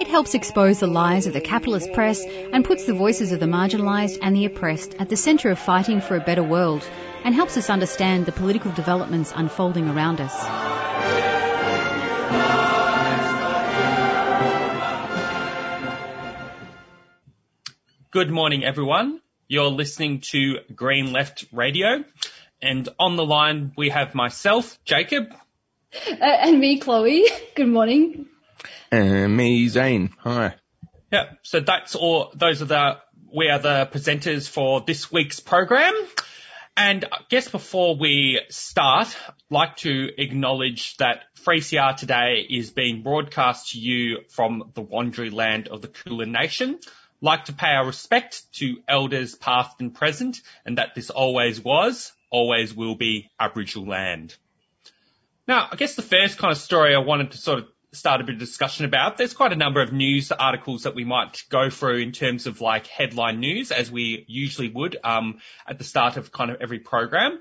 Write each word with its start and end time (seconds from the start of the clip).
It 0.00 0.08
helps 0.08 0.34
expose 0.34 0.80
the 0.80 0.86
lies 0.86 1.26
of 1.26 1.34
the 1.34 1.42
capitalist 1.42 1.92
press 1.92 2.24
and 2.24 2.64
puts 2.64 2.86
the 2.86 2.94
voices 2.94 3.32
of 3.32 3.38
the 3.38 3.44
marginalised 3.44 4.20
and 4.22 4.34
the 4.34 4.46
oppressed 4.46 4.94
at 4.98 5.10
the 5.10 5.16
centre 5.16 5.50
of 5.50 5.58
fighting 5.58 6.00
for 6.00 6.16
a 6.16 6.20
better 6.20 6.42
world 6.42 6.82
and 7.22 7.34
helps 7.34 7.58
us 7.58 7.68
understand 7.68 8.24
the 8.24 8.32
political 8.32 8.72
developments 8.72 9.30
unfolding 9.36 9.90
around 9.90 10.22
us. 10.22 10.34
Good 18.10 18.30
morning, 18.30 18.64
everyone. 18.64 19.20
You're 19.48 19.70
listening 19.70 20.22
to 20.30 20.60
Green 20.74 21.12
Left 21.12 21.44
Radio. 21.52 22.04
And 22.62 22.88
on 22.98 23.16
the 23.16 23.26
line, 23.26 23.72
we 23.76 23.90
have 23.90 24.14
myself, 24.14 24.78
Jacob. 24.86 25.34
Uh, 26.10 26.24
and 26.24 26.58
me, 26.58 26.78
Chloe. 26.78 27.26
Good 27.54 27.68
morning. 27.68 28.29
Me, 28.92 29.68
Zane. 29.68 30.10
Hi. 30.18 30.54
Yeah. 31.12 31.24
So 31.42 31.60
that's 31.60 31.94
all. 31.94 32.32
Those 32.34 32.62
are 32.62 32.66
the, 32.66 32.98
we 33.34 33.48
are 33.48 33.58
the 33.58 33.88
presenters 33.92 34.48
for 34.48 34.80
this 34.80 35.10
week's 35.12 35.40
program. 35.40 35.94
And 36.76 37.04
I 37.04 37.18
guess 37.28 37.48
before 37.48 37.96
we 37.96 38.40
start, 38.48 39.14
I'd 39.28 39.34
like 39.50 39.76
to 39.78 40.10
acknowledge 40.16 40.96
that 40.96 41.24
3CR 41.44 41.96
today 41.96 42.46
is 42.48 42.70
being 42.70 43.02
broadcast 43.02 43.72
to 43.72 43.78
you 43.78 44.20
from 44.28 44.70
the 44.74 44.82
Wurundjeri 44.82 45.32
land 45.32 45.68
of 45.68 45.82
the 45.82 45.88
Kulin 45.88 46.32
Nation 46.32 46.78
like 47.20 47.46
to 47.46 47.52
pay 47.52 47.68
our 47.68 47.86
respect 47.86 48.52
to 48.54 48.78
elders 48.88 49.34
past 49.34 49.80
and 49.80 49.94
present 49.94 50.40
and 50.64 50.78
that 50.78 50.94
this 50.94 51.10
always 51.10 51.60
was, 51.60 52.12
always 52.30 52.74
will 52.74 52.94
be 52.94 53.30
Aboriginal 53.38 53.86
land. 53.86 54.34
Now, 55.46 55.68
I 55.70 55.76
guess 55.76 55.96
the 55.96 56.02
first 56.02 56.38
kind 56.38 56.52
of 56.52 56.58
story 56.58 56.94
I 56.94 56.98
wanted 56.98 57.32
to 57.32 57.38
sort 57.38 57.58
of 57.60 57.68
start 57.92 58.20
a 58.20 58.24
bit 58.24 58.34
of 58.34 58.38
discussion 58.38 58.84
about, 58.84 59.18
there's 59.18 59.34
quite 59.34 59.52
a 59.52 59.56
number 59.56 59.80
of 59.80 59.92
news 59.92 60.30
articles 60.30 60.84
that 60.84 60.94
we 60.94 61.04
might 61.04 61.44
go 61.48 61.70
through 61.70 61.98
in 61.98 62.12
terms 62.12 62.46
of 62.46 62.60
like 62.60 62.86
headline 62.86 63.40
news 63.40 63.72
as 63.72 63.90
we 63.90 64.24
usually 64.28 64.68
would 64.68 64.96
um, 65.02 65.38
at 65.66 65.78
the 65.78 65.84
start 65.84 66.16
of 66.16 66.30
kind 66.30 66.50
of 66.50 66.60
every 66.60 66.78
program. 66.78 67.40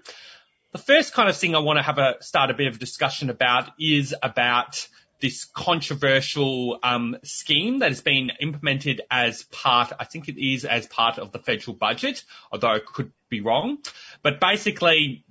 The 0.71 0.79
first 0.79 1.13
kind 1.13 1.29
of 1.29 1.37
thing 1.37 1.55
I 1.55 1.59
want 1.59 1.77
to 1.77 1.83
have 1.83 1.97
a 1.97 2.15
start 2.21 2.49
a 2.49 2.53
bit 2.53 2.67
of 2.67 2.79
discussion 2.79 3.29
about 3.29 3.71
is 3.79 4.15
about 4.21 4.87
this 5.19 5.45
controversial 5.45 6.79
um, 6.81 7.17
scheme 7.23 7.79
that 7.79 7.89
has 7.89 8.01
been 8.01 8.31
implemented 8.39 9.01
as 9.11 9.43
part, 9.43 9.91
I 9.99 10.05
think 10.05 10.29
it 10.29 10.41
is 10.41 10.65
as 10.65 10.87
part 10.87 11.19
of 11.19 11.31
the 11.31 11.39
federal 11.39 11.75
budget, 11.75 12.23
although 12.51 12.69
I 12.69 12.79
could 12.79 13.11
be 13.29 13.41
wrong. 13.41 13.79
But 14.23 14.39
basically, 14.39 15.25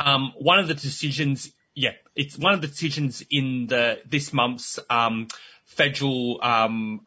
um, 0.00 0.32
one 0.38 0.58
of 0.58 0.68
the 0.68 0.74
decisions, 0.74 1.52
yeah, 1.74 1.92
it's 2.16 2.38
one 2.38 2.54
of 2.54 2.60
the 2.60 2.68
decisions 2.68 3.24
in 3.30 3.66
the 3.66 3.98
this 4.08 4.32
month's 4.32 4.78
um, 4.88 5.28
federal, 5.64 6.40
um, 6.42 7.06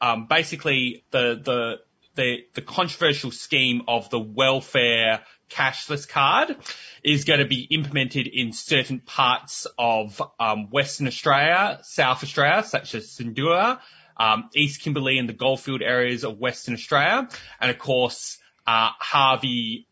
um, 0.00 0.26
basically 0.26 1.04
the 1.10 1.40
the 1.42 1.80
the 2.14 2.44
the 2.54 2.62
controversial 2.62 3.30
scheme 3.30 3.82
of 3.88 4.10
the 4.10 4.18
welfare 4.18 5.20
cashless 5.48 6.08
card 6.08 6.56
is 7.04 7.24
going 7.24 7.40
to 7.40 7.46
be 7.46 7.62
implemented 7.70 8.26
in 8.26 8.52
certain 8.52 9.00
parts 9.00 9.66
of 9.78 10.20
um, 10.40 10.70
Western 10.70 11.06
Australia, 11.06 11.78
South 11.82 12.22
Australia, 12.22 12.64
such 12.64 12.94
as 12.94 13.06
Ceduna, 13.08 13.80
um, 14.16 14.48
East 14.54 14.80
Kimberley 14.80 15.18
and 15.18 15.28
the 15.28 15.34
Goldfield 15.34 15.82
areas 15.82 16.24
of 16.24 16.38
Western 16.38 16.74
Australia, 16.74 17.28
and 17.60 17.70
of 17.70 17.78
course 17.78 18.38
uh, 18.66 18.90
Hervey, 19.00 19.86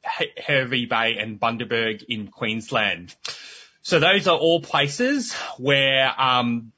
Hervey 0.46 0.86
Bay 0.86 1.16
and 1.18 1.40
Bundaberg 1.40 2.04
in 2.08 2.28
Queensland. 2.28 3.14
So 3.82 3.98
those 3.98 4.28
are 4.28 4.36
all 4.36 4.60
places 4.60 5.32
where 5.56 6.12
um, 6.20 6.72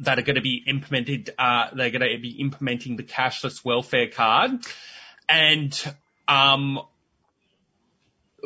that 0.00 0.18
are 0.18 0.22
going 0.22 0.36
to 0.36 0.42
be 0.42 0.62
implemented. 0.66 1.30
Uh, 1.36 1.68
they're 1.74 1.90
going 1.90 2.02
to 2.02 2.20
be 2.20 2.36
implementing 2.40 2.96
the 2.96 3.02
cashless 3.02 3.64
welfare 3.64 4.08
card, 4.08 4.52
and 5.28 5.94
um, 6.28 6.80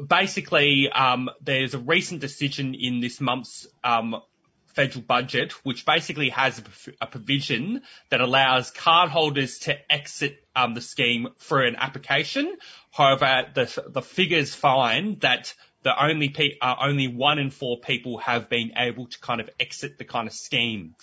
basically, 0.06 0.90
um, 0.90 1.28
there's 1.42 1.74
a 1.74 1.78
recent 1.78 2.20
decision 2.20 2.74
in 2.74 3.00
this 3.00 3.20
month's 3.20 3.66
um, 3.84 4.22
federal 4.68 5.02
budget, 5.02 5.52
which 5.64 5.84
basically 5.84 6.28
has 6.28 6.62
a, 7.00 7.06
provision 7.06 7.82
that 8.10 8.20
allows 8.20 8.70
cardholders 8.70 9.62
to 9.62 9.92
exit 9.92 10.44
um, 10.54 10.74
the 10.74 10.80
scheme 10.80 11.28
through 11.38 11.66
an 11.66 11.76
application. 11.76 12.56
However, 12.92 13.46
the 13.54 13.84
the 13.88 14.02
figures 14.02 14.54
find 14.54 15.20
that 15.20 15.54
the 15.88 16.04
only 16.04 16.28
pe- 16.28 16.58
uh, 16.60 16.74
only 16.82 17.08
one 17.08 17.38
in 17.38 17.48
four 17.48 17.80
people 17.80 18.18
have 18.18 18.50
been 18.50 18.72
able 18.76 19.06
to 19.06 19.18
kind 19.20 19.40
of 19.40 19.48
exit 19.58 19.96
the 19.96 20.04
kind 20.04 20.28
of 20.28 20.34
scheme. 20.34 20.94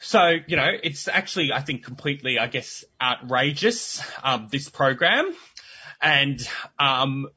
So, 0.00 0.36
you 0.46 0.56
know, 0.56 0.68
it's 0.82 1.08
actually, 1.08 1.50
I 1.50 1.62
think, 1.62 1.82
completely, 1.82 2.38
I 2.38 2.48
guess, 2.48 2.84
outrageous, 3.00 4.02
um, 4.22 4.48
this 4.50 4.68
program. 4.68 5.30
And, 6.02 6.46
um, 6.78 7.28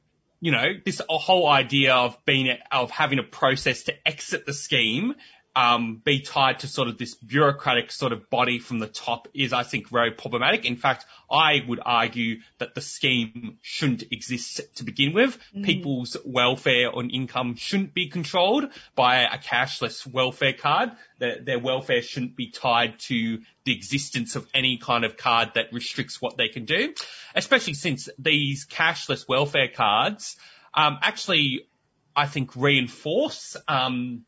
you 0.41 0.51
know, 0.51 0.65
this 0.83 1.01
whole 1.07 1.47
idea 1.47 1.95
of 1.95 2.17
being, 2.25 2.57
of 2.69 2.91
having 2.91 3.19
a 3.19 3.23
process 3.23 3.83
to 3.83 3.93
exit 4.05 4.45
the 4.45 4.53
scheme 4.53 5.15
um, 5.55 6.01
be 6.03 6.21
tied 6.21 6.59
to 6.59 6.67
sort 6.67 6.87
of 6.87 6.97
this 6.97 7.13
bureaucratic 7.15 7.91
sort 7.91 8.11
of 8.11 8.29
body 8.29 8.59
from 8.59 8.79
the 8.79 8.87
top 8.87 9.27
is, 9.33 9.53
I 9.53 9.63
think, 9.63 9.89
very 9.89 10.11
problematic. 10.11 10.65
In 10.65 10.77
fact, 10.77 11.05
I 11.29 11.63
would 11.67 11.79
argue 11.85 12.39
that 12.57 12.73
the 12.73 12.81
scheme 12.81 13.59
shouldn't 13.61 14.03
exist 14.11 14.61
to 14.75 14.83
begin 14.83 15.13
with. 15.13 15.37
Mm. 15.55 15.63
People's 15.63 16.17
welfare 16.25 16.89
and 16.93 17.11
income 17.11 17.55
shouldn't 17.55 17.93
be 17.93 18.09
controlled 18.09 18.69
by 18.95 19.21
a 19.21 19.37
cashless 19.37 20.05
welfare 20.07 20.53
card. 20.53 20.91
Their, 21.19 21.41
their 21.41 21.59
welfare 21.59 22.01
shouldn't 22.01 22.35
be 22.35 22.49
tied 22.49 22.99
to 23.01 23.39
the 23.65 23.75
existence 23.75 24.35
of 24.35 24.47
any 24.53 24.77
kind 24.77 25.05
of 25.05 25.17
card 25.17 25.51
that 25.55 25.71
restricts 25.71 26.21
what 26.21 26.35
they 26.35 26.47
can 26.47 26.65
do, 26.65 26.93
especially 27.35 27.75
since 27.75 28.09
these 28.17 28.65
cashless 28.65 29.27
welfare 29.27 29.69
cards 29.69 30.35
um, 30.73 30.97
actually, 31.01 31.67
I 32.15 32.27
think, 32.27 32.55
reinforce 32.55 33.55
um, 33.67 34.25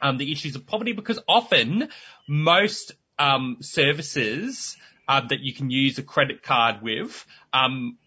um, 0.00 0.16
the 0.18 0.32
issues 0.32 0.56
of 0.56 0.66
poverty 0.66 0.92
because 0.92 1.18
often 1.28 1.88
most 2.28 2.92
um, 3.18 3.58
services 3.60 4.76
uh, 5.08 5.20
that 5.28 5.40
you 5.40 5.52
can 5.52 5.70
use 5.70 5.98
a 5.98 6.02
credit 6.02 6.42
card 6.42 6.82
with 6.82 7.26
um, 7.52 7.98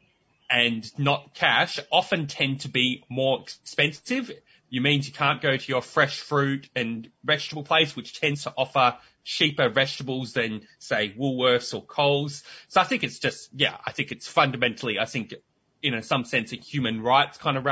and 0.50 0.90
not 0.98 1.34
cash 1.34 1.80
often 1.92 2.28
tend 2.28 2.62
to 2.62 2.70
be 2.70 3.04
more 3.10 3.42
expensive. 3.42 4.32
You 4.70 4.82
means 4.82 5.08
you 5.08 5.14
can't 5.14 5.42
go 5.42 5.56
to 5.56 5.68
your 5.68 5.82
fresh 5.82 6.20
fruit 6.20 6.70
and 6.76 7.10
vegetable 7.24 7.64
place, 7.64 7.96
which 7.96 8.20
tends 8.20 8.44
to 8.44 8.54
offer 8.58 8.98
cheaper 9.24 9.70
vegetables 9.70 10.34
than 10.34 10.62
say 10.80 11.14
Woolworths 11.18 11.74
or 11.74 11.84
Coles. 11.84 12.44
So 12.70 12.82
I 12.82 12.84
think 12.84 13.04
it's 13.04 13.20
just, 13.20 13.50
yeah, 13.54 13.78
I 13.86 13.92
think 13.92 14.12
it's 14.12 14.28
fundamentally, 14.28 14.98
I 15.00 15.06
think, 15.06 15.34
in 15.82 16.02
some 16.02 16.26
sense, 16.26 16.54
a 16.54 16.56
human 16.56 17.02
rights 17.02 17.38
kind 17.38 17.58
of 17.58 17.66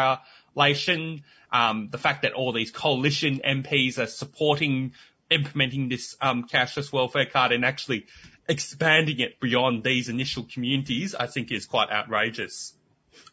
relation. 0.56 1.24
Um, 1.52 1.90
the 1.92 1.98
fact 1.98 2.22
that 2.22 2.34
all 2.34 2.54
these 2.54 2.72
coalition 2.72 3.42
MPs 3.46 3.98
are 4.00 4.08
supporting 4.08 4.94
implementing 5.30 5.90
this 5.90 6.16
um, 6.22 6.48
cashless 6.48 6.92
welfare 6.92 7.26
card 7.26 7.52
and 7.52 7.64
actually 7.66 8.06
expanding 8.48 9.20
it 9.20 9.40
beyond 9.40 9.84
these 9.84 10.10
initial 10.10 10.44
communities, 10.44 11.16
I 11.16 11.28
think 11.28 11.52
is 11.52 11.66
quite 11.66 11.90
outrageous. 11.90 12.74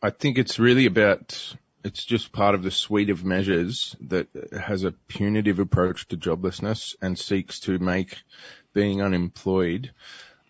I 0.02 0.10
think 0.10 0.38
it's 0.38 0.58
really 0.58 0.86
about 0.86 1.54
it's 1.84 2.04
just 2.04 2.32
part 2.32 2.54
of 2.54 2.62
the 2.62 2.70
suite 2.70 3.10
of 3.10 3.24
measures 3.24 3.96
that 4.08 4.28
has 4.52 4.84
a 4.84 4.92
punitive 4.92 5.58
approach 5.58 6.08
to 6.08 6.16
joblessness 6.16 6.96
and 7.00 7.18
seeks 7.18 7.60
to 7.60 7.78
make 7.78 8.18
being 8.74 9.00
unemployed 9.00 9.92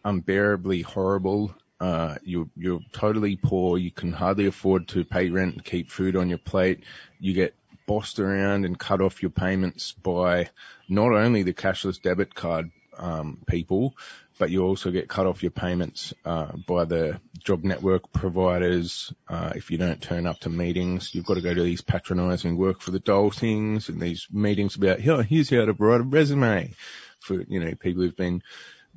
unbearably 0.04 0.82
horrible 0.82 1.54
uh, 1.80 2.16
you're, 2.22 2.48
you're 2.56 2.80
totally 2.92 3.36
poor. 3.36 3.78
You 3.78 3.90
can 3.90 4.12
hardly 4.12 4.46
afford 4.46 4.88
to 4.88 5.04
pay 5.04 5.30
rent 5.30 5.54
and 5.54 5.64
keep 5.64 5.90
food 5.90 6.16
on 6.16 6.28
your 6.28 6.38
plate. 6.38 6.84
You 7.20 7.34
get 7.34 7.54
bossed 7.86 8.19
around 8.19 8.64
and 8.64 8.78
cut 8.78 9.00
off 9.00 9.22
your 9.22 9.30
payments 9.30 9.92
by 9.92 10.50
not 10.88 11.12
only 11.12 11.42
the 11.42 11.54
cashless 11.54 12.00
debit 12.00 12.34
card 12.34 12.70
um, 12.96 13.38
people, 13.46 13.94
but 14.38 14.50
you 14.50 14.64
also 14.64 14.90
get 14.90 15.08
cut 15.08 15.26
off 15.26 15.42
your 15.42 15.50
payments 15.50 16.14
uh, 16.25 16.52
by 16.66 16.84
the 16.84 17.20
job 17.42 17.64
network 17.64 18.12
providers. 18.12 19.12
Uh, 19.28 19.52
if 19.56 19.70
you 19.70 19.78
don't 19.78 20.00
turn 20.00 20.26
up 20.26 20.38
to 20.40 20.48
meetings, 20.48 21.14
you've 21.14 21.26
got 21.26 21.34
to 21.34 21.40
go 21.40 21.52
to 21.52 21.62
these 21.62 21.81
patronising 21.81 22.56
work 22.56 22.81
for 22.81 22.92
the 22.92 23.00
dole 23.00 23.31
things 23.31 23.88
and 23.88 24.00
these 24.00 24.28
meetings 24.31 24.76
about, 24.76 25.00
here, 25.00 25.22
here's 25.22 25.50
how 25.50 25.64
to 25.64 25.72
write 25.72 26.00
a 26.00 26.04
resume 26.04 26.72
for, 27.20 27.40
you 27.42 27.58
know, 27.58 27.74
people 27.74 28.02
who've 28.02 28.16
been 28.16 28.42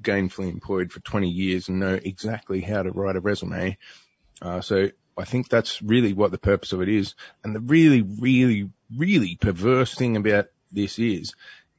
gainfully 0.02 0.50
employed 0.50 0.92
for 0.92 1.00
20 1.00 1.30
years 1.30 1.70
and 1.70 1.80
know 1.80 1.94
exactly 1.94 2.62
how 2.62 2.84
to 2.84 2.92
write 2.92 3.16
a 3.16 3.22
resume. 3.22 3.78
Uh, 4.42 4.62
so 4.62 4.90
I 5.18 5.26
think 5.26 5.50
that's 5.50 5.82
really 5.82 6.14
what 6.14 6.32
the 6.32 6.38
purpose 6.38 6.74
of 6.74 6.82
it 6.82 6.90
is. 6.90 7.16
And 7.44 7.56
the 7.56 7.60
really, 7.60 8.02
really, 8.02 8.70
really 8.96 9.36
perverse 9.36 9.94
thing 9.94 10.18
about 10.18 10.48
this 10.72 11.00
is 11.00 11.36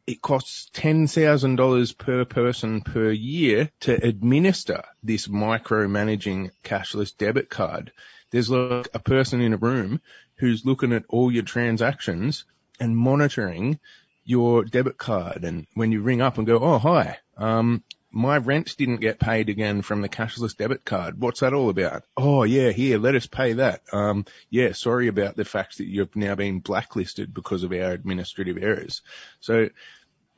it 0.07 0.21
costs 0.21 0.71
$10,000 0.75 1.99
per 1.99 2.25
person 2.25 2.81
per 2.81 3.11
year 3.11 3.71
to 3.81 3.95
administer 4.05 4.83
this 5.03 5.29
micromanaging 5.29 6.51
cashless 6.65 7.17
debit 7.17 7.49
card. 7.49 7.93
There's 8.31 8.51
like 8.51 8.89
a 8.95 8.99
person 8.99 9.41
in 9.41 9.53
a 9.53 9.59
room 9.59 10.01
who's 10.37 10.67
looking 10.67 10.93
at 10.93 11.05
all 11.09 11.31
your 11.31 11.45
transactions 11.45 12.45
and 12.81 12.97
monitoring 12.97 13.79
your 14.25 14.65
debit 14.65 14.99
card. 14.99 15.45
And 15.45 15.67
when 15.75 15.93
you 15.93 16.03
ring 16.03 16.21
up 16.21 16.39
and 16.39 16.47
go, 16.47 16.59
Oh, 16.59 16.79
hi, 16.79 17.19
um, 17.37 17.85
my 18.13 18.37
rents 18.37 18.75
didn't 18.75 19.01
get 19.01 19.19
paid 19.19 19.49
again 19.49 19.83
from 19.83 20.03
the 20.03 20.09
cashless 20.09 20.57
debit 20.57 20.85
card. 20.85 21.19
What's 21.19 21.41
that 21.41 21.55
all 21.55 21.71
about? 21.71 22.05
Oh 22.17 22.45
yeah, 22.45 22.71
here, 22.71 22.99
let 22.99 23.15
us 23.15 23.27
pay 23.27 23.55
that. 23.55 23.83
Um, 23.93 24.27
yeah, 24.51 24.73
sorry 24.73 25.09
about 25.09 25.35
the 25.37 25.45
fact 25.45 25.79
that 25.79 25.87
you've 25.87 26.15
now 26.15 26.35
been 26.35 26.61
blacklisted 26.61 27.33
because 27.33 27.63
of 27.65 27.73
our 27.73 27.93
administrative 27.93 28.59
errors. 28.59 29.03
So 29.41 29.71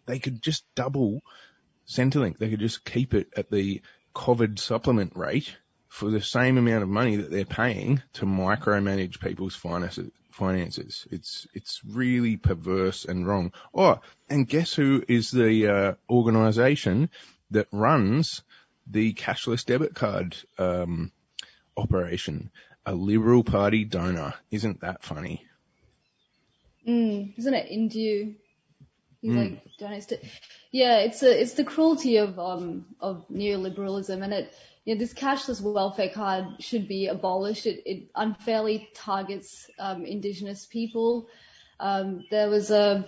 they 0.06 0.18
could 0.18 0.40
just 0.40 0.64
double 0.74 1.22
Centrelink. 1.86 2.38
They 2.38 2.48
could 2.48 2.60
just 2.60 2.84
keep 2.84 3.14
it 3.14 3.28
at 3.36 3.50
the 3.50 3.82
COVID 4.14 4.58
supplement 4.58 5.16
rate 5.16 5.56
for 5.88 6.10
the 6.10 6.20
same 6.20 6.58
amount 6.58 6.82
of 6.82 6.88
money 6.88 7.16
that 7.16 7.30
they're 7.30 7.44
paying 7.44 8.02
to 8.14 8.26
micromanage 8.26 9.20
people's 9.20 9.54
finances. 9.54 10.10
Finances. 10.30 11.06
It's 11.12 11.46
it's 11.54 11.80
really 11.88 12.36
perverse 12.36 13.04
and 13.04 13.24
wrong. 13.24 13.52
Oh, 13.72 14.00
and 14.28 14.48
guess 14.48 14.74
who 14.74 15.04
is 15.06 15.30
the 15.30 15.68
uh, 15.68 15.94
organisation 16.10 17.08
that 17.50 17.68
runs 17.72 18.42
the 18.86 19.14
cashless 19.14 19.64
debit 19.64 19.94
card 19.94 20.36
um, 20.58 21.12
operation. 21.76 22.50
A 22.86 22.94
Liberal 22.94 23.44
Party 23.44 23.84
donor. 23.84 24.34
Isn't 24.50 24.80
that 24.80 25.02
funny? 25.02 25.46
Mm, 26.86 27.38
isn't 27.38 27.54
it 27.54 27.70
Indue? 27.70 28.34
He 29.22 29.28
mm. 29.30 29.36
like 29.36 29.62
donates 29.80 30.08
to. 30.08 30.18
Yeah, 30.70 30.98
it's 30.98 31.22
a 31.22 31.40
it's 31.40 31.54
the 31.54 31.64
cruelty 31.64 32.18
of 32.18 32.38
um 32.38 32.84
of 33.00 33.26
neoliberalism, 33.30 34.22
and 34.22 34.34
it 34.34 34.54
you 34.84 34.94
know, 34.94 34.98
this 34.98 35.14
cashless 35.14 35.62
welfare 35.62 36.10
card 36.10 36.44
should 36.60 36.86
be 36.88 37.06
abolished. 37.06 37.64
It, 37.66 37.82
it 37.86 38.10
unfairly 38.14 38.88
targets 38.94 39.70
um, 39.78 40.04
Indigenous 40.04 40.66
people. 40.66 41.28
Um, 41.80 42.24
there 42.30 42.50
was 42.50 42.70
a 42.70 43.06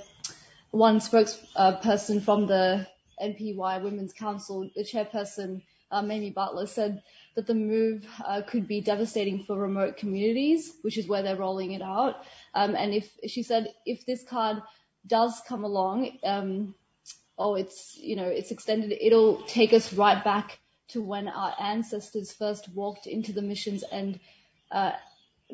one 0.70 1.00
spokesperson 1.00 2.22
from 2.22 2.46
the 2.46 2.86
NPY 3.22 3.82
Women's 3.82 4.12
Council, 4.12 4.68
the 4.74 4.82
chairperson, 4.82 5.62
uh, 5.90 6.02
Mamie 6.02 6.30
Butler, 6.30 6.66
said 6.66 7.02
that 7.34 7.46
the 7.46 7.54
move 7.54 8.06
uh, 8.24 8.42
could 8.46 8.66
be 8.66 8.80
devastating 8.80 9.44
for 9.44 9.56
remote 9.56 9.96
communities, 9.96 10.72
which 10.82 10.98
is 10.98 11.06
where 11.06 11.22
they're 11.22 11.36
rolling 11.36 11.72
it 11.72 11.82
out. 11.82 12.16
Um, 12.54 12.74
and 12.74 12.92
if 12.94 13.10
she 13.26 13.42
said 13.42 13.72
if 13.84 14.04
this 14.06 14.22
card 14.24 14.62
does 15.06 15.40
come 15.46 15.64
along, 15.64 16.18
um, 16.24 16.74
oh, 17.38 17.54
it's 17.54 17.96
you 17.96 18.16
know 18.16 18.26
it's 18.26 18.50
extended, 18.50 18.96
it'll 19.00 19.42
take 19.42 19.72
us 19.72 19.92
right 19.92 20.22
back 20.22 20.58
to 20.88 21.02
when 21.02 21.28
our 21.28 21.54
ancestors 21.60 22.32
first 22.32 22.68
walked 22.68 23.06
into 23.06 23.32
the 23.32 23.42
missions 23.42 23.82
and 23.82 24.18
uh, 24.70 24.92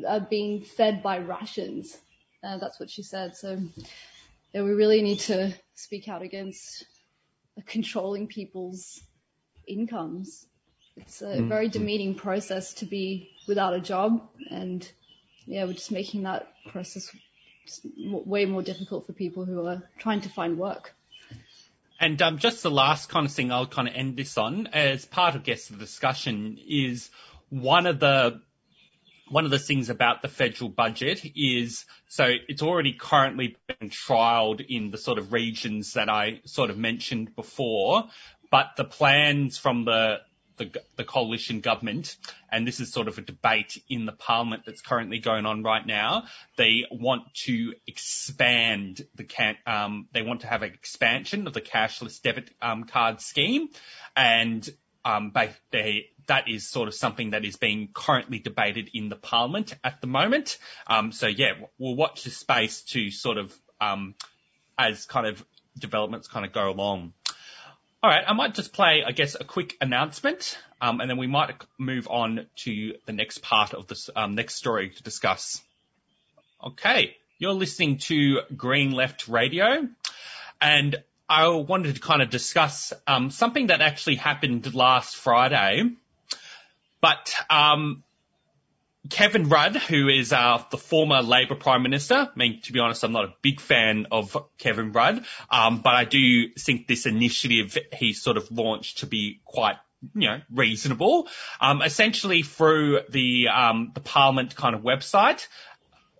are 0.06 0.20
being 0.20 0.62
fed 0.62 1.02
by 1.02 1.18
rations. 1.18 1.96
Uh, 2.44 2.58
that's 2.58 2.78
what 2.80 2.90
she 2.90 3.02
said. 3.02 3.36
So 3.36 3.58
yeah, 4.52 4.62
we 4.62 4.72
really 4.72 5.02
need 5.02 5.20
to 5.20 5.54
speak 5.74 6.08
out 6.08 6.22
against 6.22 6.84
controlling 7.66 8.26
people's 8.26 9.02
incomes. 9.66 10.46
It's 10.96 11.22
a 11.22 11.26
mm-hmm. 11.26 11.48
very 11.48 11.68
demeaning 11.68 12.14
process 12.14 12.74
to 12.74 12.86
be 12.86 13.30
without 13.48 13.74
a 13.74 13.80
job, 13.80 14.28
and 14.50 14.90
yeah, 15.46 15.64
we're 15.64 15.72
just 15.72 15.92
making 15.92 16.24
that 16.24 16.48
process 16.68 17.10
way 17.86 18.44
more 18.44 18.62
difficult 18.62 19.06
for 19.06 19.12
people 19.12 19.44
who 19.44 19.66
are 19.66 19.82
trying 19.98 20.20
to 20.22 20.28
find 20.28 20.58
work. 20.58 20.94
And 22.00 22.20
um, 22.20 22.38
just 22.38 22.62
the 22.62 22.70
last 22.70 23.08
kind 23.08 23.26
of 23.26 23.32
thing 23.32 23.52
I'll 23.52 23.66
kind 23.66 23.88
of 23.88 23.94
end 23.94 24.16
this 24.16 24.36
on, 24.36 24.66
as 24.68 25.06
part 25.06 25.36
of 25.36 25.44
guest 25.44 25.70
the 25.70 25.76
discussion, 25.76 26.58
is 26.66 27.10
one 27.48 27.86
of 27.86 28.00
the 28.00 28.42
one 29.32 29.46
of 29.46 29.50
the 29.50 29.58
things 29.58 29.88
about 29.88 30.20
the 30.20 30.28
federal 30.28 30.68
budget 30.68 31.24
is 31.34 31.86
so 32.06 32.30
it's 32.48 32.60
already 32.60 32.92
currently 32.92 33.56
been 33.66 33.88
trialed 33.88 34.62
in 34.68 34.90
the 34.90 34.98
sort 34.98 35.16
of 35.16 35.32
regions 35.32 35.94
that 35.94 36.10
I 36.10 36.42
sort 36.44 36.68
of 36.68 36.76
mentioned 36.76 37.34
before, 37.34 38.04
but 38.50 38.66
the 38.76 38.84
plans 38.84 39.56
from 39.56 39.86
the 39.86 40.18
the, 40.58 40.70
the 40.96 41.04
coalition 41.04 41.60
government, 41.60 42.14
and 42.50 42.68
this 42.68 42.78
is 42.78 42.92
sort 42.92 43.08
of 43.08 43.16
a 43.16 43.22
debate 43.22 43.82
in 43.88 44.04
the 44.04 44.12
parliament 44.12 44.64
that's 44.66 44.82
currently 44.82 45.18
going 45.18 45.46
on 45.46 45.62
right 45.62 45.84
now. 45.84 46.24
They 46.58 46.84
want 46.90 47.22
to 47.46 47.72
expand 47.86 49.00
the 49.14 49.24
can, 49.24 49.56
um, 49.66 50.08
they 50.12 50.20
want 50.20 50.42
to 50.42 50.46
have 50.46 50.62
an 50.62 50.74
expansion 50.74 51.46
of 51.46 51.54
the 51.54 51.62
cashless 51.62 52.20
debit 52.20 52.50
um, 52.60 52.84
card 52.84 53.22
scheme, 53.22 53.70
and 54.14 54.68
um, 55.04 55.32
they 55.70 56.10
that 56.26 56.48
is 56.48 56.68
sort 56.68 56.88
of 56.88 56.94
something 56.94 57.30
that 57.30 57.44
is 57.44 57.56
being 57.56 57.88
currently 57.92 58.38
debated 58.38 58.90
in 58.94 59.08
the 59.08 59.16
parliament 59.16 59.74
at 59.82 60.00
the 60.00 60.06
moment. 60.06 60.58
Um, 60.86 61.12
so 61.12 61.26
yeah, 61.26 61.52
we'll 61.78 61.96
watch 61.96 62.24
this 62.24 62.36
space 62.36 62.82
to 62.90 63.10
sort 63.10 63.38
of, 63.38 63.54
um, 63.80 64.14
as 64.78 65.04
kind 65.06 65.26
of 65.26 65.44
developments 65.78 66.28
kind 66.28 66.46
of 66.46 66.52
go 66.52 66.70
along. 66.70 67.12
All 68.02 68.10
right, 68.10 68.24
I 68.26 68.32
might 68.32 68.54
just 68.54 68.72
play, 68.72 69.04
I 69.06 69.12
guess, 69.12 69.36
a 69.38 69.44
quick 69.44 69.76
announcement, 69.80 70.58
um, 70.80 71.00
and 71.00 71.08
then 71.08 71.18
we 71.18 71.28
might 71.28 71.54
move 71.78 72.08
on 72.08 72.46
to 72.56 72.94
the 73.06 73.12
next 73.12 73.42
part 73.42 73.74
of 73.74 73.86
this 73.86 74.10
um, 74.16 74.34
next 74.34 74.56
story 74.56 74.90
to 74.90 75.02
discuss. 75.04 75.62
Okay, 76.64 77.16
you're 77.38 77.52
listening 77.52 77.98
to 77.98 78.40
Green 78.56 78.90
Left 78.90 79.28
Radio, 79.28 79.88
and 80.60 80.96
I 81.32 81.48
wanted 81.48 81.94
to 81.94 82.00
kind 82.00 82.20
of 82.20 82.28
discuss 82.28 82.92
um, 83.06 83.30
something 83.30 83.68
that 83.68 83.80
actually 83.80 84.16
happened 84.16 84.74
last 84.74 85.16
Friday. 85.16 85.84
But 87.00 87.34
um, 87.48 88.02
Kevin 89.08 89.48
Rudd, 89.48 89.76
who 89.76 90.08
is 90.08 90.34
uh, 90.34 90.62
the 90.70 90.76
former 90.76 91.22
Labor 91.22 91.54
Prime 91.54 91.82
Minister, 91.82 92.14
I 92.14 92.38
mean, 92.38 92.60
to 92.64 92.72
be 92.74 92.80
honest, 92.80 93.02
I'm 93.02 93.12
not 93.12 93.24
a 93.24 93.34
big 93.40 93.60
fan 93.60 94.08
of 94.10 94.36
Kevin 94.58 94.92
Rudd, 94.92 95.24
um, 95.50 95.80
but 95.80 95.94
I 95.94 96.04
do 96.04 96.50
think 96.50 96.86
this 96.86 97.06
initiative 97.06 97.78
he 97.94 98.12
sort 98.12 98.36
of 98.36 98.52
launched 98.52 98.98
to 98.98 99.06
be 99.06 99.40
quite 99.46 99.76
you 100.14 100.28
know, 100.28 100.40
reasonable. 100.52 101.28
Um, 101.62 101.80
essentially 101.80 102.42
through 102.42 103.00
the, 103.08 103.48
um, 103.48 103.92
the 103.94 104.00
Parliament 104.00 104.54
kind 104.54 104.74
of 104.74 104.82
website, 104.82 105.46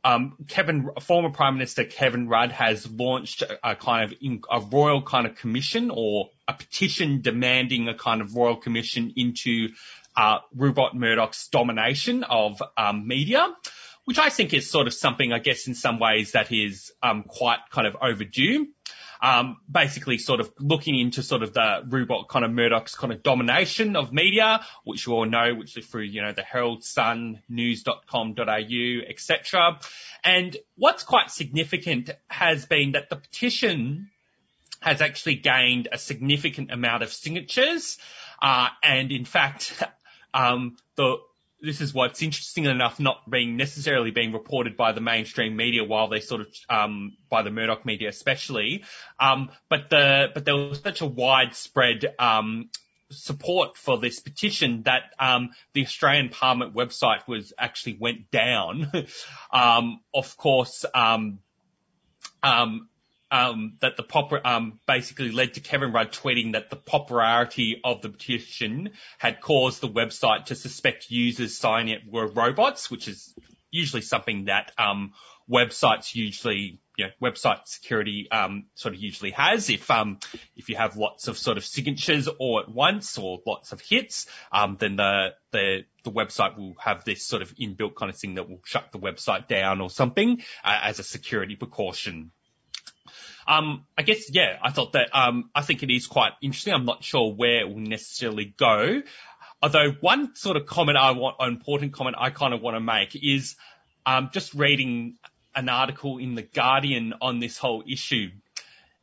um, 0.05 0.37
Kevin, 0.49 0.91
former 1.01 1.31
Prime 1.31 1.55
Minister 1.55 1.85
Kevin 1.85 2.29
Rudd 2.29 2.51
has 2.53 2.91
launched 2.91 3.43
a, 3.43 3.71
a 3.71 3.77
kind 3.77 4.05
of 4.05 4.19
in, 4.21 4.43
a 4.51 4.61
royal 4.61 5.03
kind 5.03 5.27
of 5.27 5.37
commission 5.37 5.91
or 5.93 6.31
a 6.49 6.55
petition 6.55 7.21
demanding 7.21 7.89
a 7.89 7.95
kind 7.95 8.21
of 8.21 8.35
royal 8.35 8.57
commission 8.57 9.13
into 9.17 9.69
uh, 10.17 10.39
Rupert 10.55 10.95
Murdoch's 10.95 11.49
domination 11.49 12.25
of 12.25 12.61
um, 12.77 13.07
media, 13.07 13.49
which 14.05 14.19
I 14.19 14.29
think 14.29 14.53
is 14.53 14.69
sort 14.69 14.87
of 14.87 14.95
something, 14.95 15.33
I 15.33 15.39
guess, 15.39 15.69
in 15.69 15.75
some 15.75 16.01
ways 16.01 16.33
that 16.33 16.51
is 16.51 16.93
um, 17.03 17.23
quite 17.23 17.61
kind 17.71 17.87
of 17.87 17.97
overdue. 18.01 18.69
Um, 19.25 19.59
basically 19.71 20.19
sort 20.19 20.41
of 20.41 20.53
looking 20.59 20.99
into 20.99 21.23
sort 21.23 21.45
of 21.45 21.55
the 21.55 21.85
Rupert 21.89 22.29
kind 22.29 22.45
of 22.45 22.51
Murdoch's 22.51 22.97
kind 22.97 23.13
of 23.13 23.23
domination 23.23 23.95
of 23.95 24.13
media, 24.13 24.67
which 24.83 25.07
you 25.07 25.13
all 25.13 25.27
know, 25.27 25.55
which 25.55 25.77
is 25.77 25.87
through, 25.87 26.03
you 26.03 26.23
know, 26.23 26.33
the 26.33 26.43
Herald 26.43 26.83
Sun, 26.83 27.41
news.com.au, 27.49 29.01
etc. 29.09 29.79
And 30.25 30.57
what's 30.75 31.05
quite 31.05 31.31
significant 31.31 32.11
has 32.27 32.67
been 32.67 32.93
that 32.93 33.11
the 33.11 33.17
petition 33.17 34.11
has 34.83 35.01
actually 35.01 35.37
gained 35.37 35.89
a 35.93 35.99
significant 35.99 36.73
amount 36.73 37.03
of 37.03 37.13
signatures. 37.13 37.99
Uh, 38.43 38.69
and 38.83 39.13
in 39.13 39.25
fact, 39.25 39.81
um, 40.35 40.77
the 40.97 41.19
this 41.63 41.81
is 41.81 41.95
what's 41.95 42.23
interesting 42.23 42.65
enough 42.65 42.99
not 42.99 43.29
being 43.31 43.57
necessarily 43.57 44.11
being 44.11 44.33
reported 44.33 44.77
by 44.77 44.93
the 44.93 45.01
mainstream 45.01 45.57
media 45.57 45.85
while 45.85 46.09
they 46.09 46.21
sort 46.21 46.41
of 46.41 46.49
um, 46.69 47.17
by 47.31 47.43
the 47.43 47.51
Murdoch 47.51 47.87
media 47.87 48.09
especially. 48.09 48.85
Um, 49.19 49.51
but 49.69 49.89
the 49.89 50.29
but 50.35 50.45
there 50.45 50.57
was 50.57 50.81
such 50.81 51.01
a 51.01 51.07
widespread 51.07 52.15
um, 52.19 52.69
support 53.11 53.77
for 53.77 53.99
this 53.99 54.19
petition 54.19 54.83
that 54.85 55.03
um, 55.21 55.51
the 55.73 55.83
Australian 55.83 56.31
Parliament 56.31 56.75
website 56.75 57.29
was 57.29 57.53
actually 57.57 57.97
went 57.99 58.31
down. 58.31 58.91
um, 59.53 60.01
of 60.13 60.37
course, 60.37 60.85
um, 60.95 61.39
um, 63.33 63.79
that 63.81 63.97
the 63.97 64.03
pop, 64.03 64.31
um, 64.45 64.79
basically 64.87 65.33
led 65.33 65.55
to 65.55 65.61
Kevin 65.61 65.91
Rudd 65.91 66.13
tweeting 66.13 66.53
that 66.53 66.69
the 66.69 66.77
popularity 66.77 67.81
of 67.83 68.03
the 68.03 68.11
petition 68.11 68.91
had 69.19 69.41
caused 69.41 69.81
the 69.81 69.89
website 69.89 70.47
to 70.47 70.55
suspect 70.55 71.11
users 71.11 71.57
signing 71.57 71.95
it 71.95 72.03
were 72.07 72.27
robots, 72.27 72.91
which 72.91 73.09
is 73.09 73.35
usually 73.71 74.03
something 74.03 74.45
that 74.45 74.71
um, 74.77 75.15
websites 75.51 76.15
usually 76.15 76.79
you 76.99 77.07
know, 77.07 77.31
website 77.31 77.67
security 77.67 78.29
um, 78.31 78.67
sort 78.75 78.95
of 78.95 79.01
usually 79.01 79.31
has. 79.31 79.71
If 79.71 79.91
um, 79.91 80.19
if 80.55 80.69
you 80.69 80.77
have 80.77 80.97
lots 80.99 81.27
of 81.27 81.39
sort 81.39 81.57
of 81.57 81.65
signatures 81.65 82.29
all 82.29 82.61
at 82.61 82.69
once 82.69 83.17
or 83.17 83.41
lots 83.47 83.73
of 83.73 83.81
hits, 83.81 84.27
um, 84.53 84.77
then 84.79 84.97
the 84.97 85.31
the 85.53 85.85
the 86.05 86.11
website 86.11 86.59
will 86.59 86.75
have 86.79 87.05
this 87.05 87.27
sort 87.27 87.41
of 87.41 87.55
inbuilt 87.55 87.95
kind 87.95 88.11
of 88.11 88.19
thing 88.19 88.35
that 88.35 88.47
will 88.47 88.61
shut 88.67 88.93
the 88.93 88.99
website 88.99 89.49
down 89.49 89.81
or 89.81 89.89
something 89.89 90.43
uh, 90.63 90.81
as 90.83 90.99
a 90.99 91.03
security 91.03 91.57
precaution. 91.57 92.31
Um, 93.53 93.87
I 93.99 94.03
guess, 94.03 94.31
yeah, 94.31 94.59
I 94.63 94.71
thought 94.71 94.93
that, 94.93 95.09
um, 95.13 95.51
I 95.55 95.63
think 95.63 95.83
it 95.83 95.91
is 95.91 96.07
quite 96.07 96.33
interesting. 96.41 96.73
I'm 96.73 96.87
not 96.87 97.05
sure 97.05 97.33
where 97.35 97.61
it 97.61 97.69
will 97.69 97.81
necessarily 97.81 98.55
go. 98.57 99.03
Although 99.63 99.93
one 100.01 100.35
sort 100.35 100.57
of 100.57 100.67
comment 100.67 100.97
I 100.97 101.11
want, 101.13 101.37
an 101.39 101.49
important 101.49 101.93
comment 101.93 102.17
I 102.19 102.31
kind 102.31 102.55
of 102.55 102.63
want 102.63 102.77
to 102.77 102.81
make 102.81 103.15
is, 103.15 103.57
um, 104.07 104.31
just 104.33 104.55
reading 104.55 105.17
an 105.55 105.69
article 105.69 106.19
in 106.19 106.35
the 106.35 106.43
Guardian 106.43 107.15
on 107.21 107.41
this 107.41 107.59
whole 107.59 107.83
issue. 107.87 108.31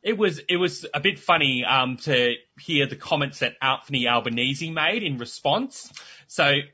It 0.02 0.16
was 0.16 0.40
it 0.48 0.56
was 0.56 0.86
a 0.94 1.00
bit 1.00 1.18
funny 1.18 1.64
um, 1.64 1.98
to 1.98 2.34
hear 2.58 2.86
the 2.86 2.96
comments 2.96 3.40
that 3.40 3.52
Anthony 3.60 4.08
Albanese 4.08 4.70
made 4.70 5.02
in 5.02 5.18
response. 5.18 5.92
So 6.26 6.46
it, 6.46 6.64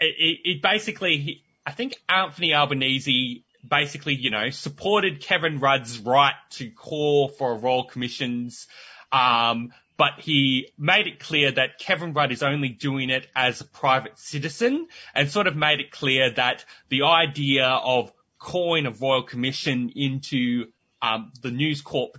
it, 0.00 0.38
it 0.44 0.62
basically, 0.62 1.42
I 1.64 1.72
think 1.72 1.94
Anthony 2.08 2.52
Albanese 2.52 3.44
basically, 3.68 4.14
you 4.14 4.30
know, 4.30 4.50
supported 4.50 5.20
Kevin 5.20 5.58
Rudd's 5.58 5.98
right 5.98 6.34
to 6.50 6.70
call 6.70 7.28
for 7.28 7.52
a 7.52 7.56
royal 7.56 7.84
commissions, 7.84 8.66
um, 9.12 9.72
but 9.96 10.20
he 10.20 10.68
made 10.76 11.06
it 11.06 11.20
clear 11.20 11.52
that 11.52 11.78
Kevin 11.78 12.12
Rudd 12.12 12.32
is 12.32 12.42
only 12.42 12.68
doing 12.68 13.10
it 13.10 13.26
as 13.34 13.60
a 13.60 13.64
private 13.64 14.18
citizen 14.18 14.88
and 15.14 15.30
sort 15.30 15.46
of 15.46 15.56
made 15.56 15.80
it 15.80 15.92
clear 15.92 16.30
that 16.30 16.64
the 16.88 17.02
idea 17.04 17.66
of 17.66 18.12
calling 18.38 18.86
a 18.86 18.90
royal 18.90 19.22
commission 19.22 19.90
into 19.94 20.66
um, 21.04 21.32
the 21.42 21.50
News 21.50 21.82
Corp 21.82 22.18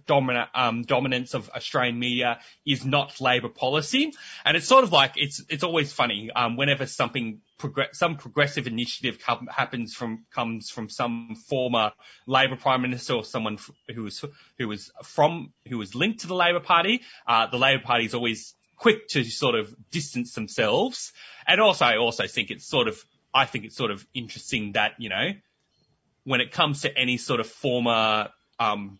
um, 0.53 0.83
dominance 0.83 1.33
of 1.33 1.49
Australian 1.49 1.97
media 1.97 2.39
is 2.67 2.85
not 2.85 3.19
Labor 3.19 3.49
policy, 3.49 4.13
and 4.45 4.55
it's 4.55 4.67
sort 4.67 4.83
of 4.83 4.91
like 4.91 5.13
it's 5.15 5.43
it's 5.49 5.63
always 5.63 5.91
funny 5.91 6.29
um, 6.35 6.55
whenever 6.55 6.85
something 6.85 7.41
some 7.93 8.17
progressive 8.17 8.67
initiative 8.67 9.19
come, 9.19 9.47
happens 9.47 9.95
from 9.95 10.25
comes 10.31 10.69
from 10.69 10.89
some 10.89 11.35
former 11.47 11.93
Labor 12.27 12.57
prime 12.57 12.83
minister 12.83 13.13
or 13.15 13.25
someone 13.25 13.57
who 13.93 14.03
was 14.03 14.23
who 14.59 14.67
was 14.67 14.91
from 15.03 15.51
who 15.67 15.79
was 15.79 15.95
linked 15.95 16.19
to 16.19 16.27
the 16.27 16.35
Labor 16.35 16.59
Party. 16.59 17.01
Uh, 17.25 17.47
the 17.47 17.57
Labor 17.57 17.81
Party 17.83 18.05
is 18.05 18.13
always 18.13 18.53
quick 18.75 19.07
to 19.07 19.23
sort 19.23 19.55
of 19.55 19.73
distance 19.89 20.33
themselves, 20.33 21.11
and 21.47 21.59
also 21.59 21.85
I 21.85 21.97
also 21.97 22.27
think 22.27 22.51
it's 22.51 22.67
sort 22.67 22.87
of 22.87 23.03
I 23.33 23.45
think 23.45 23.65
it's 23.65 23.75
sort 23.75 23.89
of 23.89 24.05
interesting 24.13 24.73
that 24.73 24.91
you 24.99 25.09
know 25.09 25.31
when 26.23 26.41
it 26.41 26.51
comes 26.51 26.81
to 26.81 26.95
any 26.95 27.17
sort 27.17 27.39
of 27.39 27.47
former 27.47 28.29
um, 28.59 28.99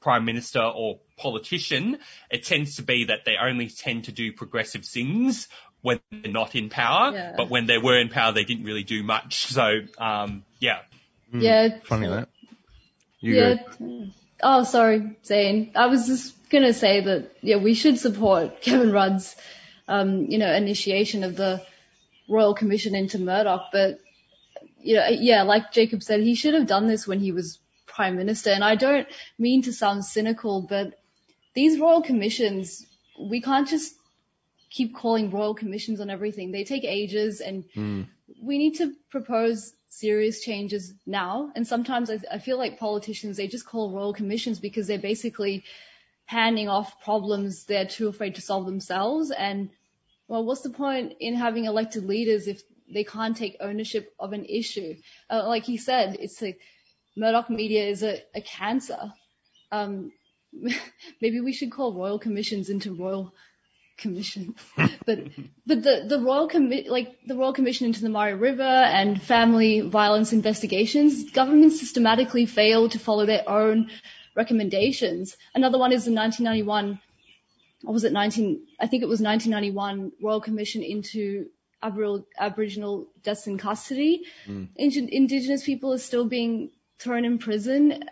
prime 0.00 0.24
minister 0.24 0.62
or 0.62 1.00
politician, 1.16 1.98
it 2.30 2.44
tends 2.44 2.76
to 2.76 2.82
be 2.82 3.06
that 3.06 3.24
they 3.24 3.36
only 3.40 3.68
tend 3.68 4.04
to 4.04 4.12
do 4.12 4.32
progressive 4.32 4.84
things 4.84 5.48
when 5.82 6.00
they're 6.10 6.32
not 6.32 6.54
in 6.54 6.68
power, 6.68 7.12
yeah. 7.12 7.34
but 7.36 7.50
when 7.50 7.66
they 7.66 7.78
were 7.78 7.98
in 7.98 8.08
power, 8.08 8.32
they 8.32 8.44
didn't 8.44 8.64
really 8.64 8.84
do 8.84 9.02
much. 9.02 9.46
So, 9.46 9.80
um, 9.98 10.44
yeah. 10.60 10.78
Mm, 11.34 11.42
yeah. 11.42 11.68
Funny 11.84 12.08
that. 12.08 12.28
You 13.20 13.34
yeah. 13.34 13.54
Go. 13.78 14.06
Oh, 14.42 14.64
sorry, 14.64 15.16
Zane. 15.24 15.72
I 15.74 15.86
was 15.86 16.06
just 16.06 16.34
gonna 16.50 16.72
say 16.72 17.00
that, 17.00 17.36
yeah, 17.40 17.56
we 17.56 17.74
should 17.74 17.98
support 17.98 18.60
Kevin 18.62 18.92
Rudd's, 18.92 19.34
um, 19.88 20.26
you 20.26 20.38
know, 20.38 20.52
initiation 20.52 21.24
of 21.24 21.36
the 21.36 21.62
Royal 22.28 22.54
Commission 22.54 22.94
into 22.94 23.18
Murdoch, 23.18 23.68
but, 23.72 23.98
you 24.80 24.96
know, 24.96 25.06
yeah, 25.08 25.42
like 25.42 25.72
Jacob 25.72 26.02
said, 26.02 26.20
he 26.20 26.34
should 26.34 26.54
have 26.54 26.66
done 26.66 26.86
this 26.86 27.06
when 27.06 27.20
he 27.20 27.32
was 27.32 27.58
prime 27.94 28.16
minister. 28.16 28.50
And 28.50 28.64
I 28.64 28.74
don't 28.74 29.06
mean 29.38 29.62
to 29.62 29.72
sound 29.72 30.04
cynical, 30.04 30.62
but 30.62 30.98
these 31.54 31.78
royal 31.78 32.02
commissions, 32.02 32.86
we 33.18 33.40
can't 33.40 33.68
just 33.68 33.94
keep 34.70 34.94
calling 34.94 35.30
royal 35.30 35.54
commissions 35.54 36.00
on 36.00 36.08
everything. 36.08 36.50
They 36.50 36.64
take 36.64 36.84
ages 36.84 37.40
and 37.40 37.64
mm. 37.76 38.06
we 38.42 38.58
need 38.58 38.76
to 38.76 38.94
propose 39.10 39.74
serious 39.90 40.42
changes 40.42 40.94
now. 41.06 41.52
And 41.54 41.66
sometimes 41.66 42.10
I, 42.10 42.18
I 42.30 42.38
feel 42.38 42.56
like 42.56 42.78
politicians, 42.78 43.36
they 43.36 43.48
just 43.48 43.66
call 43.66 43.92
royal 43.92 44.14
commissions 44.14 44.58
because 44.58 44.86
they're 44.86 44.98
basically 44.98 45.64
handing 46.24 46.68
off 46.68 47.00
problems 47.02 47.64
they're 47.64 47.86
too 47.86 48.08
afraid 48.08 48.36
to 48.36 48.40
solve 48.40 48.64
themselves. 48.64 49.30
And 49.30 49.68
well, 50.28 50.44
what's 50.44 50.62
the 50.62 50.70
point 50.70 51.14
in 51.20 51.34
having 51.34 51.66
elected 51.66 52.06
leaders 52.06 52.48
if 52.48 52.62
they 52.88 53.04
can't 53.04 53.36
take 53.36 53.58
ownership 53.60 54.14
of 54.18 54.32
an 54.32 54.46
issue? 54.46 54.96
Uh, 55.28 55.46
like 55.46 55.64
he 55.64 55.76
said, 55.76 56.16
it's 56.20 56.40
like 56.40 56.58
Murdoch 57.16 57.50
Media 57.50 57.86
is 57.86 58.02
a, 58.02 58.20
a 58.34 58.40
cancer. 58.40 59.12
Um, 59.70 60.12
maybe 61.20 61.40
we 61.40 61.52
should 61.52 61.72
call 61.72 61.94
royal 61.94 62.18
commissions 62.18 62.70
into 62.70 62.94
royal 62.94 63.32
commission. 63.98 64.54
but 64.76 65.20
but 65.66 65.82
the 65.82 66.04
the 66.08 66.20
royal 66.20 66.48
commi- 66.48 66.88
like 66.88 67.18
the 67.26 67.36
royal 67.36 67.52
commission 67.52 67.86
into 67.86 68.02
the 68.02 68.08
Murray 68.08 68.34
River 68.34 68.62
and 68.62 69.20
family 69.20 69.80
violence 69.80 70.32
investigations, 70.32 71.30
governments 71.30 71.80
systematically 71.80 72.46
fail 72.46 72.88
to 72.88 72.98
follow 72.98 73.26
their 73.26 73.48
own 73.48 73.90
recommendations. 74.34 75.36
Another 75.54 75.78
one 75.78 75.92
is 75.92 76.04
the 76.04 76.12
1991 76.12 76.98
or 77.84 77.92
was 77.92 78.04
it 78.04 78.12
19 78.12 78.66
I 78.80 78.86
think 78.86 79.02
it 79.02 79.08
was 79.08 79.20
1991 79.20 80.12
Royal 80.22 80.40
Commission 80.40 80.82
into 80.82 81.46
Aboriginal, 81.82 82.26
Aboriginal 82.38 83.08
deaths 83.22 83.46
in 83.46 83.58
custody. 83.58 84.24
Mm. 84.46 84.68
Indigenous 84.76 85.64
people 85.64 85.92
are 85.92 85.98
still 85.98 86.26
being 86.26 86.70
thrown 87.02 87.24
in 87.24 87.38
prison 87.38 88.04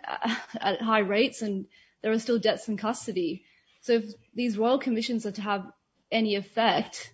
at 0.59 0.81
high 0.81 0.99
rates 0.99 1.41
and 1.41 1.65
there 2.01 2.11
are 2.11 2.19
still 2.19 2.39
deaths 2.39 2.67
in 2.67 2.77
custody. 2.77 3.43
So 3.81 3.93
if 3.93 4.05
these 4.35 4.57
royal 4.57 4.79
commissions 4.79 5.25
are 5.25 5.31
to 5.31 5.41
have 5.41 5.65
any 6.11 6.35
effect, 6.35 7.13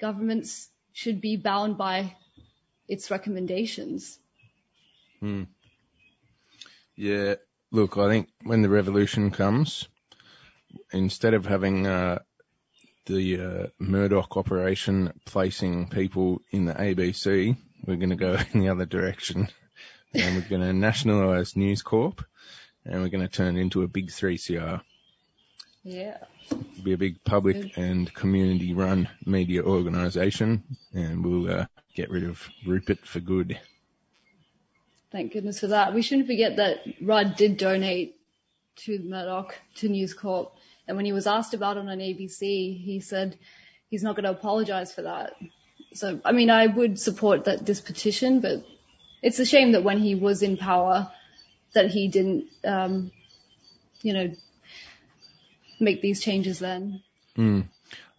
governments 0.00 0.68
should 0.92 1.20
be 1.20 1.36
bound 1.36 1.78
by 1.78 2.14
its 2.88 3.10
recommendations. 3.10 4.18
Hmm. 5.20 5.44
Yeah, 6.94 7.34
look, 7.70 7.96
I 7.98 8.08
think 8.08 8.28
when 8.42 8.62
the 8.62 8.68
revolution 8.68 9.30
comes, 9.30 9.88
instead 10.92 11.34
of 11.34 11.46
having 11.46 11.86
uh, 11.86 12.20
the 13.06 13.40
uh, 13.40 13.66
Murdoch 13.78 14.36
operation 14.36 15.12
placing 15.24 15.88
people 15.88 16.42
in 16.50 16.64
the 16.64 16.74
ABC, 16.74 17.56
we're 17.86 17.96
going 17.96 18.10
to 18.10 18.16
go 18.16 18.36
in 18.52 18.60
the 18.60 18.68
other 18.68 18.86
direction 18.86 19.48
and 20.16 20.36
we're 20.36 20.48
going 20.48 20.62
to 20.62 20.72
nationalise 20.72 21.56
News 21.56 21.82
Corp, 21.82 22.24
and 22.84 23.02
we're 23.02 23.08
going 23.08 23.26
to 23.26 23.28
turn 23.28 23.56
it 23.56 23.60
into 23.60 23.82
a 23.82 23.88
big 23.88 24.08
3CR. 24.08 24.80
Yeah. 25.82 26.18
Be 26.82 26.92
a 26.92 26.98
big 26.98 27.22
public 27.24 27.76
and 27.76 28.12
community 28.12 28.72
run 28.72 29.08
media 29.24 29.62
organisation, 29.62 30.64
and 30.94 31.24
we'll 31.24 31.50
uh, 31.50 31.66
get 31.94 32.10
rid 32.10 32.24
of 32.24 32.48
Rupert 32.66 33.06
for 33.06 33.20
good. 33.20 33.58
Thank 35.12 35.32
goodness 35.32 35.60
for 35.60 35.68
that. 35.68 35.94
We 35.94 36.02
shouldn't 36.02 36.26
forget 36.26 36.56
that 36.56 36.78
Rudd 37.00 37.36
did 37.36 37.56
donate 37.56 38.16
to 38.84 38.98
Murdoch, 38.98 39.54
to 39.76 39.88
News 39.88 40.14
Corp, 40.14 40.52
and 40.88 40.96
when 40.96 41.06
he 41.06 41.12
was 41.12 41.26
asked 41.26 41.54
about 41.54 41.76
it 41.76 41.80
on 41.80 41.86
ABC, 41.86 42.40
he 42.82 43.00
said 43.00 43.38
he's 43.88 44.02
not 44.02 44.16
going 44.16 44.24
to 44.24 44.30
apologise 44.30 44.92
for 44.92 45.02
that. 45.02 45.32
So, 45.94 46.20
I 46.24 46.32
mean, 46.32 46.50
I 46.50 46.66
would 46.66 46.98
support 46.98 47.44
that 47.44 47.64
this 47.64 47.80
petition, 47.80 48.40
but 48.40 48.64
it's 49.22 49.38
a 49.38 49.46
shame 49.46 49.72
that 49.72 49.82
when 49.82 49.98
he 49.98 50.14
was 50.14 50.42
in 50.42 50.56
power, 50.56 51.10
that 51.72 51.90
he 51.90 52.08
didn't, 52.08 52.46
um, 52.64 53.10
you 54.02 54.12
know, 54.12 54.32
make 55.80 56.00
these 56.02 56.20
changes 56.20 56.58
then. 56.58 57.02
Mm. 57.36 57.66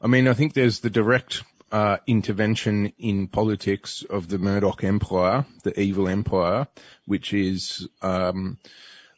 I 0.02 0.08
mean, 0.08 0.28
I 0.28 0.34
think 0.34 0.54
there's 0.54 0.80
the 0.80 0.90
direct 0.90 1.44
uh, 1.72 1.98
intervention 2.06 2.94
in 2.98 3.28
politics 3.28 4.04
of 4.10 4.28
the 4.28 4.38
Murdoch 4.38 4.84
Empire, 4.84 5.46
the 5.64 5.80
evil 5.80 6.08
empire, 6.08 6.68
which 7.06 7.34
is 7.34 7.88
um, 8.02 8.58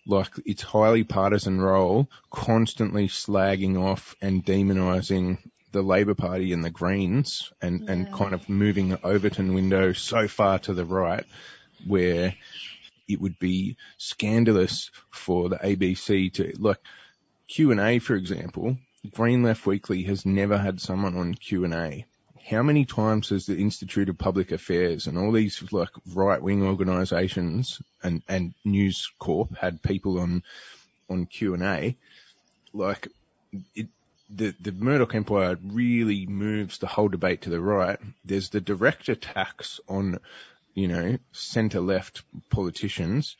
like 0.05 0.31
its 0.45 0.61
highly 0.61 1.03
partisan 1.03 1.61
role, 1.61 2.09
constantly 2.31 3.07
slagging 3.07 3.79
off 3.79 4.15
and 4.21 4.43
demonising 4.43 5.37
the 5.71 5.81
Labor 5.83 6.15
Party 6.15 6.51
and 6.53 6.63
the 6.63 6.71
Greens, 6.71 7.51
and 7.61 7.83
yeah. 7.83 7.91
and 7.91 8.13
kind 8.13 8.33
of 8.33 8.49
moving 8.49 8.89
the 8.89 9.05
Overton 9.05 9.53
window 9.53 9.93
so 9.93 10.27
far 10.27 10.57
to 10.59 10.73
the 10.73 10.85
right 10.85 11.25
where 11.85 12.33
it 13.07 13.19
would 13.19 13.39
be 13.39 13.75
scandalous 13.97 14.91
for 15.11 15.49
the 15.49 15.57
ABC 15.57 16.31
to 16.33 16.53
like 16.59 16.79
Q 17.47 17.71
and 17.71 17.79
A, 17.79 17.99
for 17.99 18.15
example. 18.15 18.77
Green 19.11 19.43
Left 19.43 19.65
Weekly 19.65 20.03
has 20.03 20.25
never 20.25 20.57
had 20.57 20.79
someone 20.79 21.17
on 21.17 21.33
Q 21.33 21.63
and 21.63 21.73
A. 21.73 22.05
How 22.47 22.63
many 22.63 22.85
times 22.85 23.29
has 23.29 23.45
the 23.45 23.57
Institute 23.57 24.09
of 24.09 24.17
Public 24.17 24.51
Affairs 24.51 25.07
and 25.07 25.17
all 25.17 25.31
these 25.31 25.63
like 25.71 25.89
right 26.13 26.41
wing 26.41 26.63
organisations 26.63 27.81
and 28.03 28.21
and 28.27 28.53
News 28.65 29.11
Corp 29.19 29.57
had 29.57 29.81
people 29.81 30.19
on 30.19 30.43
on 31.09 31.25
Q 31.25 31.55
and 31.55 31.63
A? 31.63 31.97
Like 32.73 33.07
it, 33.75 33.87
the 34.29 34.53
the 34.59 34.71
Murdoch 34.71 35.15
Empire 35.15 35.57
really 35.63 36.27
moves 36.27 36.77
the 36.77 36.87
whole 36.87 37.07
debate 37.07 37.43
to 37.43 37.49
the 37.49 37.61
right. 37.61 37.99
There's 38.23 38.49
the 38.49 38.61
direct 38.61 39.09
attacks 39.09 39.79
on 39.87 40.19
you 40.79 40.87
know, 40.87 41.17
centre 41.31 41.81
left 41.81 42.23
politicians 42.49 43.35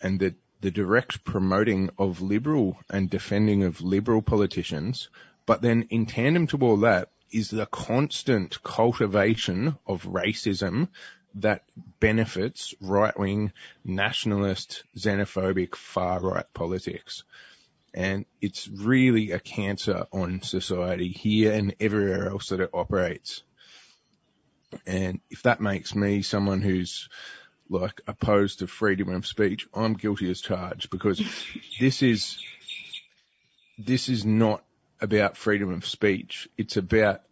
and 0.00 0.20
that 0.20 0.34
the 0.60 0.70
direct 0.70 1.24
promoting 1.24 1.90
of 1.98 2.20
liberal 2.20 2.78
and 2.90 3.10
defending 3.10 3.64
of 3.64 3.80
liberal 3.80 4.22
politicians, 4.22 5.08
but 5.46 5.62
then 5.62 5.86
in 5.90 6.06
tandem 6.06 6.46
to 6.48 6.58
all 6.58 6.78
that 6.78 7.10
is 7.30 7.50
the 7.50 7.66
constant 7.66 8.62
cultivation 8.62 9.76
of 9.86 10.04
racism 10.04 10.88
that 11.34 11.62
benefits 12.00 12.74
right-wing 12.80 13.52
nationalist, 13.84 14.84
xenophobic, 14.96 15.74
far-right 15.74 16.52
politics. 16.54 17.24
And 17.94 18.24
it's 18.40 18.68
really 18.68 19.32
a 19.32 19.38
cancer 19.38 20.06
on 20.12 20.42
society 20.42 21.08
here 21.08 21.52
and 21.52 21.74
everywhere 21.80 22.28
else 22.28 22.48
that 22.48 22.60
it 22.60 22.70
operates. 22.72 23.42
And 24.86 25.20
if 25.30 25.42
that 25.42 25.60
makes 25.60 25.94
me 25.94 26.22
someone 26.22 26.60
who's 26.60 27.08
like 27.70 28.00
opposed 28.06 28.60
to 28.60 28.66
freedom 28.66 29.10
of 29.10 29.26
speech, 29.26 29.66
I'm 29.74 29.94
guilty 29.94 30.30
as 30.30 30.40
charged 30.40 30.90
because 30.90 31.22
this 31.78 32.02
is, 32.02 32.38
this 33.78 34.08
is 34.08 34.24
not 34.24 34.64
about 35.00 35.36
freedom 35.36 35.72
of 35.72 35.86
speech. 35.86 36.48
It's 36.56 36.76
about 36.76 37.22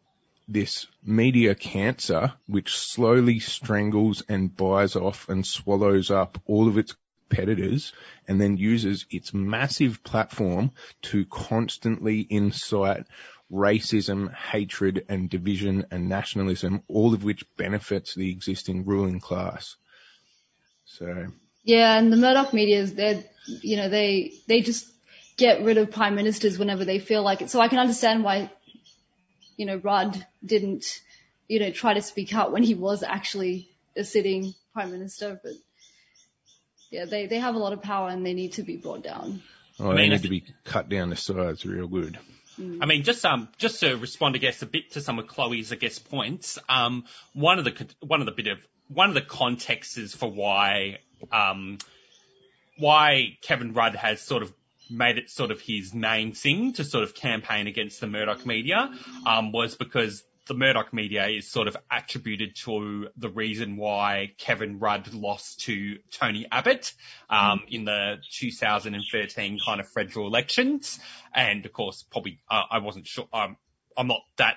this 0.48 0.86
media 1.04 1.54
cancer 1.54 2.32
which 2.46 2.76
slowly 2.76 3.40
strangles 3.40 4.22
and 4.28 4.54
buys 4.54 4.94
off 4.94 5.28
and 5.28 5.44
swallows 5.44 6.10
up 6.10 6.40
all 6.46 6.68
of 6.68 6.78
its 6.78 6.94
competitors 7.28 7.92
and 8.28 8.40
then 8.40 8.56
uses 8.56 9.06
its 9.10 9.34
massive 9.34 10.02
platform 10.04 10.70
to 11.02 11.24
constantly 11.26 12.24
incite 12.28 13.06
racism, 13.52 14.32
hatred 14.34 15.04
and 15.08 15.30
division 15.30 15.86
and 15.90 16.08
nationalism, 16.08 16.82
all 16.88 17.14
of 17.14 17.24
which 17.24 17.44
benefits 17.56 18.14
the 18.14 18.30
existing 18.30 18.84
ruling 18.84 19.20
class. 19.20 19.76
So. 20.84 21.26
Yeah, 21.64 21.98
and 21.98 22.12
the 22.12 22.16
Murdoch 22.16 22.52
media, 22.52 22.80
is 22.80 22.94
they 22.94 23.24
you 23.46 23.76
know, 23.76 23.88
they, 23.88 24.34
they 24.46 24.60
just 24.60 24.86
get 25.36 25.62
rid 25.62 25.78
of 25.78 25.90
prime 25.90 26.14
ministers 26.14 26.58
whenever 26.58 26.84
they 26.84 26.98
feel 26.98 27.22
like 27.22 27.42
it. 27.42 27.50
So 27.50 27.60
I 27.60 27.68
can 27.68 27.78
understand 27.78 28.24
why, 28.24 28.50
you 29.56 29.66
know, 29.66 29.76
Rudd 29.76 30.24
didn't, 30.44 31.00
you 31.48 31.60
know, 31.60 31.70
try 31.70 31.94
to 31.94 32.02
speak 32.02 32.34
out 32.34 32.52
when 32.52 32.62
he 32.62 32.74
was 32.74 33.02
actually 33.02 33.68
a 33.96 34.04
sitting 34.04 34.54
prime 34.72 34.90
minister, 34.90 35.40
but 35.42 35.52
yeah, 36.90 37.04
they, 37.04 37.26
they 37.26 37.38
have 37.38 37.54
a 37.54 37.58
lot 37.58 37.72
of 37.72 37.82
power 37.82 38.08
and 38.08 38.24
they 38.24 38.34
need 38.34 38.54
to 38.54 38.62
be 38.62 38.76
brought 38.76 39.02
down. 39.02 39.42
Oh, 39.78 39.94
they 39.94 40.08
need 40.08 40.22
to 40.22 40.28
be 40.28 40.44
cut 40.64 40.88
down 40.88 41.10
to 41.10 41.16
size 41.16 41.66
real 41.66 41.86
good. 41.86 42.18
I 42.58 42.86
mean, 42.86 43.02
just 43.02 43.24
um, 43.24 43.48
just 43.58 43.80
to 43.80 43.96
respond, 43.96 44.36
I 44.36 44.38
guess, 44.38 44.62
a 44.62 44.66
bit 44.66 44.92
to 44.92 45.00
some 45.00 45.18
of 45.18 45.26
Chloe's, 45.26 45.72
I 45.72 45.76
guess, 45.76 45.98
points. 45.98 46.58
Um, 46.68 47.04
one 47.34 47.58
of 47.58 47.64
the 47.64 47.86
one 48.00 48.20
of 48.20 48.26
the 48.26 48.32
bit 48.32 48.46
of 48.46 48.58
one 48.88 49.08
of 49.08 49.14
the 49.14 49.20
contexts 49.20 50.14
for 50.14 50.30
why 50.30 50.98
um, 51.32 51.78
why 52.78 53.38
Kevin 53.42 53.72
Rudd 53.72 53.94
has 53.94 54.20
sort 54.20 54.42
of 54.42 54.52
made 54.88 55.18
it 55.18 55.30
sort 55.30 55.50
of 55.50 55.60
his 55.60 55.94
main 55.94 56.32
thing 56.32 56.72
to 56.74 56.84
sort 56.84 57.04
of 57.04 57.14
campaign 57.14 57.66
against 57.66 58.00
the 58.00 58.06
Murdoch 58.06 58.46
media 58.46 58.90
um, 59.26 59.52
was 59.52 59.76
because 59.76 60.22
the 60.46 60.54
Murdoch 60.54 60.92
media 60.92 61.26
is 61.26 61.48
sort 61.48 61.68
of 61.68 61.76
attributed 61.90 62.56
to 62.64 63.08
the 63.16 63.28
reason 63.28 63.76
why 63.76 64.32
Kevin 64.38 64.78
Rudd 64.78 65.12
lost 65.12 65.60
to 65.62 65.98
Tony 66.12 66.46
Abbott 66.50 66.94
um, 67.28 67.62
in 67.68 67.84
the 67.84 68.16
2013 68.32 69.58
kind 69.64 69.80
of 69.80 69.88
federal 69.88 70.26
elections, 70.26 70.98
and 71.34 71.66
of 71.66 71.72
course, 71.72 72.04
probably 72.04 72.40
uh, 72.50 72.62
I 72.70 72.78
wasn't 72.78 73.06
sure. 73.06 73.28
Um, 73.32 73.56
I'm 73.96 74.06
not 74.06 74.20
that 74.36 74.56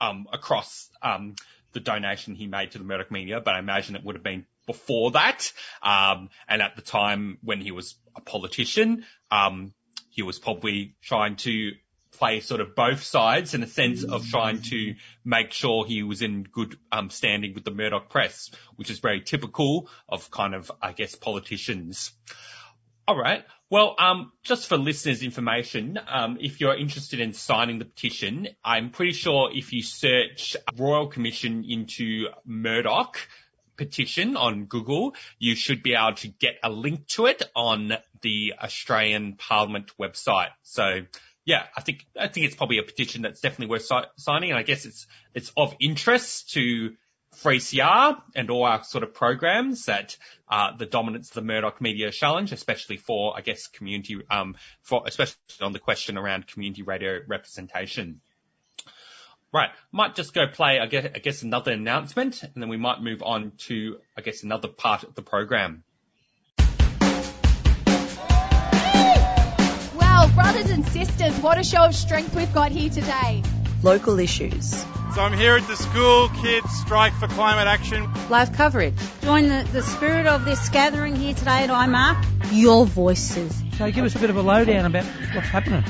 um, 0.00 0.26
across 0.32 0.90
um, 1.02 1.36
the 1.72 1.80
donation 1.80 2.34
he 2.34 2.46
made 2.46 2.72
to 2.72 2.78
the 2.78 2.84
Murdoch 2.84 3.10
media, 3.10 3.40
but 3.40 3.54
I 3.54 3.58
imagine 3.58 3.96
it 3.96 4.04
would 4.04 4.16
have 4.16 4.24
been 4.24 4.46
before 4.66 5.12
that. 5.12 5.52
Um, 5.82 6.28
and 6.48 6.62
at 6.62 6.76
the 6.76 6.82
time 6.82 7.38
when 7.42 7.60
he 7.60 7.70
was 7.70 7.94
a 8.16 8.20
politician, 8.20 9.04
um, 9.30 9.72
he 10.10 10.22
was 10.22 10.38
probably 10.38 10.96
trying 11.02 11.36
to 11.36 11.72
play 12.18 12.40
sort 12.40 12.60
of 12.60 12.74
both 12.74 13.02
sides 13.02 13.54
in 13.54 13.62
a 13.62 13.66
sense 13.66 14.04
of 14.04 14.26
trying 14.28 14.62
to 14.62 14.94
make 15.24 15.52
sure 15.52 15.86
he 15.86 16.02
was 16.02 16.22
in 16.22 16.44
good 16.44 16.78
um, 16.92 17.10
standing 17.10 17.54
with 17.54 17.64
the 17.64 17.70
Murdoch 17.70 18.08
press, 18.08 18.50
which 18.76 18.90
is 18.90 18.98
very 19.00 19.20
typical 19.20 19.88
of 20.08 20.30
kind 20.30 20.54
of, 20.54 20.70
I 20.80 20.92
guess, 20.92 21.14
politicians. 21.14 22.12
All 23.06 23.18
right. 23.18 23.44
Well, 23.68 23.96
um, 23.98 24.32
just 24.42 24.66
for 24.66 24.76
listeners' 24.78 25.22
information, 25.22 25.98
um, 26.06 26.38
if 26.40 26.60
you're 26.60 26.76
interested 26.76 27.20
in 27.20 27.32
signing 27.32 27.78
the 27.78 27.84
petition, 27.84 28.48
I'm 28.64 28.90
pretty 28.90 29.12
sure 29.12 29.50
if 29.52 29.72
you 29.72 29.82
search 29.82 30.56
Royal 30.76 31.08
Commission 31.08 31.64
into 31.68 32.28
Murdoch 32.46 33.18
petition 33.76 34.36
on 34.36 34.66
Google, 34.66 35.14
you 35.38 35.54
should 35.54 35.82
be 35.82 35.94
able 35.94 36.16
to 36.16 36.28
get 36.28 36.54
a 36.62 36.70
link 36.70 37.06
to 37.08 37.26
it 37.26 37.42
on 37.54 37.92
the 38.22 38.54
Australian 38.62 39.36
Parliament 39.36 39.90
website. 40.00 40.50
So 40.62 41.00
yeah, 41.44 41.64
I 41.76 41.82
think 41.82 42.06
I 42.18 42.28
think 42.28 42.46
it's 42.46 42.56
probably 42.56 42.78
a 42.78 42.82
petition 42.82 43.22
that's 43.22 43.40
definitely 43.40 43.66
worth 43.66 43.84
si- 43.84 44.10
signing, 44.16 44.50
and 44.50 44.58
I 44.58 44.62
guess 44.62 44.86
it's 44.86 45.06
it's 45.34 45.52
of 45.56 45.74
interest 45.78 46.50
to 46.52 46.94
3CR 47.42 48.20
and 48.34 48.50
all 48.50 48.64
our 48.64 48.84
sort 48.84 49.04
of 49.04 49.12
programs 49.12 49.86
that 49.86 50.16
uh, 50.48 50.76
the 50.76 50.86
dominance 50.86 51.28
of 51.28 51.34
the 51.34 51.42
Murdoch 51.42 51.80
Media 51.80 52.10
Challenge, 52.10 52.52
especially 52.52 52.96
for 52.96 53.36
I 53.36 53.42
guess 53.42 53.66
community, 53.66 54.18
um, 54.30 54.56
for 54.82 55.02
especially 55.06 55.36
on 55.60 55.72
the 55.72 55.78
question 55.78 56.16
around 56.16 56.46
community 56.46 56.82
radio 56.82 57.20
representation. 57.26 58.20
Right, 59.52 59.70
might 59.92 60.16
just 60.16 60.34
go 60.34 60.48
play 60.48 60.80
I 60.80 60.86
guess 60.86 61.06
I 61.14 61.18
guess 61.18 61.42
another 61.42 61.72
announcement, 61.72 62.42
and 62.42 62.54
then 62.56 62.68
we 62.68 62.78
might 62.78 63.02
move 63.02 63.22
on 63.22 63.52
to 63.66 63.98
I 64.16 64.22
guess 64.22 64.42
another 64.42 64.68
part 64.68 65.04
of 65.04 65.14
the 65.14 65.22
program. 65.22 65.84
Brothers 70.32 70.70
and 70.70 70.86
sisters, 70.86 71.38
what 71.40 71.58
a 71.58 71.64
show 71.64 71.84
of 71.84 71.94
strength 71.94 72.34
we've 72.34 72.52
got 72.52 72.72
here 72.72 72.88
today. 72.88 73.42
Local 73.82 74.18
issues. 74.18 74.70
So 75.14 75.20
I'm 75.20 75.32
here 75.32 75.56
at 75.56 75.66
the 75.68 75.76
school 75.76 76.28
kids 76.40 76.68
strike 76.80 77.12
for 77.14 77.28
climate 77.28 77.66
action. 77.66 78.08
Live 78.30 78.52
coverage. 78.52 78.94
Join 79.20 79.48
the, 79.48 79.68
the 79.72 79.82
spirit 79.82 80.26
of 80.26 80.44
this 80.44 80.70
gathering 80.70 81.14
here 81.14 81.34
today 81.34 81.64
at 81.64 81.70
IMAP. 81.70 82.24
Your 82.52 82.86
voices. 82.86 83.62
So 83.76 83.90
give 83.92 84.04
us 84.04 84.16
a 84.16 84.18
bit 84.18 84.30
of 84.30 84.36
a 84.36 84.42
lowdown 84.42 84.86
about 84.86 85.04
what's 85.04 85.48
happening. 85.48 85.84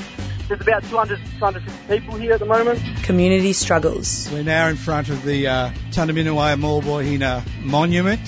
There's 0.49 0.61
about 0.61 0.83
200, 0.85 1.21
250 1.39 2.01
people 2.01 2.19
here 2.19 2.33
at 2.33 2.41
the 2.41 2.47
moment. 2.47 2.83
Community 3.05 3.53
struggles. 3.53 4.29
We're 4.31 4.43
now 4.43 4.69
in 4.69 4.77
front 4.77 5.09
of 5.09 5.25
the 5.25 5.47
uh, 5.47 5.71
Tunnerminnerwait 5.91 6.61
Maulboyheenner 6.61 7.45
Monument. 7.63 8.21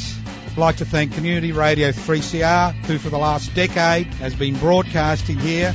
I'd 0.46 0.56
like 0.56 0.76
to 0.76 0.86
thank 0.86 1.12
Community 1.12 1.52
Radio 1.52 1.90
3CR, 1.90 2.72
who 2.86 2.96
for 2.96 3.10
the 3.10 3.18
last 3.18 3.54
decade 3.54 4.06
has 4.14 4.34
been 4.34 4.56
broadcasting 4.56 5.38
here 5.38 5.74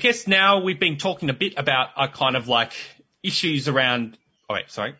Guess 0.00 0.26
now 0.26 0.60
we've 0.60 0.80
been 0.80 0.96
talking 0.96 1.30
a 1.30 1.34
bit 1.34 1.54
about 1.56 1.90
a 1.96 2.08
kind 2.08 2.36
of 2.36 2.48
like 2.48 2.72
issues 3.22 3.68
around. 3.68 4.18
Oh 4.48 4.54
wait, 4.54 4.70
sorry. 4.70 4.94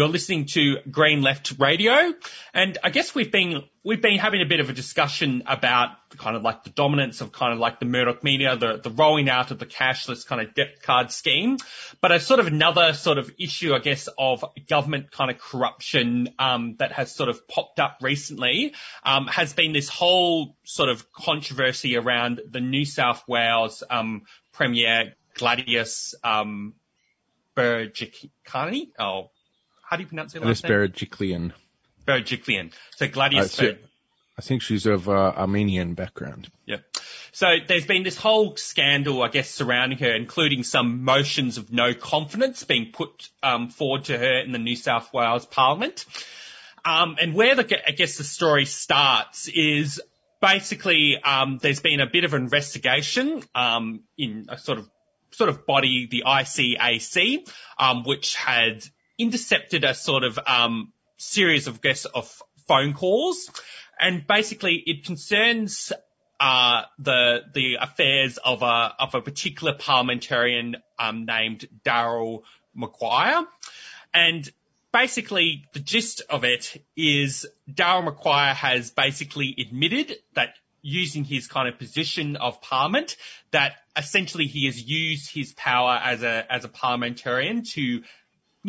You're 0.00 0.08
listening 0.08 0.46
to 0.46 0.78
Green 0.90 1.20
Left 1.20 1.58
Radio, 1.58 2.14
and 2.54 2.78
I 2.82 2.88
guess 2.88 3.14
we've 3.14 3.30
been 3.30 3.64
we've 3.84 4.00
been 4.00 4.18
having 4.18 4.40
a 4.40 4.46
bit 4.46 4.58
of 4.58 4.70
a 4.70 4.72
discussion 4.72 5.42
about 5.44 5.90
kind 6.16 6.36
of 6.36 6.42
like 6.42 6.64
the 6.64 6.70
dominance 6.70 7.20
of 7.20 7.32
kind 7.32 7.52
of 7.52 7.58
like 7.58 7.80
the 7.80 7.84
Murdoch 7.84 8.24
media, 8.24 8.56
the 8.56 8.80
the 8.82 8.88
rolling 8.88 9.28
out 9.28 9.50
of 9.50 9.58
the 9.58 9.66
cashless 9.66 10.26
kind 10.26 10.40
of 10.40 10.54
debt 10.54 10.80
card 10.82 11.10
scheme, 11.10 11.58
but 12.00 12.12
a 12.12 12.18
sort 12.18 12.40
of 12.40 12.46
another 12.46 12.94
sort 12.94 13.18
of 13.18 13.30
issue, 13.38 13.74
I 13.74 13.78
guess, 13.78 14.08
of 14.16 14.42
government 14.70 15.10
kind 15.10 15.30
of 15.30 15.36
corruption 15.36 16.30
um, 16.38 16.76
that 16.78 16.92
has 16.92 17.14
sort 17.14 17.28
of 17.28 17.46
popped 17.46 17.78
up 17.78 17.98
recently 18.00 18.72
um, 19.04 19.26
has 19.26 19.52
been 19.52 19.74
this 19.74 19.90
whole 19.90 20.56
sort 20.64 20.88
of 20.88 21.12
controversy 21.12 21.98
around 21.98 22.40
the 22.50 22.60
New 22.60 22.86
South 22.86 23.22
Wales 23.28 23.82
um, 23.90 24.22
Premier 24.54 25.12
Gladys 25.34 26.14
um, 26.24 26.72
Berejiklian. 27.54 28.92
Oh, 28.98 29.30
how 29.90 29.96
do 29.96 30.04
you 30.04 30.06
pronounce 30.06 30.34
her 30.34 30.40
last 30.40 30.62
name? 30.62 30.72
Berejiklian. 30.72 31.52
Berejiklian. 32.06 32.72
So 32.94 33.08
Gladius. 33.08 33.60
Uh, 33.60 33.74
I 34.38 34.42
think 34.42 34.62
she's 34.62 34.86
of 34.86 35.08
uh, 35.08 35.12
Armenian 35.12 35.94
background. 35.94 36.48
Yep. 36.66 36.84
So 37.32 37.46
there's 37.66 37.86
been 37.86 38.04
this 38.04 38.16
whole 38.16 38.56
scandal, 38.56 39.20
I 39.20 39.28
guess, 39.28 39.50
surrounding 39.50 39.98
her, 39.98 40.14
including 40.14 40.62
some 40.62 41.02
motions 41.02 41.58
of 41.58 41.72
no 41.72 41.92
confidence 41.92 42.62
being 42.62 42.92
put 42.92 43.28
um, 43.42 43.68
forward 43.68 44.04
to 44.04 44.16
her 44.16 44.40
in 44.40 44.52
the 44.52 44.58
New 44.58 44.76
South 44.76 45.12
Wales 45.12 45.44
Parliament. 45.44 46.06
Um, 46.84 47.16
and 47.20 47.34
where 47.34 47.56
the, 47.56 47.78
I 47.86 47.90
guess 47.90 48.16
the 48.16 48.24
story 48.24 48.66
starts 48.66 49.48
is 49.48 50.00
basically 50.40 51.18
um, 51.22 51.58
there's 51.60 51.80
been 51.80 52.00
a 52.00 52.06
bit 52.06 52.22
of 52.22 52.32
investigation 52.32 53.42
um, 53.56 54.04
in 54.16 54.46
a 54.48 54.56
sort 54.56 54.78
of 54.78 54.88
sort 55.32 55.50
of 55.50 55.66
body, 55.66 56.06
the 56.10 56.22
ICAC, 56.26 57.50
um, 57.78 58.04
which 58.04 58.36
had 58.36 58.84
intercepted 59.20 59.84
a 59.84 59.94
sort 59.94 60.24
of 60.24 60.38
um, 60.46 60.92
series 61.16 61.66
of 61.66 61.80
guess 61.80 62.04
of 62.04 62.42
phone 62.66 62.94
calls, 62.94 63.50
and 63.98 64.26
basically 64.26 64.82
it 64.86 65.04
concerns 65.04 65.92
uh, 66.38 66.82
the 66.98 67.40
the 67.52 67.76
affairs 67.80 68.38
of 68.38 68.62
a 68.62 68.94
of 68.98 69.14
a 69.14 69.20
particular 69.20 69.74
parliamentarian 69.74 70.76
um, 70.98 71.26
named 71.26 71.68
Daryl 71.84 72.42
Maguire, 72.74 73.44
and 74.14 74.50
basically 74.92 75.66
the 75.72 75.80
gist 75.80 76.22
of 76.30 76.44
it 76.44 76.82
is 76.96 77.46
Daryl 77.70 78.04
Maguire 78.04 78.54
has 78.54 78.90
basically 78.90 79.54
admitted 79.58 80.16
that 80.34 80.54
using 80.82 81.24
his 81.24 81.46
kind 81.46 81.68
of 81.68 81.78
position 81.78 82.36
of 82.36 82.62
parliament, 82.62 83.16
that 83.50 83.74
essentially 83.96 84.46
he 84.46 84.66
has 84.66 84.82
used 84.82 85.32
his 85.32 85.52
power 85.52 86.00
as 86.02 86.22
a 86.22 86.46
as 86.50 86.64
a 86.64 86.68
parliamentarian 86.68 87.64
to, 87.64 87.82
you 87.82 88.02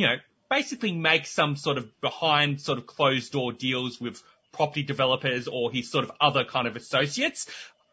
know, 0.08 0.16
basically 0.52 0.92
make 0.92 1.26
some 1.26 1.56
sort 1.56 1.78
of 1.78 2.02
behind 2.02 2.60
sort 2.60 2.78
of 2.78 2.86
closed 2.86 3.32
door 3.32 3.54
deals 3.54 4.02
with 4.02 4.22
property 4.52 4.84
developers 4.84 5.48
or 5.48 5.72
his 5.72 5.90
sort 5.90 6.04
of 6.04 6.12
other 6.20 6.44
kind 6.44 6.68
of 6.68 6.76
associates. 6.76 7.48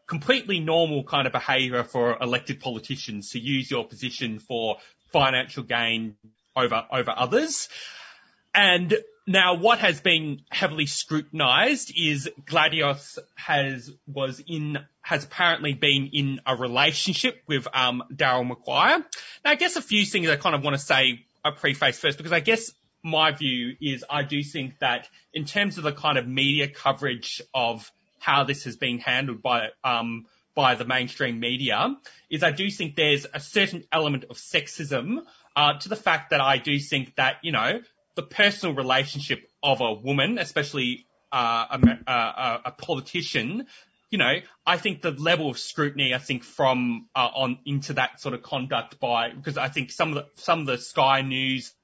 Completely 0.08 0.58
normal 0.58 1.04
kind 1.04 1.28
of 1.28 1.32
behavior 1.32 1.84
for 1.84 2.18
elected 2.20 2.58
politicians 2.58 3.30
to 3.30 3.38
use 3.38 3.70
your 3.70 3.84
position 3.84 4.40
for 4.40 4.78
financial 5.12 5.62
gain 5.62 6.16
over, 6.56 6.84
over 6.90 7.14
others. 7.16 7.68
And 8.52 8.92
now 9.24 9.54
what 9.54 9.78
has 9.78 10.00
been 10.00 10.40
heavily 10.50 10.86
scrutinized 10.86 11.92
is 11.96 12.28
Gladios 12.44 13.18
has, 13.36 13.88
was 14.12 14.42
in, 14.44 14.78
has 15.02 15.22
apparently 15.22 15.74
been 15.74 16.10
in 16.12 16.40
a 16.44 16.56
relationship 16.56 17.40
with, 17.46 17.68
um, 17.72 18.02
Daryl 18.12 18.48
Maguire. 18.48 18.98
Now 19.44 19.50
I 19.52 19.54
guess 19.54 19.76
a 19.76 19.82
few 19.82 20.04
things 20.04 20.28
I 20.28 20.34
kind 20.34 20.56
of 20.56 20.64
want 20.64 20.74
to 20.74 20.82
say 20.82 21.24
a 21.44 21.52
preface 21.52 21.98
first 21.98 22.18
because 22.18 22.32
I 22.32 22.40
guess 22.40 22.72
my 23.02 23.30
view 23.32 23.76
is 23.80 24.04
I 24.08 24.22
do 24.22 24.42
think 24.42 24.78
that 24.80 25.08
in 25.32 25.44
terms 25.44 25.78
of 25.78 25.84
the 25.84 25.92
kind 25.92 26.18
of 26.18 26.26
media 26.26 26.68
coverage 26.68 27.40
of 27.54 27.90
how 28.18 28.44
this 28.44 28.64
has 28.64 28.76
been 28.76 28.98
handled 28.98 29.42
by 29.42 29.68
um, 29.84 30.26
by 30.54 30.74
the 30.74 30.84
mainstream 30.84 31.38
media, 31.38 31.96
is 32.28 32.42
I 32.42 32.50
do 32.50 32.68
think 32.68 32.96
there's 32.96 33.26
a 33.32 33.38
certain 33.38 33.84
element 33.92 34.24
of 34.28 34.36
sexism 34.36 35.18
uh, 35.54 35.78
to 35.78 35.88
the 35.88 35.96
fact 35.96 36.30
that 36.30 36.40
I 36.40 36.58
do 36.58 36.78
think 36.80 37.14
that 37.16 37.36
you 37.42 37.52
know 37.52 37.80
the 38.16 38.22
personal 38.24 38.74
relationship 38.74 39.48
of 39.62 39.80
a 39.80 39.92
woman, 39.92 40.38
especially 40.38 41.06
uh, 41.30 41.66
a, 41.70 42.10
a, 42.10 42.60
a, 42.66 42.72
politician, 42.72 43.66
you 44.10 44.18
know, 44.18 44.36
I 44.64 44.76
think 44.78 45.02
the 45.02 45.10
level 45.10 45.50
of 45.50 45.58
scrutiny, 45.58 46.14
I 46.14 46.18
think 46.18 46.42
from 46.44 47.08
uh, 47.14 47.28
on 47.34 47.58
into 47.66 47.94
that 47.94 48.20
sort 48.20 48.34
of 48.34 48.42
conduct 48.42 48.98
by 48.98 49.30
because 49.30 49.58
I 49.58 49.68
think 49.68 49.90
some 49.90 50.10
of 50.10 50.14
the 50.14 50.42
some 50.42 50.60
of 50.60 50.66
the 50.66 50.78
Sky 50.78 51.22
News 51.22 51.74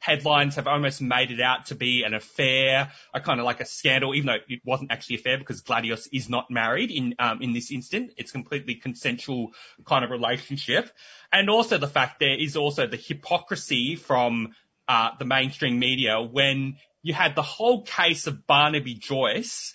headlines 0.00 0.56
have 0.56 0.66
almost 0.66 1.00
made 1.00 1.30
it 1.30 1.40
out 1.40 1.66
to 1.66 1.74
be 1.74 2.02
an 2.04 2.14
affair, 2.14 2.90
a 3.12 3.20
kind 3.20 3.40
of 3.40 3.46
like 3.46 3.60
a 3.60 3.64
scandal, 3.64 4.14
even 4.14 4.26
though 4.26 4.36
it 4.48 4.60
wasn't 4.64 4.92
actually 4.92 5.16
a 5.16 5.18
affair 5.20 5.38
because 5.38 5.62
Gladios 5.62 6.08
is 6.12 6.28
not 6.28 6.50
married 6.50 6.90
in 6.90 7.14
um, 7.18 7.42
in 7.42 7.52
this 7.52 7.70
instant. 7.70 8.12
It's 8.16 8.32
completely 8.32 8.76
consensual 8.76 9.52
kind 9.84 10.04
of 10.04 10.10
relationship, 10.10 10.90
and 11.32 11.50
also 11.50 11.78
the 11.78 11.88
fact 11.88 12.20
there 12.20 12.38
is 12.38 12.56
also 12.56 12.86
the 12.86 12.96
hypocrisy 12.96 13.96
from 13.96 14.54
uh, 14.88 15.10
the 15.18 15.24
mainstream 15.24 15.78
media 15.78 16.20
when 16.20 16.76
you 17.02 17.12
had 17.12 17.34
the 17.34 17.42
whole 17.42 17.82
case 17.82 18.26
of 18.26 18.46
Barnaby 18.46 18.94
Joyce, 18.94 19.74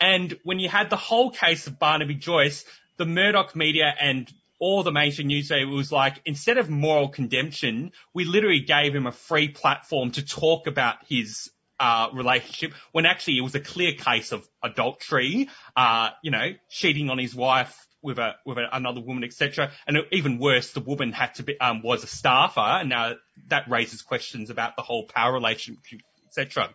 and 0.00 0.38
when 0.44 0.58
you 0.58 0.68
had 0.68 0.90
the 0.90 0.96
whole 0.96 1.30
case 1.30 1.66
of 1.66 1.78
Barnaby 1.78 2.14
Joyce, 2.14 2.64
the 2.96 3.06
Murdoch 3.06 3.56
media 3.56 3.92
and 4.00 4.32
all 4.58 4.82
the 4.82 4.92
mainstream 4.92 5.28
news 5.28 5.50
it 5.50 5.64
was 5.64 5.92
like, 5.92 6.20
instead 6.24 6.58
of 6.58 6.68
moral 6.68 7.08
condemnation, 7.08 7.92
we 8.12 8.24
literally 8.24 8.60
gave 8.60 8.94
him 8.94 9.06
a 9.06 9.12
free 9.12 9.48
platform 9.48 10.10
to 10.12 10.24
talk 10.24 10.66
about 10.66 10.96
his 11.08 11.50
uh, 11.80 12.08
relationship 12.12 12.74
when 12.90 13.06
actually 13.06 13.38
it 13.38 13.42
was 13.42 13.54
a 13.54 13.60
clear 13.60 13.92
case 13.92 14.32
of 14.32 14.48
adultery, 14.62 15.48
uh, 15.76 16.10
you 16.22 16.30
know, 16.30 16.52
cheating 16.68 17.08
on 17.08 17.18
his 17.18 17.34
wife 17.34 17.86
with 18.02 18.18
a 18.18 18.34
with 18.44 18.58
a, 18.58 18.66
another 18.72 19.00
woman, 19.00 19.24
etc. 19.24 19.70
And 19.86 19.98
even 20.10 20.38
worse, 20.38 20.72
the 20.72 20.80
woman 20.80 21.12
had 21.12 21.34
to 21.36 21.44
be 21.44 21.58
um, 21.60 21.82
was 21.82 22.02
a 22.02 22.08
staffer, 22.08 22.60
and 22.60 22.88
now 22.88 23.14
that 23.46 23.70
raises 23.70 24.02
questions 24.02 24.50
about 24.50 24.74
the 24.74 24.82
whole 24.82 25.06
power 25.06 25.32
relationship, 25.32 26.00
etc. 26.26 26.70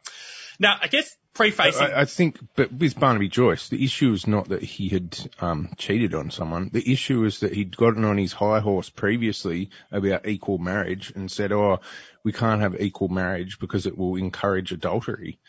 Now, 0.59 0.77
I 0.81 0.87
guess 0.87 1.13
prefacing. 1.33 1.87
I, 1.87 2.01
I, 2.01 2.05
think, 2.05 2.39
but 2.55 2.71
with 2.71 2.99
Barnaby 2.99 3.29
Joyce, 3.29 3.69
the 3.69 3.83
issue 3.83 4.11
is 4.13 4.27
not 4.27 4.49
that 4.49 4.63
he 4.63 4.89
had 4.89 5.17
um, 5.39 5.69
cheated 5.77 6.13
on 6.13 6.31
someone. 6.31 6.69
The 6.71 6.91
issue 6.91 7.23
is 7.25 7.39
that 7.41 7.53
he'd 7.53 7.75
gotten 7.75 8.05
on 8.05 8.17
his 8.17 8.33
high 8.33 8.59
horse 8.59 8.89
previously 8.89 9.69
about 9.91 10.27
equal 10.27 10.57
marriage 10.57 11.11
and 11.15 11.31
said, 11.31 11.51
"Oh, 11.51 11.79
we 12.23 12.31
can't 12.31 12.61
have 12.61 12.79
equal 12.79 13.09
marriage 13.09 13.59
because 13.59 13.85
it 13.85 13.97
will 13.97 14.15
encourage 14.15 14.71
adultery." 14.71 15.39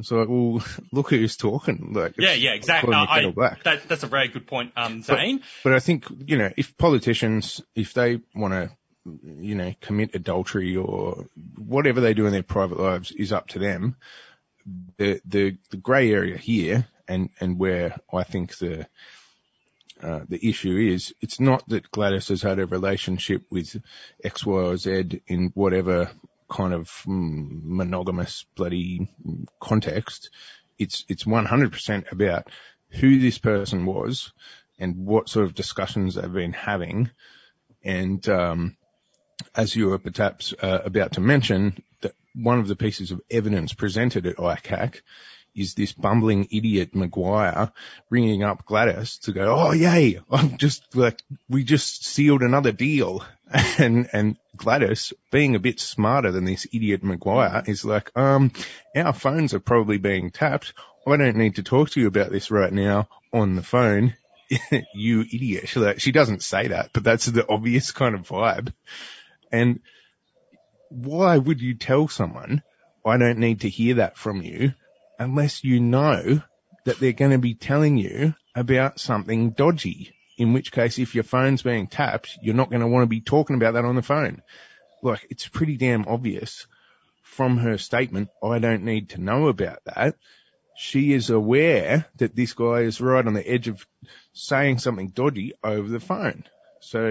So, 0.00 0.16
like, 0.16 0.28
well, 0.28 0.64
look 0.92 1.10
who's 1.10 1.36
talking. 1.36 1.92
Like, 1.92 2.14
yeah, 2.18 2.32
yeah, 2.32 2.54
exactly. 2.54 2.94
I, 2.94 3.30
that, 3.64 3.88
that's 3.88 4.02
a 4.02 4.08
very 4.08 4.28
good 4.28 4.46
point, 4.46 4.72
um, 4.76 5.02
Zane. 5.02 5.38
But, 5.38 5.44
but 5.64 5.72
I 5.74 5.80
think, 5.80 6.06
you 6.26 6.38
know, 6.38 6.50
if 6.56 6.76
politicians, 6.76 7.62
if 7.74 7.92
they 7.94 8.20
want 8.34 8.54
to, 8.54 8.70
you 9.04 9.54
know, 9.54 9.74
commit 9.80 10.14
adultery 10.14 10.76
or 10.76 11.26
whatever 11.56 12.00
they 12.00 12.14
do 12.14 12.26
in 12.26 12.32
their 12.32 12.42
private 12.42 12.78
lives 12.78 13.10
is 13.10 13.32
up 13.32 13.48
to 13.48 13.58
them 13.58 13.96
the 14.96 15.20
the 15.24 15.56
the 15.70 15.76
grey 15.76 16.12
area 16.12 16.36
here, 16.36 16.86
and 17.08 17.30
and 17.40 17.58
where 17.58 17.96
I 18.12 18.24
think 18.24 18.56
the 18.58 18.86
uh, 20.02 20.20
the 20.28 20.48
issue 20.48 20.76
is, 20.76 21.14
it's 21.20 21.38
not 21.38 21.68
that 21.68 21.90
Gladys 21.92 22.28
has 22.28 22.42
had 22.42 22.58
a 22.58 22.66
relationship 22.66 23.44
with 23.50 23.80
X, 24.24 24.44
Y, 24.44 24.52
or 24.52 24.76
Z 24.76 25.22
in 25.28 25.52
whatever 25.54 26.10
kind 26.50 26.74
of 26.74 26.88
mm, 27.06 27.60
monogamous 27.62 28.44
bloody 28.56 29.08
context. 29.60 30.30
It's 30.78 31.04
it's 31.08 31.24
100% 31.24 32.10
about 32.10 32.48
who 32.90 33.18
this 33.20 33.38
person 33.38 33.86
was 33.86 34.32
and 34.78 35.06
what 35.06 35.28
sort 35.28 35.46
of 35.46 35.54
discussions 35.54 36.16
they've 36.16 36.32
been 36.32 36.52
having. 36.52 37.10
And 37.84 38.26
um, 38.28 38.76
as 39.54 39.76
you 39.76 39.88
were 39.88 39.98
perhaps 39.98 40.52
uh, 40.60 40.80
about 40.84 41.12
to 41.12 41.20
mention, 41.20 41.82
that 42.00 42.14
one 42.34 42.58
of 42.58 42.68
the 42.68 42.76
pieces 42.76 43.10
of 43.10 43.20
evidence 43.30 43.72
presented 43.72 44.26
at 44.26 44.36
ICAC 44.36 45.00
is 45.54 45.74
this 45.74 45.92
bumbling 45.92 46.48
idiot 46.50 46.94
Maguire 46.94 47.72
ringing 48.10 48.42
up 48.42 48.64
Gladys 48.64 49.18
to 49.18 49.32
go, 49.32 49.54
oh 49.54 49.72
yay, 49.72 50.20
I'm 50.30 50.56
just 50.56 50.96
like, 50.96 51.22
we 51.48 51.64
just 51.64 52.04
sealed 52.04 52.42
another 52.42 52.72
deal. 52.72 53.24
And, 53.78 54.08
and 54.14 54.36
Gladys, 54.56 55.12
being 55.30 55.54
a 55.54 55.58
bit 55.58 55.78
smarter 55.78 56.32
than 56.32 56.46
this 56.46 56.66
idiot 56.72 57.04
Maguire, 57.04 57.62
is 57.66 57.84
like, 57.84 58.10
um, 58.16 58.50
our 58.96 59.12
phones 59.12 59.52
are 59.52 59.60
probably 59.60 59.98
being 59.98 60.30
tapped. 60.30 60.72
I 61.06 61.18
don't 61.18 61.36
need 61.36 61.56
to 61.56 61.62
talk 61.62 61.90
to 61.90 62.00
you 62.00 62.06
about 62.06 62.30
this 62.30 62.50
right 62.50 62.72
now 62.72 63.08
on 63.30 63.54
the 63.54 63.62
phone. 63.62 64.14
you 64.94 65.20
idiot. 65.20 65.76
Like, 65.76 66.00
she 66.00 66.12
doesn't 66.12 66.42
say 66.42 66.68
that, 66.68 66.90
but 66.94 67.04
that's 67.04 67.26
the 67.26 67.46
obvious 67.46 67.92
kind 67.92 68.14
of 68.14 68.26
vibe. 68.26 68.72
And 69.50 69.80
why 70.92 71.38
would 71.38 71.60
you 71.60 71.74
tell 71.74 72.08
someone, 72.08 72.62
I 73.04 73.16
don't 73.16 73.38
need 73.38 73.62
to 73.62 73.68
hear 73.68 73.96
that 73.96 74.16
from 74.16 74.42
you 74.42 74.74
unless 75.18 75.64
you 75.64 75.80
know 75.80 76.42
that 76.84 76.98
they're 76.98 77.12
going 77.12 77.30
to 77.30 77.38
be 77.38 77.54
telling 77.54 77.96
you 77.96 78.34
about 78.54 79.00
something 79.00 79.50
dodgy. 79.50 80.14
In 80.38 80.52
which 80.52 80.72
case, 80.72 80.98
if 80.98 81.14
your 81.14 81.24
phone's 81.24 81.62
being 81.62 81.86
tapped, 81.86 82.38
you're 82.42 82.54
not 82.54 82.70
going 82.70 82.80
to 82.80 82.88
want 82.88 83.02
to 83.02 83.06
be 83.08 83.20
talking 83.20 83.56
about 83.56 83.74
that 83.74 83.84
on 83.84 83.96
the 83.96 84.02
phone. 84.02 84.42
Like, 85.02 85.26
it's 85.30 85.46
pretty 85.46 85.76
damn 85.76 86.06
obvious 86.08 86.66
from 87.32 87.56
her 87.58 87.78
statement, 87.78 88.28
I 88.42 88.58
don't 88.58 88.84
need 88.84 89.10
to 89.10 89.20
know 89.20 89.48
about 89.48 89.78
that. 89.86 90.16
She 90.76 91.14
is 91.14 91.30
aware 91.30 92.06
that 92.16 92.36
this 92.36 92.52
guy 92.52 92.80
is 92.80 93.00
right 93.00 93.26
on 93.26 93.32
the 93.34 93.48
edge 93.48 93.68
of 93.68 93.86
saying 94.34 94.78
something 94.78 95.08
dodgy 95.08 95.54
over 95.64 95.88
the 95.88 96.00
phone. 96.00 96.44
So 96.82 97.10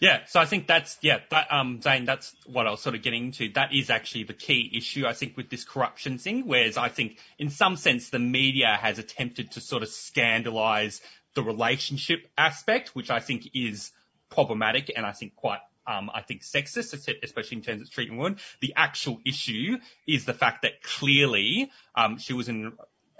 yeah, 0.00 0.24
so 0.26 0.38
I 0.38 0.44
think 0.44 0.68
that's 0.68 0.96
yeah, 1.02 1.18
that 1.30 1.52
um 1.52 1.82
Zane, 1.82 2.04
that's 2.04 2.34
what 2.46 2.68
I 2.68 2.70
was 2.70 2.80
sort 2.80 2.94
of 2.94 3.02
getting 3.02 3.26
into. 3.26 3.52
That 3.52 3.74
is 3.74 3.90
actually 3.90 4.24
the 4.24 4.32
key 4.32 4.70
issue 4.76 5.06
I 5.06 5.12
think 5.12 5.36
with 5.36 5.50
this 5.50 5.64
corruption 5.64 6.18
thing, 6.18 6.46
whereas 6.46 6.76
I 6.76 6.88
think 6.88 7.18
in 7.36 7.50
some 7.50 7.76
sense 7.76 8.10
the 8.10 8.20
media 8.20 8.78
has 8.80 9.00
attempted 9.00 9.52
to 9.52 9.60
sort 9.60 9.82
of 9.82 9.88
scandalize 9.88 11.00
the 11.34 11.42
relationship 11.42 12.28
aspect, 12.38 12.94
which 12.94 13.10
I 13.10 13.18
think 13.18 13.50
is 13.54 13.90
problematic 14.30 14.92
and 14.96 15.04
I 15.04 15.12
think 15.12 15.34
quite 15.34 15.60
um, 15.86 16.08
I 16.14 16.22
think 16.22 16.42
sexist, 16.42 16.94
especially 17.22 17.56
in 17.56 17.62
terms 17.62 17.82
of 17.82 17.90
treating 17.90 18.16
women. 18.16 18.38
The 18.60 18.72
actual 18.76 19.20
issue 19.26 19.78
is 20.06 20.24
the 20.24 20.32
fact 20.32 20.62
that 20.62 20.82
clearly 20.82 21.72
um, 21.94 22.18
she 22.18 22.32
was 22.32 22.48
in 22.48 22.72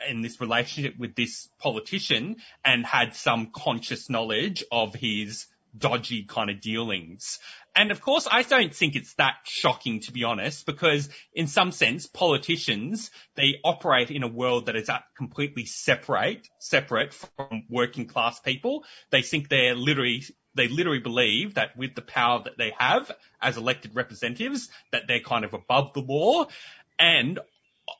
in 0.09 0.23
this 0.23 0.41
relationship 0.41 0.99
with 0.99 1.15
this 1.15 1.49
politician 1.59 2.37
and 2.65 2.85
had 2.85 3.15
some 3.15 3.51
conscious 3.55 4.09
knowledge 4.11 4.65
of 4.71 4.95
his 4.95 5.47
dodgy 5.77 6.25
kind 6.25 6.51
of 6.51 6.61
dealings. 6.61 7.39
And 7.77 7.91
of 7.91 8.01
course, 8.01 8.29
I 8.31 8.43
don't 8.43 8.73
think 8.73 8.95
it's 8.95 9.15
that 9.15 9.35
shocking 9.45 10.01
to 10.01 10.13
be 10.13 10.23
honest, 10.23 10.67
because 10.67 11.09
in 11.33 11.49
some 11.49 11.73
sense, 11.73 12.07
politicians, 12.07 13.11
they 13.35 13.57
operate 13.65 14.11
in 14.11 14.23
a 14.23 14.29
world 14.29 14.67
that 14.67 14.77
is 14.77 14.89
completely 15.17 15.65
separate, 15.65 16.49
separate 16.61 17.13
from 17.13 17.65
working 17.69 18.07
class 18.07 18.39
people. 18.39 18.85
They 19.11 19.23
think 19.23 19.49
they're 19.49 19.75
literally, 19.75 20.23
they 20.55 20.69
literally 20.69 21.01
believe 21.01 21.55
that 21.55 21.77
with 21.77 21.97
the 21.97 22.03
power 22.03 22.43
that 22.45 22.57
they 22.57 22.73
have 22.79 23.11
as 23.43 23.57
elected 23.57 23.97
representatives, 23.97 24.69
that 24.93 25.09
they're 25.09 25.21
kind 25.21 25.45
of 25.45 25.55
above 25.55 25.95
the 25.95 26.01
law. 26.01 26.47
And 26.97 27.41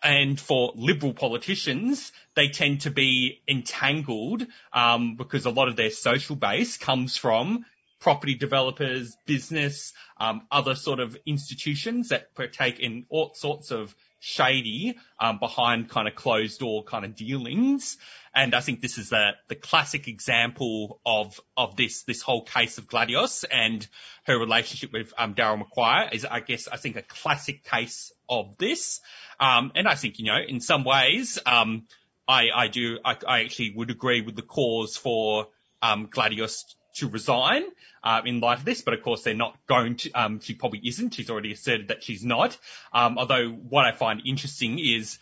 and 0.03 0.39
for 0.41 0.73
liberal 0.77 1.13
politicians, 1.15 2.13
they 2.35 2.49
tend 2.49 2.83
to 2.83 2.91
be 2.91 3.43
entangled 3.49 4.47
um, 4.73 5.17
because 5.17 5.47
a 5.47 5.51
lot 5.51 5.69
of 5.69 5.77
their 5.77 5.91
social 5.91 6.37
base 6.37 6.77
comes 6.77 7.17
from 7.17 7.65
property 8.01 8.35
developers, 8.35 9.17
business, 9.27 9.95
um, 10.19 10.47
other 10.51 10.75
sort 10.75 11.01
of 11.01 11.17
institutions 11.25 12.11
that 12.11 12.35
partake 12.35 12.79
in 12.79 13.07
all 13.09 13.33
sorts 13.35 13.71
of 13.71 13.95
shady 14.25 14.97
um, 15.21 15.39
behind 15.39 15.91
kind 15.91 16.09
of 16.09 16.15
closed 16.15 16.59
door 16.59 16.83
kind 16.83 17.05
of 17.05 17.15
dealings. 17.15 17.99
And 18.35 18.55
I 18.55 18.61
think 18.61 18.81
this 18.81 18.97
is 18.97 19.11
the, 19.11 19.33
the 19.49 19.55
classic 19.55 20.09
example 20.09 20.99
of, 21.05 21.39
of 21.59 21.77
this, 21.77 22.05
this 22.05 22.23
whole 22.23 22.43
case 22.43 22.79
of 22.79 22.89
Gladios 22.89 23.45
and 23.51 23.87
her 24.25 24.39
relationship 24.39 24.95
with 24.95 25.13
um, 25.19 25.35
Daryl 25.35 25.59
Maguire 25.59 26.09
is, 26.11 26.25
I 26.25 26.41
guess, 26.41 26.69
I 26.69 26.79
think 26.79 26.97
a 26.97 27.03
classic 27.03 27.65
case 27.65 28.13
of 28.27 28.57
this. 28.57 29.03
Um, 29.39 29.73
and 29.75 29.87
I 29.87 29.95
think, 29.95 30.19
you 30.19 30.25
know, 30.25 30.39
in 30.39 30.61
some 30.61 30.85
ways, 30.85 31.39
um, 31.45 31.87
I, 32.27 32.45
I 32.55 32.69
do, 32.69 32.99
I, 33.05 33.17
I 33.29 33.41
actually 33.43 33.75
would 33.77 33.91
agree 33.91 34.23
with 34.23 34.37
the 34.37 34.43
cause 34.43 34.97
for 34.97 35.49
um, 35.83 36.09
Gladios 36.09 36.65
to 36.95 37.09
resign 37.09 37.65
uh, 38.03 38.23
in 38.25 38.41
light 38.41 38.59
of 38.59 38.65
this, 38.65 38.83
but 38.83 38.95
of 38.95 39.03
course 39.03 39.23
they're 39.23 39.35
not 39.35 39.57
going 39.67 39.97
to. 39.97 40.11
Um, 40.13 40.41
she 40.41 40.55
probably 40.55 40.81
isn't. 40.85 41.15
She's 41.15 41.31
already 41.31 41.53
asserted 41.53 41.89
that 41.89 42.03
she's 42.03 42.25
not. 42.25 42.57
Um, 42.93 43.19
although 43.19 43.51
what 43.51 43.85
I 43.85 43.93
find 43.93 44.23
interesting 44.25 44.79
is 44.79 45.19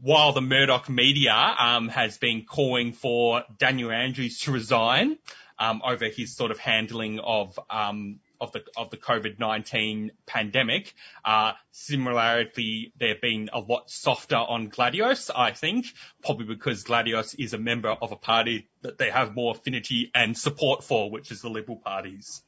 while 0.00 0.32
the 0.32 0.42
Murdoch 0.42 0.88
media 0.88 1.32
um, 1.32 1.88
has 1.88 2.18
been 2.18 2.44
calling 2.44 2.92
for 2.92 3.44
Daniel 3.58 3.90
Andrews 3.90 4.40
to 4.40 4.52
resign 4.52 5.16
um, 5.58 5.82
over 5.84 6.06
his 6.08 6.36
sort 6.36 6.50
of 6.50 6.58
handling 6.58 7.18
of 7.20 7.58
um, 7.70 8.20
of 8.40 8.52
the 8.52 8.64
of 8.76 8.90
the 8.90 8.96
COVID-19 8.96 10.10
pandemic. 10.26 10.94
Uh, 11.24 11.52
similarly, 11.70 12.92
they've 12.98 13.20
been 13.20 13.50
a 13.52 13.60
lot 13.60 13.90
softer 13.90 14.36
on 14.36 14.70
Gladios, 14.70 15.30
I 15.34 15.52
think, 15.52 15.86
probably 16.24 16.46
because 16.46 16.84
Gladios 16.84 17.34
is 17.38 17.54
a 17.54 17.58
member 17.58 17.90
of 17.90 18.12
a 18.12 18.16
party 18.16 18.68
that 18.82 18.98
they 18.98 19.10
have 19.10 19.34
more 19.34 19.54
affinity 19.54 20.10
and 20.14 20.36
support 20.36 20.84
for, 20.84 21.10
which 21.10 21.30
is 21.30 21.42
the 21.42 21.50
Liberal 21.50 21.78
parties. 21.78 22.42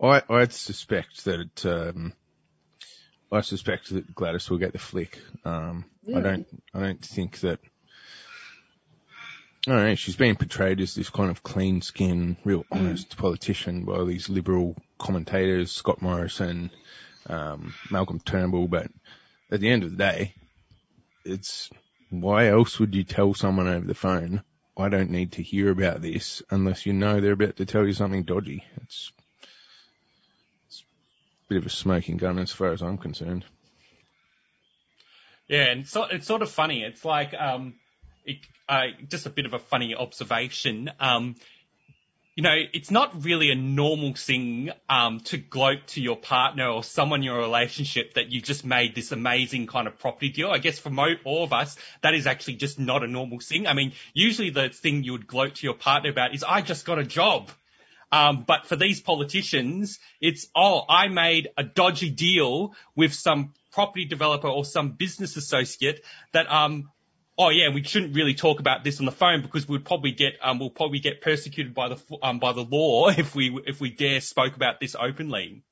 I 0.00 0.22
I 0.28 0.46
suspect 0.48 1.24
that 1.24 1.40
it, 1.40 1.66
um, 1.66 2.12
I 3.30 3.40
suspect 3.40 3.90
that 3.90 4.14
Gladys 4.14 4.48
will 4.48 4.58
get 4.58 4.72
the 4.72 4.78
flick. 4.78 5.18
Um, 5.44 5.84
really? 6.06 6.20
I 6.20 6.22
don't 6.22 6.46
I 6.74 6.80
don't 6.80 7.04
think 7.04 7.40
that 7.40 7.60
I 9.66 9.72
don't 9.72 9.84
know, 9.84 9.94
she's 9.96 10.16
being 10.16 10.36
portrayed 10.36 10.80
as 10.80 10.94
this 10.94 11.10
kind 11.10 11.30
of 11.30 11.42
clean 11.42 11.82
skinned, 11.82 12.36
real 12.44 12.64
honest 12.70 13.10
mm. 13.10 13.16
politician 13.18 13.84
by 13.84 14.04
these 14.04 14.28
liberal 14.30 14.76
commentators, 14.98 15.72
Scott 15.72 16.02
Morrison, 16.02 16.70
um, 17.28 17.74
Malcolm 17.90 18.20
Turnbull, 18.20 18.68
but 18.68 18.90
at 19.50 19.60
the 19.60 19.70
end 19.70 19.84
of 19.84 19.90
the 19.90 19.96
day, 19.96 20.34
it's 21.24 21.70
why 22.10 22.48
else 22.48 22.78
would 22.78 22.94
you 22.94 23.04
tell 23.04 23.34
someone 23.34 23.68
over 23.68 23.86
the 23.86 23.94
phone, 23.94 24.42
I 24.76 24.88
don't 24.88 25.10
need 25.10 25.32
to 25.32 25.42
hear 25.42 25.70
about 25.70 26.00
this 26.00 26.42
unless 26.50 26.86
you 26.86 26.92
know 26.92 27.20
they're 27.20 27.32
about 27.32 27.56
to 27.56 27.66
tell 27.66 27.86
you 27.86 27.92
something 27.92 28.22
dodgy. 28.22 28.64
It's, 28.82 29.12
it's 30.68 30.80
a 30.80 31.48
bit 31.48 31.58
of 31.58 31.66
a 31.66 31.70
smoking 31.70 32.16
gun 32.16 32.38
as 32.38 32.52
far 32.52 32.72
as 32.72 32.82
I'm 32.82 32.98
concerned. 32.98 33.44
Yeah, 35.48 35.64
and 35.64 35.88
so 35.88 36.04
it's 36.04 36.26
sort 36.26 36.42
of 36.42 36.50
funny. 36.50 36.82
It's 36.82 37.04
like, 37.04 37.34
um, 37.34 37.74
it, 38.24 38.38
uh, 38.68 38.88
just 39.08 39.26
a 39.26 39.30
bit 39.30 39.46
of 39.46 39.54
a 39.54 39.58
funny 39.58 39.94
observation. 39.94 40.90
Um, 41.00 41.36
you 42.38 42.42
know, 42.42 42.54
it's 42.72 42.92
not 42.92 43.24
really 43.24 43.50
a 43.50 43.56
normal 43.56 44.14
thing 44.14 44.70
um, 44.88 45.18
to 45.18 45.38
gloat 45.38 45.88
to 45.88 46.00
your 46.00 46.14
partner 46.14 46.68
or 46.68 46.84
someone 46.84 47.18
in 47.18 47.24
your 47.24 47.38
relationship 47.38 48.14
that 48.14 48.30
you 48.30 48.40
just 48.40 48.64
made 48.64 48.94
this 48.94 49.10
amazing 49.10 49.66
kind 49.66 49.88
of 49.88 49.98
property 49.98 50.28
deal. 50.28 50.48
I 50.48 50.58
guess 50.58 50.78
for 50.78 50.88
mo- 50.88 51.16
all 51.24 51.42
of 51.42 51.52
us, 51.52 51.76
that 52.00 52.14
is 52.14 52.28
actually 52.28 52.54
just 52.54 52.78
not 52.78 53.02
a 53.02 53.08
normal 53.08 53.40
thing. 53.40 53.66
I 53.66 53.72
mean, 53.72 53.92
usually 54.14 54.50
the 54.50 54.68
thing 54.68 55.02
you 55.02 55.10
would 55.10 55.26
gloat 55.26 55.56
to 55.56 55.66
your 55.66 55.74
partner 55.74 56.10
about 56.10 56.32
is, 56.32 56.44
I 56.44 56.62
just 56.62 56.86
got 56.86 57.00
a 57.00 57.04
job. 57.04 57.50
Um, 58.12 58.44
but 58.46 58.66
for 58.66 58.76
these 58.76 59.00
politicians, 59.00 59.98
it's, 60.20 60.46
oh, 60.54 60.84
I 60.88 61.08
made 61.08 61.48
a 61.56 61.64
dodgy 61.64 62.10
deal 62.10 62.72
with 62.94 63.14
some 63.14 63.52
property 63.72 64.04
developer 64.04 64.46
or 64.46 64.64
some 64.64 64.92
business 64.92 65.36
associate 65.36 66.04
that 66.30 66.48
um, 66.48 66.88
oh 67.38 67.50
yeah, 67.50 67.70
we 67.70 67.82
shouldn't 67.84 68.14
really 68.14 68.34
talk 68.34 68.60
about 68.60 68.84
this 68.84 68.98
on 68.98 69.06
the 69.06 69.12
phone 69.12 69.40
because 69.40 69.68
we'd 69.68 69.84
probably 69.84 70.12
get 70.12 70.34
um, 70.42 70.58
we'll 70.58 70.70
probably 70.70 70.98
get 70.98 71.22
persecuted 71.22 71.72
by 71.72 71.88
the 71.88 72.18
um, 72.22 72.40
by 72.40 72.52
the 72.52 72.64
law 72.64 73.08
if 73.16 73.34
we 73.34 73.58
if 73.66 73.80
we 73.80 73.90
dare 73.90 74.20
spoke 74.20 74.56
about 74.56 74.80
this 74.80 74.96
openly. 74.98 75.62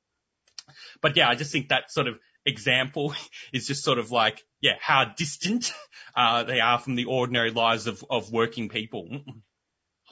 But 1.02 1.16
yeah, 1.16 1.28
I 1.28 1.34
just 1.34 1.52
think 1.52 1.68
that 1.68 1.90
sort 1.90 2.06
of 2.06 2.18
example 2.44 3.14
is 3.52 3.66
just 3.66 3.84
sort 3.84 3.98
of 3.98 4.12
like 4.12 4.44
yeah 4.60 4.76
how 4.80 5.04
distant 5.04 5.72
uh, 6.14 6.44
they 6.44 6.60
are 6.60 6.78
from 6.78 6.94
the 6.94 7.06
ordinary 7.06 7.50
lives 7.50 7.86
of 7.86 8.04
of 8.08 8.32
working 8.32 8.68
people. 8.68 9.20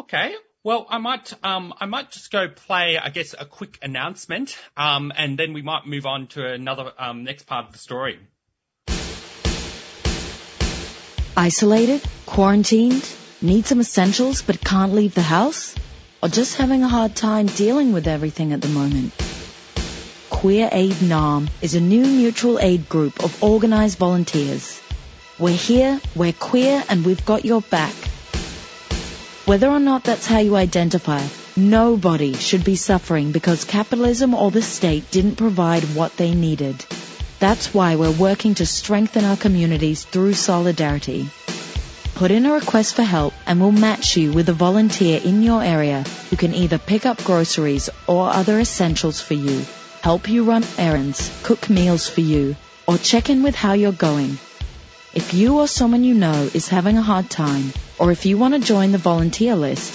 Okay. 0.01 0.35
Well, 0.65 0.87
I 0.89 0.97
might, 0.97 1.31
um, 1.45 1.75
I 1.79 1.85
might 1.85 2.11
just 2.11 2.33
go 2.33 2.49
play, 2.49 2.97
I 2.97 3.11
guess, 3.11 3.35
a 3.39 3.45
quick 3.45 3.79
announcement, 3.83 4.57
um, 4.79 5.13
and 5.15 5.39
then 5.39 5.53
we 5.53 5.61
might 5.61 5.85
move 5.87 6.07
on 6.07 6.27
to 6.29 6.47
another, 6.55 6.91
um, 6.97 7.23
next 7.23 7.43
part 7.43 7.67
of 7.67 7.73
the 7.73 7.79
story. 7.79 8.19
Isolated? 11.37 12.01
Quarantined? 12.27 13.09
Need 13.43 13.67
some 13.67 13.81
essentials 13.81 14.41
but 14.43 14.61
can't 14.61 14.93
leave 14.95 15.15
the 15.15 15.23
house? 15.23 15.75
Or 16.23 16.29
just 16.29 16.57
having 16.57 16.85
a 16.85 16.89
hard 16.89 17.17
time 17.17 17.47
dealing 17.47 17.93
with 17.93 18.07
everything 18.07 18.53
at 18.53 18.61
the 18.61 18.69
moment? 18.69 19.13
Queer 20.31 20.69
Aid 20.71 20.93
Naarm 20.93 21.49
is 21.61 21.75
a 21.75 21.81
new 21.81 22.05
mutual 22.07 22.61
aid 22.61 22.89
group 22.89 23.25
of 23.25 23.43
organized 23.43 23.99
volunteers. 23.99 24.81
We're 25.37 25.57
here, 25.57 26.01
we're 26.15 26.33
queer, 26.33 26.85
and 26.89 27.05
we've 27.05 27.27
got 27.27 27.45
your 27.45 27.63
back. 27.63 27.95
Whether 29.45 29.69
or 29.69 29.81
not 29.81 30.05
that's 30.05 30.27
how 30.27 30.39
you 30.39 30.55
identify, 30.55 31.21
nobody 31.57 32.35
should 32.35 32.63
be 32.63 32.77
suffering 32.77 33.33
because 33.33 33.65
capitalism 33.65 34.35
or 34.35 34.53
the 34.53 34.63
state 34.63 35.11
didn't 35.11 35.35
provide 35.37 35.83
what 35.97 36.17
they 36.17 36.33
needed. 36.33 36.85
That's 37.41 37.75
why 37.75 37.97
we're 37.97 38.11
working 38.11 38.55
to 38.57 38.67
strengthen 38.67 39.25
our 39.25 39.37
communities 39.37 40.05
through 40.05 40.35
solidarity. 40.35 41.29
Put 42.15 42.31
in 42.31 42.47
a 42.47 42.53
request 42.53 42.95
for 42.95 43.03
help 43.03 43.35
and 43.45 43.61
we'll 43.61 43.73
match 43.73 44.17
you 44.17 44.33
with 44.33 44.49
a 44.49 44.53
volunteer 44.53 45.21
in 45.23 45.43
your 45.43 45.61
area 45.63 46.05
who 46.31 46.37
can 46.37 46.55
either 46.55 46.79
pick 46.79 47.05
up 47.07 47.25
groceries 47.25 47.91
or 48.07 48.31
other 48.31 48.61
essentials 48.61 49.21
for 49.21 49.35
you, 49.35 49.65
help 50.01 50.29
you 50.29 50.45
run 50.45 50.65
errands, 50.79 51.33
cook 51.43 51.69
meals 51.69 52.09
for 52.09 52.21
you, 52.21 52.55
or 52.87 52.99
check 52.99 53.31
in 53.31 53.43
with 53.43 53.57
how 53.57 53.73
you're 53.73 53.91
going. 53.91 54.39
If 55.13 55.35
you 55.35 55.59
or 55.59 55.67
someone 55.67 56.05
you 56.05 56.15
know 56.15 56.49
is 56.55 56.69
having 56.69 56.97
a 56.99 57.03
hard 57.03 57.31
time, 57.31 57.73
or 57.99 58.13
if 58.13 58.27
you 58.27 58.39
want 58.39 58.55
to 58.55 58.61
join 58.61 58.93
the 58.93 58.99
volunteer 58.99 59.57
list, 59.57 59.91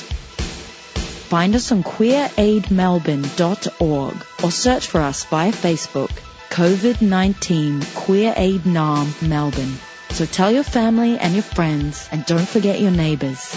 find 1.29 1.55
us 1.55 1.71
on 1.71 1.83
queeraidmelbourne.org 1.83 4.25
or 4.43 4.51
search 4.51 4.87
for 4.87 4.99
us 4.99 5.23
via 5.25 5.51
Facebook. 5.51 6.11
COVID-19 6.49 7.95
Queer 7.95 8.33
Aid 8.35 8.61
Naarm 8.61 9.27
Melbourne. 9.27 9.77
So 10.09 10.25
tell 10.25 10.51
your 10.51 10.63
family 10.63 11.17
and 11.17 11.33
your 11.33 11.43
friends 11.43 12.09
and 12.11 12.25
don't 12.25 12.47
forget 12.47 12.81
your 12.81 12.91
neighbours. 12.91 13.55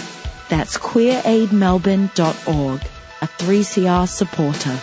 That's 0.49 0.77
queeraidmelbourne.org, 0.77 2.81
a 3.21 3.27
3CR 3.27 4.07
supporter. 4.07 4.79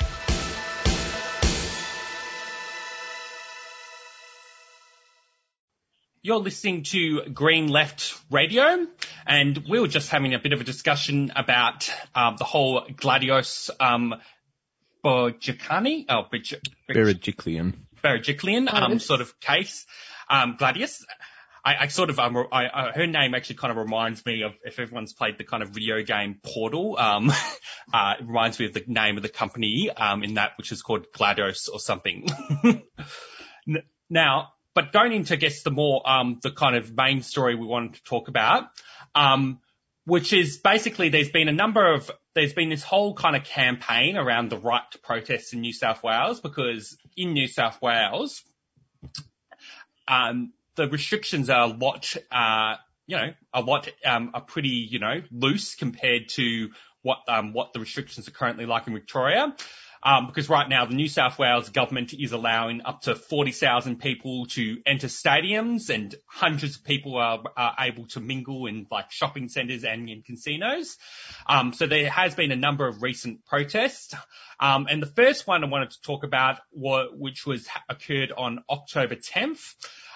You're 6.23 6.40
listening 6.40 6.83
to 6.83 7.31
Green 7.31 7.68
Left 7.68 8.20
Radio, 8.31 8.87
and 9.27 9.64
we 9.68 9.81
were 9.81 9.88
just 9.88 10.11
having 10.11 10.35
a 10.35 10.38
bit 10.38 10.53
of 10.53 10.61
a 10.61 10.64
discussion 10.64 11.33
about 11.35 11.90
um, 12.14 12.37
the 12.37 12.44
whole 12.44 12.83
Gladios 12.88 13.70
um, 13.81 14.16
Bojacani, 15.03 16.05
oh, 16.11 16.27
Berejiklian. 16.90 17.73
Berejiklian 18.03 18.73
um, 18.73 18.99
sort 18.99 19.21
of 19.21 19.39
case. 19.41 19.87
Um, 20.29 20.57
Gladius. 20.59 21.05
I, 21.65 21.77
I 21.81 21.87
sort 21.89 22.09
of, 22.09 22.19
um, 22.19 22.37
I, 22.53 22.69
I, 22.73 22.93
her 22.95 23.07
name 23.07 23.35
actually 23.35 23.57
kind 23.57 23.71
of 23.71 23.77
reminds 23.77 24.25
me 24.25 24.43
of 24.43 24.53
if 24.65 24.79
everyone's 24.79 25.13
played 25.13 25.37
the 25.37 25.45
kind 25.45 25.63
of 25.63 25.71
video 25.71 26.03
game 26.03 26.41
Portal. 26.43 26.97
Um, 26.99 27.31
uh, 27.93 28.15
it 28.19 28.27
reminds 28.27 28.59
me 28.59 28.67
of 28.67 28.73
the 28.73 28.83
name 28.87 29.17
of 29.17 29.23
the 29.23 29.29
company 29.29 29.91
um, 29.91 30.23
in 30.23 30.35
that, 30.35 30.53
which 30.57 30.73
is 30.73 30.83
called 30.83 31.07
GLaDOS 31.15 31.69
or 31.71 31.79
something. 31.79 32.27
now, 34.11 34.49
but 34.75 34.93
going 34.93 35.13
into, 35.13 35.35
I 35.35 35.37
guess, 35.37 35.63
the 35.63 35.71
more, 35.71 36.09
um, 36.09 36.39
the 36.43 36.51
kind 36.51 36.77
of 36.77 36.97
main 36.97 37.23
story 37.23 37.55
we 37.55 37.67
wanted 37.67 37.95
to 37.95 38.03
talk 38.05 38.29
about, 38.29 38.65
um, 39.15 39.61
which 40.05 40.33
is 40.33 40.59
basically 40.59 41.09
there's 41.11 41.31
been 41.31 41.49
a 41.49 41.53
number 41.53 41.93
of, 41.93 42.11
there's 42.35 42.53
been 42.53 42.69
this 42.69 42.83
whole 42.83 43.14
kind 43.14 43.37
of 43.37 43.45
campaign 43.45 44.16
around 44.16 44.51
the 44.51 44.59
right 44.59 44.83
to 44.93 44.99
protest 44.99 45.53
in 45.53 45.61
New 45.61 45.73
South 45.73 46.03
Wales 46.03 46.40
because 46.40 46.97
in 47.16 47.33
New 47.33 47.49
South 47.49 47.81
Wales, 47.83 48.43
um, 50.07 50.53
the 50.77 50.88
restrictions 50.88 51.51
are 51.51 51.62
a 51.62 51.73
lot, 51.73 52.16
uh, 52.31 52.77
you 53.07 53.16
know, 53.16 53.33
a 53.53 53.61
lot, 53.61 53.88
um, 54.05 54.31
are 54.35 54.40
pretty, 54.40 54.69
you 54.69 54.99
know, 54.99 55.23
loose 55.33 55.75
compared 55.75 56.29
to 56.31 56.71
what, 57.03 57.19
um, 57.29 57.53
what 57.53 57.73
the 57.73 57.81
restrictions 57.81 58.29
are 58.29 58.33
currently 58.33 58.66
like 58.66 58.87
in 58.87 58.95
Victoria. 58.95 59.55
Um, 60.03 60.27
because 60.27 60.49
right 60.49 60.69
now 60.69 60.87
the 60.87 60.95
New 60.95 61.09
South 61.09 61.39
Wales 61.39 61.69
government 61.69 62.15
is 62.15 62.33
allowing 62.33 62.81
up 62.83 63.03
to 63.03 63.15
40,000 63.15 64.01
people 64.01 64.47
to 64.47 64.79
enter 64.87 65.09
stadiums 65.09 65.91
and 65.91 66.15
hundreds 66.27 66.77
of 66.77 66.85
people 66.85 67.17
are, 67.17 67.43
are 67.57 67.75
able 67.81 68.07
to 68.09 68.21
mingle 68.21 68.67
in 68.67 68.87
like 68.91 69.11
shopping 69.11 69.49
centres 69.49 69.85
and 69.85 70.09
in 70.09 70.23
casinos. 70.23 70.97
Um, 71.47 71.75
so 71.75 71.87
there 71.87 72.09
has 72.09 72.35
been 72.35 72.51
a 72.51 72.57
number 72.57 72.87
of 72.87 73.03
recent 73.03 73.45
protests. 73.45 74.15
Um, 74.59 74.87
and 74.91 75.03
the 75.03 75.07
first 75.07 75.47
one 75.47 75.65
I 75.65 75.69
wanted 75.69 75.91
to 75.91 76.01
talk 76.03 76.25
about, 76.25 76.61
were, 76.73 77.09
which 77.13 77.47
was 77.47 77.69
occurred 77.89 78.33
on 78.37 78.65
October 78.69 79.17
10th. 79.17 79.75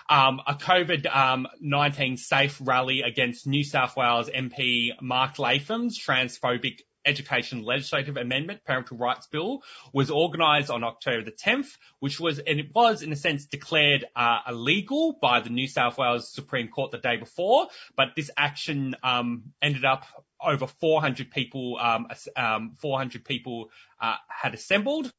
Um, 0.09 0.41
a 0.47 0.55
COVID-19 0.55 2.11
um, 2.11 2.17
safe 2.19 2.61
rally 2.63 3.01
against 3.01 3.47
New 3.47 3.65
South 3.65 3.97
Wales 3.97 4.29
MP 4.29 4.91
Mark 5.01 5.39
Latham's 5.39 5.99
transphobic 5.99 6.81
Education 7.05 7.63
Legislative 7.63 8.17
Amendment, 8.17 8.61
Parental 8.65 8.97
Rights 8.97 9.27
Bill, 9.27 9.63
was 9.93 10.11
organised 10.11 10.71
on 10.71 10.85
October 10.85 11.25
the 11.25 11.33
10th, 11.33 11.77
which 12.01 12.21
was, 12.21 12.39
and 12.39 12.61
it 12.61 12.75
was 12.75 13.03
in 13.03 13.13
a 13.13 13.17
sense 13.17 13.47
declared 13.47 14.05
uh, 14.17 14.39
illegal 14.49 15.17
by 15.21 15.41
the 15.41 15.51
New 15.51 15.69
South 15.69 15.99
Wales 15.99 16.33
Supreme 16.33 16.69
Court 16.69 16.91
the 16.91 16.99
day 16.99 17.17
before, 17.17 17.69
but 17.97 18.09
this 18.17 18.31
action 18.37 18.97
um, 19.03 19.53
ended 19.63 19.85
up 19.85 20.05
over 20.41 20.67
400 20.67 21.31
people, 21.31 21.79
um, 21.81 22.07
um, 22.37 22.77
400 22.81 23.25
people 23.25 23.71
uh, 24.01 24.17
had 24.29 24.55
assembled. 24.55 25.13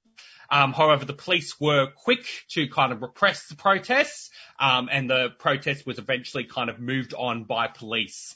Um, 0.50 0.74
however, 0.74 1.06
the 1.06 1.14
police 1.14 1.60
were 1.60 1.88
quick 1.88 2.26
to 2.50 2.68
kind 2.68 2.92
of 2.92 3.02
repress 3.02 3.48
the 3.48 3.56
protests, 3.56 4.30
um, 4.60 4.90
and 4.92 5.10
the 5.10 5.30
protest 5.40 5.86
was 5.86 5.98
eventually 5.98 6.44
kind 6.44 6.70
of 6.70 6.80
moved 6.80 7.14
on 7.14 7.46
by 7.46 7.68
police. 7.68 8.36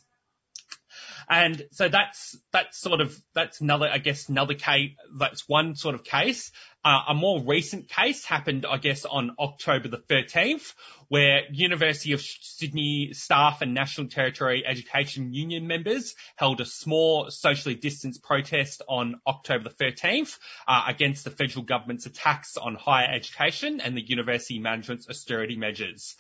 And 1.30 1.64
so 1.72 1.90
that's, 1.90 2.36
that's 2.52 2.80
sort 2.80 3.02
of, 3.02 3.16
that's 3.36 3.62
another, 3.62 3.88
I 3.88 4.00
guess, 4.00 4.30
another 4.30 4.56
case, 4.56 4.92
that's 5.18 5.48
one 5.48 5.76
sort 5.76 5.94
of 5.94 6.04
case. 6.04 6.52
Uh, 6.84 7.02
a 7.10 7.14
more 7.14 7.44
recent 7.44 7.88
case 7.88 8.26
happened, 8.26 8.66
I 8.66 8.78
guess, 8.78 9.06
on 9.06 9.36
October 9.38 9.90
the 9.90 9.98
13th, 9.98 10.74
where 11.08 11.42
University 11.52 12.14
of 12.14 12.22
Sydney 12.22 13.12
staff 13.14 13.62
and 13.62 13.76
National 13.76 14.08
Tertiary 14.08 14.64
Education 14.66 15.32
Union 15.34 15.68
members 15.68 16.16
held 16.36 16.62
a 16.62 16.66
small 16.66 17.30
socially 17.30 17.76
distanced 17.76 18.24
protest 18.24 18.82
on 18.88 19.22
October 19.28 19.70
the 19.70 19.86
13th 19.86 20.40
uh, 20.68 20.86
against 20.88 21.26
the 21.26 21.32
federal 21.32 21.64
government's 21.64 22.08
attacks 22.08 22.58
on 22.58 22.74
higher 22.74 23.10
education 23.12 23.82
and 23.82 23.96
the 23.96 24.02
university 24.02 24.58
management's 24.58 25.08
austerity 25.10 25.58
measures. 25.58 26.16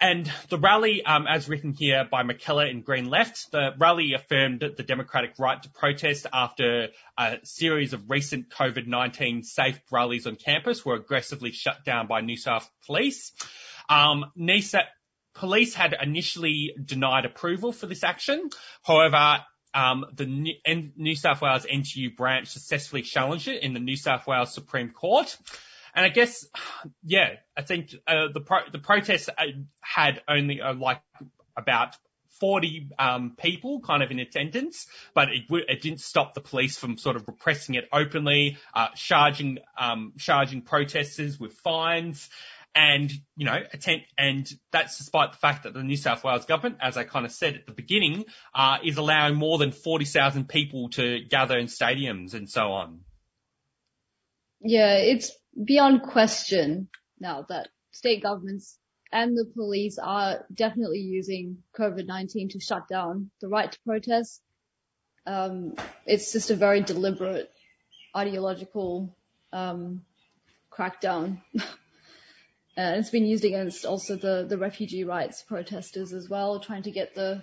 And 0.00 0.30
the 0.48 0.58
rally, 0.58 1.04
um, 1.04 1.26
as 1.26 1.48
written 1.48 1.72
here 1.72 2.06
by 2.08 2.22
McKellar 2.22 2.70
in 2.70 2.82
Green 2.82 3.10
Left, 3.10 3.50
the 3.50 3.70
rally 3.78 4.12
affirmed 4.12 4.60
the 4.60 4.82
democratic 4.84 5.34
right 5.40 5.60
to 5.60 5.68
protest 5.70 6.26
after 6.32 6.88
a 7.16 7.38
series 7.42 7.92
of 7.92 8.08
recent 8.08 8.48
COVID-19 8.48 9.44
safe 9.44 9.80
rallies 9.90 10.28
on 10.28 10.36
campus 10.36 10.84
were 10.84 10.94
aggressively 10.94 11.50
shut 11.50 11.84
down 11.84 12.06
by 12.06 12.20
New 12.20 12.36
South 12.36 12.70
Police. 12.86 13.32
Um, 13.88 14.26
NISA, 14.36 14.82
police 15.34 15.74
had 15.74 15.96
initially 16.00 16.74
denied 16.82 17.24
approval 17.24 17.72
for 17.72 17.86
this 17.86 18.04
action. 18.04 18.50
However, 18.84 19.38
um, 19.74 20.06
the 20.14 20.26
New, 20.26 20.54
New 20.96 21.16
South 21.16 21.42
Wales 21.42 21.66
NTU 21.66 22.16
branch 22.16 22.48
successfully 22.48 23.02
challenged 23.02 23.48
it 23.48 23.64
in 23.64 23.74
the 23.74 23.80
New 23.80 23.96
South 23.96 24.28
Wales 24.28 24.54
Supreme 24.54 24.90
Court. 24.90 25.36
And 25.98 26.06
I 26.06 26.10
guess, 26.10 26.46
yeah, 27.02 27.30
I 27.56 27.62
think 27.62 27.92
uh, 28.06 28.28
the 28.32 28.40
pro- 28.40 28.70
the 28.70 28.78
protests 28.78 29.28
uh, 29.28 29.46
had 29.80 30.22
only 30.28 30.60
uh, 30.60 30.72
like 30.74 31.02
about 31.56 31.96
40 32.38 32.90
um, 33.00 33.34
people 33.36 33.80
kind 33.80 34.04
of 34.04 34.12
in 34.12 34.20
attendance, 34.20 34.86
but 35.12 35.30
it, 35.30 35.48
w- 35.48 35.64
it 35.66 35.82
didn't 35.82 36.00
stop 36.00 36.34
the 36.34 36.40
police 36.40 36.78
from 36.78 36.98
sort 36.98 37.16
of 37.16 37.26
repressing 37.26 37.74
it 37.74 37.88
openly, 37.92 38.58
uh, 38.72 38.90
charging 38.94 39.58
um, 39.76 40.12
charging 40.16 40.62
protesters 40.62 41.40
with 41.40 41.54
fines. 41.54 42.30
And, 42.76 43.10
you 43.36 43.46
know, 43.46 43.58
attempt, 43.72 44.06
and 44.16 44.48
that's 44.70 44.98
despite 44.98 45.32
the 45.32 45.38
fact 45.38 45.64
that 45.64 45.74
the 45.74 45.82
New 45.82 45.96
South 45.96 46.22
Wales 46.22 46.44
government, 46.44 46.76
as 46.80 46.96
I 46.96 47.02
kind 47.02 47.26
of 47.26 47.32
said 47.32 47.56
at 47.56 47.66
the 47.66 47.72
beginning, 47.72 48.24
uh, 48.54 48.78
is 48.84 48.98
allowing 48.98 49.34
more 49.34 49.58
than 49.58 49.72
40,000 49.72 50.48
people 50.48 50.90
to 50.90 51.24
gather 51.28 51.58
in 51.58 51.66
stadiums 51.66 52.34
and 52.34 52.48
so 52.48 52.70
on. 52.70 53.00
Yeah, 54.60 54.96
it's 54.96 55.32
beyond 55.62 56.02
question 56.02 56.88
now 57.20 57.44
that 57.48 57.68
state 57.90 58.22
governments 58.22 58.78
and 59.12 59.36
the 59.36 59.46
police 59.54 59.98
are 59.98 60.44
definitely 60.52 61.00
using 61.00 61.58
COVID-19 61.78 62.50
to 62.50 62.60
shut 62.60 62.88
down 62.88 63.30
the 63.40 63.48
right 63.48 63.70
to 63.70 63.78
protest. 63.84 64.42
Um, 65.26 65.74
it's 66.06 66.32
just 66.32 66.50
a 66.50 66.56
very 66.56 66.82
deliberate 66.82 67.50
ideological 68.16 69.16
um, 69.52 70.02
crackdown. 70.70 71.40
and 72.76 72.96
it's 72.96 73.10
been 73.10 73.26
used 73.26 73.44
against 73.44 73.84
also 73.84 74.16
the, 74.16 74.46
the 74.48 74.58
refugee 74.58 75.04
rights 75.04 75.42
protesters 75.42 76.12
as 76.12 76.28
well, 76.28 76.60
trying 76.60 76.82
to 76.82 76.90
get 76.90 77.14
the 77.14 77.42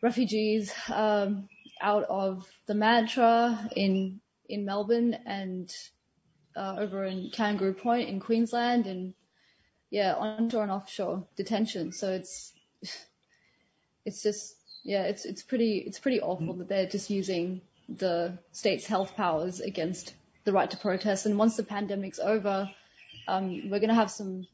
refugees 0.00 0.72
um, 0.92 1.48
out 1.80 2.04
of 2.04 2.46
the 2.66 2.74
Mantra 2.74 3.68
in 3.74 4.20
in 4.48 4.64
Melbourne 4.64 5.14
and 5.26 5.70
uh, 6.58 6.74
over 6.78 7.04
in 7.04 7.30
Kangaroo 7.30 7.72
Point 7.72 8.08
in 8.08 8.18
Queensland 8.18 8.86
and 8.86 9.14
yeah, 9.90 10.14
onshore 10.14 10.64
and 10.64 10.72
offshore 10.72 11.24
detention. 11.36 11.92
So 11.92 12.10
it's, 12.10 12.52
it's 14.04 14.22
just, 14.22 14.54
yeah, 14.84 15.04
it's, 15.04 15.24
it's 15.24 15.42
pretty, 15.42 15.78
it's 15.78 16.00
pretty 16.00 16.20
awful 16.20 16.54
that 16.54 16.68
they're 16.68 16.86
just 16.86 17.10
using 17.10 17.62
the 17.88 18.38
state's 18.52 18.86
health 18.86 19.14
powers 19.16 19.60
against 19.60 20.14
the 20.44 20.52
right 20.52 20.70
to 20.70 20.76
protest. 20.76 21.26
And 21.26 21.38
once 21.38 21.56
the 21.56 21.62
pandemic's 21.62 22.18
over, 22.18 22.68
um, 23.28 23.70
we're 23.70 23.78
going 23.80 23.88
to 23.88 23.94
have 23.94 24.10
some 24.10 24.46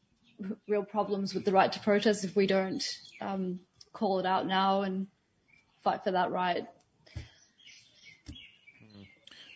real 0.67 0.83
problems 0.83 1.33
with 1.33 1.43
the 1.43 1.51
right 1.51 1.71
to 1.71 1.79
protest 1.79 2.23
if 2.23 2.35
we 2.35 2.45
don't 2.47 2.83
um, 3.19 3.59
call 3.93 4.19
it 4.19 4.25
out 4.25 4.45
now 4.45 4.83
and 4.83 5.07
fight 5.83 6.03
for 6.03 6.11
that 6.11 6.31
right. 6.31 6.67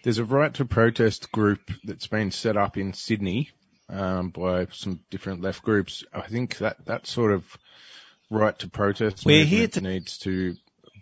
There's 0.03 0.19
a 0.19 0.25
right 0.25 0.53
to 0.55 0.65
protest 0.65 1.31
group 1.31 1.71
that's 1.83 2.07
been 2.07 2.31
set 2.31 2.55
up 2.55 2.77
in 2.77 2.93
Sydney 2.93 3.51
um, 3.89 4.29
by 4.29 4.67
some 4.71 5.01
different 5.09 5.41
left 5.41 5.63
groups. 5.63 6.03
I 6.13 6.21
think 6.21 6.59
that 6.59 6.85
that 6.85 7.05
sort 7.05 7.33
of 7.33 7.57
right 8.29 8.57
to 8.59 8.69
protest 8.69 9.25
We're 9.25 9.45
here 9.45 9.67
to- 9.67 9.81
needs 9.81 10.19
to 10.19 10.55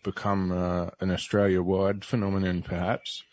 become 0.04 0.52
uh, 0.52 0.90
an 1.00 1.12
Australia-wide 1.12 2.06
phenomenon, 2.06 2.62
perhaps. 2.64 3.24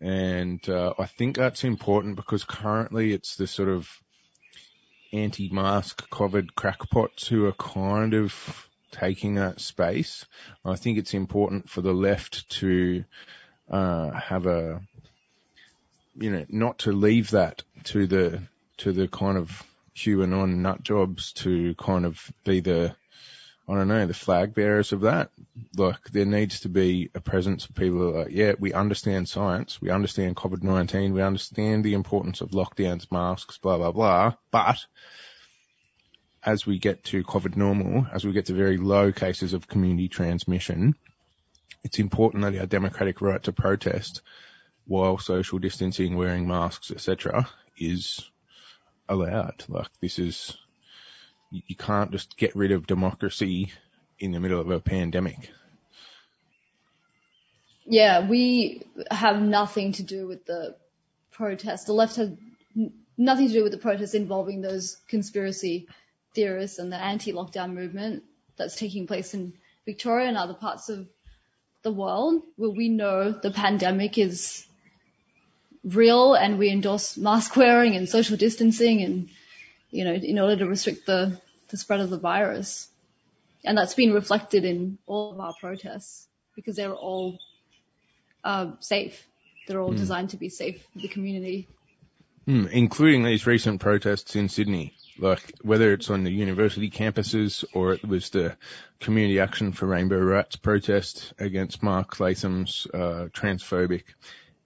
And 0.00 0.66
uh, 0.68 0.94
I 0.98 1.06
think 1.06 1.36
that's 1.36 1.64
important 1.64 2.16
because 2.16 2.44
currently 2.44 3.12
it's 3.12 3.36
the 3.36 3.46
sort 3.46 3.68
of 3.68 3.88
anti-mask 5.12 6.08
COVID 6.10 6.54
crackpots 6.54 7.26
who 7.26 7.46
are 7.46 7.52
kind 7.52 8.14
of 8.14 8.68
taking 8.90 9.36
that 9.36 9.60
space. 9.60 10.26
I 10.64 10.76
think 10.76 10.98
it's 10.98 11.14
important 11.14 11.68
for 11.68 11.82
the 11.82 11.92
left 11.92 12.48
to 12.60 13.04
uh, 13.70 14.10
have 14.10 14.46
a 14.46 14.80
you 16.14 16.30
know, 16.30 16.44
not 16.48 16.78
to 16.80 16.92
leave 16.92 17.30
that 17.30 17.62
to 17.84 18.06
the, 18.06 18.42
to 18.78 18.92
the 18.92 19.08
kind 19.08 19.38
of 19.38 19.62
QAnon 19.96 20.56
nut 20.56 20.82
jobs 20.82 21.32
to 21.34 21.74
kind 21.74 22.04
of 22.06 22.32
be 22.44 22.60
the, 22.60 22.94
I 23.68 23.74
don't 23.74 23.88
know, 23.88 24.06
the 24.06 24.14
flag 24.14 24.54
bearers 24.54 24.92
of 24.92 25.02
that. 25.02 25.30
Like 25.76 26.02
there 26.10 26.24
needs 26.26 26.60
to 26.60 26.68
be 26.68 27.10
a 27.14 27.20
presence 27.20 27.66
of 27.66 27.74
people 27.74 28.12
like, 28.12 28.28
yeah, 28.30 28.52
we 28.58 28.72
understand 28.72 29.28
science. 29.28 29.80
We 29.80 29.90
understand 29.90 30.36
COVID-19. 30.36 31.12
We 31.12 31.22
understand 31.22 31.84
the 31.84 31.94
importance 31.94 32.40
of 32.40 32.50
lockdowns, 32.50 33.10
masks, 33.10 33.58
blah, 33.58 33.78
blah, 33.78 33.92
blah. 33.92 34.34
But 34.50 34.84
as 36.44 36.66
we 36.66 36.78
get 36.78 37.04
to 37.04 37.22
COVID 37.22 37.56
normal, 37.56 38.06
as 38.12 38.24
we 38.24 38.32
get 38.32 38.46
to 38.46 38.54
very 38.54 38.76
low 38.76 39.12
cases 39.12 39.52
of 39.52 39.68
community 39.68 40.08
transmission, 40.08 40.94
it's 41.84 41.98
important 41.98 42.42
that 42.42 42.58
our 42.58 42.66
democratic 42.66 43.20
right 43.20 43.42
to 43.44 43.52
protest 43.52 44.22
while 44.86 45.18
social 45.18 45.58
distancing, 45.58 46.16
wearing 46.16 46.46
masks, 46.46 46.90
etc., 46.90 47.48
is 47.78 48.30
allowed. 49.08 49.64
Like 49.68 49.88
this 50.00 50.18
is, 50.18 50.56
you 51.50 51.76
can't 51.76 52.12
just 52.12 52.36
get 52.36 52.56
rid 52.56 52.72
of 52.72 52.86
democracy 52.86 53.72
in 54.18 54.32
the 54.32 54.40
middle 54.40 54.60
of 54.60 54.70
a 54.70 54.80
pandemic. 54.80 55.50
Yeah, 57.84 58.28
we 58.28 58.82
have 59.10 59.40
nothing 59.42 59.92
to 59.92 60.02
do 60.02 60.26
with 60.28 60.46
the 60.46 60.76
protest. 61.32 61.86
The 61.86 61.92
left 61.92 62.16
has 62.16 62.30
nothing 63.18 63.48
to 63.48 63.52
do 63.52 63.62
with 63.62 63.72
the 63.72 63.78
protests 63.78 64.14
involving 64.14 64.60
those 64.60 64.96
conspiracy 65.08 65.88
theorists 66.34 66.78
and 66.78 66.92
the 66.92 66.96
anti-lockdown 66.96 67.74
movement 67.74 68.22
that's 68.56 68.76
taking 68.76 69.06
place 69.06 69.34
in 69.34 69.54
Victoria 69.84 70.28
and 70.28 70.36
other 70.36 70.54
parts 70.54 70.88
of 70.88 71.08
the 71.82 71.92
world 71.92 72.42
where 72.56 72.70
we 72.70 72.88
know 72.88 73.32
the 73.32 73.50
pandemic 73.50 74.16
is 74.16 74.66
real 75.84 76.34
and 76.34 76.58
we 76.58 76.70
endorse 76.70 77.16
mask 77.16 77.56
wearing 77.56 77.96
and 77.96 78.08
social 78.08 78.36
distancing 78.36 79.02
and, 79.02 79.28
you 79.90 80.04
know, 80.04 80.12
in 80.12 80.38
order 80.38 80.56
to 80.56 80.66
restrict 80.66 81.06
the, 81.06 81.40
the 81.68 81.76
spread 81.76 82.00
of 82.00 82.10
the 82.10 82.18
virus. 82.18 82.88
And 83.64 83.78
that's 83.78 83.94
been 83.94 84.12
reflected 84.12 84.64
in 84.64 84.98
all 85.06 85.32
of 85.32 85.40
our 85.40 85.54
protests 85.60 86.26
because 86.56 86.76
they're 86.76 86.94
all 86.94 87.38
uh, 88.44 88.72
safe. 88.80 89.26
They're 89.66 89.80
all 89.80 89.92
mm. 89.92 89.96
designed 89.96 90.30
to 90.30 90.36
be 90.36 90.48
safe 90.48 90.86
for 90.92 90.98
the 90.98 91.08
community. 91.08 91.68
Mm, 92.48 92.70
including 92.70 93.22
these 93.22 93.46
recent 93.46 93.80
protests 93.80 94.34
in 94.34 94.48
Sydney, 94.48 94.94
like 95.16 95.52
whether 95.62 95.92
it's 95.92 96.10
on 96.10 96.24
the 96.24 96.32
university 96.32 96.90
campuses 96.90 97.64
or 97.72 97.92
it 97.92 98.04
was 98.04 98.30
the 98.30 98.56
Community 98.98 99.38
Action 99.38 99.70
for 99.72 99.86
Rainbow 99.86 100.18
Rights 100.18 100.56
protest 100.56 101.32
against 101.38 101.84
Mark 101.84 102.18
Latham's 102.18 102.88
uh, 102.92 103.28
transphobic 103.32 104.02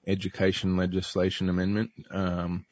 education 0.06 0.76
legislation 0.76 1.48
amendment. 1.48 1.90
Um, 2.10 2.64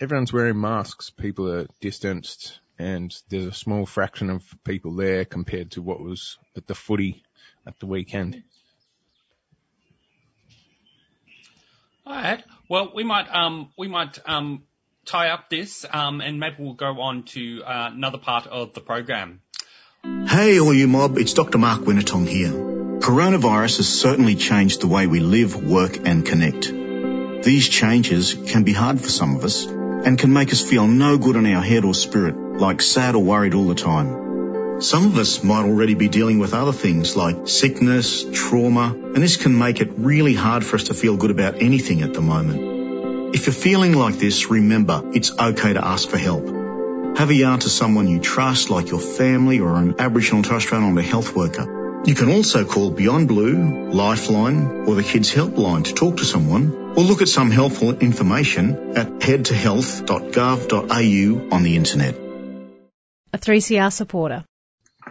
everyone's 0.00 0.32
wearing 0.32 0.60
masks, 0.60 1.10
people 1.10 1.50
are 1.52 1.66
distanced, 1.80 2.60
and 2.78 3.14
there's 3.28 3.46
a 3.46 3.52
small 3.52 3.86
fraction 3.86 4.30
of 4.30 4.44
people 4.64 4.94
there 4.94 5.24
compared 5.24 5.72
to 5.72 5.82
what 5.82 6.00
was 6.00 6.38
at 6.56 6.66
the 6.66 6.74
footy 6.74 7.22
at 7.66 7.78
the 7.80 7.86
weekend. 7.86 8.42
All 12.06 12.14
right. 12.14 12.42
Well, 12.70 12.92
we 12.94 13.04
might 13.04 13.28
um 13.28 13.70
we 13.76 13.86
might 13.86 14.18
um 14.24 14.62
tie 15.04 15.28
up 15.28 15.50
this 15.50 15.84
um 15.90 16.22
and 16.22 16.40
maybe 16.40 16.56
we'll 16.58 16.72
go 16.72 17.00
on 17.00 17.24
to 17.24 17.62
uh, 17.62 17.90
another 17.92 18.18
part 18.18 18.46
of 18.46 18.72
the 18.72 18.80
program. 18.80 19.42
Hey, 20.02 20.58
all 20.60 20.72
you 20.72 20.88
mob! 20.88 21.18
It's 21.18 21.34
Dr. 21.34 21.58
Mark 21.58 21.80
Wenitong 21.82 22.26
here. 22.26 22.67
Coronavirus 23.00 23.78
has 23.78 23.88
certainly 23.88 24.34
changed 24.34 24.80
the 24.80 24.86
way 24.86 25.06
we 25.06 25.20
live, 25.20 25.56
work, 25.56 25.98
and 26.04 26.26
connect. 26.26 26.72
These 27.44 27.68
changes 27.68 28.34
can 28.34 28.64
be 28.64 28.72
hard 28.72 29.00
for 29.00 29.08
some 29.08 29.36
of 29.36 29.44
us 29.44 29.66
and 29.66 30.18
can 30.18 30.32
make 30.32 30.52
us 30.52 30.60
feel 30.60 30.86
no 30.86 31.16
good 31.16 31.36
in 31.36 31.46
our 31.46 31.62
head 31.62 31.84
or 31.84 31.94
spirit, 31.94 32.36
like 32.36 32.82
sad 32.82 33.14
or 33.14 33.22
worried 33.22 33.54
all 33.54 33.66
the 33.66 33.74
time. 33.74 34.80
Some 34.80 35.06
of 35.06 35.16
us 35.16 35.42
might 35.42 35.64
already 35.64 35.94
be 35.94 36.08
dealing 36.08 36.38
with 36.38 36.54
other 36.54 36.72
things 36.72 37.16
like 37.16 37.48
sickness, 37.48 38.24
trauma, 38.32 38.94
and 38.94 39.16
this 39.16 39.36
can 39.36 39.56
make 39.56 39.80
it 39.80 39.90
really 39.96 40.34
hard 40.34 40.64
for 40.64 40.76
us 40.76 40.84
to 40.84 40.94
feel 40.94 41.16
good 41.16 41.30
about 41.30 41.62
anything 41.62 42.02
at 42.02 42.14
the 42.14 42.20
moment. 42.20 43.34
If 43.34 43.46
you're 43.46 43.54
feeling 43.54 43.94
like 43.94 44.16
this, 44.16 44.50
remember, 44.50 45.02
it's 45.14 45.32
okay 45.38 45.72
to 45.72 45.84
ask 45.84 46.08
for 46.08 46.18
help. 46.18 46.46
Have 47.16 47.30
a 47.30 47.34
yarn 47.34 47.60
to 47.60 47.68
someone 47.68 48.06
you 48.08 48.20
trust, 48.20 48.70
like 48.70 48.90
your 48.90 49.00
family 49.00 49.60
or 49.60 49.74
an 49.76 49.96
Aboriginal 49.98 50.42
Torres 50.42 50.62
Strait 50.62 50.78
Islander 50.78 51.02
health 51.02 51.34
worker. 51.34 51.87
You 52.04 52.14
can 52.14 52.30
also 52.30 52.64
call 52.64 52.90
Beyond 52.90 53.26
Blue, 53.28 53.90
Lifeline, 53.90 54.86
or 54.86 54.94
the 54.94 55.02
Kids 55.02 55.32
Helpline 55.32 55.84
to 55.84 55.92
talk 55.92 56.18
to 56.18 56.24
someone, 56.24 56.94
or 56.96 57.02
look 57.02 57.22
at 57.22 57.28
some 57.28 57.50
helpful 57.50 57.98
information 57.98 58.96
at 58.96 59.08
headtohealth.gov.au 59.18 61.54
on 61.54 61.62
the 61.62 61.76
internet. 61.76 62.14
A 63.32 63.38
3CR 63.38 63.92
supporter. 63.92 64.44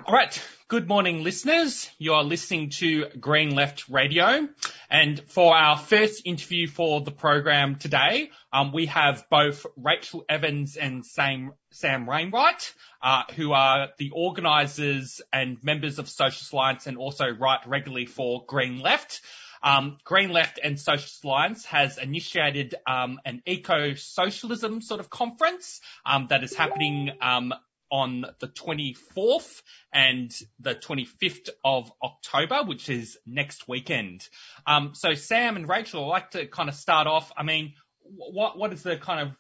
All 0.06 0.14
right. 0.14 0.42
Good 0.70 0.90
morning, 0.90 1.24
listeners. 1.24 1.90
You 1.98 2.16
are 2.16 2.26
listening 2.26 2.72
to 2.72 3.06
Green 3.22 3.56
Left 3.56 3.88
Radio. 3.88 4.50
And 4.90 5.18
for 5.30 5.56
our 5.56 5.78
first 5.78 6.24
interview 6.26 6.68
for 6.68 7.00
the 7.00 7.12
program 7.12 7.78
today, 7.78 8.32
um, 8.52 8.74
we 8.74 8.88
have 8.88 9.24
both 9.30 9.66
Rachel 9.78 10.26
Evans 10.28 10.76
and 10.76 11.06
Sam, 11.06 11.54
Sam 11.72 12.06
Wainwright, 12.06 12.74
uh, 13.02 13.24
who 13.38 13.54
are 13.54 13.92
the 13.98 14.12
organisers 14.12 15.22
and 15.32 15.58
members 15.64 16.00
of 16.00 16.10
Socialist 16.10 16.52
Alliance 16.52 16.86
and 16.86 16.98
also 16.98 17.30
write 17.30 17.66
regularly 17.66 18.06
for 18.06 18.44
Green 18.46 18.82
Left. 18.82 19.22
Um, 19.64 19.98
Green 20.04 20.32
Left 20.32 20.60
and 20.62 20.78
Socialist 20.78 21.24
Alliance 21.24 21.66
has 21.68 21.98
initiated 21.98 22.76
um, 22.86 23.22
an 23.24 23.42
eco-socialism 23.46 24.82
sort 24.82 25.00
of 25.00 25.10
conference 25.10 25.80
um, 26.06 26.28
that 26.28 26.44
is 26.44 26.54
happening 26.54 27.12
um, 27.22 27.54
on 27.92 28.26
the 28.40 28.48
24th 28.48 29.62
and 29.94 30.34
the 30.60 30.76
25th 30.76 31.50
of 31.64 31.92
October, 32.04 32.64
which 32.64 32.90
is 32.90 33.18
next 33.26 33.68
weekend. 33.68 34.28
Um, 34.66 34.92
so 34.94 35.14
Sam 35.14 35.56
and 35.56 35.68
Rachel, 35.68 36.06
I'd 36.06 36.10
like 36.10 36.32
to 36.32 36.48
kind 36.48 36.70
of 36.70 36.76
start 36.76 37.08
off. 37.08 37.32
I 37.36 37.44
mean, 37.44 37.74
what, 38.04 38.58
what 38.58 38.74
is 38.74 38.84
the 38.84 38.98
kind 38.98 39.28
of, 39.28 39.36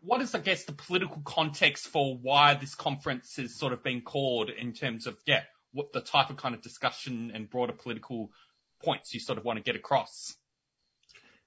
what 0.00 0.20
is, 0.20 0.34
I 0.34 0.40
guess, 0.40 0.64
the 0.64 0.72
political 0.72 1.22
context 1.24 1.86
for 1.86 2.16
why 2.16 2.54
this 2.54 2.74
conference 2.74 3.38
is 3.38 3.56
sort 3.56 3.72
of 3.72 3.82
being 3.82 4.02
called 4.02 4.50
in 4.50 4.72
terms 4.72 5.06
of, 5.06 5.16
yeah, 5.26 5.42
what 5.72 5.92
the 5.92 6.00
type 6.00 6.30
of 6.30 6.36
kind 6.36 6.54
of 6.54 6.62
discussion 6.62 7.32
and 7.34 7.48
broader 7.48 7.72
political 7.72 8.30
points 8.82 9.14
you 9.14 9.20
sort 9.20 9.38
of 9.38 9.44
want 9.44 9.58
to 9.58 9.62
get 9.62 9.76
across? 9.76 10.34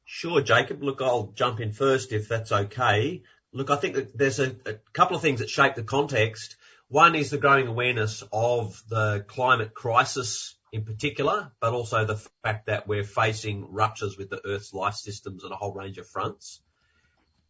Sure, 0.05 0.39
Jacob. 0.41 0.83
Look, 0.83 1.01
I'll 1.01 1.31
jump 1.36 1.59
in 1.59 1.71
first 1.71 2.11
if 2.11 2.27
that's 2.27 2.51
okay. 2.51 3.23
Look, 3.56 3.70
I 3.70 3.78
think 3.78 3.95
that 3.95 4.18
there's 4.18 4.39
a, 4.39 4.53
a 4.66 4.74
couple 4.91 5.16
of 5.16 5.22
things 5.22 5.39
that 5.39 5.49
shape 5.49 5.76
the 5.76 5.84
context. 5.84 6.58
One 6.89 7.16
is 7.16 7.30
the 7.30 7.38
growing 7.38 7.68
awareness 7.68 8.22
of 8.34 8.84
the 8.89 9.24
climate 9.30 9.74
crisis 9.74 10.56
in 10.74 10.84
particular, 10.84 11.53
but 11.62 11.72
also 11.72 12.03
the 12.03 12.18
fact 12.43 12.66
that 12.66 12.86
we're 12.86 13.06
facing 13.06 13.72
ruptures 13.72 14.18
with 14.18 14.30
the 14.30 14.45
Earth's 14.45 14.74
life 14.74 14.95
systems 14.95 15.45
on 15.45 15.53
a 15.53 15.56
whole 15.56 15.74
range 15.74 15.97
of 15.97 16.06
fronts. 16.06 16.60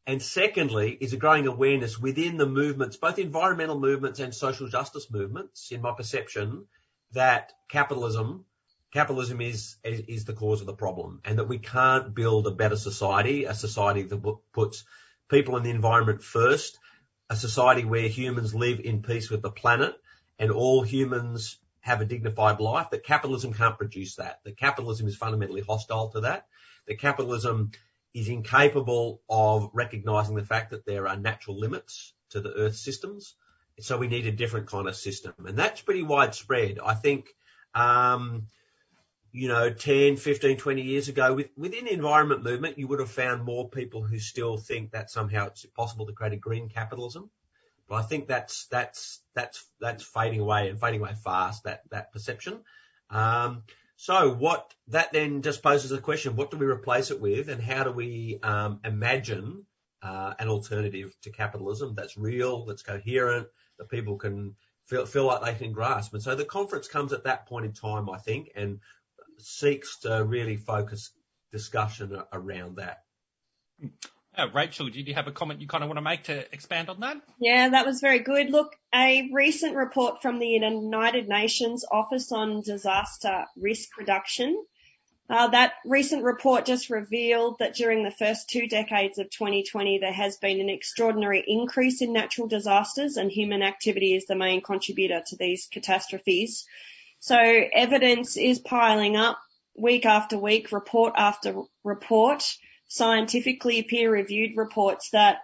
And 0.05 0.21
secondly, 0.21 0.95
is 1.01 1.13
a 1.13 1.17
growing 1.17 1.47
awareness 1.47 1.97
within 1.97 2.37
the 2.37 2.45
movements, 2.45 2.97
both 2.97 3.17
environmental 3.17 3.79
movements 3.79 4.19
and 4.19 4.31
social 4.31 4.67
justice 4.67 5.09
movements, 5.09 5.71
in 5.71 5.81
my 5.81 5.93
perception, 5.97 6.67
that 7.13 7.51
capitalism, 7.67 8.45
capitalism 8.93 9.41
is, 9.41 9.77
is, 9.83 10.01
is 10.01 10.25
the 10.25 10.33
cause 10.33 10.61
of 10.61 10.67
the 10.67 10.73
problem 10.73 11.21
and 11.25 11.39
that 11.39 11.47
we 11.47 11.57
can't 11.57 12.13
build 12.13 12.45
a 12.45 12.51
better 12.51 12.75
society, 12.75 13.45
a 13.45 13.55
society 13.55 14.03
that 14.03 14.37
puts 14.53 14.83
people 15.29 15.55
and 15.55 15.65
the 15.65 15.71
environment 15.71 16.23
first, 16.23 16.79
a 17.29 17.35
society 17.35 17.85
where 17.85 18.07
humans 18.07 18.53
live 18.53 18.79
in 18.79 19.01
peace 19.01 19.29
with 19.29 19.41
the 19.41 19.51
planet 19.51 19.95
and 20.37 20.51
all 20.51 20.83
humans 20.83 21.57
have 21.79 22.01
a 22.01 22.05
dignified 22.05 22.59
life, 22.59 22.89
that 22.91 23.03
capitalism 23.03 23.53
can't 23.53 23.77
produce 23.77 24.15
that. 24.15 24.39
That 24.43 24.57
capitalism 24.57 25.07
is 25.07 25.15
fundamentally 25.15 25.61
hostile 25.61 26.09
to 26.09 26.21
that. 26.21 26.47
That 26.87 26.99
capitalism 26.99 27.71
is 28.13 28.27
incapable 28.27 29.21
of 29.29 29.69
recognizing 29.73 30.35
the 30.35 30.45
fact 30.45 30.71
that 30.71 30.85
there 30.85 31.07
are 31.07 31.17
natural 31.17 31.59
limits 31.59 32.13
to 32.29 32.41
the 32.41 32.53
earth 32.53 32.75
systems. 32.75 33.35
So 33.79 33.97
we 33.97 34.07
need 34.07 34.25
a 34.25 34.31
different 34.31 34.67
kind 34.67 34.87
of 34.87 34.95
system. 34.95 35.33
And 35.45 35.57
that's 35.57 35.81
pretty 35.81 36.03
widespread. 36.03 36.79
I 36.83 36.93
think, 36.93 37.27
um, 37.73 38.47
you 39.35 39.49
know, 39.49 39.69
10, 39.69 40.15
15, 40.15 40.55
20 40.55 40.81
years 40.81 41.09
ago, 41.09 41.33
with, 41.33 41.49
within 41.57 41.85
the 41.85 41.91
environment 41.91 42.41
movement, 42.41 42.77
you 42.77 42.87
would 42.87 43.01
have 43.01 43.11
found 43.11 43.43
more 43.43 43.67
people 43.67 44.01
who 44.01 44.17
still 44.17 44.55
think 44.55 44.91
that 44.91 45.11
somehow 45.11 45.47
it's 45.47 45.65
possible 45.65 46.05
to 46.05 46.13
create 46.13 46.31
a 46.31 46.37
green 46.37 46.69
capitalism. 46.69 47.29
But 47.89 47.95
I 47.95 48.03
think 48.03 48.29
that's, 48.29 48.67
that's, 48.67 49.19
that's, 49.33 49.65
that's 49.81 50.05
fading 50.05 50.39
away 50.39 50.69
and 50.69 50.79
fading 50.79 51.01
away 51.01 51.15
fast, 51.21 51.65
that, 51.65 51.81
that 51.91 52.13
perception. 52.13 52.61
Um, 53.09 53.63
so 53.97 54.33
what, 54.33 54.73
that 54.87 55.11
then 55.11 55.41
just 55.41 55.61
poses 55.61 55.91
a 55.91 55.99
question, 55.99 56.37
what 56.37 56.49
do 56.49 56.57
we 56.57 56.65
replace 56.65 57.11
it 57.11 57.19
with 57.19 57.49
and 57.49 57.61
how 57.61 57.83
do 57.83 57.91
we, 57.91 58.39
um, 58.41 58.79
imagine, 58.85 59.65
uh, 60.01 60.33
an 60.39 60.47
alternative 60.47 61.13
to 61.23 61.29
capitalism 61.29 61.93
that's 61.93 62.17
real, 62.17 62.65
that's 62.65 62.83
coherent, 62.83 63.47
that 63.79 63.89
people 63.89 64.15
can 64.15 64.55
feel, 64.85 65.05
feel 65.05 65.25
like 65.25 65.43
they 65.43 65.65
can 65.65 65.73
grasp. 65.73 66.13
And 66.13 66.23
so 66.23 66.35
the 66.35 66.45
conference 66.45 66.87
comes 66.87 67.11
at 67.11 67.25
that 67.25 67.47
point 67.47 67.65
in 67.65 67.73
time, 67.73 68.09
I 68.09 68.17
think, 68.17 68.51
and 68.55 68.79
seeks 69.39 69.99
to 69.99 70.23
really 70.23 70.57
focus 70.57 71.11
discussion 71.51 72.21
around 72.33 72.77
that. 72.77 72.99
Uh, 74.37 74.47
Rachel, 74.53 74.89
did 74.89 75.07
you 75.07 75.13
have 75.13 75.27
a 75.27 75.31
comment 75.31 75.61
you 75.61 75.67
kind 75.67 75.83
of 75.83 75.89
want 75.89 75.97
to 75.97 76.01
make 76.01 76.23
to 76.23 76.53
expand 76.53 76.89
on 76.89 76.99
that? 76.99 77.17
Yeah, 77.39 77.69
that 77.69 77.85
was 77.85 78.01
very 78.01 78.19
good. 78.19 78.49
Look, 78.49 78.75
a 78.93 79.29
recent 79.31 79.75
report 79.75 80.21
from 80.21 80.39
the 80.39 80.47
United 80.47 81.29
Nations 81.29 81.85
Office 81.89 82.31
on 82.31 82.61
Disaster 82.61 83.45
Risk 83.55 83.97
Reduction. 83.97 84.61
Uh, 85.27 85.47
that 85.47 85.73
recent 85.85 86.23
report 86.23 86.65
just 86.65 86.89
revealed 86.89 87.57
that 87.59 87.73
during 87.73 88.03
the 88.03 88.11
first 88.11 88.49
two 88.49 88.67
decades 88.67 89.17
of 89.17 89.29
2020, 89.31 89.97
there 89.99 90.13
has 90.13 90.37
been 90.37 90.59
an 90.59 90.69
extraordinary 90.69 91.43
increase 91.47 92.01
in 92.01 92.13
natural 92.13 92.47
disasters 92.47 93.17
and 93.17 93.31
human 93.31 93.63
activity 93.63 94.13
is 94.13 94.25
the 94.25 94.35
main 94.35 94.61
contributor 94.61 95.23
to 95.25 95.35
these 95.35 95.67
catastrophes. 95.71 96.65
So 97.25 97.39
evidence 97.39 98.37
is 98.37 98.59
piling 98.59 99.15
up 99.15 99.39
week 99.75 100.05
after 100.05 100.37
week, 100.37 100.71
report 100.71 101.15
after 101.17 101.63
report, 101.83 102.43
scientifically 102.87 103.81
peer 103.81 104.11
reviewed 104.11 104.55
reports 104.55 105.09
that 105.09 105.39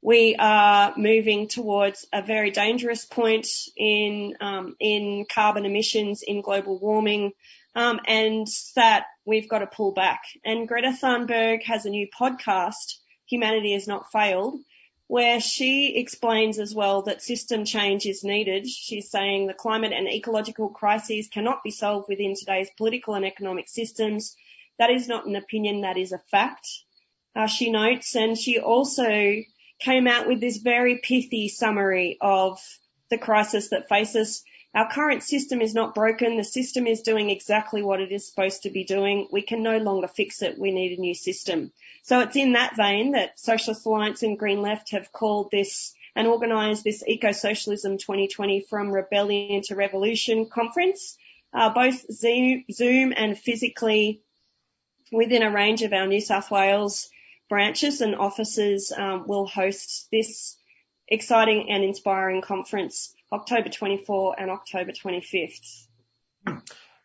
we 0.00 0.36
are 0.38 0.94
moving 0.96 1.46
towards 1.48 2.06
a 2.14 2.22
very 2.22 2.50
dangerous 2.50 3.04
point 3.04 3.46
in 3.76 4.38
um, 4.40 4.74
in 4.80 5.26
carbon 5.30 5.66
emissions, 5.66 6.22
in 6.26 6.40
global 6.40 6.78
warming, 6.78 7.32
um, 7.74 8.00
and 8.06 8.46
that 8.74 9.04
we've 9.26 9.50
got 9.50 9.58
to 9.58 9.66
pull 9.66 9.92
back. 9.92 10.22
And 10.46 10.66
Greta 10.66 10.96
Thunberg 10.98 11.62
has 11.64 11.84
a 11.84 11.90
new 11.90 12.08
podcast, 12.18 12.94
Humanity 13.26 13.74
Has 13.74 13.86
Not 13.86 14.10
Failed, 14.10 14.60
where 15.08 15.40
she 15.40 15.96
explains 15.96 16.58
as 16.58 16.74
well 16.74 17.02
that 17.02 17.22
system 17.22 17.64
change 17.64 18.04
is 18.04 18.22
needed. 18.22 18.68
She's 18.68 19.10
saying 19.10 19.46
the 19.46 19.54
climate 19.54 19.92
and 19.92 20.06
ecological 20.06 20.68
crises 20.68 21.28
cannot 21.28 21.64
be 21.64 21.70
solved 21.70 22.08
within 22.08 22.34
today's 22.36 22.68
political 22.76 23.14
and 23.14 23.24
economic 23.24 23.68
systems. 23.68 24.36
That 24.78 24.90
is 24.90 25.08
not 25.08 25.26
an 25.26 25.34
opinion, 25.34 25.80
that 25.80 25.96
is 25.96 26.12
a 26.12 26.18
fact. 26.30 26.68
Uh, 27.34 27.46
she 27.46 27.70
notes, 27.70 28.14
and 28.16 28.36
she 28.36 28.58
also 28.58 29.36
came 29.80 30.06
out 30.06 30.28
with 30.28 30.40
this 30.40 30.58
very 30.58 30.98
pithy 31.02 31.48
summary 31.48 32.18
of 32.20 32.60
the 33.10 33.18
crisis 33.18 33.70
that 33.70 33.88
faces. 33.88 34.44
Our 34.74 34.90
current 34.90 35.22
system 35.22 35.62
is 35.62 35.74
not 35.74 35.94
broken. 35.94 36.36
The 36.36 36.44
system 36.44 36.86
is 36.86 37.00
doing 37.00 37.30
exactly 37.30 37.82
what 37.82 38.00
it 38.00 38.12
is 38.12 38.28
supposed 38.28 38.62
to 38.62 38.70
be 38.70 38.84
doing. 38.84 39.28
We 39.32 39.42
can 39.42 39.62
no 39.62 39.78
longer 39.78 40.08
fix 40.08 40.42
it. 40.42 40.58
We 40.58 40.72
need 40.72 40.98
a 40.98 41.00
new 41.00 41.14
system. 41.14 41.72
So 42.02 42.20
it's 42.20 42.36
in 42.36 42.52
that 42.52 42.76
vein 42.76 43.12
that 43.12 43.40
Socialist 43.40 43.86
Alliance 43.86 44.22
and 44.22 44.38
Green 44.38 44.60
Left 44.60 44.90
have 44.90 45.10
called 45.10 45.50
this 45.50 45.94
and 46.14 46.26
organised 46.26 46.84
this 46.84 47.02
Eco 47.06 47.32
Socialism 47.32 47.96
2020 47.96 48.66
from 48.68 48.90
Rebellion 48.90 49.62
to 49.66 49.74
Revolution 49.74 50.46
conference, 50.46 51.16
uh, 51.52 51.70
both 51.70 52.04
Zoom 52.12 53.14
and 53.16 53.38
physically 53.38 54.20
within 55.10 55.42
a 55.42 55.50
range 55.50 55.82
of 55.82 55.92
our 55.92 56.06
New 56.06 56.20
South 56.20 56.50
Wales 56.50 57.08
branches 57.48 58.00
and 58.00 58.14
offices 58.14 58.92
um, 58.96 59.26
will 59.26 59.46
host 59.46 60.08
this 60.12 60.56
exciting 61.06 61.70
and 61.70 61.82
inspiring 61.82 62.42
conference 62.42 63.14
October 63.32 63.68
24 63.68 64.36
and 64.38 64.50
October 64.50 64.92
25th. 64.92 65.86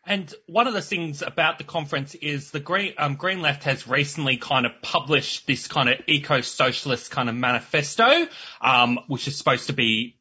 And 0.06 0.32
one 0.46 0.66
of 0.66 0.74
the 0.74 0.82
things 0.82 1.22
about 1.22 1.56
the 1.58 1.64
conference 1.64 2.14
is 2.14 2.50
the 2.50 2.60
Green, 2.60 2.92
um, 2.98 3.14
Green 3.14 3.40
Left 3.40 3.64
has 3.64 3.88
recently 3.88 4.36
kind 4.36 4.66
of 4.66 4.72
published 4.82 5.46
this 5.46 5.66
kind 5.66 5.88
of 5.88 5.98
eco-socialist 6.06 7.10
kind 7.10 7.30
of 7.30 7.34
manifesto, 7.34 8.26
um, 8.60 8.98
which 9.08 9.26
is 9.28 9.36
supposed 9.36 9.68
to 9.68 9.72
be 9.72 10.18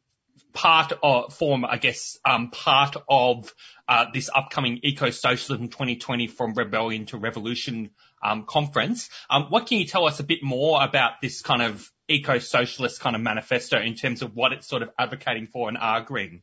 part 0.53 0.93
of, 1.01 1.33
form, 1.33 1.65
I 1.65 1.77
guess, 1.77 2.17
um, 2.23 2.49
part 2.51 2.95
of 3.09 3.53
uh, 3.87 4.05
this 4.13 4.29
upcoming 4.33 4.79
Eco-Socialism 4.83 5.67
2020 5.67 6.27
from 6.27 6.53
Rebellion 6.53 7.05
to 7.07 7.17
Revolution 7.17 7.89
conference. 8.47 9.09
Um, 9.29 9.45
what 9.49 9.67
can 9.67 9.79
you 9.79 9.85
tell 9.85 10.07
us 10.07 10.19
a 10.19 10.23
bit 10.23 10.43
more 10.43 10.83
about 10.83 11.21
this 11.21 11.41
kind 11.41 11.61
of 11.61 11.89
eco-socialist 12.07 12.99
kind 12.99 13.15
of 13.15 13.21
manifesto 13.21 13.79
in 13.79 13.95
terms 13.95 14.21
of 14.21 14.35
what 14.35 14.53
it's 14.53 14.67
sort 14.67 14.81
of 14.81 14.89
advocating 14.97 15.47
for 15.47 15.69
and 15.69 15.77
arguing? 15.77 16.41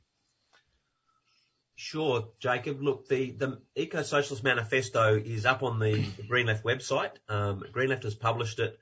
Sure, 1.76 2.28
Jacob. 2.38 2.82
Look, 2.82 3.08
the, 3.08 3.30
the 3.30 3.58
Eco 3.74 4.02
Socialist 4.02 4.44
Manifesto 4.44 5.16
is 5.16 5.46
up 5.46 5.62
on 5.62 5.78
the 5.78 6.04
Green 6.28 6.46
Left 6.46 6.62
website. 6.62 7.12
Um, 7.26 7.64
Green 7.72 7.88
Left 7.88 8.02
has 8.02 8.14
published 8.14 8.58
it 8.58 8.78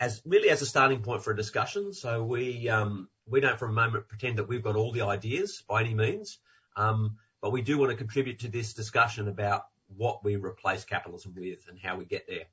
as 0.00 0.22
really 0.24 0.48
as 0.48 0.62
a 0.62 0.66
starting 0.66 1.02
point 1.02 1.22
for 1.22 1.32
a 1.32 1.36
discussion. 1.36 1.92
So 1.92 2.22
we 2.22 2.70
um, 2.70 3.10
we 3.26 3.40
don't 3.40 3.58
for 3.58 3.66
a 3.66 3.72
moment 3.72 4.08
pretend 4.08 4.38
that 4.38 4.48
we've 4.48 4.62
got 4.62 4.76
all 4.76 4.92
the 4.92 5.02
ideas 5.02 5.62
by 5.68 5.82
any 5.82 5.92
means, 5.92 6.38
um, 6.76 7.18
but 7.42 7.52
we 7.52 7.60
do 7.60 7.76
want 7.76 7.90
to 7.90 7.96
contribute 7.96 8.40
to 8.40 8.48
this 8.48 8.72
discussion 8.72 9.28
about 9.28 9.64
what 9.96 10.24
we 10.24 10.36
replace 10.36 10.84
capitalism 10.84 11.34
with 11.36 11.66
and 11.68 11.78
how 11.78 11.96
we 11.96 12.04
get 12.04 12.26
there. 12.28 12.44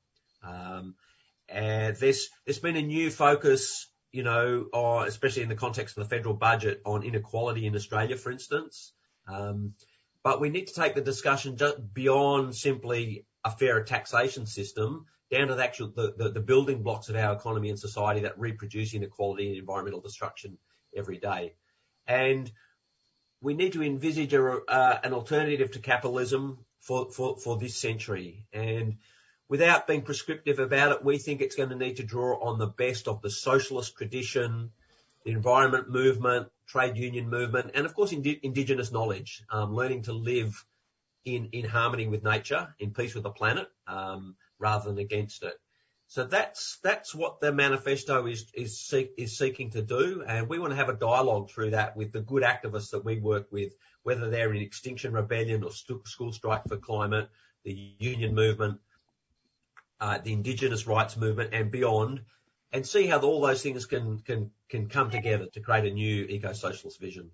Um, 0.42 0.94
and 1.48 1.96
there's 1.96 2.28
there's 2.44 2.58
been 2.58 2.76
a 2.76 2.82
new 2.82 3.10
focus, 3.10 3.88
you 4.12 4.22
know, 4.22 4.66
or 4.72 5.06
especially 5.06 5.42
in 5.42 5.48
the 5.48 5.54
context 5.54 5.96
of 5.96 6.08
the 6.08 6.16
federal 6.16 6.34
budget 6.34 6.82
on 6.84 7.02
inequality 7.02 7.66
in 7.66 7.76
Australia, 7.76 8.16
for 8.16 8.30
instance. 8.30 8.92
Um, 9.28 9.74
but 10.22 10.40
we 10.40 10.48
need 10.48 10.66
to 10.68 10.74
take 10.74 10.94
the 10.94 11.00
discussion 11.00 11.56
just 11.56 11.76
beyond 11.94 12.54
simply 12.56 13.26
a 13.44 13.50
fairer 13.50 13.82
taxation 13.82 14.46
system 14.46 15.06
down 15.30 15.48
to 15.48 15.54
the 15.54 15.62
actual 15.62 15.92
the, 15.94 16.14
the, 16.16 16.30
the, 16.30 16.40
building 16.40 16.82
blocks 16.82 17.08
of 17.08 17.16
our 17.16 17.32
economy 17.32 17.70
and 17.70 17.78
society 17.78 18.20
that 18.20 18.38
reproduce 18.38 18.94
inequality 18.94 19.48
and 19.48 19.56
environmental 19.56 20.00
destruction 20.00 20.58
every 20.96 21.18
day. 21.18 21.54
And 22.06 22.50
we 23.40 23.54
need 23.54 23.72
to 23.74 23.82
envisage 23.82 24.34
a, 24.34 24.60
uh, 24.68 24.98
an 25.02 25.12
alternative 25.12 25.72
to 25.72 25.78
capitalism 25.78 26.58
for, 26.86 27.10
for, 27.10 27.36
for 27.36 27.56
this 27.58 27.76
century. 27.76 28.46
And 28.52 28.98
without 29.48 29.88
being 29.88 30.02
prescriptive 30.02 30.60
about 30.60 30.92
it, 30.92 31.04
we 31.04 31.18
think 31.18 31.40
it's 31.40 31.56
going 31.56 31.70
to 31.70 31.76
need 31.76 31.96
to 31.96 32.04
draw 32.04 32.40
on 32.40 32.58
the 32.58 32.68
best 32.68 33.08
of 33.08 33.22
the 33.22 33.30
socialist 33.30 33.96
tradition, 33.96 34.70
the 35.24 35.32
environment 35.32 35.90
movement, 35.90 36.48
trade 36.68 36.96
union 36.96 37.28
movement, 37.28 37.72
and 37.74 37.86
of 37.86 37.94
course 37.94 38.12
indi- 38.12 38.40
indigenous 38.42 38.92
knowledge, 38.92 39.42
um, 39.50 39.74
learning 39.74 40.02
to 40.02 40.12
live 40.12 40.64
in, 41.24 41.48
in 41.50 41.64
harmony 41.64 42.06
with 42.06 42.22
nature, 42.22 42.72
in 42.78 42.92
peace 42.92 43.14
with 43.14 43.24
the 43.24 43.30
planet, 43.30 43.68
um, 43.88 44.36
rather 44.60 44.88
than 44.88 44.98
against 44.98 45.42
it. 45.42 45.54
So 46.08 46.24
that's 46.24 46.78
that's 46.84 47.12
what 47.12 47.40
the 47.40 47.52
manifesto 47.52 48.28
is 48.28 48.46
is 48.54 48.78
seek, 48.78 49.10
is 49.18 49.36
seeking 49.36 49.70
to 49.70 49.82
do, 49.82 50.22
and 50.24 50.48
we 50.48 50.60
want 50.60 50.70
to 50.70 50.76
have 50.76 50.88
a 50.88 50.92
dialogue 50.92 51.50
through 51.50 51.70
that 51.70 51.96
with 51.96 52.12
the 52.12 52.20
good 52.20 52.44
activists 52.44 52.90
that 52.90 53.04
we 53.04 53.18
work 53.18 53.48
with, 53.50 53.72
whether 54.06 54.30
they're 54.30 54.54
in 54.54 54.62
Extinction 54.62 55.12
Rebellion 55.12 55.64
or 55.64 55.72
School 55.72 56.32
Strike 56.32 56.62
for 56.68 56.76
Climate, 56.76 57.28
the 57.64 57.72
union 57.98 58.36
movement, 58.36 58.78
uh, 60.00 60.18
the 60.22 60.32
Indigenous 60.32 60.86
rights 60.86 61.16
movement, 61.16 61.52
and 61.52 61.72
beyond, 61.72 62.20
and 62.72 62.86
see 62.86 63.08
how 63.08 63.18
all 63.18 63.40
those 63.40 63.64
things 63.64 63.84
can 63.84 64.20
can 64.20 64.52
can 64.68 64.88
come 64.88 65.10
together 65.10 65.46
to 65.46 65.60
create 65.60 65.90
a 65.90 65.90
new 65.90 66.24
eco-socialist 66.24 67.00
vision. 67.00 67.32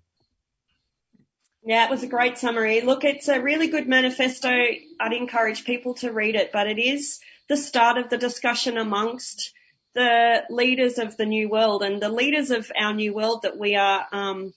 Yeah, 1.63 1.85
it 1.85 1.91
was 1.91 2.01
a 2.01 2.07
great 2.07 2.39
summary. 2.39 2.81
Look, 2.81 3.03
it's 3.03 3.27
a 3.27 3.39
really 3.39 3.67
good 3.67 3.87
manifesto. 3.87 4.49
I'd 4.49 5.13
encourage 5.13 5.65
people 5.65 5.93
to 5.95 6.11
read 6.11 6.33
it, 6.33 6.51
but 6.51 6.65
it 6.65 6.79
is 6.79 7.19
the 7.49 7.55
start 7.55 7.99
of 7.99 8.09
the 8.09 8.17
discussion 8.17 8.79
amongst 8.79 9.53
the 9.93 10.43
leaders 10.49 10.97
of 10.97 11.17
the 11.17 11.27
new 11.27 11.49
world 11.49 11.83
and 11.83 12.01
the 12.01 12.09
leaders 12.09 12.49
of 12.49 12.71
our 12.75 12.95
new 12.95 13.13
world 13.13 13.43
that 13.43 13.59
we 13.59 13.75
are 13.75 14.07
um, 14.11 14.53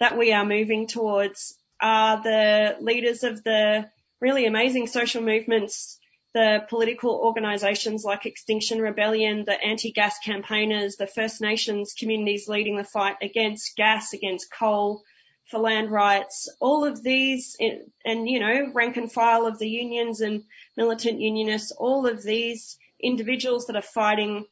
that 0.00 0.18
we 0.18 0.32
are 0.32 0.44
moving 0.44 0.86
towards 0.86 1.56
are 1.80 2.22
the 2.22 2.76
leaders 2.80 3.22
of 3.22 3.42
the 3.44 3.88
really 4.20 4.46
amazing 4.46 4.86
social 4.86 5.22
movements 5.22 5.98
the 6.36 6.66
political 6.68 7.12
organisations 7.12 8.04
like 8.04 8.26
Extinction 8.26 8.78
Rebellion, 8.78 9.46
the 9.46 9.58
anti-gas 9.58 10.18
campaigners, 10.18 10.96
the 10.96 11.06
First 11.06 11.40
Nations 11.40 11.94
communities 11.98 12.46
leading 12.46 12.76
the 12.76 12.84
fight 12.84 13.16
against 13.22 13.74
gas, 13.74 14.12
against 14.12 14.52
coal, 14.52 15.02
for 15.50 15.60
land 15.60 15.90
rights, 15.90 16.54
all 16.60 16.84
of 16.84 17.02
these, 17.02 17.56
and 18.04 18.28
you 18.28 18.38
know, 18.38 18.70
rank 18.74 18.98
and 18.98 19.10
file 19.10 19.46
of 19.46 19.58
the 19.58 19.68
unions 19.68 20.20
and 20.20 20.42
militant 20.76 21.20
unionists, 21.22 21.72
all 21.72 22.06
of 22.06 22.22
these 22.22 22.76
individuals 23.00 23.68
that 23.68 23.76
are 23.76 23.80
fighting 23.80 24.44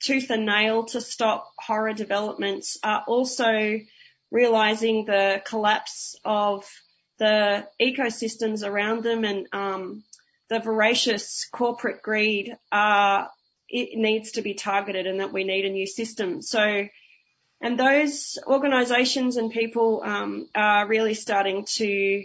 tooth 0.00 0.28
and 0.30 0.44
nail 0.44 0.86
to 0.86 1.00
stop 1.00 1.52
horror 1.56 1.92
developments 1.92 2.78
are 2.82 3.04
also 3.06 3.78
realizing 4.32 5.04
the 5.04 5.40
collapse 5.44 6.16
of 6.24 6.68
the 7.18 7.68
ecosystems 7.80 8.66
around 8.66 9.04
them 9.04 9.24
and 9.24 9.46
um, 9.52 10.02
the 10.48 10.58
voracious 10.58 11.46
corporate 11.52 12.02
greed 12.02 12.56
uh, 12.72 13.26
it 13.72 13.96
needs 13.96 14.32
to 14.32 14.42
be 14.42 14.54
targeted 14.54 15.06
and 15.06 15.20
that 15.20 15.32
we 15.32 15.44
need 15.44 15.64
a 15.64 15.70
new 15.70 15.86
system. 15.86 16.42
So, 16.42 16.86
and 17.60 17.78
those 17.78 18.38
organisations 18.46 19.36
and 19.36 19.50
people 19.50 20.02
um, 20.04 20.48
are 20.54 20.86
really 20.86 21.14
starting 21.14 21.64
to 21.76 22.24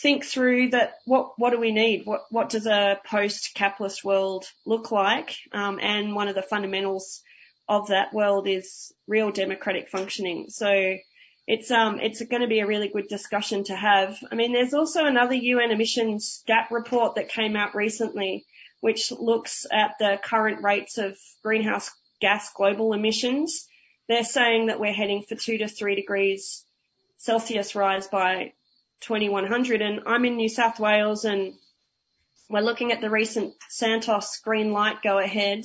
think 0.00 0.24
through 0.24 0.70
that. 0.70 0.94
What 1.04 1.32
what 1.36 1.50
do 1.50 1.60
we 1.60 1.72
need? 1.72 2.06
What 2.06 2.22
what 2.30 2.48
does 2.48 2.66
a 2.66 3.00
post-capitalist 3.04 4.02
world 4.02 4.46
look 4.64 4.90
like? 4.90 5.36
Um, 5.52 5.78
and 5.82 6.14
one 6.14 6.28
of 6.28 6.34
the 6.34 6.42
fundamentals 6.42 7.22
of 7.68 7.88
that 7.88 8.14
world 8.14 8.48
is 8.48 8.92
real 9.06 9.30
democratic 9.30 9.90
functioning. 9.90 10.46
So 10.48 10.96
it's 11.48 11.70
um 11.70 11.98
it's 11.98 12.22
going 12.22 12.42
to 12.42 12.46
be 12.46 12.60
a 12.60 12.66
really 12.66 12.88
good 12.88 13.08
discussion 13.08 13.64
to 13.64 13.74
have. 13.74 14.18
I 14.30 14.34
mean, 14.34 14.52
there's 14.52 14.74
also 14.74 15.06
another 15.06 15.34
UN 15.34 15.70
emissions 15.70 16.44
gap 16.46 16.70
report 16.70 17.14
that 17.14 17.30
came 17.30 17.56
out 17.56 17.74
recently, 17.74 18.44
which 18.80 19.10
looks 19.10 19.66
at 19.72 19.94
the 19.98 20.20
current 20.22 20.62
rates 20.62 20.98
of 20.98 21.16
greenhouse 21.42 21.90
gas 22.20 22.50
global 22.54 22.92
emissions. 22.92 23.66
They're 24.08 24.24
saying 24.24 24.66
that 24.66 24.78
we're 24.78 24.92
heading 24.92 25.22
for 25.22 25.36
two 25.36 25.56
to 25.58 25.68
three 25.68 25.94
degrees 25.94 26.64
Celsius 27.16 27.74
rise 27.74 28.06
by 28.08 28.52
2100, 29.00 29.80
and 29.80 30.00
I'm 30.06 30.26
in 30.26 30.36
New 30.36 30.50
South 30.50 30.78
Wales, 30.78 31.24
and 31.24 31.54
we're 32.50 32.60
looking 32.60 32.92
at 32.92 33.00
the 33.00 33.10
recent 33.10 33.54
Santos 33.70 34.38
green 34.44 34.72
light 34.72 35.02
go 35.02 35.18
ahead 35.18 35.64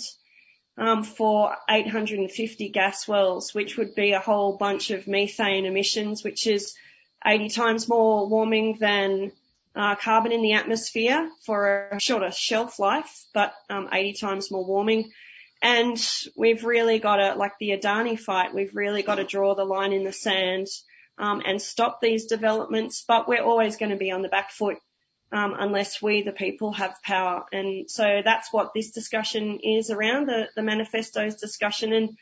um, 0.78 1.04
for 1.04 1.56
850 1.70 2.70
gas 2.70 3.08
wells, 3.08 3.54
which 3.54 3.78
would 3.78 3.96
be 3.96 4.14
a 4.14 4.20
whole 4.20 4.58
bunch 4.58 4.92
of 4.92 5.08
methane 5.08 5.66
emissions, 5.66 6.24
which 6.24 6.48
is 6.48 6.74
80 7.26 7.50
times 7.50 7.88
more 7.88 8.28
warming 8.28 8.78
than 8.80 9.32
uh, 9.76 9.96
carbon 9.96 10.32
in 10.32 10.42
the 10.42 10.54
atmosphere 10.54 11.30
for 11.46 11.90
a 11.92 12.00
shorter 12.00 12.32
shelf 12.32 12.80
life, 12.80 13.26
but 13.34 13.54
um, 13.70 13.90
80 13.92 14.14
times 14.14 14.52
more 14.52 14.66
warming. 14.66 15.12
And 15.62 15.98
we've 16.36 16.66
really 16.66 17.00
got 17.00 17.18
to, 17.18 17.36
like 17.36 17.54
the 17.60 17.70
Adani 17.70 18.20
fight, 18.20 18.54
we've 18.54 18.76
really 18.76 19.02
got 19.02 19.16
to 19.16 19.24
draw 19.24 19.56
the 19.56 19.64
line 19.64 19.94
in 19.94 20.04
the 20.04 20.12
sand 20.12 20.68
um, 21.18 21.42
and 21.46 21.62
stop 21.62 22.02
these 22.02 22.26
developments. 22.26 23.06
But 23.08 23.28
we're 23.28 23.44
always 23.44 23.78
going 23.78 23.92
to 23.92 23.98
be 23.98 24.12
on 24.12 24.24
the 24.24 24.30
back 24.30 24.52
foot 24.52 24.78
um, 25.34 25.56
unless 25.58 26.02
we, 26.02 26.22
the 26.22 26.32
people, 26.32 26.74
have 26.74 27.02
power. 27.02 27.46
And 27.52 27.90
so 27.90 28.22
that's 28.24 28.54
what 28.54 28.74
this 28.74 28.92
discussion 28.92 29.60
is 29.64 29.90
around, 29.90 30.28
the, 30.28 30.48
the 30.56 30.62
manifesto's 30.62 31.36
discussion. 31.36 31.92
And 31.92 32.18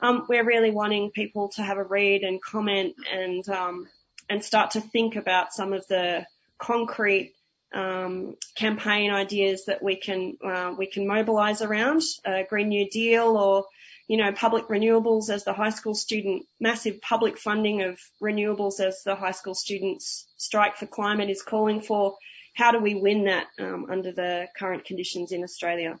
um, 0.00 0.26
we're 0.28 0.44
really 0.44 0.70
wanting 0.70 1.10
people 1.10 1.50
to 1.50 1.62
have 1.62 1.76
a 1.76 1.84
read 1.84 2.22
and 2.22 2.42
comment 2.42 2.94
and 3.12 3.46
um, 3.48 3.86
and 4.28 4.42
start 4.42 4.72
to 4.72 4.80
think 4.80 5.16
about 5.16 5.52
some 5.52 5.74
of 5.74 5.86
the 5.88 6.26
concrete 6.58 7.34
um, 7.74 8.36
campaign 8.54 9.10
ideas 9.10 9.66
that 9.66 9.82
we 9.82 9.96
can 9.96 10.38
uh, 10.44 10.74
we 10.76 10.86
can 10.86 11.06
mobilise 11.06 11.60
around 11.60 12.02
a 12.24 12.44
Green 12.48 12.68
New 12.68 12.88
Deal 12.88 13.36
or 13.36 13.66
you 14.08 14.16
know 14.16 14.32
public 14.32 14.68
renewables 14.68 15.28
as 15.28 15.44
the 15.44 15.52
high 15.52 15.70
school 15.70 15.94
student 15.94 16.46
massive 16.60 17.00
public 17.02 17.36
funding 17.36 17.82
of 17.82 17.98
renewables 18.22 18.80
as 18.80 19.02
the 19.04 19.14
high 19.14 19.32
school 19.32 19.54
students 19.54 20.26
strike 20.38 20.76
for 20.76 20.86
climate 20.86 21.28
is 21.28 21.42
calling 21.42 21.82
for. 21.82 22.16
How 22.54 22.72
do 22.72 22.78
we 22.78 22.94
win 22.94 23.24
that 23.24 23.48
um, 23.58 23.86
under 23.90 24.12
the 24.12 24.46
current 24.56 24.84
conditions 24.84 25.32
in 25.32 25.42
Australia? 25.42 25.98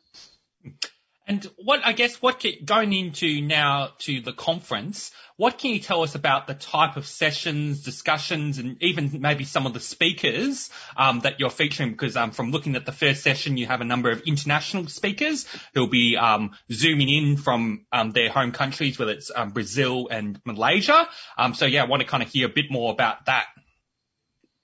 And 1.26 1.42
what, 1.56 1.80
I 1.82 1.92
guess, 1.92 2.20
what 2.20 2.44
going 2.66 2.92
into 2.92 3.40
now 3.40 3.92
to 4.00 4.20
the 4.20 4.34
conference, 4.34 5.10
what 5.36 5.56
can 5.56 5.70
you 5.70 5.78
tell 5.78 6.02
us 6.02 6.14
about 6.14 6.46
the 6.46 6.52
type 6.52 6.98
of 6.98 7.06
sessions, 7.06 7.82
discussions, 7.82 8.58
and 8.58 8.76
even 8.82 9.20
maybe 9.20 9.44
some 9.44 9.64
of 9.64 9.72
the 9.72 9.80
speakers 9.80 10.68
um, 10.98 11.20
that 11.20 11.40
you're 11.40 11.48
featuring? 11.48 11.92
Because 11.92 12.14
um, 12.14 12.30
from 12.32 12.50
looking 12.50 12.76
at 12.76 12.84
the 12.84 12.92
first 12.92 13.22
session, 13.22 13.56
you 13.56 13.66
have 13.66 13.80
a 13.80 13.86
number 13.86 14.10
of 14.10 14.20
international 14.26 14.86
speakers 14.88 15.46
who'll 15.72 15.88
be 15.88 16.14
um, 16.18 16.50
zooming 16.70 17.08
in 17.08 17.36
from 17.38 17.86
um, 17.90 18.10
their 18.10 18.28
home 18.28 18.52
countries, 18.52 18.98
whether 18.98 19.12
it's 19.12 19.30
um, 19.34 19.50
Brazil 19.50 20.08
and 20.10 20.38
Malaysia. 20.44 21.08
Um, 21.38 21.54
so 21.54 21.64
yeah, 21.64 21.84
I 21.84 21.86
want 21.86 22.02
to 22.02 22.06
kind 22.06 22.22
of 22.22 22.28
hear 22.28 22.46
a 22.46 22.52
bit 22.52 22.70
more 22.70 22.92
about 22.92 23.24
that. 23.26 23.46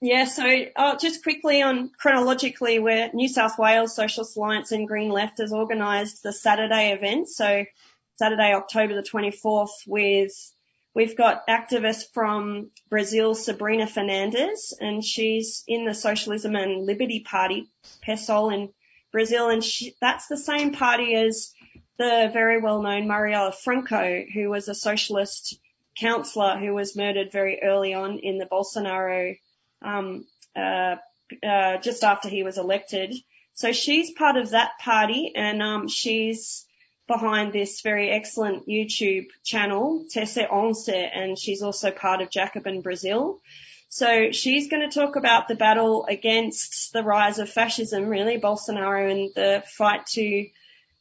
Yeah, 0.03 0.25
so 0.25 0.43
uh, 0.75 0.97
just 0.97 1.21
quickly 1.21 1.61
on 1.61 1.91
chronologically, 1.95 2.79
where 2.79 3.11
New 3.13 3.29
South 3.29 3.59
Wales 3.59 3.95
Socialist 3.95 4.35
Alliance 4.35 4.71
and 4.71 4.87
Green 4.87 5.09
Left 5.09 5.37
has 5.37 5.53
organised 5.53 6.23
the 6.23 6.33
Saturday 6.33 6.91
event. 6.91 7.29
So 7.29 7.65
Saturday, 8.15 8.55
October 8.55 8.95
the 8.95 9.07
24th, 9.07 9.85
with 9.85 10.33
we've 10.95 11.15
got 11.15 11.47
activists 11.47 12.11
from 12.13 12.71
Brazil, 12.89 13.35
Sabrina 13.35 13.85
Fernandes, 13.85 14.73
and 14.81 15.05
she's 15.05 15.63
in 15.67 15.85
the 15.85 15.93
Socialism 15.93 16.55
and 16.55 16.83
Liberty 16.83 17.19
Party, 17.19 17.69
PSOL 18.03 18.51
in 18.51 18.69
Brazil, 19.11 19.49
and 19.49 19.63
she, 19.63 19.95
that's 20.01 20.25
the 20.25 20.37
same 20.37 20.73
party 20.73 21.13
as 21.13 21.53
the 21.99 22.27
very 22.33 22.59
well-known 22.59 23.07
Marielle 23.07 23.53
Franco, 23.53 24.23
who 24.33 24.49
was 24.49 24.67
a 24.67 24.73
socialist 24.73 25.59
councillor 25.95 26.57
who 26.57 26.73
was 26.73 26.95
murdered 26.95 27.31
very 27.31 27.61
early 27.61 27.93
on 27.93 28.17
in 28.17 28.39
the 28.39 28.47
Bolsonaro 28.47 29.37
um, 29.81 30.25
uh, 30.55 30.95
uh, 31.43 31.77
just 31.77 32.03
after 32.03 32.29
he 32.29 32.43
was 32.43 32.57
elected. 32.57 33.13
So 33.53 33.71
she's 33.71 34.11
part 34.11 34.37
of 34.37 34.51
that 34.51 34.71
party 34.79 35.33
and 35.35 35.61
um, 35.61 35.87
she's 35.87 36.65
behind 37.07 37.51
this 37.51 37.81
very 37.81 38.09
excellent 38.09 38.67
YouTube 38.67 39.27
channel, 39.43 40.05
Tese 40.09 40.45
Onze, 40.49 40.89
and 40.89 41.37
she's 41.37 41.61
also 41.61 41.91
part 41.91 42.21
of 42.21 42.29
Jacobin 42.29 42.81
Brazil. 42.81 43.41
So 43.89 44.31
she's 44.31 44.69
going 44.69 44.89
to 44.89 44.99
talk 44.99 45.17
about 45.17 45.49
the 45.49 45.55
battle 45.55 46.05
against 46.05 46.93
the 46.93 47.03
rise 47.03 47.39
of 47.39 47.49
fascism, 47.49 48.05
really, 48.05 48.39
Bolsonaro 48.39 49.11
and 49.11 49.29
the 49.35 49.63
fight 49.67 50.05
to 50.13 50.47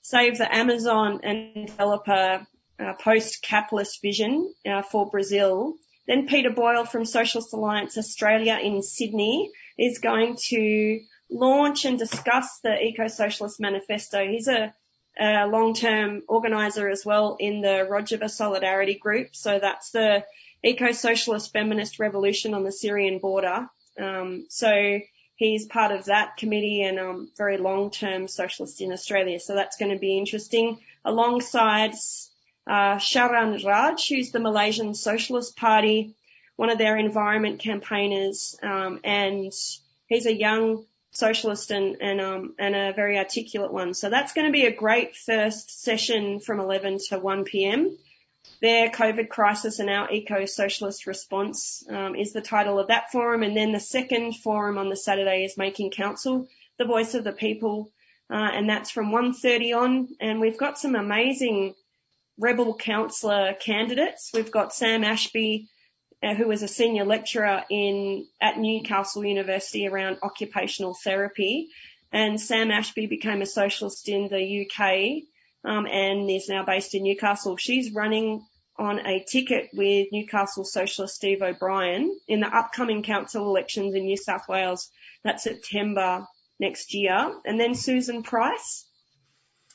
save 0.03 0.39
the 0.39 0.53
Amazon 0.53 1.21
and 1.23 1.69
develop 1.69 2.09
a, 2.09 2.47
a 2.81 2.95
post-capitalist 2.95 4.03
vision 4.03 4.53
uh, 4.69 4.83
for 4.83 5.09
Brazil. 5.09 5.77
Then 6.11 6.27
Peter 6.27 6.51
Boyle 6.51 6.85
from 6.85 7.05
Socialist 7.05 7.53
Alliance 7.53 7.97
Australia 7.97 8.59
in 8.61 8.83
Sydney 8.83 9.53
is 9.79 10.01
going 10.01 10.35
to 10.49 11.03
launch 11.31 11.85
and 11.85 12.01
discuss 12.01 12.59
the 12.65 12.85
Eco-Socialist 12.85 13.61
Manifesto. 13.61 14.27
He's 14.27 14.49
a, 14.49 14.75
a 15.17 15.47
long-term 15.47 16.23
organizer 16.27 16.89
as 16.89 17.07
well 17.07 17.37
in 17.39 17.61
the 17.61 17.87
Rojava 17.89 18.29
Solidarity 18.29 18.95
Group. 18.95 19.37
So 19.37 19.61
that's 19.61 19.93
the 19.93 20.25
Eco-Socialist 20.65 21.53
Feminist 21.53 22.01
Revolution 22.01 22.55
on 22.55 22.65
the 22.65 22.73
Syrian 22.73 23.21
border. 23.21 23.69
Um, 23.97 24.47
so 24.49 24.99
he's 25.37 25.67
part 25.67 25.93
of 25.93 26.07
that 26.07 26.39
committee 26.39 26.83
and 26.83 26.99
um, 26.99 27.31
very 27.39 27.59
long-term 27.59 28.27
socialist 28.27 28.81
in 28.81 28.91
Australia. 28.91 29.39
So 29.39 29.55
that's 29.55 29.77
going 29.77 29.93
to 29.93 29.99
be 30.01 30.19
interesting. 30.19 30.81
Alongside 31.05 31.95
uh, 32.71 32.99
Sharan 32.99 33.65
Raj, 33.65 34.09
who's 34.09 34.31
the 34.31 34.39
Malaysian 34.39 34.95
Socialist 34.95 35.57
Party, 35.57 36.15
one 36.55 36.71
of 36.71 36.79
their 36.79 36.97
environment 36.97 37.59
campaigners, 37.59 38.57
um, 38.63 39.01
and 39.03 39.53
he's 40.07 40.27
a 40.27 40.33
young 40.33 40.85
socialist 41.11 41.73
and 41.73 41.97
and 42.01 42.21
um, 42.21 42.55
and 42.61 42.77
a 42.77 42.93
very 42.93 43.19
articulate 43.19 43.73
one. 43.73 43.93
So 43.93 44.09
that's 44.09 44.35
going 44.35 44.47
to 44.47 44.53
be 44.53 44.67
a 44.67 44.77
great 44.77 45.17
first 45.17 45.83
session 45.83 46.39
from 46.39 46.61
11 46.61 46.99
to 47.09 47.19
1 47.19 47.43
p.m. 47.43 47.99
Their 48.63 48.91
COVID 48.91 49.29
crisis 49.29 49.81
and 49.81 49.91
our 49.91 50.09
eco-socialist 50.09 51.09
response 51.09 51.85
um, 51.91 52.15
is 52.15 52.33
the 52.33 52.41
title 52.41 52.79
of 52.79 52.87
that 52.87 53.11
forum, 53.11 53.43
and 53.43 53.57
then 53.57 53.73
the 53.73 53.81
second 53.81 54.37
forum 54.37 54.79
on 54.79 54.91
the 54.91 54.97
Saturday 54.97 55.45
is 55.45 55.59
Making 55.59 55.91
Council, 55.91 56.47
the 56.79 56.85
voice 56.85 57.15
of 57.15 57.25
the 57.25 57.33
people, 57.33 57.91
uh, 58.31 58.51
and 58.55 58.71
that's 58.71 58.93
from 58.93 59.11
1:30 59.11 59.73
on. 59.77 60.09
And 60.21 60.41
we've 60.41 60.59
got 60.59 60.79
some 60.79 60.95
amazing 60.95 61.75
rebel 62.41 62.75
councillor 62.75 63.55
candidates. 63.55 64.31
We've 64.35 64.51
got 64.51 64.75
Sam 64.75 65.05
Ashby, 65.05 65.69
uh, 66.23 66.35
who 66.35 66.51
is 66.51 66.63
a 66.63 66.69
senior 66.69 67.05
lecturer 67.05 67.63
in 67.71 68.27
at 68.41 68.59
Newcastle 68.59 69.25
University 69.25 69.87
around 69.87 70.19
occupational 70.23 70.95
therapy, 70.95 71.69
and 72.13 72.41
Sam 72.41 72.71
Ashby 72.71 73.07
became 73.07 73.43
a 73.43 73.47
socialist 73.47 74.09
in 74.09 74.29
the 74.29 74.67
UK 74.67 75.23
um, 75.65 75.87
and 75.87 76.29
is 76.29 76.49
now 76.49 76.65
based 76.65 76.95
in 76.95 77.05
Newcastle. 77.05 77.57
She's 77.57 77.93
running 77.93 78.45
on 78.77 78.99
a 79.07 79.23
ticket 79.23 79.69
with 79.75 80.09
Newcastle 80.11 80.65
Socialist 80.65 81.15
Steve 81.15 81.43
O'Brien 81.43 82.19
in 82.27 82.41
the 82.41 82.47
upcoming 82.47 83.03
council 83.03 83.47
elections 83.47 83.95
in 83.95 84.07
New 84.07 84.17
South 84.17 84.49
Wales. 84.49 84.91
That's 85.23 85.45
September 85.45 86.27
next 86.59 86.95
year. 86.95 87.35
And 87.45 87.61
then 87.61 87.75
Susan 87.75 88.23
Price. 88.23 88.87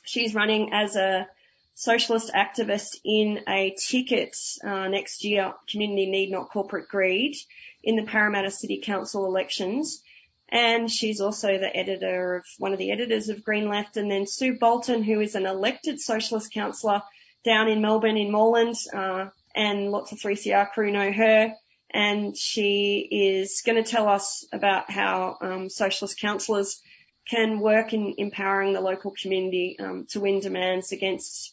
She's 0.02 0.34
running 0.34 0.72
as 0.72 0.96
a 0.96 1.28
socialist 1.76 2.32
activist 2.32 2.96
in 3.04 3.40
a 3.46 3.76
ticket 3.78 4.34
uh, 4.64 4.88
next 4.88 5.24
year, 5.24 5.52
Community 5.70 6.10
Need 6.10 6.32
Not 6.32 6.48
Corporate 6.48 6.88
Greed, 6.88 7.36
in 7.84 7.96
the 7.96 8.02
Parramatta 8.02 8.50
City 8.50 8.80
Council 8.82 9.26
elections. 9.26 10.02
And 10.48 10.90
she's 10.90 11.20
also 11.20 11.58
the 11.58 11.76
editor 11.76 12.36
of 12.36 12.44
one 12.58 12.72
of 12.72 12.78
the 12.78 12.92
editors 12.92 13.28
of 13.28 13.44
Green 13.44 13.68
Left. 13.68 13.98
And 13.98 14.10
then 14.10 14.26
Sue 14.26 14.58
Bolton, 14.58 15.02
who 15.02 15.20
is 15.20 15.34
an 15.34 15.44
elected 15.44 16.00
socialist 16.00 16.50
councillor 16.52 17.02
down 17.44 17.68
in 17.68 17.82
Melbourne 17.82 18.16
in 18.16 18.32
Moreland, 18.32 18.76
uh, 18.94 19.26
and 19.54 19.90
lots 19.90 20.12
of 20.12 20.18
3CR 20.18 20.70
crew 20.72 20.90
know 20.90 21.12
her. 21.12 21.52
And 21.90 22.36
she 22.36 23.06
is 23.10 23.62
going 23.66 23.82
to 23.82 23.88
tell 23.88 24.08
us 24.08 24.46
about 24.50 24.90
how 24.90 25.36
um, 25.42 25.68
socialist 25.68 26.18
councillors 26.18 26.80
can 27.28 27.60
work 27.60 27.92
in 27.92 28.14
empowering 28.16 28.72
the 28.72 28.80
local 28.80 29.12
community 29.20 29.76
um, 29.78 30.06
to 30.10 30.20
win 30.20 30.40
demands 30.40 30.92
against 30.92 31.52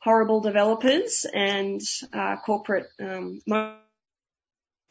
horrible 0.00 0.40
developers 0.40 1.26
and 1.32 1.80
uh, 2.12 2.36
corporate 2.44 2.86
um, 3.00 3.40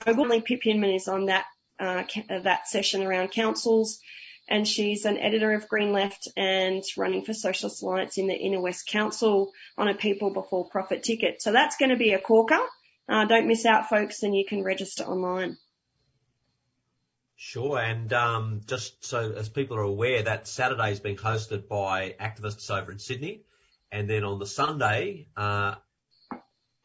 Only 0.06 0.42
Pip 0.42 0.62
is 0.66 1.08
on 1.08 1.26
that 1.26 1.46
uh, 1.80 2.04
that 2.30 2.68
session 2.68 3.04
around 3.04 3.32
councils, 3.32 4.00
and 4.48 4.68
she's 4.68 5.06
an 5.06 5.18
editor 5.18 5.54
of 5.54 5.70
Green 5.70 5.92
Left 5.94 6.28
and 6.36 6.84
running 6.98 7.24
for 7.24 7.34
Socialist 7.34 7.82
Alliance 7.82 8.18
in 8.18 8.28
the 8.28 8.36
Inner 8.36 8.62
West 8.62 8.88
Council 8.88 9.52
on 9.78 9.88
a 9.88 9.94
People 9.94 10.32
Before 10.34 10.70
Profit 10.70 11.04
ticket. 11.04 11.42
So 11.42 11.52
that's 11.52 11.78
going 11.78 11.92
to 11.92 11.98
be 11.98 12.14
a 12.14 12.20
corker. 12.20 12.60
Uh, 13.08 13.26
don't 13.26 13.48
miss 13.48 13.66
out, 13.66 13.90
folks, 13.90 14.24
and 14.24 14.36
you 14.36 14.46
can 14.48 14.64
register 14.64 15.04
online. 15.04 15.58
Sure, 17.36 17.80
and 17.80 18.12
um, 18.12 18.62
just 18.68 19.06
so 19.06 19.32
as 19.32 19.48
people 19.48 19.78
are 19.78 19.82
aware, 19.82 20.24
that 20.24 20.48
Saturday 20.48 20.92
is 20.92 21.00
being 21.00 21.16
hosted 21.16 21.70
by 21.70 22.14
activists 22.20 22.70
over 22.70 22.92
in 22.92 23.00
Sydney. 23.00 23.44
And 23.92 24.10
then 24.10 24.24
on 24.24 24.40
the 24.40 24.46
Sunday, 24.46 25.28
uh, 25.36 25.76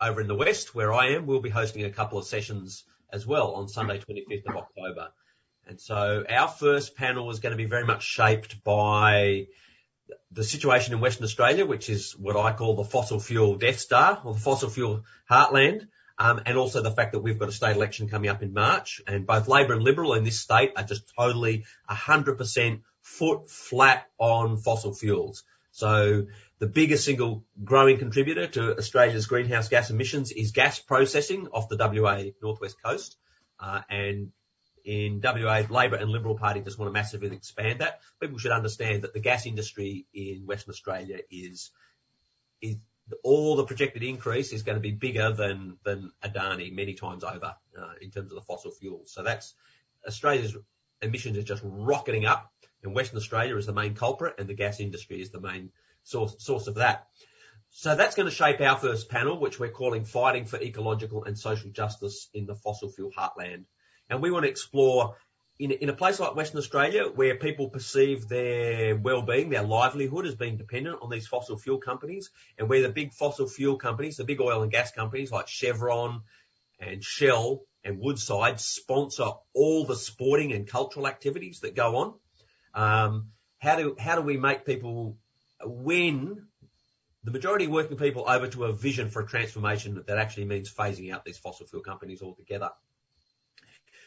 over 0.00 0.20
in 0.20 0.26
the 0.26 0.34
West, 0.34 0.74
where 0.74 0.92
I 0.92 1.10
am, 1.10 1.26
we'll 1.26 1.40
be 1.40 1.50
hosting 1.50 1.84
a 1.84 1.90
couple 1.90 2.18
of 2.18 2.26
sessions 2.26 2.84
as 3.12 3.26
well 3.26 3.52
on 3.54 3.68
Sunday, 3.68 3.98
25th 3.98 4.46
of 4.48 4.56
October. 4.56 5.08
And 5.66 5.80
so 5.80 6.24
our 6.28 6.48
first 6.48 6.96
panel 6.96 7.30
is 7.30 7.40
going 7.40 7.52
to 7.52 7.56
be 7.56 7.64
very 7.64 7.84
much 7.84 8.02
shaped 8.04 8.62
by 8.64 9.46
the 10.30 10.44
situation 10.44 10.92
in 10.92 11.00
Western 11.00 11.24
Australia, 11.24 11.64
which 11.64 11.88
is 11.88 12.12
what 12.12 12.36
I 12.36 12.52
call 12.52 12.76
the 12.76 12.84
fossil 12.84 13.20
fuel 13.20 13.56
Death 13.56 13.78
Star 13.78 14.20
or 14.24 14.34
the 14.34 14.40
fossil 14.40 14.68
fuel 14.68 15.04
heartland. 15.30 15.88
Um, 16.16 16.42
and 16.46 16.56
also 16.56 16.80
the 16.80 16.92
fact 16.92 17.12
that 17.12 17.20
we've 17.20 17.38
got 17.38 17.48
a 17.48 17.52
state 17.52 17.74
election 17.74 18.08
coming 18.08 18.30
up 18.30 18.40
in 18.42 18.52
March 18.52 19.00
and 19.06 19.26
both 19.26 19.48
Labor 19.48 19.72
and 19.72 19.82
Liberal 19.82 20.14
in 20.14 20.22
this 20.22 20.38
state 20.38 20.72
are 20.76 20.84
just 20.84 21.12
totally 21.18 21.64
100% 21.90 22.82
foot 23.00 23.50
flat 23.50 24.06
on 24.18 24.58
fossil 24.58 24.94
fuels. 24.94 25.42
So 25.72 26.26
the 26.58 26.66
biggest 26.66 27.04
single 27.04 27.44
growing 27.62 27.98
contributor 27.98 28.46
to 28.46 28.76
Australia's 28.78 29.26
greenhouse 29.26 29.68
gas 29.68 29.90
emissions 29.90 30.30
is 30.30 30.52
gas 30.52 30.78
processing 30.78 31.48
off 31.52 31.68
the 31.68 31.76
WA 31.76 32.22
northwest 32.42 32.76
coast. 32.82 33.16
Uh, 33.58 33.80
and 33.88 34.32
in 34.84 35.20
WA, 35.22 35.62
Labor 35.68 35.96
and 35.96 36.10
Liberal 36.10 36.36
Party 36.36 36.60
just 36.60 36.78
want 36.78 36.88
to 36.88 36.92
massively 36.92 37.34
expand 37.34 37.80
that. 37.80 38.00
People 38.20 38.38
should 38.38 38.52
understand 38.52 39.02
that 39.02 39.14
the 39.14 39.20
gas 39.20 39.46
industry 39.46 40.06
in 40.12 40.46
Western 40.46 40.72
Australia 40.72 41.18
is, 41.30 41.70
is 42.60 42.76
all 43.22 43.56
the 43.56 43.64
projected 43.64 44.02
increase 44.02 44.52
is 44.52 44.62
going 44.62 44.76
to 44.76 44.80
be 44.80 44.90
bigger 44.90 45.32
than 45.32 45.78
than 45.84 46.12
Adani 46.22 46.72
many 46.72 46.94
times 46.94 47.24
over 47.24 47.54
uh, 47.78 47.92
in 48.00 48.10
terms 48.10 48.30
of 48.30 48.36
the 48.36 48.42
fossil 48.42 48.70
fuels. 48.70 49.12
So 49.12 49.22
that's 49.22 49.54
Australia's 50.06 50.56
emissions 51.02 51.36
are 51.36 51.42
just 51.42 51.62
rocketing 51.64 52.26
up, 52.26 52.52
and 52.82 52.94
Western 52.94 53.18
Australia 53.18 53.56
is 53.56 53.66
the 53.66 53.72
main 53.72 53.94
culprit, 53.94 54.36
and 54.38 54.48
the 54.48 54.54
gas 54.54 54.80
industry 54.80 55.20
is 55.20 55.30
the 55.30 55.40
main 55.40 55.70
source 56.04 56.36
source 56.38 56.66
of 56.66 56.76
that. 56.76 57.08
So 57.70 57.96
that's 57.96 58.14
going 58.14 58.28
to 58.28 58.34
shape 58.34 58.60
our 58.60 58.76
first 58.76 59.08
panel, 59.08 59.38
which 59.38 59.58
we're 59.58 59.70
calling 59.70 60.04
Fighting 60.04 60.44
for 60.44 60.60
Ecological 60.60 61.24
and 61.24 61.36
Social 61.36 61.70
Justice 61.70 62.28
in 62.32 62.46
the 62.46 62.54
Fossil 62.54 62.88
Fuel 62.90 63.10
Heartland. 63.10 63.64
And 64.08 64.22
we 64.22 64.30
want 64.30 64.44
to 64.44 64.50
explore 64.50 65.16
in, 65.58 65.70
in 65.70 65.88
a 65.88 65.94
place 65.94 66.18
like 66.18 66.34
Western 66.34 66.58
Australia 66.58 67.04
where 67.04 67.36
people 67.36 67.68
perceive 67.68 68.28
their 68.28 68.96
well-being, 68.96 69.50
their 69.50 69.62
livelihood 69.62 70.26
as 70.26 70.34
being 70.34 70.56
dependent 70.56 70.98
on 71.00 71.10
these 71.10 71.26
fossil 71.26 71.56
fuel 71.56 71.78
companies 71.78 72.30
and 72.58 72.68
where 72.68 72.82
the 72.82 72.88
big 72.88 73.12
fossil 73.12 73.48
fuel 73.48 73.76
companies, 73.76 74.16
the 74.16 74.24
big 74.24 74.40
oil 74.40 74.62
and 74.62 74.72
gas 74.72 74.92
companies 74.92 75.30
like 75.30 75.48
Chevron 75.48 76.22
and 76.80 77.02
Shell 77.04 77.62
and 77.84 78.00
Woodside 78.00 78.60
sponsor 78.60 79.30
all 79.54 79.84
the 79.84 79.96
sporting 79.96 80.52
and 80.52 80.66
cultural 80.66 81.06
activities 81.06 81.60
that 81.60 81.74
go 81.76 81.96
on. 81.96 82.14
Um, 82.74 83.28
how 83.58 83.76
do, 83.76 83.96
how 83.98 84.16
do 84.16 84.22
we 84.22 84.36
make 84.36 84.64
people 84.64 85.18
win 85.62 86.46
the 87.22 87.30
majority 87.30 87.64
of 87.64 87.70
working 87.70 87.96
people 87.96 88.24
over 88.28 88.48
to 88.48 88.64
a 88.64 88.72
vision 88.72 89.08
for 89.10 89.22
a 89.22 89.26
transformation 89.26 90.02
that 90.06 90.18
actually 90.18 90.44
means 90.44 90.72
phasing 90.72 91.12
out 91.12 91.24
these 91.24 91.38
fossil 91.38 91.66
fuel 91.66 91.82
companies 91.82 92.22
altogether? 92.22 92.70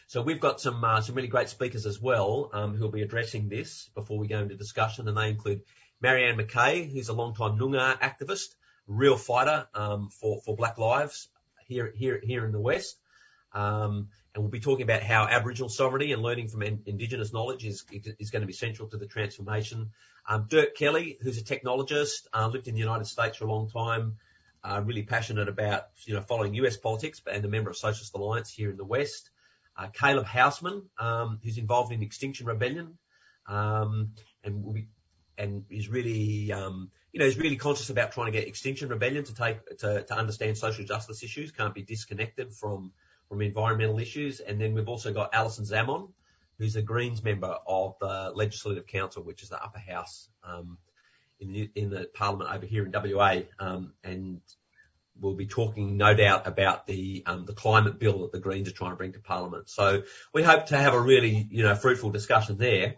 So 0.07 0.21
we've 0.21 0.39
got 0.39 0.61
some 0.61 0.83
uh, 0.83 1.01
some 1.01 1.15
really 1.15 1.27
great 1.27 1.49
speakers 1.49 1.85
as 1.85 2.01
well 2.01 2.49
um, 2.53 2.75
who 2.75 2.83
will 2.83 2.91
be 2.91 3.01
addressing 3.01 3.49
this 3.49 3.89
before 3.93 4.17
we 4.17 4.27
go 4.27 4.39
into 4.39 4.55
discussion, 4.55 5.07
and 5.09 5.17
they 5.17 5.29
include 5.29 5.63
Marianne 5.99 6.37
Mackay, 6.37 6.89
who's 6.89 7.09
a 7.09 7.13
long-time 7.13 7.57
Noongar 7.59 7.99
activist, 7.99 8.55
real 8.87 9.17
fighter 9.17 9.67
um, 9.73 10.09
for 10.09 10.39
for 10.45 10.55
Black 10.55 10.77
Lives 10.77 11.27
here 11.67 11.91
here 11.93 12.21
here 12.23 12.45
in 12.45 12.53
the 12.53 12.59
West. 12.59 12.97
Um, 13.53 14.09
and 14.33 14.43
we'll 14.43 14.51
be 14.51 14.59
talking 14.59 14.83
about 14.83 15.01
how 15.01 15.25
Aboriginal 15.25 15.67
sovereignty 15.67 16.13
and 16.13 16.21
learning 16.21 16.49
from 16.49 16.61
in, 16.61 16.83
Indigenous 16.85 17.33
knowledge 17.33 17.65
is 17.65 17.83
is 17.91 18.31
going 18.31 18.43
to 18.43 18.47
be 18.47 18.53
central 18.53 18.87
to 18.89 18.97
the 18.97 19.07
transformation. 19.07 19.91
Um, 20.27 20.45
Dirk 20.49 20.75
Kelly, 20.75 21.17
who's 21.21 21.37
a 21.37 21.43
technologist, 21.43 22.27
uh, 22.33 22.47
lived 22.47 22.67
in 22.67 22.73
the 22.73 22.81
United 22.81 23.05
States 23.05 23.37
for 23.37 23.45
a 23.45 23.51
long 23.51 23.69
time, 23.69 24.17
uh, 24.63 24.81
really 24.83 25.03
passionate 25.03 25.47
about 25.47 25.87
you 26.05 26.13
know 26.13 26.21
following 26.21 26.53
US 26.55 26.77
politics, 26.77 27.21
and 27.31 27.45
a 27.45 27.47
member 27.47 27.69
of 27.69 27.77
Socialist 27.77 28.13
Alliance 28.15 28.51
here 28.51 28.69
in 28.69 28.77
the 28.77 28.85
West 28.85 29.29
uh, 29.77 29.87
Caleb 29.93 30.25
Houseman, 30.25 30.83
um, 30.97 31.39
who's 31.43 31.57
involved 31.57 31.91
in 31.93 32.01
Extinction 32.01 32.47
Rebellion, 32.47 32.97
um, 33.47 34.11
and 34.43 34.63
will 34.63 34.73
be, 34.73 34.87
and 35.37 35.65
is 35.69 35.87
really, 35.87 36.51
um, 36.51 36.89
you 37.13 37.19
know, 37.19 37.25
is 37.25 37.37
really 37.37 37.57
conscious 37.57 37.89
about 37.89 38.11
trying 38.11 38.31
to 38.31 38.31
get 38.31 38.47
Extinction 38.47 38.89
Rebellion 38.89 39.23
to 39.25 39.35
take 39.35 39.77
to, 39.77 40.03
to 40.03 40.13
understand 40.15 40.57
social 40.57 40.83
justice 40.83 41.23
issues, 41.23 41.51
can't 41.51 41.75
be 41.75 41.83
disconnected 41.83 42.53
from 42.53 42.91
from 43.29 43.41
environmental 43.41 43.99
issues. 43.99 44.39
And 44.39 44.59
then 44.59 44.73
we've 44.73 44.87
also 44.87 45.13
got 45.13 45.33
Alison 45.33 45.65
Xamon, 45.65 46.09
who's 46.57 46.75
a 46.75 46.81
Greens 46.81 47.23
member 47.23 47.55
of 47.67 47.95
the 47.99 48.31
Legislative 48.33 48.87
Council, 48.87 49.23
which 49.23 49.43
is 49.43 49.49
the 49.49 49.61
upper 49.61 49.79
house 49.79 50.29
um, 50.43 50.77
in 51.39 51.51
the 51.51 51.69
in 51.75 51.89
the 51.89 52.09
Parliament 52.13 52.49
over 52.53 52.65
here 52.65 52.85
in 52.85 52.91
WA, 52.91 53.41
um, 53.59 53.93
and 54.03 54.41
we'll 55.19 55.35
be 55.35 55.47
talking, 55.47 55.97
no 55.97 56.13
doubt, 56.13 56.47
about 56.47 56.87
the 56.87 57.23
um, 57.25 57.45
the 57.45 57.53
climate 57.53 57.99
bill 57.99 58.21
that 58.21 58.31
the 58.31 58.39
Greens 58.39 58.67
are 58.67 58.73
trying 58.73 58.91
to 58.91 58.97
bring 58.97 59.13
to 59.13 59.19
Parliament. 59.19 59.69
So 59.69 60.03
we 60.33 60.43
hope 60.43 60.67
to 60.67 60.77
have 60.77 60.93
a 60.93 61.01
really, 61.01 61.47
you 61.49 61.63
know, 61.63 61.75
fruitful 61.75 62.11
discussion 62.11 62.57
there. 62.57 62.95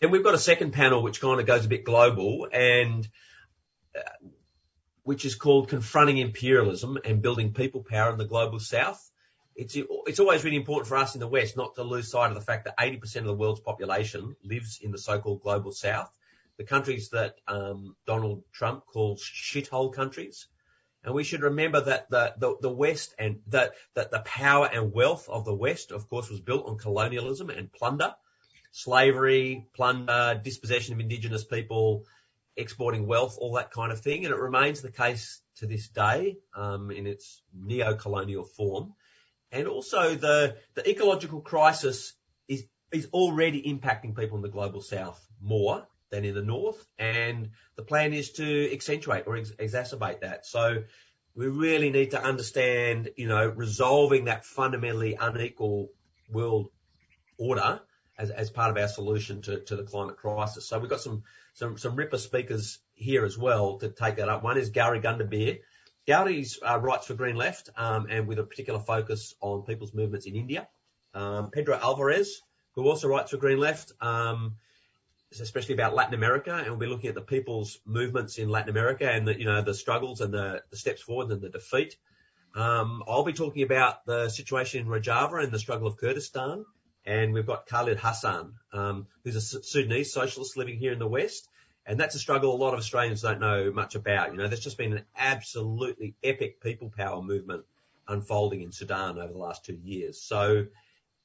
Then 0.00 0.10
we've 0.10 0.24
got 0.24 0.34
a 0.34 0.38
second 0.38 0.72
panel 0.72 1.02
which 1.02 1.20
kind 1.20 1.38
of 1.38 1.46
goes 1.46 1.64
a 1.64 1.68
bit 1.68 1.84
global 1.84 2.48
and 2.52 3.06
uh, 3.96 4.28
which 5.04 5.24
is 5.24 5.34
called 5.34 5.68
Confronting 5.68 6.18
Imperialism 6.18 6.98
and 7.04 7.22
Building 7.22 7.52
People 7.52 7.84
Power 7.88 8.12
in 8.12 8.18
the 8.18 8.24
Global 8.24 8.58
South. 8.58 9.11
It's 9.54 9.76
it's 9.76 10.20
always 10.20 10.44
really 10.44 10.56
important 10.56 10.88
for 10.88 10.96
us 10.96 11.14
in 11.14 11.20
the 11.20 11.28
West 11.28 11.56
not 11.56 11.74
to 11.74 11.82
lose 11.82 12.10
sight 12.10 12.30
of 12.30 12.34
the 12.34 12.40
fact 12.40 12.64
that 12.64 12.78
80% 12.78 13.16
of 13.16 13.24
the 13.24 13.34
world's 13.34 13.60
population 13.60 14.34
lives 14.42 14.80
in 14.82 14.92
the 14.92 14.98
so-called 14.98 15.42
global 15.42 15.72
South, 15.72 16.10
the 16.56 16.64
countries 16.64 17.10
that 17.10 17.36
um, 17.46 17.96
Donald 18.06 18.44
Trump 18.52 18.86
calls 18.86 19.22
shithole 19.22 19.92
countries. 19.92 20.48
And 21.04 21.14
we 21.14 21.24
should 21.24 21.42
remember 21.42 21.80
that 21.80 22.08
the, 22.10 22.34
the, 22.38 22.56
the 22.60 22.70
West 22.70 23.14
and 23.18 23.40
that, 23.48 23.72
that 23.94 24.10
the 24.10 24.20
power 24.20 24.68
and 24.72 24.92
wealth 24.92 25.28
of 25.28 25.44
the 25.44 25.54
West, 25.54 25.90
of 25.90 26.08
course, 26.08 26.30
was 26.30 26.40
built 26.40 26.66
on 26.66 26.78
colonialism 26.78 27.50
and 27.50 27.72
plunder, 27.72 28.14
slavery, 28.70 29.66
plunder, 29.74 30.40
dispossession 30.42 30.94
of 30.94 31.00
indigenous 31.00 31.44
people, 31.44 32.04
exporting 32.56 33.06
wealth, 33.06 33.36
all 33.40 33.54
that 33.54 33.72
kind 33.72 33.90
of 33.90 34.00
thing. 34.00 34.24
And 34.24 34.32
it 34.32 34.38
remains 34.38 34.80
the 34.80 34.92
case 34.92 35.40
to 35.56 35.66
this 35.66 35.88
day, 35.88 36.36
um, 36.54 36.90
in 36.92 37.06
its 37.06 37.42
neo-colonial 37.52 38.44
form. 38.44 38.94
And 39.52 39.68
also 39.68 40.14
the, 40.14 40.56
the 40.74 40.88
ecological 40.88 41.40
crisis 41.42 42.14
is, 42.48 42.64
is 42.90 43.08
already 43.12 43.62
impacting 43.62 44.16
people 44.16 44.36
in 44.38 44.42
the 44.42 44.48
global 44.48 44.80
south 44.80 45.24
more 45.40 45.86
than 46.10 46.24
in 46.24 46.34
the 46.34 46.42
north, 46.42 46.84
and 46.98 47.50
the 47.76 47.82
plan 47.82 48.12
is 48.12 48.32
to 48.32 48.72
accentuate 48.72 49.24
or 49.26 49.36
ex- 49.36 49.52
exacerbate 49.52 50.20
that. 50.20 50.44
So 50.46 50.84
we 51.34 51.46
really 51.46 51.90
need 51.90 52.10
to 52.10 52.22
understand, 52.22 53.10
you 53.16 53.28
know, 53.28 53.46
resolving 53.48 54.26
that 54.26 54.44
fundamentally 54.44 55.16
unequal 55.18 55.88
world 56.30 56.68
order 57.38 57.80
as, 58.18 58.30
as 58.30 58.50
part 58.50 58.70
of 58.70 58.76
our 58.76 58.88
solution 58.88 59.42
to, 59.42 59.60
to 59.60 59.76
the 59.76 59.84
climate 59.84 60.18
crisis. 60.18 60.68
So 60.68 60.78
we've 60.78 60.90
got 60.90 61.00
some, 61.00 61.22
some, 61.54 61.78
some 61.78 61.96
ripper 61.96 62.18
speakers 62.18 62.78
here 62.94 63.24
as 63.24 63.38
well 63.38 63.78
to 63.78 63.88
take 63.88 64.16
that 64.16 64.28
up. 64.28 64.42
One 64.42 64.58
is 64.58 64.70
Gauri 64.70 65.00
Gundabir. 65.00 65.60
Gauri's 66.06 66.58
uh, 66.62 66.78
writes 66.80 67.06
for 67.06 67.14
Green 67.14 67.36
Left, 67.36 67.70
um, 67.76 68.06
and 68.10 68.26
with 68.26 68.38
a 68.38 68.44
particular 68.44 68.80
focus 68.80 69.34
on 69.40 69.62
people's 69.62 69.94
movements 69.94 70.26
in 70.26 70.34
India. 70.36 70.68
Um, 71.14 71.50
Pedro 71.50 71.78
Alvarez, 71.80 72.40
who 72.74 72.88
also 72.88 73.08
writes 73.08 73.30
for 73.30 73.36
Green 73.36 73.58
Left, 73.58 73.92
um, 74.00 74.56
especially 75.40 75.74
about 75.74 75.94
Latin 75.94 76.14
America, 76.14 76.54
and 76.54 76.68
we'll 76.68 76.78
be 76.78 76.86
looking 76.86 77.08
at 77.08 77.14
the 77.14 77.20
people's 77.20 77.78
movements 77.86 78.38
in 78.38 78.48
Latin 78.48 78.70
America 78.70 79.10
and 79.10 79.26
the, 79.26 79.38
you 79.38 79.44
know, 79.44 79.62
the 79.62 79.74
struggles 79.74 80.20
and 80.20 80.32
the, 80.34 80.62
the 80.70 80.76
steps 80.76 81.02
forward 81.02 81.30
and 81.30 81.40
the 81.40 81.48
defeat. 81.48 81.96
Um, 82.54 83.02
I'll 83.08 83.24
be 83.24 83.32
talking 83.32 83.62
about 83.62 84.04
the 84.04 84.28
situation 84.28 84.80
in 84.80 84.86
Rojava 84.86 85.42
and 85.42 85.52
the 85.52 85.58
struggle 85.58 85.86
of 85.86 85.96
Kurdistan. 85.96 86.64
And 87.04 87.32
we've 87.32 87.46
got 87.46 87.66
Khalid 87.66 87.98
Hassan, 87.98 88.54
um, 88.72 89.08
who's 89.24 89.34
a 89.34 89.40
Sudanese 89.40 90.12
socialist 90.12 90.56
living 90.56 90.78
here 90.78 90.92
in 90.92 91.00
the 91.00 91.08
West. 91.08 91.48
And 91.84 91.98
that's 91.98 92.14
a 92.14 92.18
struggle 92.18 92.54
a 92.54 92.56
lot 92.56 92.74
of 92.74 92.80
Australians 92.80 93.22
don't 93.22 93.40
know 93.40 93.72
much 93.72 93.94
about. 93.94 94.32
You 94.32 94.38
know, 94.38 94.46
there's 94.46 94.60
just 94.60 94.78
been 94.78 94.92
an 94.92 95.04
absolutely 95.16 96.14
epic 96.22 96.60
people 96.60 96.92
power 96.96 97.22
movement 97.22 97.64
unfolding 98.06 98.62
in 98.62 98.72
Sudan 98.72 99.18
over 99.18 99.32
the 99.32 99.38
last 99.38 99.64
two 99.64 99.78
years. 99.82 100.20
So 100.20 100.66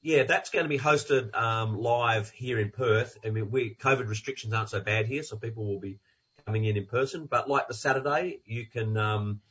yeah, 0.02 0.24
that's 0.24 0.50
going 0.50 0.64
to 0.66 0.70
be 0.70 0.80
hosted 0.80 1.36
um, 1.36 1.78
live 1.78 2.30
here 2.30 2.60
in 2.60 2.72
Perth. 2.72 3.18
I 3.26 3.30
mean, 3.30 3.52
we 3.52 3.76
COVID 3.76 4.08
restrictions 4.08 4.54
aren't 4.54 4.70
so 4.70 4.80
bad 4.80 5.06
here, 5.06 5.24
so 5.24 5.38
people 5.38 5.66
will 5.66 5.80
be 5.80 6.00
coming 6.46 6.66
in 6.66 6.78
in 6.78 6.86
person. 6.86 7.28
But 7.30 7.50
like 7.50 7.68
the 7.68 7.74
Saturday, 7.74 8.40
you 8.46 8.66
can 8.66 8.96
um, 8.96 9.42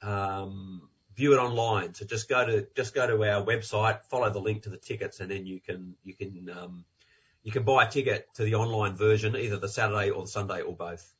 um, 0.00 0.88
view 1.16 1.34
it 1.34 1.38
online. 1.38 1.94
So 1.94 2.06
just 2.06 2.28
go 2.28 2.46
to 2.46 2.66
just 2.76 2.94
go 2.94 3.06
to 3.06 3.14
our 3.30 3.44
website, 3.44 4.04
follow 4.04 4.30
the 4.30 4.40
link 4.40 4.62
to 4.62 4.70
the 4.70 4.76
tickets, 4.76 5.20
and 5.20 5.30
then 5.30 5.46
you 5.46 5.60
can 5.60 5.94
you 6.04 6.14
can 6.14 6.48
um, 6.50 6.84
you 7.42 7.52
can 7.52 7.64
buy 7.64 7.84
a 7.84 7.90
ticket 7.90 8.26
to 8.34 8.44
the 8.44 8.54
online 8.54 8.96
version, 8.96 9.36
either 9.36 9.58
the 9.58 9.68
Saturday 9.68 10.10
or 10.10 10.22
the 10.22 10.28
Sunday 10.28 10.62
or 10.62 10.74
both. 10.74 11.12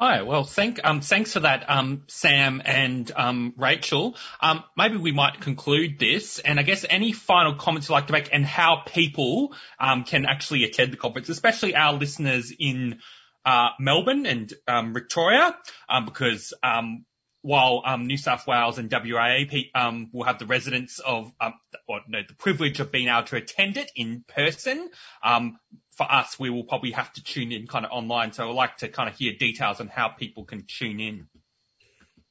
Right. 0.00 0.24
Well, 0.24 0.44
thank, 0.44 0.78
um, 0.84 1.00
thanks 1.00 1.32
for 1.32 1.40
that, 1.40 1.68
um, 1.68 2.04
Sam 2.06 2.62
and, 2.64 3.10
um, 3.16 3.52
Rachel. 3.56 4.14
Um, 4.40 4.62
maybe 4.76 4.96
we 4.96 5.10
might 5.10 5.40
conclude 5.40 5.98
this 5.98 6.38
and 6.38 6.60
I 6.60 6.62
guess 6.62 6.86
any 6.88 7.10
final 7.10 7.56
comments 7.56 7.88
you'd 7.88 7.94
like 7.94 8.06
to 8.06 8.12
make 8.12 8.28
and 8.32 8.46
how 8.46 8.84
people, 8.86 9.56
um, 9.80 10.04
can 10.04 10.24
actually 10.24 10.62
attend 10.62 10.92
the 10.92 10.96
conference, 10.96 11.28
especially 11.30 11.74
our 11.74 11.94
listeners 11.94 12.52
in, 12.56 13.00
uh, 13.44 13.70
Melbourne 13.80 14.24
and, 14.26 14.52
um, 14.68 14.94
Victoria, 14.94 15.56
um, 15.88 16.04
because, 16.04 16.54
um, 16.62 17.04
while 17.42 17.82
um, 17.84 18.06
New 18.06 18.18
South 18.18 18.46
Wales 18.46 18.78
and 18.78 18.92
WA 18.92 19.46
um, 19.74 20.10
will 20.12 20.24
have 20.24 20.38
the 20.38 20.46
residents 20.46 21.00
of, 21.00 21.32
um, 21.40 21.54
or 21.88 22.00
no, 22.06 22.20
the 22.26 22.34
privilege 22.34 22.80
of 22.80 22.92
being 22.92 23.08
able 23.08 23.24
to 23.24 23.36
attend 23.36 23.76
it 23.76 23.90
in 23.96 24.24
person, 24.28 24.90
um, 25.22 25.58
for 25.96 26.10
us, 26.10 26.38
we 26.38 26.50
will 26.50 26.64
probably 26.64 26.92
have 26.92 27.12
to 27.14 27.22
tune 27.22 27.50
in 27.50 27.66
kind 27.66 27.84
of 27.84 27.90
online. 27.90 28.32
So 28.32 28.48
I'd 28.48 28.54
like 28.54 28.76
to 28.78 28.88
kind 28.88 29.08
of 29.08 29.16
hear 29.16 29.32
details 29.32 29.80
on 29.80 29.88
how 29.88 30.08
people 30.08 30.44
can 30.44 30.64
tune 30.66 31.00
in. 31.00 31.26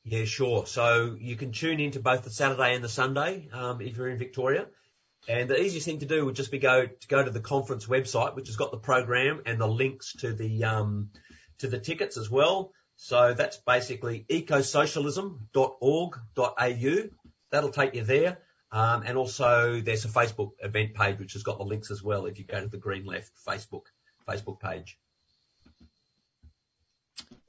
Yeah, 0.03 0.23
sure. 0.23 0.65
So 0.65 1.17
you 1.19 1.35
can 1.35 1.51
tune 1.51 1.81
in 1.81 1.91
to 1.91 1.99
both 1.99 2.23
the 2.23 2.29
Saturday 2.29 2.75
and 2.75 2.83
the 2.83 2.89
Sunday 2.89 3.49
um, 3.51 3.81
if 3.81 3.97
you're 3.97 4.07
in 4.07 4.17
Victoria. 4.17 4.67
And 5.27 5.49
the 5.49 5.61
easiest 5.61 5.85
thing 5.85 5.99
to 5.99 6.05
do 6.05 6.25
would 6.25 6.35
just 6.35 6.51
be 6.51 6.59
go 6.59 6.85
to 6.85 7.07
go 7.09 7.21
to 7.21 7.29
the 7.29 7.41
conference 7.41 7.87
website, 7.87 8.35
which 8.35 8.47
has 8.47 8.55
got 8.55 8.71
the 8.71 8.77
program 8.77 9.41
and 9.45 9.59
the 9.59 9.67
links 9.67 10.13
to 10.19 10.31
the 10.31 10.63
um, 10.63 11.09
to 11.57 11.67
the 11.67 11.79
tickets 11.79 12.15
as 12.15 12.29
well. 12.29 12.71
So 12.95 13.33
that's 13.33 13.57
basically 13.57 14.25
ecosocialism.org.au. 14.29 17.09
That'll 17.51 17.71
take 17.71 17.95
you 17.95 18.03
there. 18.03 18.37
Um, 18.71 19.03
and 19.05 19.17
also 19.17 19.79
there's 19.81 20.03
a 20.05 20.09
Facebook 20.09 20.51
event 20.59 20.93
page 20.93 21.19
which 21.19 21.33
has 21.33 21.43
got 21.43 21.57
the 21.57 21.63
links 21.63 21.89
as 21.89 22.03
well 22.03 22.25
if 22.25 22.37
you 22.37 22.45
go 22.45 22.59
to 22.59 22.67
the 22.67 22.77
Green 22.77 23.05
Left 23.05 23.31
Facebook 23.47 23.83
Facebook 24.27 24.59
page. 24.59 24.97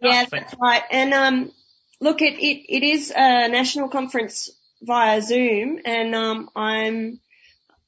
Yeah, 0.00 0.26
that's 0.30 0.54
right. 0.60 0.82
And 0.90 1.12
um, 1.12 1.52
look, 2.00 2.22
it, 2.22 2.34
it, 2.34 2.66
it 2.68 2.82
is 2.84 3.10
a 3.10 3.48
national 3.48 3.88
conference 3.88 4.50
via 4.80 5.20
Zoom, 5.20 5.80
and 5.84 6.14
um, 6.14 6.50
I'm 6.54 7.20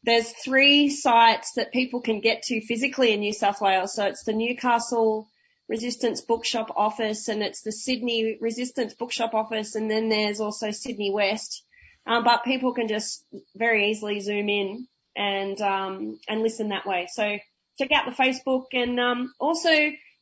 there's 0.02 0.30
three 0.32 0.88
sites 0.88 1.52
that 1.52 1.72
people 1.72 2.00
can 2.00 2.20
get 2.20 2.44
to 2.44 2.60
physically 2.62 3.12
in 3.12 3.20
New 3.20 3.34
South 3.34 3.60
Wales. 3.60 3.94
So 3.94 4.06
it's 4.06 4.24
the 4.24 4.32
Newcastle 4.32 5.28
Resistance 5.68 6.20
Bookshop 6.22 6.72
office, 6.74 7.28
and 7.28 7.42
it's 7.42 7.62
the 7.62 7.70
Sydney 7.70 8.38
Resistance 8.40 8.94
Bookshop 8.94 9.34
office, 9.34 9.74
and 9.74 9.90
then 9.90 10.08
there's 10.08 10.40
also 10.40 10.70
Sydney 10.70 11.12
West. 11.12 11.62
Um, 12.06 12.24
but 12.24 12.44
people 12.44 12.72
can 12.72 12.88
just 12.88 13.24
very 13.54 13.90
easily 13.90 14.20
zoom 14.20 14.48
in 14.48 14.88
and 15.16 15.60
um, 15.60 16.18
and 16.28 16.42
listen 16.42 16.70
that 16.70 16.86
way. 16.86 17.08
So 17.12 17.38
check 17.78 17.92
out 17.92 18.06
the 18.06 18.22
Facebook 18.22 18.66
and 18.72 18.98
um, 18.98 19.32
also 19.38 19.70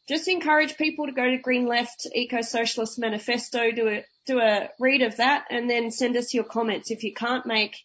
just 0.08 0.26
encourage 0.26 0.76
people 0.76 1.06
to 1.06 1.12
go 1.12 1.30
to 1.30 1.38
Green 1.38 1.66
Left 1.66 2.06
Eco 2.14 2.40
Socialist 2.40 2.98
Manifesto, 2.98 3.70
do 3.70 3.88
a 3.88 4.04
do 4.26 4.40
a 4.40 4.70
read 4.78 5.02
of 5.02 5.16
that, 5.16 5.46
and 5.50 5.68
then 5.68 5.90
send 5.90 6.16
us 6.16 6.34
your 6.34 6.44
comments. 6.44 6.90
If 6.90 7.04
you 7.04 7.12
can't 7.14 7.46
make 7.46 7.76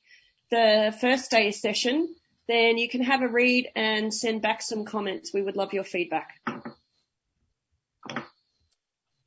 the 0.49 0.95
first 1.01 1.31
day 1.31 1.51
session, 1.51 2.13
then 2.47 2.77
you 2.77 2.89
can 2.89 3.03
have 3.03 3.21
a 3.21 3.27
read 3.27 3.69
and 3.75 4.13
send 4.13 4.41
back 4.41 4.61
some 4.61 4.85
comments. 4.85 5.33
We 5.33 5.41
would 5.41 5.55
love 5.55 5.73
your 5.73 5.83
feedback. 5.83 6.29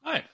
Right. 0.05 0.25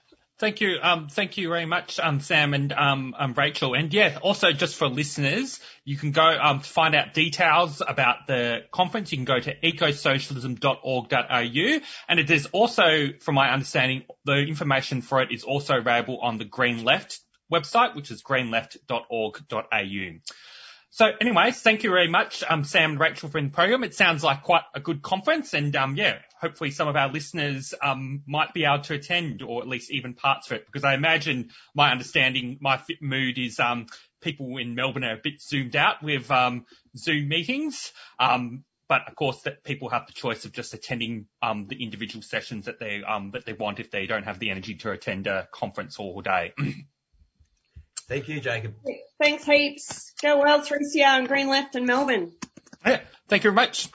Thank 0.42 0.60
you. 0.60 0.78
Um, 0.82 1.06
thank 1.06 1.36
you 1.36 1.48
very 1.50 1.66
much, 1.66 2.00
um, 2.00 2.18
Sam 2.18 2.52
and 2.52 2.72
um, 2.72 3.14
um, 3.16 3.32
Rachel. 3.34 3.74
And 3.74 3.94
yeah, 3.94 4.18
also 4.20 4.50
just 4.50 4.74
for 4.74 4.88
listeners, 4.88 5.60
you 5.84 5.96
can 5.96 6.10
go 6.10 6.24
um, 6.24 6.58
to 6.58 6.68
find 6.68 6.96
out 6.96 7.14
details 7.14 7.80
about 7.80 8.26
the 8.26 8.64
conference. 8.72 9.12
You 9.12 9.18
can 9.18 9.24
go 9.24 9.38
to 9.38 9.54
ecosocialism.org.au, 9.54 11.80
and 12.08 12.18
it 12.18 12.28
is 12.28 12.46
also, 12.46 13.10
from 13.20 13.36
my 13.36 13.52
understanding, 13.52 14.02
the 14.24 14.38
information 14.38 15.00
for 15.00 15.22
it 15.22 15.30
is 15.30 15.44
also 15.44 15.76
available 15.76 16.18
on 16.20 16.38
the 16.38 16.44
Green 16.44 16.82
Left 16.82 17.20
website, 17.48 17.94
which 17.94 18.10
is 18.10 18.24
greenleft.org.au. 18.24 20.18
So 20.94 21.06
anyways, 21.06 21.58
thank 21.62 21.84
you 21.84 21.90
very 21.90 22.08
much, 22.08 22.44
um, 22.46 22.64
Sam 22.64 22.90
and 22.90 23.00
Rachel 23.00 23.30
for 23.30 23.40
the 23.40 23.48
program. 23.48 23.82
It 23.82 23.94
sounds 23.94 24.22
like 24.22 24.42
quite 24.42 24.64
a 24.74 24.80
good 24.80 25.00
conference 25.00 25.54
and, 25.54 25.74
um, 25.74 25.96
yeah, 25.96 26.18
hopefully 26.38 26.70
some 26.70 26.86
of 26.86 26.96
our 26.96 27.10
listeners, 27.10 27.72
um, 27.82 28.22
might 28.26 28.52
be 28.52 28.66
able 28.66 28.82
to 28.82 28.92
attend 28.92 29.40
or 29.40 29.62
at 29.62 29.68
least 29.68 29.90
even 29.90 30.12
parts 30.12 30.50
of 30.50 30.58
it 30.58 30.66
because 30.66 30.84
I 30.84 30.92
imagine 30.92 31.48
my 31.74 31.92
understanding, 31.92 32.58
my 32.60 32.78
mood 33.00 33.38
is, 33.38 33.58
um, 33.58 33.86
people 34.20 34.58
in 34.58 34.74
Melbourne 34.74 35.04
are 35.04 35.14
a 35.14 35.20
bit 35.24 35.40
zoomed 35.40 35.76
out 35.76 36.02
with, 36.02 36.30
um, 36.30 36.66
Zoom 36.94 37.26
meetings. 37.26 37.94
Um, 38.18 38.62
but 38.86 39.08
of 39.08 39.16
course 39.16 39.40
that 39.44 39.64
people 39.64 39.88
have 39.88 40.06
the 40.06 40.12
choice 40.12 40.44
of 40.44 40.52
just 40.52 40.74
attending, 40.74 41.26
um, 41.40 41.68
the 41.68 41.82
individual 41.82 42.20
sessions 42.20 42.66
that 42.66 42.78
they, 42.78 43.02
um, 43.02 43.30
that 43.30 43.46
they 43.46 43.54
want 43.54 43.80
if 43.80 43.90
they 43.90 44.04
don't 44.04 44.24
have 44.24 44.38
the 44.38 44.50
energy 44.50 44.74
to 44.74 44.90
attend 44.90 45.26
a 45.26 45.48
conference 45.52 45.98
all 45.98 46.20
day. 46.20 46.52
Thank 48.12 48.28
you, 48.28 48.40
Jacob. 48.40 48.74
Thanks 49.18 49.46
heaps. 49.46 50.12
Go 50.20 50.40
well, 50.40 50.60
3CR 50.60 51.18
and 51.20 51.28
Green 51.28 51.48
Left 51.48 51.76
in 51.76 51.86
Melbourne. 51.86 52.32
Yeah, 52.84 53.00
thank 53.26 53.42
you 53.42 53.52
very 53.52 53.54
much. 53.54 53.88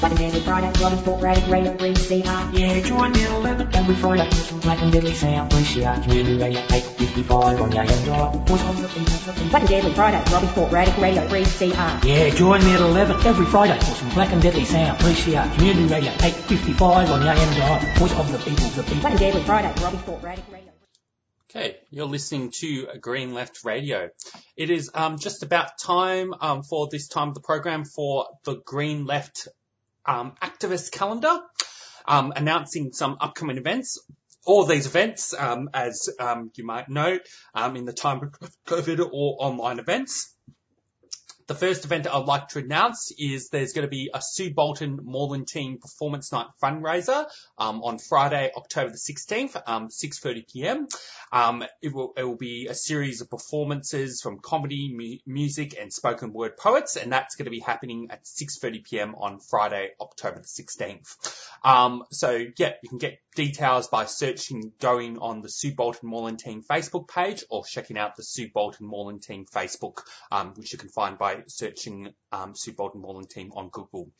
Black 0.00 0.12
and 0.12 0.18
Deadly 0.18 0.40
Friday, 0.40 0.72
Robin 0.80 0.98
Sport 1.00 1.22
Radio, 1.22 1.50
Radio 1.50 1.76
3CR. 1.76 2.58
Yeah, 2.58 2.80
join 2.80 3.12
me 3.12 3.24
at 3.24 3.30
11 3.30 3.74
every 3.74 3.94
Friday. 3.94 4.26
Black 4.62 4.80
and 4.80 4.90
Deadly 4.90 5.12
Sound, 5.12 5.50
3CR. 5.50 6.02
Community 6.02 6.38
Radio 6.38 6.60
855 6.60 7.60
on 7.60 7.72
your 7.72 7.82
AM 7.82 8.06
dial. 8.06 8.30
Voice 8.30 8.64
of 8.64 8.80
the 8.80 8.88
people. 8.88 9.50
Black 9.50 9.62
and 9.62 9.68
Deadly 9.68 9.92
Friday, 9.92 10.32
Robin 10.32 10.48
Sport 10.48 10.72
Radio, 10.72 10.98
Radio 10.98 11.28
3CR. 11.28 12.04
Yeah, 12.06 12.30
join 12.30 12.64
me 12.64 12.72
at 12.72 12.80
11 12.80 13.26
every 13.26 13.44
Friday 13.44 13.78
for 13.80 13.84
some 13.84 14.08
Black 14.14 14.32
and 14.32 14.40
Deadly 14.40 14.64
Sound, 14.64 14.98
3CR. 14.98 15.56
Community 15.56 15.92
Radio 15.92 16.12
855 16.12 17.10
on 17.10 17.20
your 17.20 17.34
AM 17.34 17.54
dial. 17.54 17.94
Voice 17.96 18.14
of 18.14 18.32
the 18.32 18.38
people, 18.38 18.66
the 18.70 18.82
people. 18.82 19.00
Black 19.00 19.12
and 19.12 19.20
Deadly 19.20 19.42
Friday, 19.42 19.74
Robin 19.82 19.98
Sport 20.00 20.22
Radio, 20.22 20.44
Radio. 20.50 20.61
Okay, 21.54 21.76
you're 21.90 22.06
listening 22.06 22.50
to 22.60 22.86
Green 22.98 23.34
Left 23.34 23.62
Radio. 23.62 24.08
It 24.56 24.70
is 24.70 24.90
um, 24.94 25.18
just 25.18 25.42
about 25.42 25.76
time 25.76 26.32
um, 26.40 26.62
for 26.62 26.88
this 26.90 27.08
time 27.08 27.28
of 27.28 27.34
the 27.34 27.42
program 27.42 27.84
for 27.84 28.26
the 28.44 28.62
Green 28.64 29.04
Left 29.04 29.48
um, 30.06 30.32
activist 30.40 30.92
calendar, 30.92 31.40
um, 32.08 32.32
announcing 32.34 32.94
some 32.94 33.18
upcoming 33.20 33.58
events. 33.58 34.02
All 34.46 34.64
these 34.64 34.86
events, 34.86 35.34
um, 35.34 35.68
as 35.74 36.08
um, 36.18 36.50
you 36.56 36.64
might 36.64 36.88
know, 36.88 37.18
in 37.54 37.84
the 37.84 37.92
time 37.92 38.22
of 38.22 38.50
COVID 38.66 39.00
or 39.12 39.36
online 39.38 39.78
events. 39.78 40.31
The 41.46 41.54
first 41.54 41.84
event 41.84 42.06
I'd 42.06 42.26
like 42.26 42.48
to 42.48 42.60
announce 42.60 43.12
is 43.18 43.48
there's 43.48 43.72
going 43.72 43.86
to 43.86 43.90
be 43.90 44.10
a 44.14 44.20
Sue 44.22 44.52
Bolton 44.54 44.98
Moreland 45.02 45.48
Team 45.48 45.78
Performance 45.78 46.30
Night 46.30 46.46
fundraiser 46.62 47.26
um, 47.58 47.82
on 47.82 47.98
Friday, 47.98 48.50
October 48.56 48.90
the 48.90 48.96
16th, 48.96 49.60
um, 49.66 49.88
6:30 49.88 50.52
p.m. 50.52 50.88
Um, 51.32 51.64
it 51.80 51.92
will 51.92 52.12
it 52.16 52.24
will 52.24 52.36
be 52.36 52.68
a 52.68 52.74
series 52.74 53.20
of 53.20 53.30
performances 53.30 54.20
from 54.22 54.38
comedy, 54.38 54.94
mu- 54.94 55.32
music, 55.32 55.76
and 55.80 55.92
spoken 55.92 56.32
word 56.32 56.56
poets, 56.56 56.96
and 56.96 57.12
that's 57.12 57.34
going 57.36 57.46
to 57.46 57.50
be 57.50 57.60
happening 57.60 58.08
at 58.10 58.24
6:30 58.24 58.84
p.m. 58.84 59.14
on 59.16 59.40
Friday, 59.40 59.90
October 60.00 60.40
the 60.40 60.62
16th. 60.62 61.16
Um, 61.64 62.04
so 62.10 62.44
yeah, 62.56 62.72
you 62.82 62.88
can 62.88 62.98
get 62.98 63.18
details 63.34 63.88
by 63.88 64.06
searching, 64.06 64.72
going 64.80 65.18
on 65.18 65.40
the 65.40 65.48
Sue 65.48 65.74
Bolton 65.74 66.08
Moreland 66.08 66.38
Team 66.38 66.62
Facebook 66.62 67.08
page, 67.08 67.44
or 67.50 67.64
checking 67.64 67.98
out 67.98 68.16
the 68.16 68.22
Sue 68.22 68.48
Bolton 68.52 68.86
Moreland 68.86 69.22
Team 69.22 69.46
Facebook, 69.46 70.02
um, 70.30 70.54
which 70.54 70.72
you 70.72 70.78
can 70.78 70.88
find 70.88 71.18
by 71.18 71.42
searching 71.46 72.12
um, 72.30 72.54
Sue 72.54 72.72
Bolton 72.72 73.00
Moreland 73.00 73.30
Team 73.30 73.52
on 73.54 73.68
Google. 73.68 74.10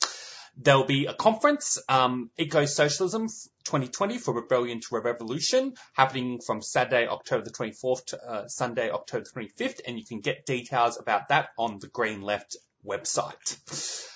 There'll 0.57 0.85
be 0.85 1.07
a 1.07 1.15
conference, 1.15 1.79
um, 1.89 2.31
Eco 2.37 2.67
Socialism 2.67 3.29
2020 3.65 4.19
for 4.19 4.35
Rebellion 4.35 4.81
to 4.81 5.01
Revolution, 5.01 5.75
happening 5.95 6.41
from 6.41 6.61
Saturday, 6.61 7.07
October 7.07 7.45
the 7.45 7.51
24th 7.51 8.05
to 8.07 8.23
uh, 8.23 8.49
Sunday, 8.49 8.91
October 8.91 9.25
the 9.25 9.41
25th, 9.41 9.81
and 9.87 9.99
you 9.99 10.05
can 10.05 10.21
get 10.21 10.45
details 10.45 10.99
about 11.01 11.29
that 11.29 11.49
on 11.57 11.79
the 11.79 11.89
Green 11.89 12.21
Left 12.21 12.57
website. 12.87 14.09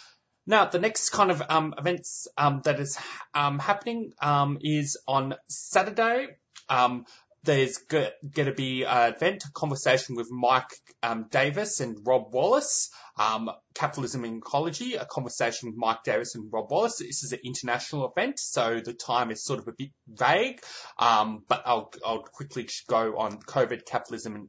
Now, 0.46 0.66
the 0.66 0.78
next 0.78 1.10
kind 1.10 1.30
of 1.30 1.42
um, 1.48 1.74
events 1.76 2.28
um, 2.38 2.60
that 2.64 2.78
is 2.78 2.98
um, 3.34 3.58
happening 3.58 4.12
um, 4.20 4.58
is 4.60 4.96
on 5.06 5.34
Saturday. 5.48 6.28
There's 7.46 7.78
going 7.78 8.10
to 8.34 8.52
be 8.52 8.82
an 8.82 9.14
event, 9.14 9.44
a 9.44 9.52
conversation 9.52 10.16
with 10.16 10.32
Mike 10.32 10.68
um, 11.00 11.26
Davis 11.30 11.78
and 11.78 11.96
Rob 12.04 12.34
Wallace, 12.34 12.90
um, 13.16 13.48
Capitalism 13.72 14.24
and 14.24 14.38
Ecology, 14.38 14.96
a 14.96 15.04
conversation 15.04 15.68
with 15.68 15.78
Mike 15.78 16.02
Davis 16.04 16.34
and 16.34 16.52
Rob 16.52 16.72
Wallace. 16.72 16.98
This 16.98 17.22
is 17.22 17.30
an 17.30 17.38
international 17.44 18.10
event, 18.10 18.40
so 18.40 18.80
the 18.84 18.92
time 18.92 19.30
is 19.30 19.44
sort 19.44 19.60
of 19.60 19.68
a 19.68 19.72
bit 19.78 19.90
vague, 20.08 20.60
um, 20.98 21.44
but 21.46 21.62
I'll, 21.64 21.92
I'll 22.04 22.24
quickly 22.24 22.68
go 22.88 23.16
on 23.16 23.38
COVID, 23.38 23.86
capitalism 23.86 24.34
and 24.34 24.48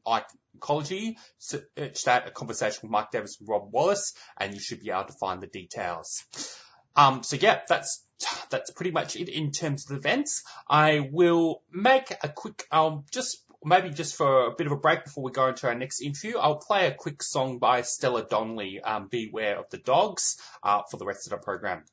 ecology, 0.55 1.17
search 1.37 2.03
that, 2.05 2.27
a 2.27 2.31
conversation 2.31 2.79
with 2.81 2.91
Mike 2.91 3.11
Davis 3.11 3.37
and 3.39 3.47
Rob 3.47 3.71
Wallace, 3.71 4.15
and 4.39 4.55
you 4.55 4.59
should 4.59 4.81
be 4.81 4.89
able 4.89 5.03
to 5.05 5.13
find 5.13 5.39
the 5.39 5.47
details. 5.47 6.23
Um, 6.95 7.21
so 7.21 7.37
yeah, 7.39 7.59
that's 7.69 8.03
that's 8.49 8.71
pretty 8.71 8.91
much 8.91 9.15
it 9.15 9.29
in 9.29 9.51
terms 9.51 9.89
of 9.89 9.97
events. 9.97 10.43
I 10.69 11.09
will 11.11 11.61
make 11.71 12.11
a 12.23 12.29
quick, 12.29 12.65
um, 12.71 13.05
just 13.11 13.43
maybe 13.63 13.89
just 13.89 14.15
for 14.15 14.47
a 14.47 14.55
bit 14.55 14.67
of 14.67 14.73
a 14.73 14.77
break 14.77 15.03
before 15.03 15.23
we 15.23 15.31
go 15.31 15.47
into 15.47 15.67
our 15.67 15.75
next 15.75 16.01
interview, 16.01 16.37
I'll 16.37 16.57
play 16.57 16.87
a 16.87 16.93
quick 16.93 17.23
song 17.23 17.59
by 17.59 17.81
Stella 17.81 18.25
Donnelly, 18.25 18.79
um, 18.81 19.07
"Beware 19.07 19.59
of 19.59 19.69
the 19.69 19.77
Dogs," 19.77 20.37
uh, 20.63 20.83
for 20.89 20.97
the 20.97 21.05
rest 21.05 21.27
of 21.27 21.31
the 21.31 21.37
program. 21.37 21.83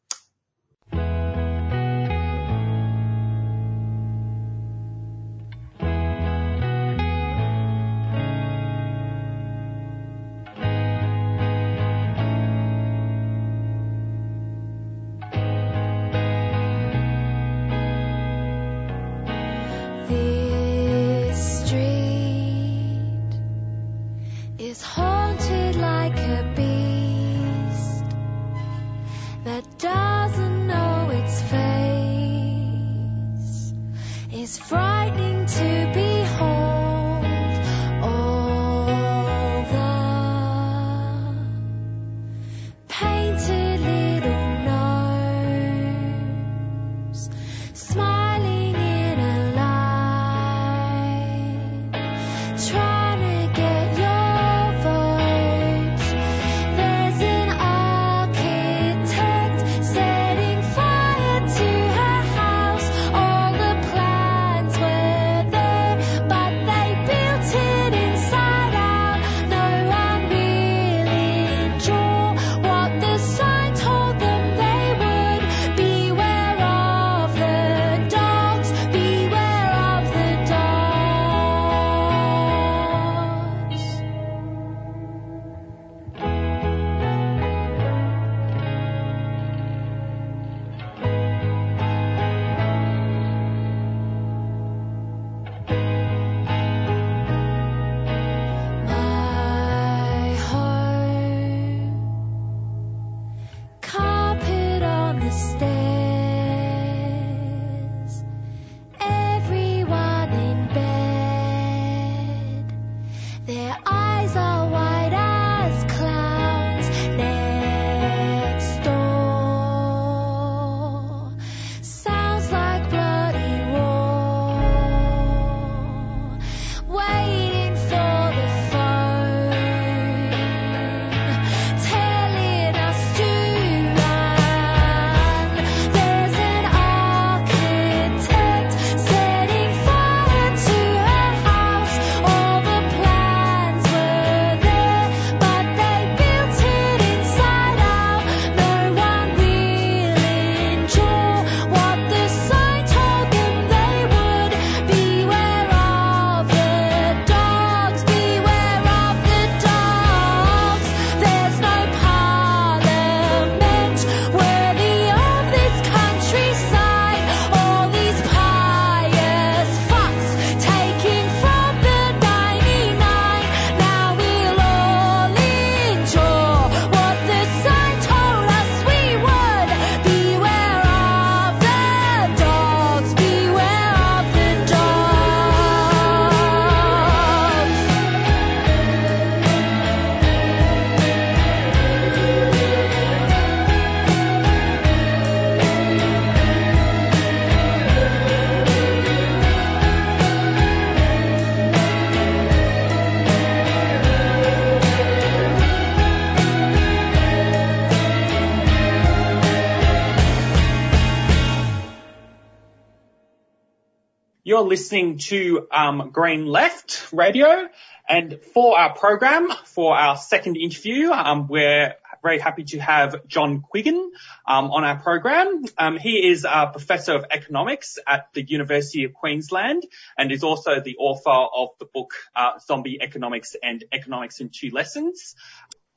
You're 214.55 214.63
listening 214.63 215.19
to 215.19 215.67
um, 215.73 216.11
Green 216.13 216.47
Left 216.47 217.13
Radio, 217.13 217.69
and 218.09 218.39
for 218.53 218.79
our 218.79 218.95
program, 218.95 219.51
for 219.65 219.97
our 219.97 220.17
second 220.17 220.57
interview, 220.57 221.11
um, 221.11 221.49
we're 221.49 221.95
very 222.23 222.39
happy 222.39 222.63
to 222.63 222.79
have 222.79 223.27
John 223.27 223.63
Quiggin 223.63 224.11
um, 224.47 224.71
on 224.71 224.85
our 224.85 224.97
program. 225.01 225.65
Um, 225.77 225.97
he 225.97 226.29
is 226.29 226.45
a 226.45 226.69
professor 226.69 227.15
of 227.15 227.25
economics 227.33 227.99
at 228.07 228.29
the 228.33 228.45
University 228.45 229.03
of 229.03 229.13
Queensland 229.13 229.83
and 230.17 230.31
is 230.31 230.45
also 230.45 230.79
the 230.79 230.99
author 230.99 231.31
of 231.31 231.71
the 231.81 231.87
book 231.87 232.15
uh, 232.37 232.61
Zombie 232.61 232.99
Economics 233.03 233.57
and 233.61 233.83
Economics 233.93 234.39
in 234.39 234.51
Two 234.51 234.71
Lessons. 234.71 235.35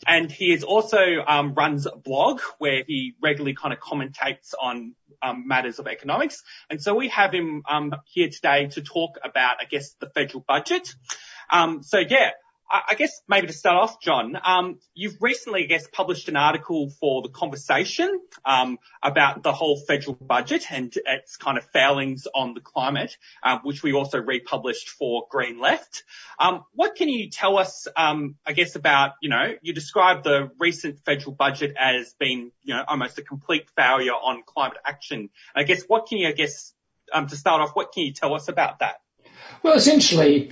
And 0.08 0.32
he 0.32 0.52
is 0.52 0.64
also 0.64 1.24
um, 1.28 1.54
runs 1.54 1.86
a 1.86 1.96
blog 1.96 2.42
where 2.58 2.84
he 2.88 3.14
regularly 3.22 3.54
kind 3.54 3.72
of 3.72 3.80
commentates 3.80 4.54
on 4.60 4.96
um, 5.22 5.48
matters 5.48 5.80
of 5.80 5.88
economics. 5.88 6.44
And 6.70 6.82
so 6.82 6.96
we 6.96 7.10
have 7.10 7.34
him 7.34 7.64
um, 7.70 7.94
here 8.06 8.30
today 8.30 8.68
to 8.68 8.82
talk 8.82 9.18
about, 9.24 9.58
I 9.62 9.66
guess, 9.66 9.94
the 10.00 10.10
federal 10.10 10.44
budget. 10.48 10.94
Um, 11.52 11.84
so 11.84 12.00
yeah, 12.00 12.32
I 12.70 12.96
guess 12.96 13.22
maybe 13.30 13.48
to 13.48 13.54
start 13.54 13.78
off, 13.78 14.02
John, 14.02 14.38
um, 14.44 14.80
you've 14.94 15.16
recently, 15.22 15.64
I 15.64 15.68
guess, 15.68 15.88
published 15.88 16.28
an 16.28 16.36
article 16.36 16.90
for 17.00 17.22
the 17.22 17.30
conversation 17.30 18.20
um, 18.44 18.78
about 19.02 19.42
the 19.42 19.54
whole 19.54 19.80
federal 19.80 20.16
budget 20.16 20.66
and 20.70 20.94
its 21.06 21.38
kind 21.38 21.58
of 21.58 21.64
failings 21.72 22.28
on 22.36 22.54
the 22.54 22.60
climate, 22.60 23.18
um, 23.42 23.62
which 23.64 23.84
we 23.84 23.94
also 23.94 24.20
republished 24.20 24.90
for 24.90 25.28
Green 25.30 25.62
Left. 25.62 26.04
Um, 26.40 26.66
what 26.74 26.96
can 26.96 27.08
you 27.08 27.30
tell 27.30 27.58
us, 27.58 27.88
um, 27.96 28.36
I 28.46 28.52
guess, 28.52 28.76
about, 28.76 29.14
you 29.22 29.30
know, 29.30 29.54
you 29.62 29.74
described 29.74 30.26
the 30.26 30.52
recent 30.60 31.00
federal 31.06 31.34
budget 31.34 31.74
as 31.80 32.16
being, 32.20 32.52
you 32.64 32.74
know, 32.74 32.84
almost 32.86 33.18
a 33.18 33.22
complete 33.22 33.70
failure 33.78 34.12
on 34.12 34.44
climate 34.46 34.78
action. 34.86 35.30
I 35.56 35.64
guess, 35.64 35.84
what 35.88 36.08
can 36.08 36.18
you, 36.18 36.28
I 36.28 36.34
guess, 36.34 36.74
um, 37.14 37.28
to 37.28 37.38
start 37.38 37.62
off, 37.62 37.76
what 37.76 37.94
can 37.94 38.04
you 38.04 38.12
tell 38.12 38.34
us 38.34 38.50
about 38.50 38.80
that? 38.80 38.96
Well, 39.64 39.76
essentially, 39.76 40.52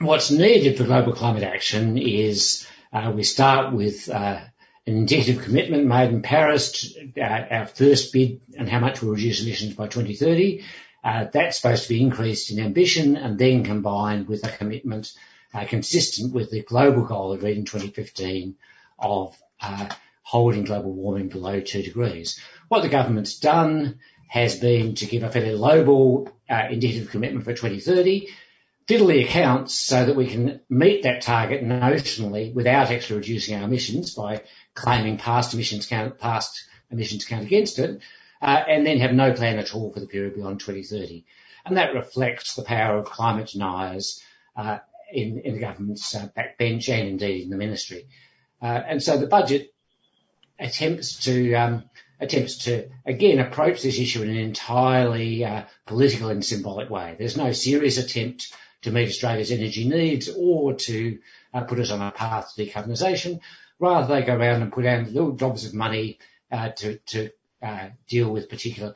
what's 0.00 0.30
needed 0.30 0.78
for 0.78 0.84
global 0.84 1.12
climate 1.12 1.42
action 1.42 1.98
is 1.98 2.66
uh, 2.92 3.12
we 3.14 3.22
start 3.22 3.74
with 3.74 4.08
uh, 4.08 4.40
an 4.86 4.96
indicative 4.96 5.44
commitment 5.44 5.86
made 5.86 6.08
in 6.08 6.22
Paris, 6.22 6.72
to, 6.72 7.20
uh, 7.20 7.46
our 7.50 7.66
first 7.66 8.12
bid 8.12 8.40
and 8.56 8.68
how 8.68 8.80
much 8.80 9.02
we'll 9.02 9.12
reduce 9.12 9.42
emissions 9.42 9.74
by 9.74 9.86
2030. 9.86 10.64
Uh, 11.04 11.26
that's 11.32 11.58
supposed 11.58 11.82
to 11.82 11.90
be 11.90 12.00
increased 12.00 12.50
in 12.50 12.60
ambition 12.60 13.16
and 13.16 13.38
then 13.38 13.62
combined 13.62 14.26
with 14.26 14.44
a 14.44 14.50
commitment 14.50 15.12
uh, 15.52 15.66
consistent 15.66 16.32
with 16.32 16.50
the 16.50 16.62
global 16.62 17.04
goal 17.04 17.32
agreed 17.32 17.58
in 17.58 17.64
2015 17.64 18.56
of 18.98 19.36
uh, 19.60 19.88
holding 20.22 20.64
global 20.64 20.92
warming 20.92 21.28
below 21.28 21.60
two 21.60 21.82
degrees. 21.82 22.40
What 22.68 22.82
the 22.82 22.88
government's 22.88 23.38
done 23.38 23.98
has 24.28 24.58
been 24.58 24.94
to 24.94 25.06
give 25.06 25.24
a 25.24 25.30
fairly 25.30 25.58
lowball 25.58 26.30
indicative 26.48 27.10
commitment 27.10 27.44
for 27.44 27.52
2030, 27.52 28.28
fiddle 28.90 29.06
the 29.06 29.22
accounts 29.22 29.76
so 29.76 30.04
that 30.04 30.16
we 30.16 30.26
can 30.26 30.58
meet 30.68 31.04
that 31.04 31.22
target 31.22 31.64
notionally 31.64 32.52
without 32.52 32.90
actually 32.90 33.18
reducing 33.18 33.56
our 33.56 33.62
emissions 33.62 34.16
by 34.16 34.42
claiming 34.74 35.16
past 35.16 35.54
emissions 35.54 35.86
count, 35.86 36.18
past 36.18 36.64
emissions 36.90 37.24
count 37.24 37.44
against 37.44 37.78
it, 37.78 38.00
uh, 38.42 38.64
and 38.68 38.84
then 38.84 38.98
have 38.98 39.12
no 39.12 39.32
plan 39.32 39.60
at 39.60 39.72
all 39.76 39.92
for 39.92 40.00
the 40.00 40.08
period 40.08 40.34
beyond 40.34 40.58
2030. 40.58 41.24
And 41.64 41.76
that 41.76 41.94
reflects 41.94 42.56
the 42.56 42.64
power 42.64 42.98
of 42.98 43.04
climate 43.04 43.50
deniers 43.52 44.20
uh, 44.56 44.78
in, 45.12 45.38
in, 45.44 45.54
the 45.54 45.60
government's 45.60 46.12
uh, 46.16 46.26
backbench 46.36 46.88
and 46.88 47.10
indeed 47.10 47.44
in 47.44 47.50
the 47.50 47.56
ministry. 47.56 48.08
Uh, 48.60 48.82
and 48.88 49.00
so 49.00 49.18
the 49.18 49.28
budget 49.28 49.72
attempts 50.58 51.26
to 51.26 51.54
um, 51.54 51.84
attempts 52.18 52.64
to 52.64 52.88
again 53.06 53.38
approach 53.38 53.82
this 53.82 54.00
issue 54.00 54.22
in 54.22 54.30
an 54.30 54.36
entirely 54.36 55.44
uh, 55.44 55.62
political 55.86 56.30
and 56.30 56.44
symbolic 56.44 56.90
way. 56.90 57.14
There's 57.16 57.36
no 57.36 57.52
serious 57.52 57.96
attempt 57.96 58.52
to 58.82 58.90
meet 58.90 59.08
Australia's 59.08 59.52
energy 59.52 59.88
needs 59.88 60.28
or 60.28 60.74
to 60.74 61.18
uh, 61.52 61.62
put 61.62 61.78
us 61.78 61.90
on 61.90 62.00
a 62.00 62.10
path 62.10 62.54
to 62.54 62.64
decarbonisation. 62.64 63.40
Rather, 63.78 64.14
they 64.14 64.26
go 64.26 64.36
around 64.36 64.62
and 64.62 64.72
put 64.72 64.86
out 64.86 65.10
little 65.10 65.32
jobs 65.32 65.64
of 65.64 65.74
money 65.74 66.18
uh, 66.50 66.70
to, 66.70 66.98
to 66.98 67.30
uh, 67.62 67.88
deal 68.08 68.30
with 68.30 68.48
particular 68.48 68.94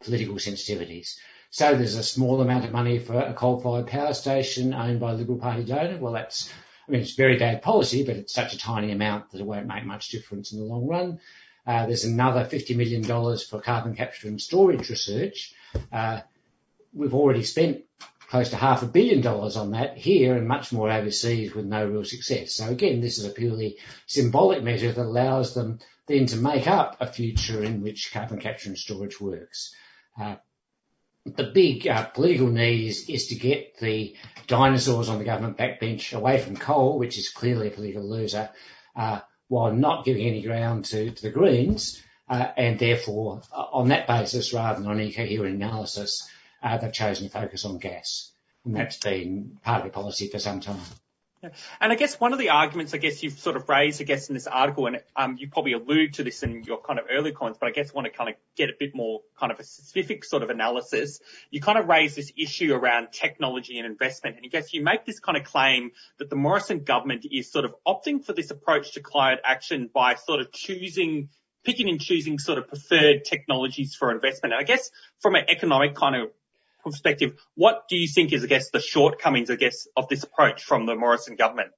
political 0.00 0.34
sensitivities. 0.36 1.16
So 1.50 1.74
there's 1.74 1.96
a 1.96 2.02
small 2.02 2.40
amount 2.40 2.64
of 2.64 2.72
money 2.72 2.98
for 2.98 3.18
a 3.18 3.34
coal-fired 3.34 3.86
power 3.86 4.14
station 4.14 4.72
owned 4.72 5.00
by 5.00 5.12
a 5.12 5.14
Liberal 5.14 5.38
Party 5.38 5.64
donor. 5.64 5.98
Well, 5.98 6.14
that's, 6.14 6.50
I 6.88 6.92
mean, 6.92 7.02
it's 7.02 7.14
very 7.14 7.38
bad 7.38 7.62
policy, 7.62 8.04
but 8.04 8.16
it's 8.16 8.32
such 8.32 8.54
a 8.54 8.58
tiny 8.58 8.90
amount 8.90 9.30
that 9.30 9.40
it 9.40 9.46
won't 9.46 9.66
make 9.66 9.84
much 9.84 10.08
difference 10.08 10.52
in 10.52 10.58
the 10.58 10.64
long 10.64 10.86
run. 10.86 11.20
Uh, 11.66 11.86
there's 11.86 12.04
another 12.04 12.44
$50 12.44 12.76
million 12.76 13.04
for 13.04 13.60
carbon 13.60 13.94
capture 13.94 14.28
and 14.28 14.40
storage 14.40 14.88
research. 14.88 15.54
Uh, 15.92 16.20
we've 16.92 17.14
already 17.14 17.44
spent 17.44 17.82
close 18.32 18.48
to 18.48 18.56
half 18.56 18.82
a 18.82 18.86
billion 18.86 19.20
dollars 19.20 19.58
on 19.58 19.72
that 19.72 19.98
here 19.98 20.34
and 20.34 20.48
much 20.48 20.72
more 20.72 20.90
overseas 20.90 21.54
with 21.54 21.66
no 21.66 21.86
real 21.86 22.02
success. 22.02 22.54
So 22.54 22.66
again, 22.66 23.02
this 23.02 23.18
is 23.18 23.26
a 23.26 23.30
purely 23.30 23.76
symbolic 24.06 24.62
measure 24.62 24.90
that 24.90 25.02
allows 25.04 25.52
them 25.52 25.80
then 26.06 26.24
to 26.24 26.38
make 26.38 26.66
up 26.66 26.96
a 26.98 27.06
future 27.06 27.62
in 27.62 27.82
which 27.82 28.10
carbon 28.10 28.40
capture 28.40 28.70
and 28.70 28.78
storage 28.78 29.20
works. 29.20 29.74
Uh, 30.18 30.36
the 31.26 31.44
big 31.44 31.86
uh, 31.86 32.06
political 32.06 32.46
need 32.46 32.88
is, 32.88 33.06
is 33.10 33.26
to 33.26 33.34
get 33.34 33.78
the 33.80 34.16
dinosaurs 34.46 35.10
on 35.10 35.18
the 35.18 35.24
government 35.24 35.58
backbench 35.58 36.14
away 36.14 36.38
from 36.38 36.56
coal, 36.56 36.98
which 36.98 37.18
is 37.18 37.28
clearly 37.28 37.68
a 37.68 37.70
political 37.70 38.08
loser, 38.08 38.48
uh, 38.96 39.20
while 39.48 39.74
not 39.74 40.06
giving 40.06 40.26
any 40.26 40.40
ground 40.40 40.86
to, 40.86 41.10
to 41.10 41.22
the 41.22 41.30
Greens, 41.30 42.02
uh, 42.30 42.46
and 42.56 42.78
therefore, 42.78 43.42
uh, 43.54 43.66
on 43.72 43.88
that 43.88 44.06
basis, 44.06 44.54
rather 44.54 44.80
than 44.80 44.90
on 44.90 44.98
any 44.98 45.12
coherent 45.12 45.56
analysis, 45.56 46.26
they've 46.62 46.92
chosen 46.92 47.26
to 47.28 47.32
focus 47.32 47.64
on 47.64 47.78
gas. 47.78 48.32
And 48.64 48.76
that's 48.76 48.96
been 48.96 49.58
part 49.64 49.80
of 49.80 49.84
the 49.84 49.92
policy 49.92 50.28
for 50.28 50.38
some 50.38 50.60
time. 50.60 50.80
And 51.80 51.92
I 51.92 51.96
guess 51.96 52.20
one 52.20 52.32
of 52.32 52.38
the 52.38 52.50
arguments 52.50 52.94
I 52.94 52.98
guess 52.98 53.20
you've 53.22 53.38
sort 53.38 53.56
of 53.56 53.68
raised, 53.68 54.00
I 54.00 54.04
guess, 54.04 54.28
in 54.28 54.34
this 54.34 54.46
article, 54.46 54.86
and 54.86 55.02
um, 55.16 55.36
you 55.38 55.48
probably 55.48 55.72
allude 55.72 56.14
to 56.14 56.22
this 56.22 56.44
in 56.44 56.62
your 56.62 56.80
kind 56.80 57.00
of 57.00 57.06
early 57.10 57.32
comments, 57.32 57.58
but 57.60 57.66
I 57.66 57.72
guess 57.72 57.92
want 57.92 58.06
to 58.06 58.12
kind 58.12 58.30
of 58.30 58.36
get 58.56 58.70
a 58.70 58.74
bit 58.78 58.94
more 58.94 59.22
kind 59.36 59.50
of 59.50 59.58
a 59.58 59.64
specific 59.64 60.24
sort 60.24 60.44
of 60.44 60.50
analysis. 60.50 61.18
You 61.50 61.60
kind 61.60 61.78
of 61.78 61.88
raise 61.88 62.14
this 62.14 62.32
issue 62.36 62.72
around 62.72 63.08
technology 63.10 63.78
and 63.78 63.86
investment, 63.86 64.36
and 64.36 64.44
I 64.44 64.48
guess 64.48 64.72
you 64.72 64.84
make 64.84 65.04
this 65.04 65.18
kind 65.18 65.36
of 65.36 65.42
claim 65.42 65.90
that 66.18 66.30
the 66.30 66.36
Morrison 66.36 66.84
government 66.84 67.26
is 67.28 67.50
sort 67.50 67.64
of 67.64 67.74
opting 67.84 68.24
for 68.24 68.32
this 68.32 68.52
approach 68.52 68.92
to 68.92 69.00
climate 69.00 69.40
action 69.44 69.90
by 69.92 70.14
sort 70.14 70.40
of 70.40 70.52
choosing 70.52 71.28
picking 71.64 71.88
and 71.88 72.00
choosing 72.00 72.38
sort 72.38 72.58
of 72.58 72.68
preferred 72.68 73.24
technologies 73.24 73.94
for 73.94 74.12
investment. 74.12 74.54
I 74.54 74.62
guess 74.62 74.90
from 75.20 75.34
an 75.34 75.44
economic 75.48 75.94
kind 75.94 76.16
of 76.16 76.30
perspective, 76.90 77.40
what 77.54 77.88
do 77.88 77.96
you 77.96 78.08
think 78.08 78.32
is, 78.32 78.44
I 78.44 78.46
guess, 78.46 78.70
the 78.70 78.80
shortcomings, 78.80 79.50
I 79.50 79.56
guess, 79.56 79.86
of 79.96 80.08
this 80.08 80.22
approach 80.22 80.64
from 80.64 80.86
the 80.86 80.94
Morrison 80.94 81.36
government? 81.36 81.72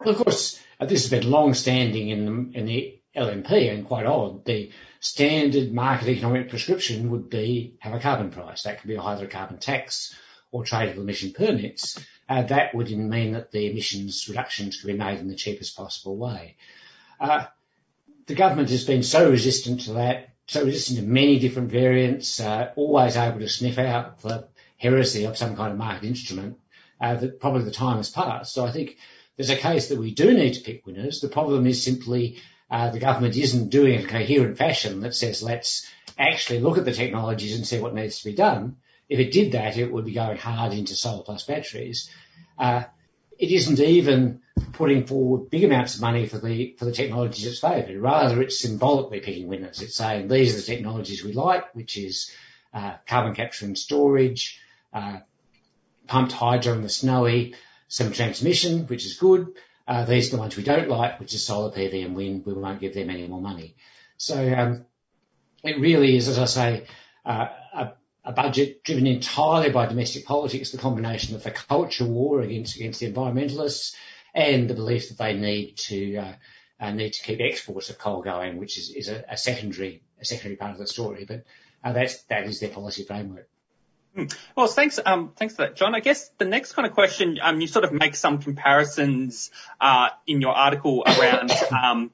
Well, 0.00 0.10
of 0.10 0.18
course, 0.18 0.60
uh, 0.80 0.86
this 0.86 1.02
has 1.02 1.10
been 1.10 1.30
long-standing 1.30 2.08
in 2.08 2.24
the, 2.24 2.58
in 2.58 2.66
the 2.66 3.00
LNP 3.16 3.72
and 3.72 3.86
quite 3.86 4.06
old. 4.06 4.44
The 4.44 4.70
standard 5.00 5.72
market 5.72 6.08
economic 6.08 6.50
prescription 6.50 7.10
would 7.10 7.28
be 7.28 7.76
have 7.80 7.94
a 7.94 8.00
carbon 8.00 8.30
price. 8.30 8.62
That 8.62 8.80
could 8.80 8.88
be 8.88 8.96
either 8.96 9.24
a 9.24 9.28
carbon 9.28 9.58
tax 9.58 10.14
or 10.50 10.64
tradable 10.64 10.98
emission 10.98 11.32
permits. 11.32 11.98
Uh, 12.28 12.42
that 12.42 12.74
would 12.74 12.90
mean 12.90 13.32
that 13.32 13.50
the 13.50 13.70
emissions 13.70 14.26
reductions 14.28 14.80
could 14.80 14.86
be 14.86 14.96
made 14.96 15.18
in 15.18 15.28
the 15.28 15.34
cheapest 15.34 15.76
possible 15.76 16.16
way. 16.16 16.56
Uh, 17.20 17.46
the 18.26 18.34
government 18.34 18.70
has 18.70 18.84
been 18.84 19.02
so 19.02 19.30
resistant 19.30 19.82
to 19.82 19.94
that 19.94 20.30
so 20.48 20.64
we 20.64 20.72
to 20.72 21.02
many 21.02 21.38
different 21.38 21.70
variants, 21.70 22.40
uh, 22.40 22.72
always 22.74 23.16
able 23.16 23.38
to 23.38 23.48
sniff 23.48 23.78
out 23.78 24.20
the 24.22 24.48
heresy 24.78 25.24
of 25.24 25.36
some 25.36 25.56
kind 25.56 25.72
of 25.72 25.78
market 25.78 26.06
instrument, 26.06 26.58
uh, 27.00 27.16
that 27.16 27.38
probably 27.38 27.64
the 27.64 27.70
time 27.70 27.98
has 27.98 28.10
passed. 28.10 28.54
So 28.54 28.64
I 28.64 28.72
think 28.72 28.96
there's 29.36 29.50
a 29.50 29.56
case 29.56 29.90
that 29.90 29.98
we 29.98 30.14
do 30.14 30.32
need 30.32 30.54
to 30.54 30.62
pick 30.62 30.86
winners. 30.86 31.20
The 31.20 31.28
problem 31.28 31.66
is 31.66 31.84
simply 31.84 32.38
uh, 32.70 32.90
the 32.90 32.98
government 32.98 33.36
isn't 33.36 33.68
doing 33.68 33.92
it 33.92 34.00
in 34.00 34.06
a 34.06 34.08
coherent 34.08 34.56
fashion 34.56 35.00
that 35.00 35.14
says 35.14 35.42
let's 35.42 35.86
actually 36.18 36.60
look 36.60 36.78
at 36.78 36.86
the 36.86 36.92
technologies 36.92 37.54
and 37.54 37.66
see 37.66 37.78
what 37.78 37.94
needs 37.94 38.18
to 38.20 38.24
be 38.24 38.34
done. 38.34 38.76
If 39.08 39.20
it 39.20 39.32
did 39.32 39.52
that, 39.52 39.76
it 39.76 39.92
would 39.92 40.06
be 40.06 40.12
going 40.12 40.38
hard 40.38 40.72
into 40.72 40.96
solar 40.96 41.24
plus 41.24 41.44
batteries. 41.44 42.10
Uh, 42.58 42.84
it 43.38 43.50
isn't 43.50 43.80
even 43.80 44.40
putting 44.72 45.06
forward 45.06 45.50
big 45.50 45.64
amounts 45.64 45.94
of 45.94 46.00
money 46.00 46.26
for 46.26 46.38
the 46.38 46.74
for 46.78 46.84
the 46.84 46.92
technologies 46.92 47.46
it's 47.46 47.60
favoured. 47.60 48.00
Rather, 48.00 48.42
it's 48.42 48.60
symbolically 48.60 49.20
picking 49.20 49.46
winners. 49.46 49.80
It's 49.80 49.94
saying 49.94 50.28
these 50.28 50.54
are 50.54 50.56
the 50.56 50.62
technologies 50.62 51.24
we 51.24 51.32
like, 51.32 51.74
which 51.74 51.96
is 51.96 52.30
uh, 52.74 52.94
carbon 53.06 53.34
capture 53.34 53.66
and 53.66 53.78
storage, 53.78 54.60
uh, 54.92 55.18
pumped 56.06 56.32
hydro 56.32 56.74
in 56.74 56.82
the 56.82 56.88
snowy, 56.88 57.54
some 57.86 58.12
transmission, 58.12 58.86
which 58.86 59.06
is 59.06 59.18
good. 59.18 59.54
Uh, 59.86 60.04
these 60.04 60.28
are 60.28 60.36
the 60.36 60.42
ones 60.42 60.56
we 60.56 60.64
don't 60.64 60.88
like, 60.88 61.18
which 61.18 61.32
is 61.32 61.46
solar 61.46 61.70
PV 61.70 62.04
and 62.04 62.14
wind. 62.14 62.44
We 62.44 62.52
won't 62.52 62.80
give 62.80 62.94
them 62.94 63.08
any 63.08 63.26
more 63.26 63.40
money. 63.40 63.76
So 64.18 64.52
um, 64.52 64.84
it 65.62 65.80
really 65.80 66.16
is, 66.16 66.28
as 66.28 66.38
I 66.38 66.44
say, 66.44 66.86
uh, 67.24 67.48
a 67.72 67.92
a 68.28 68.32
budget 68.32 68.84
driven 68.84 69.06
entirely 69.06 69.70
by 69.70 69.86
domestic 69.86 70.26
politics, 70.26 70.70
the 70.70 70.76
combination 70.76 71.34
of 71.34 71.42
the 71.42 71.50
culture 71.50 72.04
war 72.04 72.42
against 72.42 72.76
against 72.76 73.00
the 73.00 73.10
environmentalists 73.10 73.96
and 74.34 74.68
the 74.68 74.74
belief 74.74 75.08
that 75.08 75.16
they 75.16 75.32
need 75.32 75.76
to 75.78 76.16
uh, 76.18 76.32
uh, 76.78 76.90
need 76.90 77.14
to 77.14 77.22
keep 77.22 77.40
exports 77.40 77.88
of 77.88 77.98
coal 77.98 78.20
going, 78.20 78.58
which 78.58 78.76
is, 78.76 78.90
is 78.90 79.08
a, 79.08 79.24
a, 79.30 79.36
secondary 79.38 80.02
a 80.20 80.26
secondary 80.26 80.56
part 80.56 80.72
of 80.72 80.78
the 80.78 80.86
story. 80.86 81.24
But 81.26 81.44
uh, 81.82 81.94
that's 81.94 82.22
that 82.24 82.44
is 82.44 82.60
their 82.60 82.68
policy 82.68 83.04
framework. 83.04 83.48
Well, 84.54 84.66
thanks, 84.66 84.98
um, 85.04 85.32
thanks 85.34 85.56
for 85.56 85.62
that, 85.62 85.76
John. 85.76 85.94
I 85.94 86.00
guess 86.00 86.28
the 86.36 86.44
next 86.44 86.72
kind 86.72 86.86
of 86.86 86.92
question, 86.92 87.38
um, 87.40 87.60
you 87.62 87.66
sort 87.66 87.84
of 87.84 87.92
make 87.92 88.14
some 88.14 88.42
comparisons 88.42 89.50
uh, 89.80 90.08
in 90.26 90.42
your 90.42 90.52
article 90.52 91.04
around 91.06 91.50
um, 91.70 92.10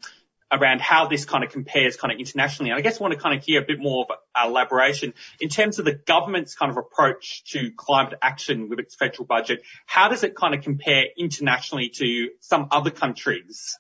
around 0.53 0.80
how 0.80 1.09
this 1.09 1.24
kind 1.24 1.42
of 1.45 1.51
compares 1.51 1.97
kind 1.97 2.12
of 2.12 2.18
internationally. 2.18 2.70
And 2.70 2.78
I 2.78 2.82
guess 2.82 3.01
I 3.01 3.03
want 3.03 3.14
to 3.14 3.20
kind 3.20 3.36
of 3.36 3.45
hear 3.45 3.62
a 3.62 3.64
bit 3.64 3.80
more 3.80 4.07
of 4.09 4.16
elaboration 4.49 5.14
in 5.40 5.49
terms 5.49 5.78
of 5.78 5.84
the 5.84 5.95
government's 5.95 6.55
kind 6.55 6.70
of 6.70 6.76
approach 6.76 7.45
to 7.53 7.70
climate 7.76 8.18
action 8.22 8.68
with 8.68 8.78
its 8.78 8.95
federal 8.95 9.24
budget. 9.24 9.62
How 9.86 10.09
does 10.09 10.22
it 10.22 10.36
kind 10.36 10.55
of 10.55 10.62
compare 10.62 11.05
internationally 11.16 11.88
to 11.90 12.30
some 12.40 12.68
other 12.70 12.90
countries? 12.90 13.76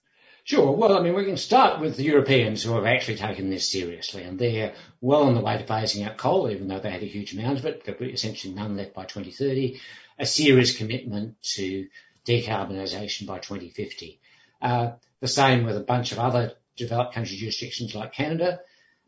Sure. 0.46 0.72
Well, 0.72 0.98
I 0.98 1.00
mean, 1.00 1.14
we 1.14 1.24
can 1.24 1.38
start 1.38 1.80
with 1.80 1.96
the 1.96 2.02
Europeans 2.02 2.62
who 2.62 2.74
have 2.74 2.84
actually 2.84 3.16
taken 3.16 3.48
this 3.48 3.70
seriously, 3.70 4.24
and 4.24 4.38
they're 4.38 4.74
well 5.00 5.22
on 5.22 5.34
the 5.34 5.40
way 5.40 5.56
to 5.56 5.64
phasing 5.64 6.06
out 6.06 6.18
coal, 6.18 6.50
even 6.50 6.68
though 6.68 6.80
they 6.80 6.90
had 6.90 7.02
a 7.02 7.06
huge 7.06 7.32
amount 7.32 7.58
of 7.58 7.64
it. 7.64 7.98
Be 7.98 8.10
essentially 8.10 8.52
none 8.52 8.76
left 8.76 8.92
by 8.92 9.04
2030. 9.04 9.80
A 10.18 10.26
serious 10.26 10.76
commitment 10.76 11.42
to 11.54 11.88
decarbonisation 12.26 13.26
by 13.26 13.38
2050. 13.38 14.20
Uh, 14.60 14.92
the 15.24 15.28
same 15.28 15.64
with 15.64 15.74
a 15.74 15.80
bunch 15.80 16.12
of 16.12 16.18
other 16.18 16.52
developed 16.76 17.14
country 17.14 17.38
jurisdictions 17.38 17.94
like 17.94 18.12
Canada. 18.12 18.60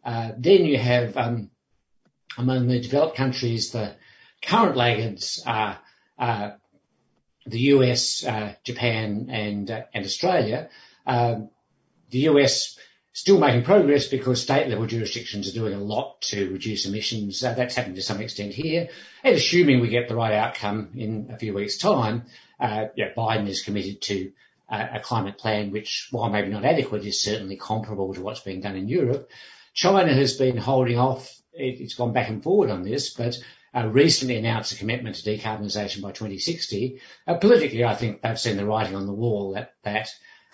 Uh, 0.03 0.31
then 0.39 0.65
you 0.65 0.79
have 0.79 1.15
um, 1.15 1.51
among 2.39 2.69
the 2.69 2.81
developed 2.81 3.19
countries, 3.19 3.73
the 3.73 3.95
current 4.41 4.79
laggards 4.79 5.43
are 5.47 5.79
uh, 6.19 6.53
the 7.45 7.59
US, 7.75 8.25
uh, 8.25 8.55
Japan, 8.65 9.29
and 9.29 9.71
uh, 9.71 9.83
and 9.93 10.07
Australia. 10.07 10.71
Um, 11.07 11.51
the 12.09 12.21
US 12.31 12.79
still 13.13 13.39
making 13.39 13.65
progress 13.65 14.07
because 14.07 14.41
state 14.41 14.69
level 14.69 14.87
jurisdictions 14.87 15.51
are 15.51 15.59
doing 15.61 15.75
a 15.75 15.85
lot 15.95 16.23
to 16.23 16.51
reduce 16.51 16.87
emissions. 16.87 17.45
Uh, 17.45 17.53
that's 17.53 17.75
happening 17.75 17.97
to 17.97 18.03
some 18.03 18.23
extent 18.23 18.55
here. 18.55 18.89
And 19.23 19.37
assuming 19.37 19.81
we 19.81 19.89
get 19.89 20.09
the 20.09 20.17
right 20.17 20.33
outcome 20.33 20.93
in 20.97 21.29
a 21.31 21.39
few 21.39 21.53
weeks' 21.53 21.77
time, 21.77 22.25
uh, 22.59 22.87
yeah, 22.97 23.13
Biden 23.15 23.49
is 23.49 23.61
committed 23.61 24.01
to 24.01 24.33
a 24.69 25.01
climate 25.01 25.39
plan 25.39 25.71
which, 25.71 26.09
while 26.11 26.29
maybe 26.29 26.49
not 26.49 26.65
adequate, 26.65 27.05
is 27.05 27.23
certainly 27.23 27.57
comparable 27.57 28.13
to 28.15 28.23
what's 28.23 28.41
being 28.41 28.61
done 28.61 28.77
in 28.77 28.89
Europe. 28.89 29.31
China 29.75 30.13
has 30.13 30.37
been 30.37 30.57
holding 30.57 30.99
off. 30.99 31.33
It, 31.53 31.81
it's 31.81 31.95
gone 31.95 32.13
back 32.13 32.29
and 32.29 32.43
forward 32.43 32.71
on 32.71 32.83
this, 32.83 33.15
but 33.15 33.39
uh, 33.75 33.87
recently 33.87 34.37
announced 34.37 34.73
a 34.73 34.77
commitment 34.77 35.17
to 35.17 35.31
decarbonisation 35.31 36.03
by 36.03 36.11
2060. 36.11 37.01
Uh, 37.27 37.35
politically, 37.35 37.85
I 37.85 37.95
think 37.95 38.23
they've 38.23 38.39
seen 38.39 38.57
the 38.57 38.65
writing 38.65 38.97
on 38.97 39.07
the 39.07 39.13
wall 39.13 39.53
that 39.53 39.75
that 39.85 40.09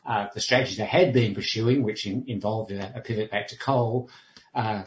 uh, 0.05 0.27
the 0.35 0.41
strategy 0.41 0.77
they 0.77 0.85
had 0.85 1.13
been 1.13 1.35
pursuing, 1.35 1.83
which 1.83 2.07
in, 2.07 2.25
involved 2.27 2.73
a, 2.73 2.97
a, 2.97 3.01
pivot 3.01 3.31
back 3.31 3.49
to 3.49 3.57
coal, 3.57 4.11
uh, 4.55 4.83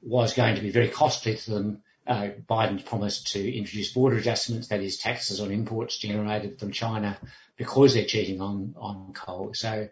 was 0.00 0.34
going 0.34 0.54
to 0.56 0.62
be 0.62 0.70
very 0.70 0.88
costly 0.88 1.36
to 1.36 1.50
them. 1.50 1.82
Uh, 2.06 2.28
Biden's 2.48 2.82
promised 2.82 3.32
to 3.32 3.56
introduce 3.56 3.92
border 3.92 4.18
adjustments, 4.18 4.68
that 4.68 4.80
is 4.80 4.98
taxes 4.98 5.40
on 5.40 5.50
imports 5.50 5.96
generated 5.96 6.58
from 6.58 6.70
China 6.70 7.18
because 7.56 7.94
they're 7.94 8.04
cheating 8.04 8.40
on, 8.40 8.74
on 8.76 9.12
coal. 9.14 9.54
So, 9.54 9.88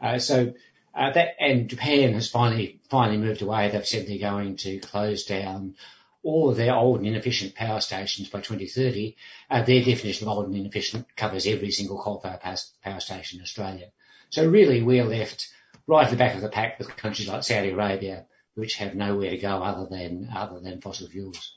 uh, 0.00 0.18
so, 0.18 0.52
uh, 0.94 1.10
that, 1.12 1.36
and 1.40 1.68
Japan 1.68 2.12
has 2.12 2.28
finally, 2.28 2.80
finally 2.90 3.18
moved 3.18 3.42
away. 3.42 3.70
They've 3.70 3.86
said 3.86 4.06
they're 4.06 4.18
going 4.18 4.56
to 4.58 4.78
close 4.78 5.24
down 5.24 5.74
all 6.22 6.50
of 6.50 6.56
their 6.56 6.74
old 6.74 6.98
and 6.98 7.06
inefficient 7.06 7.54
power 7.54 7.80
stations 7.80 8.28
by 8.28 8.40
2030. 8.40 9.16
Uh, 9.50 9.62
their 9.62 9.84
definition 9.84 10.26
of 10.26 10.36
old 10.36 10.46
and 10.46 10.56
inefficient 10.56 11.06
covers 11.16 11.46
every 11.46 11.70
single 11.70 12.00
coal-fired 12.00 12.40
power, 12.40 12.56
power 12.82 13.00
station 13.00 13.38
in 13.38 13.42
Australia. 13.42 13.90
So 14.30 14.48
really, 14.48 14.82
we're 14.82 15.04
left 15.04 15.48
right 15.86 16.04
at 16.04 16.10
the 16.10 16.16
back 16.16 16.34
of 16.34 16.40
the 16.40 16.48
pack 16.48 16.78
with 16.78 16.96
countries 16.96 17.28
like 17.28 17.44
Saudi 17.44 17.70
Arabia, 17.70 18.26
which 18.54 18.76
have 18.76 18.94
nowhere 18.94 19.30
to 19.30 19.38
go 19.38 19.62
other 19.62 19.86
than 19.86 20.28
other 20.34 20.60
than 20.60 20.80
fossil 20.80 21.08
fuels. 21.08 21.56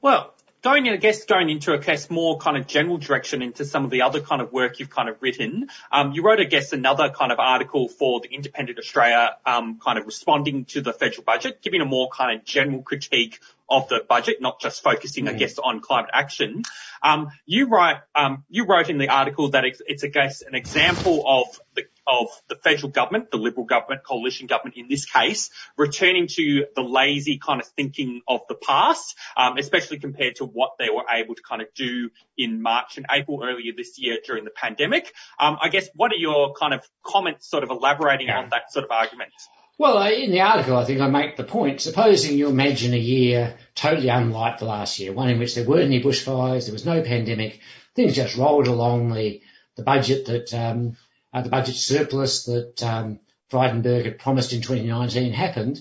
Well, 0.00 0.34
going, 0.64 0.86
in, 0.86 0.94
I 0.94 0.96
guess, 0.96 1.24
going 1.24 1.50
into, 1.50 1.74
I 1.74 1.76
guess, 1.76 2.08
more 2.08 2.38
kind 2.38 2.56
of 2.56 2.66
general 2.66 2.96
direction 2.96 3.42
into 3.42 3.64
some 3.64 3.84
of 3.84 3.90
the 3.90 4.02
other 4.02 4.20
kind 4.20 4.40
of 4.40 4.52
work 4.52 4.78
you've 4.80 4.90
kind 4.90 5.08
of 5.08 5.16
written, 5.20 5.68
um, 5.92 6.12
you 6.12 6.22
wrote, 6.22 6.40
I 6.40 6.44
guess, 6.44 6.72
another 6.72 7.10
kind 7.10 7.30
of 7.30 7.38
article 7.38 7.88
for 7.88 8.20
the 8.20 8.28
Independent 8.28 8.78
Australia, 8.78 9.36
um, 9.44 9.78
kind 9.78 9.98
of 9.98 10.06
responding 10.06 10.64
to 10.66 10.80
the 10.80 10.92
federal 10.92 11.22
budget, 11.22 11.60
giving 11.62 11.82
a 11.82 11.84
more 11.84 12.08
kind 12.08 12.38
of 12.38 12.44
general 12.44 12.82
critique 12.82 13.40
of 13.68 13.88
the 13.88 14.04
budget, 14.08 14.40
not 14.40 14.60
just 14.60 14.82
focusing, 14.82 15.26
mm. 15.26 15.30
I 15.30 15.32
guess, 15.34 15.58
on 15.58 15.80
climate 15.80 16.10
action. 16.12 16.62
Um, 17.02 17.28
you 17.46 17.68
write, 17.68 17.98
um, 18.14 18.44
you 18.48 18.66
wrote 18.66 18.90
in 18.90 18.98
the 18.98 19.08
article 19.08 19.50
that 19.50 19.64
it's, 19.64 19.80
it's, 19.86 20.04
I 20.04 20.08
guess, 20.08 20.42
an 20.42 20.54
example 20.54 21.24
of 21.26 21.60
the 21.74 21.84
of 22.06 22.28
the 22.48 22.56
federal 22.56 22.90
government, 22.90 23.30
the 23.30 23.38
Liberal 23.38 23.64
government, 23.64 24.02
coalition 24.04 24.46
government 24.46 24.76
in 24.76 24.88
this 24.88 25.04
case, 25.06 25.50
returning 25.76 26.26
to 26.26 26.66
the 26.74 26.82
lazy 26.82 27.38
kind 27.38 27.60
of 27.60 27.66
thinking 27.68 28.22
of 28.28 28.40
the 28.48 28.54
past, 28.54 29.16
um, 29.36 29.56
especially 29.56 29.98
compared 29.98 30.36
to 30.36 30.44
what 30.44 30.72
they 30.78 30.90
were 30.90 31.04
able 31.10 31.34
to 31.34 31.42
kind 31.42 31.62
of 31.62 31.68
do 31.74 32.10
in 32.36 32.60
March 32.60 32.96
and 32.96 33.06
April 33.10 33.42
earlier 33.42 33.72
this 33.76 33.98
year 33.98 34.18
during 34.24 34.44
the 34.44 34.50
pandemic. 34.50 35.12
Um, 35.38 35.56
I 35.60 35.68
guess 35.68 35.88
what 35.94 36.12
are 36.12 36.16
your 36.16 36.54
kind 36.54 36.74
of 36.74 36.86
comments 37.02 37.48
sort 37.48 37.64
of 37.64 37.70
elaborating 37.70 38.28
yeah. 38.28 38.40
on 38.40 38.50
that 38.50 38.72
sort 38.72 38.84
of 38.84 38.90
argument? 38.90 39.32
Well, 39.76 40.00
in 40.06 40.30
the 40.30 40.40
article, 40.40 40.76
I 40.76 40.84
think 40.84 41.00
I 41.00 41.08
make 41.08 41.36
the 41.36 41.42
point, 41.42 41.80
supposing 41.80 42.38
you 42.38 42.48
imagine 42.48 42.94
a 42.94 42.98
year 42.98 43.58
totally 43.74 44.08
unlike 44.08 44.58
the 44.58 44.66
last 44.66 45.00
year, 45.00 45.12
one 45.12 45.30
in 45.30 45.40
which 45.40 45.56
there 45.56 45.64
weren't 45.64 45.86
any 45.86 46.00
bushfires, 46.00 46.66
there 46.66 46.72
was 46.72 46.86
no 46.86 47.02
pandemic, 47.02 47.60
things 47.96 48.14
just 48.14 48.36
rolled 48.36 48.68
along, 48.68 49.12
the, 49.12 49.42
the 49.74 49.82
budget 49.82 50.26
that, 50.26 50.54
um, 50.54 50.96
uh, 51.32 51.42
the 51.42 51.48
budget 51.48 51.74
surplus 51.74 52.44
that, 52.44 52.82
um, 52.84 53.18
Frydenberg 53.50 54.04
had 54.04 54.18
promised 54.18 54.52
in 54.52 54.62
2019 54.62 55.32
happened, 55.32 55.80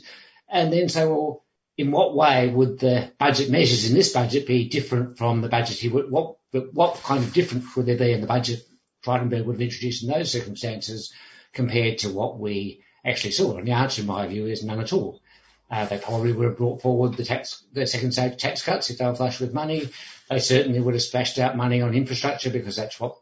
and 0.50 0.74
then 0.74 0.90
say, 0.90 1.06
well, 1.06 1.44
in 1.78 1.92
what 1.92 2.16
way 2.16 2.50
would 2.50 2.80
the 2.80 3.12
budget 3.20 3.50
measures 3.52 3.88
in 3.88 3.96
this 3.96 4.12
budget 4.12 4.48
be 4.48 4.70
different 4.70 5.18
from 5.20 5.42
the 5.42 5.50
budget 5.50 5.78
he 5.78 5.90
would, 5.90 6.10
what, 6.10 6.38
what 6.52 7.02
kind 7.04 7.24
of 7.24 7.34
difference 7.34 7.76
would 7.76 7.86
there 7.86 7.98
be 7.98 8.12
in 8.12 8.22
the 8.22 8.28
budget 8.28 8.60
Frydenberg 9.04 9.46
would 9.46 9.56
have 9.56 9.62
introduced 9.62 10.04
in 10.04 10.10
those 10.10 10.32
circumstances 10.32 11.14
compared 11.52 12.00
to 12.00 12.10
what 12.10 12.40
we 12.40 12.84
actually? 13.06 13.58
And 13.58 13.68
the 13.68 13.72
answer, 13.72 14.02
in 14.02 14.08
my 14.08 14.28
view, 14.28 14.48
is 14.48 14.64
none 14.64 14.80
at 14.80 14.94
all. 14.94 15.22
Uh, 15.70 15.86
they 15.86 15.98
probably 15.98 16.34
would 16.34 16.46
have 16.46 16.58
brought 16.58 16.82
forward 16.82 17.16
the 17.16 17.26
tax, 17.26 17.64
the 17.74 17.88
second 17.88 18.12
stage 18.12 18.38
tax 18.38 18.62
cuts 18.62 18.90
if 18.90 18.98
they 18.98 19.06
were 19.06 19.16
flush 19.16 19.40
with 19.40 19.54
money. 19.54 19.90
They 20.30 20.40
certainly 20.40 20.80
would 20.80 20.94
have 20.94 21.02
splashed 21.02 21.40
out 21.40 21.58
money 21.58 21.82
on 21.82 21.96
infrastructure 21.96 22.50
because 22.50 22.76
that's 22.76 23.00
what 23.00 23.18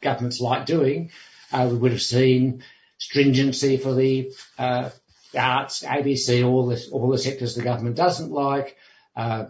governments 0.00 0.40
like 0.40 0.66
doing. 0.66 1.10
Uh, 1.52 1.68
we 1.70 1.78
would 1.78 1.92
have 1.92 2.02
seen 2.02 2.62
stringency 2.98 3.76
for 3.76 3.94
the 3.94 4.32
uh, 4.58 4.90
arts, 5.36 5.82
ABC, 5.82 6.46
all 6.46 6.66
the 6.66 6.86
all 6.92 7.10
the 7.10 7.18
sectors 7.18 7.54
the 7.54 7.62
government 7.62 7.96
doesn't 7.96 8.30
like. 8.30 8.76
Uh, 9.16 9.46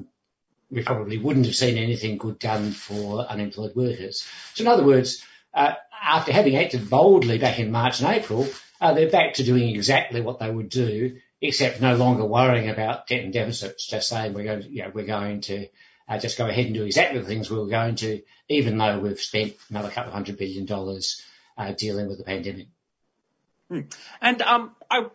we 0.71 0.83
probably 0.83 1.19
wouldn't 1.19 1.47
have 1.47 1.55
seen 1.55 1.77
anything 1.79 2.17
good 2.17 2.39
done 2.39 2.73
for 2.73 3.21
unemployed 3.21 3.75
workers. 3.77 4.27
So 4.55 4.65
in 4.65 4.69
other 4.69 4.85
words, 4.85 5.25
uh, 5.55 5.75
after 6.03 6.33
having 6.33 6.57
acted 6.57 6.91
boldly 6.91 7.39
back 7.39 7.59
in 7.59 7.71
March 7.71 8.01
and 8.01 8.09
April, 8.15 8.47
uh, 8.81 8.95
they're 8.95 9.11
back 9.11 9.35
to 9.35 9.45
doing 9.45 9.69
exactly 9.75 10.21
what 10.21 10.39
they 10.39 10.51
would 10.51 10.69
do, 10.69 11.19
except 11.41 11.81
no 11.81 11.97
longer 11.97 12.25
worrying 12.25 12.69
about 12.69 13.07
debt 13.07 13.25
and 13.25 13.33
deficits, 13.33 13.87
just 13.87 14.09
saying 14.09 14.35
we're 14.35 14.45
going 14.45 14.63
to, 14.63 14.69
you 14.69 14.83
know, 14.83 14.91
we're 14.93 15.07
going 15.07 15.41
to 15.43 15.69
uh, 16.09 16.19
just 16.19 16.39
go 16.39 16.47
ahead 16.47 16.67
and 16.67 16.75
do 16.75 16.85
exactly 16.85 17.19
the 17.19 17.27
things 17.27 17.51
we 17.51 17.59
were 17.59 17.67
going 17.67 17.97
to, 17.97 18.23
even 18.49 18.79
though 18.79 18.99
we've 18.99 19.21
spent 19.21 19.55
another 19.71 19.91
couple 19.91 20.09
of 20.09 20.15
hundred 20.15 20.39
billion 20.39 20.67
dollars 20.67 21.23
uh, 21.59 21.73
dealing 21.73 22.09
with 22.09 22.19
the 22.19 22.25
pandemic. 22.25 22.69
Hmm. 23.69 23.81
And 24.21 24.43
um, 24.43 24.77
I, 24.91 25.07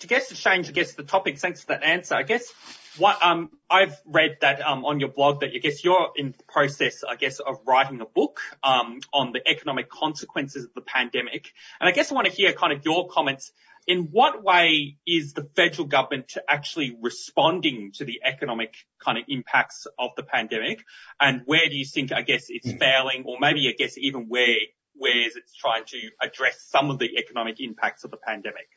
to 0.00 0.06
guess 0.06 0.28
to 0.28 0.34
change, 0.34 0.68
I 0.68 0.72
guess 0.72 0.94
the 0.94 1.02
topic. 1.02 1.38
Thanks 1.38 1.62
for 1.62 1.68
that 1.68 1.82
answer. 1.82 2.14
I 2.14 2.22
guess 2.22 2.52
what 2.98 3.22
um, 3.22 3.50
I've 3.70 4.00
read 4.06 4.38
that 4.40 4.60
um, 4.60 4.84
on 4.84 5.00
your 5.00 5.08
blog 5.08 5.40
that 5.40 5.50
I 5.54 5.58
guess 5.58 5.84
you're 5.84 6.10
in 6.16 6.34
the 6.36 6.44
process, 6.44 7.04
I 7.08 7.16
guess, 7.16 7.38
of 7.38 7.60
writing 7.66 8.00
a 8.00 8.06
book 8.06 8.40
um, 8.62 9.00
on 9.12 9.32
the 9.32 9.40
economic 9.46 9.88
consequences 9.88 10.64
of 10.64 10.74
the 10.74 10.80
pandemic. 10.80 11.52
And 11.80 11.88
I 11.88 11.92
guess 11.92 12.10
I 12.10 12.14
want 12.14 12.26
to 12.26 12.32
hear 12.32 12.52
kind 12.52 12.72
of 12.72 12.84
your 12.84 13.08
comments. 13.08 13.52
In 13.86 14.08
what 14.10 14.44
way 14.44 14.98
is 15.06 15.32
the 15.32 15.48
federal 15.56 15.88
government 15.88 16.36
actually 16.46 16.94
responding 17.00 17.92
to 17.94 18.04
the 18.04 18.20
economic 18.22 18.74
kind 19.02 19.16
of 19.16 19.24
impacts 19.28 19.86
of 19.98 20.10
the 20.14 20.22
pandemic? 20.22 20.84
And 21.18 21.42
where 21.46 21.68
do 21.70 21.76
you 21.76 21.86
think, 21.86 22.12
I 22.12 22.20
guess, 22.20 22.46
it's 22.50 22.68
mm. 22.68 22.78
failing, 22.78 23.24
or 23.24 23.38
maybe 23.40 23.66
I 23.66 23.72
guess 23.78 23.96
even 23.96 24.28
where 24.28 24.56
where 24.98 25.26
is 25.26 25.36
it's 25.36 25.54
trying 25.54 25.84
to 25.86 26.10
address 26.20 26.60
some 26.68 26.90
of 26.90 26.98
the 26.98 27.16
economic 27.16 27.60
impacts 27.60 28.04
of 28.04 28.10
the 28.10 28.16
pandemic? 28.18 28.68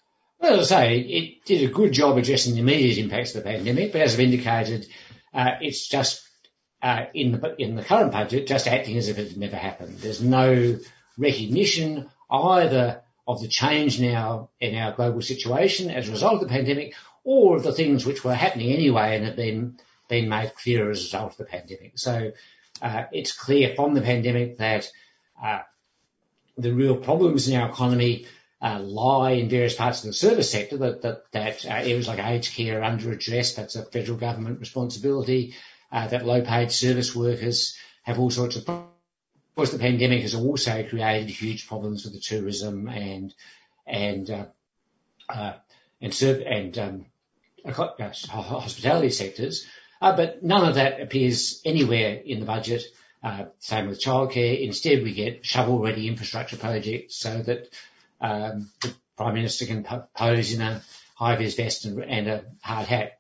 Well, 0.42 0.60
as 0.60 0.72
I 0.72 0.88
say, 0.88 1.00
it 1.00 1.46
did 1.46 1.70
a 1.70 1.72
good 1.72 1.92
job 1.92 2.18
addressing 2.18 2.56
the 2.56 2.62
immediate 2.62 2.98
impacts 2.98 3.36
of 3.36 3.44
the 3.44 3.50
pandemic, 3.50 3.92
but 3.92 4.02
as 4.02 4.16
I've 4.16 4.22
indicated, 4.22 4.88
uh, 5.36 5.52
it's 5.62 5.88
just 5.88 6.28
uh, 6.82 7.06
in 7.14 7.34
the 7.34 7.56
in 7.62 7.76
the 7.76 7.84
current 7.84 8.12
budget, 8.12 8.48
just 8.48 8.68
acting 8.68 8.98
as 8.98 9.08
if 9.08 9.20
it 9.20 9.28
had 9.30 9.38
never 9.38 9.56
happened. 9.56 10.00
There's 10.00 10.22
no 10.22 10.80
recognition 11.16 12.10
either 12.32 13.04
of 13.28 13.40
the 13.40 13.48
change 13.48 14.02
now 14.02 14.50
in 14.60 14.76
our 14.76 14.94
global 14.94 15.22
situation 15.22 15.92
as 15.92 16.10
a 16.10 16.12
result 16.12 16.42
of 16.42 16.42
the 16.42 16.48
pandemic, 16.48 16.96
or 17.24 17.58
of 17.58 17.64
the 17.64 17.72
things 17.72 18.04
which 18.04 18.24
were 18.24 18.34
happening 18.34 18.72
anyway 18.72 19.16
and 19.16 19.26
have 19.26 19.36
been 19.36 19.78
been 20.10 20.28
made 20.28 20.56
clearer 20.56 20.90
as 20.90 21.02
a 21.02 21.04
result 21.04 21.34
of 21.34 21.38
the 21.38 21.46
pandemic. 21.46 21.92
So 22.00 22.32
uh, 22.82 23.04
it's 23.12 23.32
clear 23.32 23.76
from 23.76 23.94
the 23.94 24.02
pandemic 24.02 24.58
that 24.58 24.90
uh, 25.42 25.60
the 26.58 26.74
real 26.74 26.98
problems 26.98 27.48
in 27.48 27.62
our 27.62 27.70
economy 27.70 28.26
uh, 28.62 28.80
lie 28.80 29.32
in 29.32 29.50
various 29.50 29.76
parts 29.76 30.00
of 30.04 30.08
the 30.08 30.14
service 30.14 30.52
sector 30.52 30.78
that 30.78 31.02
that, 31.02 31.32
that 31.32 31.66
uh, 31.66 31.70
areas 31.70 32.08
like 32.08 32.20
aged 32.20 32.56
care 32.56 32.80
are 32.80 32.84
under 32.84 33.12
address. 33.12 33.56
That's 33.56 33.76
a 33.76 33.86
federal 33.86 34.18
government 34.18 34.60
responsibility. 34.60 35.56
uh, 35.92 36.08
that 36.08 36.26
low-paid 36.26 36.72
service 36.72 37.16
workers 37.16 37.78
have 38.04 38.20
all 38.20 38.30
sorts 38.30 38.56
of. 38.56 38.66
Problems. 38.66 38.88
Of 39.50 39.56
course, 39.56 39.72
the 39.72 39.80
pandemic 39.80 40.22
has 40.22 40.34
also 40.34 40.84
created 40.88 41.30
huge 41.30 41.68
problems 41.68 42.04
for 42.04 42.10
the 42.10 42.20
tourism 42.20 42.88
and 42.88 43.34
and 43.86 44.30
uh, 44.30 44.46
uh, 45.28 45.54
and 46.00 46.22
and 46.24 46.78
um, 46.78 47.06
hospitality 47.66 49.10
sectors, 49.10 49.68
uh, 50.02 50.16
but 50.16 50.42
none 50.42 50.68
of 50.68 50.76
that 50.76 51.02
appears 51.02 51.62
anywhere 51.66 52.14
in 52.16 52.40
the 52.40 52.46
budget. 52.46 52.84
Uh, 53.22 53.46
same 53.60 53.88
with 53.88 54.02
childcare. 54.02 54.66
Instead, 54.66 55.04
we 55.04 55.14
get 55.14 55.46
shovel-ready 55.46 56.08
infrastructure 56.08 56.58
projects 56.58 57.18
so 57.18 57.40
that 57.40 57.68
um, 58.22 58.70
the 58.82 58.94
Prime 59.18 59.34
Minister 59.34 59.66
can 59.66 59.86
pose 60.16 60.54
in 60.54 60.62
a 60.62 60.82
high-vis 61.16 61.56
vest 61.56 61.86
and, 61.86 62.04
and 62.04 62.28
a 62.28 62.46
hard 62.62 62.88
hat, 62.88 63.20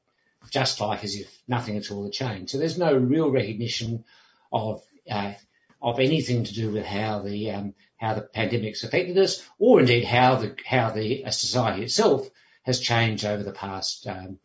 just 0.49 0.79
like 0.79 1.03
as 1.03 1.15
if 1.15 1.27
nothing 1.47 1.77
at 1.77 1.91
all 1.91 2.03
had 2.03 2.13
changed. 2.13 2.51
So 2.51 2.57
there's 2.57 2.77
no 2.77 2.95
real 2.95 3.29
recognition 3.29 4.03
of 4.51 4.83
uh, 5.09 5.33
of 5.81 5.99
anything 5.99 6.43
to 6.43 6.53
do 6.53 6.71
with 6.71 6.85
how 6.85 7.21
the 7.21 7.51
um, 7.51 7.73
how 7.97 8.13
the 8.13 8.21
pandemic's 8.21 8.83
affected 8.83 9.17
us, 9.17 9.43
or 9.59 9.79
indeed 9.79 10.03
how 10.03 10.35
the 10.35 10.55
how 10.65 10.91
the 10.91 11.25
uh, 11.25 11.31
society 11.31 11.83
itself 11.83 12.29
has 12.63 12.79
changed 12.79 13.25
over 13.25 13.43
the 13.43 13.51
past 13.51 14.07
um, 14.07 14.39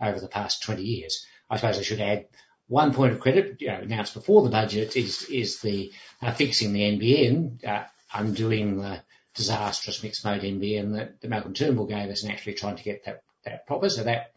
over 0.00 0.20
the 0.20 0.28
past 0.28 0.62
20 0.62 0.82
years. 0.82 1.26
I 1.48 1.56
suppose 1.56 1.78
I 1.78 1.82
should 1.82 2.00
add 2.00 2.26
one 2.68 2.94
point 2.94 3.12
of 3.12 3.20
credit 3.20 3.60
you 3.60 3.68
know, 3.68 3.80
announced 3.80 4.14
before 4.14 4.42
the 4.42 4.50
budget 4.50 4.96
is 4.96 5.24
is 5.24 5.60
the 5.60 5.92
uh, 6.20 6.32
fixing 6.32 6.72
the 6.72 6.82
NBN, 6.82 7.64
uh, 7.66 7.84
undoing 8.14 8.78
the 8.78 9.02
disastrous 9.34 10.02
mixed 10.02 10.24
mode 10.24 10.42
NBN 10.42 10.96
that, 10.96 11.20
that 11.20 11.28
Malcolm 11.28 11.54
Turnbull 11.54 11.86
gave 11.86 12.10
us, 12.10 12.22
and 12.22 12.32
actually 12.32 12.54
trying 12.54 12.76
to 12.76 12.84
get 12.84 13.04
that 13.04 13.22
that 13.44 13.66
proper. 13.66 13.88
So 13.88 14.04
that, 14.04 14.32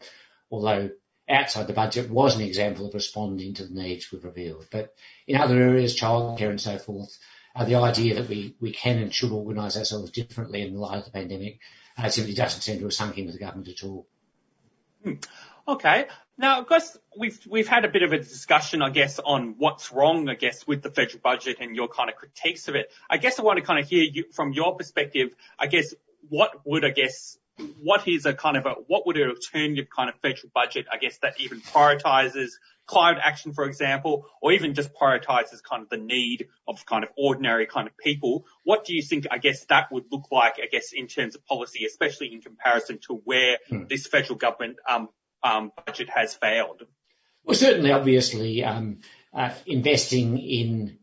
although 0.50 0.90
outside 1.28 1.66
the 1.66 1.72
budget 1.72 2.10
was 2.10 2.36
an 2.36 2.42
example 2.42 2.86
of 2.86 2.94
responding 2.94 3.54
to 3.54 3.64
the 3.64 3.74
needs 3.74 4.10
we've 4.10 4.24
revealed. 4.24 4.66
But 4.70 4.94
in 5.26 5.36
other 5.36 5.60
areas, 5.60 5.98
childcare 5.98 6.50
and 6.50 6.60
so 6.60 6.78
forth, 6.78 7.16
uh, 7.54 7.64
the 7.64 7.76
idea 7.76 8.14
that 8.16 8.28
we, 8.28 8.54
we 8.60 8.72
can 8.72 8.98
and 8.98 9.14
should 9.14 9.32
organise 9.32 9.76
ourselves 9.76 10.10
differently 10.10 10.62
in 10.62 10.74
the 10.74 10.80
light 10.80 10.98
of 10.98 11.04
the 11.06 11.10
pandemic 11.10 11.60
uh, 11.96 12.08
simply 12.08 12.34
doesn't 12.34 12.60
seem 12.60 12.78
to 12.78 12.84
have 12.84 12.94
sunk 12.94 13.18
into 13.18 13.32
the 13.32 13.38
government 13.38 13.68
at 13.68 13.84
all. 13.84 14.06
Hmm. 15.02 15.14
Okay. 15.68 16.06
Now, 16.38 16.60
of 16.60 16.66
course, 16.66 16.96
we've 17.18 17.38
we've 17.48 17.66
had 17.66 17.84
a 17.84 17.88
bit 17.88 18.02
of 18.02 18.12
a 18.12 18.18
discussion, 18.18 18.82
I 18.82 18.90
guess, 18.90 19.18
on 19.18 19.54
what's 19.58 19.90
wrong, 19.90 20.28
I 20.28 20.34
guess, 20.34 20.66
with 20.66 20.82
the 20.82 20.90
federal 20.90 21.20
budget 21.20 21.56
and 21.60 21.74
your 21.74 21.88
kind 21.88 22.10
of 22.10 22.16
critiques 22.16 22.68
of 22.68 22.74
it. 22.74 22.92
I 23.08 23.16
guess 23.16 23.38
I 23.38 23.42
want 23.42 23.58
to 23.58 23.64
kind 23.64 23.80
of 23.80 23.88
hear 23.88 24.04
you 24.04 24.24
from 24.32 24.52
your 24.52 24.76
perspective. 24.76 25.30
I 25.58 25.66
guess 25.66 25.94
what 26.28 26.60
would 26.64 26.84
I 26.84 26.90
guess 26.90 27.38
what 27.82 28.06
is 28.06 28.26
a 28.26 28.34
kind 28.34 28.56
of 28.56 28.66
a 28.66 28.70
what 28.86 29.06
would 29.06 29.16
an 29.16 29.30
alternative 29.30 29.86
kind 29.94 30.10
of 30.10 30.16
federal 30.20 30.50
budget, 30.54 30.86
I 30.92 30.98
guess, 30.98 31.18
that 31.18 31.40
even 31.40 31.60
prioritises 31.60 32.50
climate 32.86 33.20
action, 33.24 33.52
for 33.52 33.64
example, 33.64 34.26
or 34.40 34.52
even 34.52 34.74
just 34.74 34.94
prioritizes 34.94 35.62
kind 35.62 35.82
of 35.82 35.88
the 35.88 35.96
need 35.96 36.46
of 36.68 36.84
kind 36.86 37.02
of 37.02 37.10
ordinary 37.16 37.66
kind 37.66 37.88
of 37.88 37.96
people. 37.98 38.44
What 38.62 38.84
do 38.84 38.94
you 38.94 39.02
think, 39.02 39.26
I 39.30 39.38
guess, 39.38 39.64
that 39.66 39.90
would 39.90 40.04
look 40.10 40.30
like, 40.30 40.54
I 40.62 40.66
guess, 40.70 40.92
in 40.92 41.08
terms 41.08 41.34
of 41.34 41.44
policy, 41.46 41.84
especially 41.84 42.32
in 42.32 42.40
comparison 42.40 42.98
to 43.08 43.14
where 43.24 43.58
hmm. 43.68 43.84
this 43.88 44.06
federal 44.06 44.38
government 44.38 44.76
um, 44.88 45.08
budget 45.42 46.08
has 46.14 46.34
failed? 46.34 46.82
Well, 47.44 47.54
certainly, 47.54 47.92
obviously, 47.92 48.64
um, 48.64 49.00
uh, 49.32 49.52
investing 49.66 50.38
in 50.38 50.98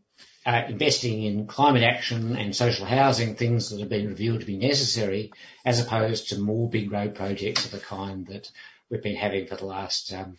uh, 0.46 0.62
investing 0.68 1.22
in 1.22 1.46
climate 1.46 1.82
action 1.82 2.36
and 2.36 2.54
social 2.54 2.84
housing, 2.84 3.34
things 3.34 3.70
that 3.70 3.80
have 3.80 3.88
been 3.88 4.08
revealed 4.08 4.40
to 4.40 4.46
be 4.46 4.58
necessary, 4.58 5.32
as 5.64 5.80
opposed 5.80 6.28
to 6.28 6.38
more 6.38 6.68
big 6.68 6.92
road 6.92 7.14
projects 7.14 7.64
of 7.64 7.70
the 7.70 7.78
kind 7.78 8.26
that 8.26 8.50
we've 8.90 9.02
been 9.02 9.16
having 9.16 9.46
for 9.46 9.56
the 9.56 9.64
last 9.64 10.12
um, 10.12 10.36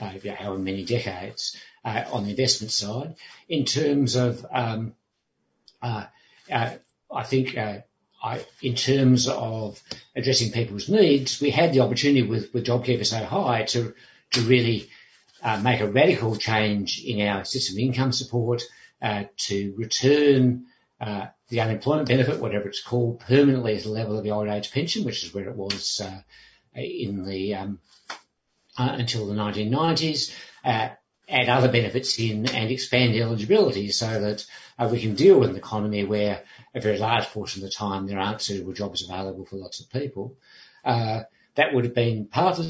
uh, 0.00 0.10
however 0.36 0.58
many 0.58 0.84
decades 0.84 1.56
uh, 1.84 2.02
on 2.12 2.24
the 2.24 2.30
investment 2.30 2.72
side. 2.72 3.14
In 3.48 3.64
terms 3.64 4.16
of, 4.16 4.44
um, 4.52 4.94
uh, 5.80 6.06
I 6.50 7.22
think, 7.24 7.56
in 8.62 8.74
terms 8.74 9.28
of 9.28 9.80
addressing 10.16 10.52
people's 10.52 10.88
needs, 10.88 11.40
we 11.40 11.50
had 11.50 11.72
the 11.72 11.80
opportunity 11.80 12.22
with 12.22 12.52
JobKeeper 12.52 13.06
So 13.06 13.24
High 13.24 13.64
to 13.64 13.94
really 14.42 14.88
make 15.62 15.80
a 15.80 15.90
radical 15.90 16.36
change 16.36 17.02
in 17.04 17.26
our 17.26 17.44
system 17.44 17.76
of 17.76 17.80
income 17.80 18.12
support, 18.12 18.62
to 19.36 19.74
return 19.76 20.66
the 21.00 21.60
unemployment 21.60 22.08
benefit, 22.08 22.40
whatever 22.40 22.68
it's 22.68 22.82
called, 22.82 23.20
permanently 23.20 23.76
at 23.76 23.82
the 23.82 23.90
level 23.90 24.16
of 24.16 24.24
the 24.24 24.30
old 24.30 24.48
age 24.48 24.72
pension, 24.72 25.04
which 25.04 25.22
is 25.22 25.34
where 25.34 25.48
it 25.48 25.56
was 25.56 26.00
in 26.74 27.24
the 27.24 27.54
um, 27.54 27.78
uh, 28.76 28.96
until 28.98 29.26
the 29.26 29.34
1990s, 29.34 30.34
uh, 30.64 30.88
add 31.28 31.48
other 31.48 31.70
benefits 31.70 32.18
in 32.18 32.48
and 32.50 32.70
expand 32.70 33.14
eligibility 33.14 33.90
so 33.90 34.20
that 34.20 34.44
uh, 34.78 34.88
we 34.90 35.00
can 35.00 35.14
deal 35.14 35.38
with 35.38 35.50
an 35.50 35.56
economy 35.56 36.04
where 36.04 36.42
a 36.74 36.80
very 36.80 36.98
large 36.98 37.26
portion 37.26 37.62
of 37.62 37.68
the 37.68 37.74
time 37.74 38.06
there 38.06 38.18
aren't 38.18 38.42
suitable 38.42 38.72
jobs 38.72 39.02
available 39.02 39.44
for 39.44 39.56
lots 39.56 39.80
of 39.80 39.90
people. 39.90 40.36
Uh, 40.84 41.22
that 41.54 41.72
would 41.72 41.84
have 41.84 41.94
been 41.94 42.26
part 42.26 42.58
of, 42.58 42.66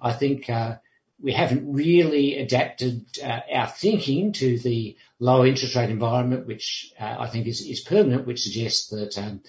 I 0.00 0.12
think, 0.12 0.48
uh, 0.48 0.76
we 1.20 1.32
haven't 1.32 1.72
really 1.72 2.38
adapted 2.38 3.06
uh, 3.22 3.40
our 3.52 3.66
thinking 3.66 4.32
to 4.32 4.58
the 4.58 4.96
low 5.18 5.44
interest 5.44 5.74
rate 5.74 5.90
environment, 5.90 6.46
which 6.46 6.92
I 7.00 7.26
think 7.28 7.46
is, 7.46 7.62
is 7.62 7.80
permanent, 7.80 8.26
which 8.26 8.42
suggests 8.42 8.88
that 8.88 9.16
um, 9.18 9.40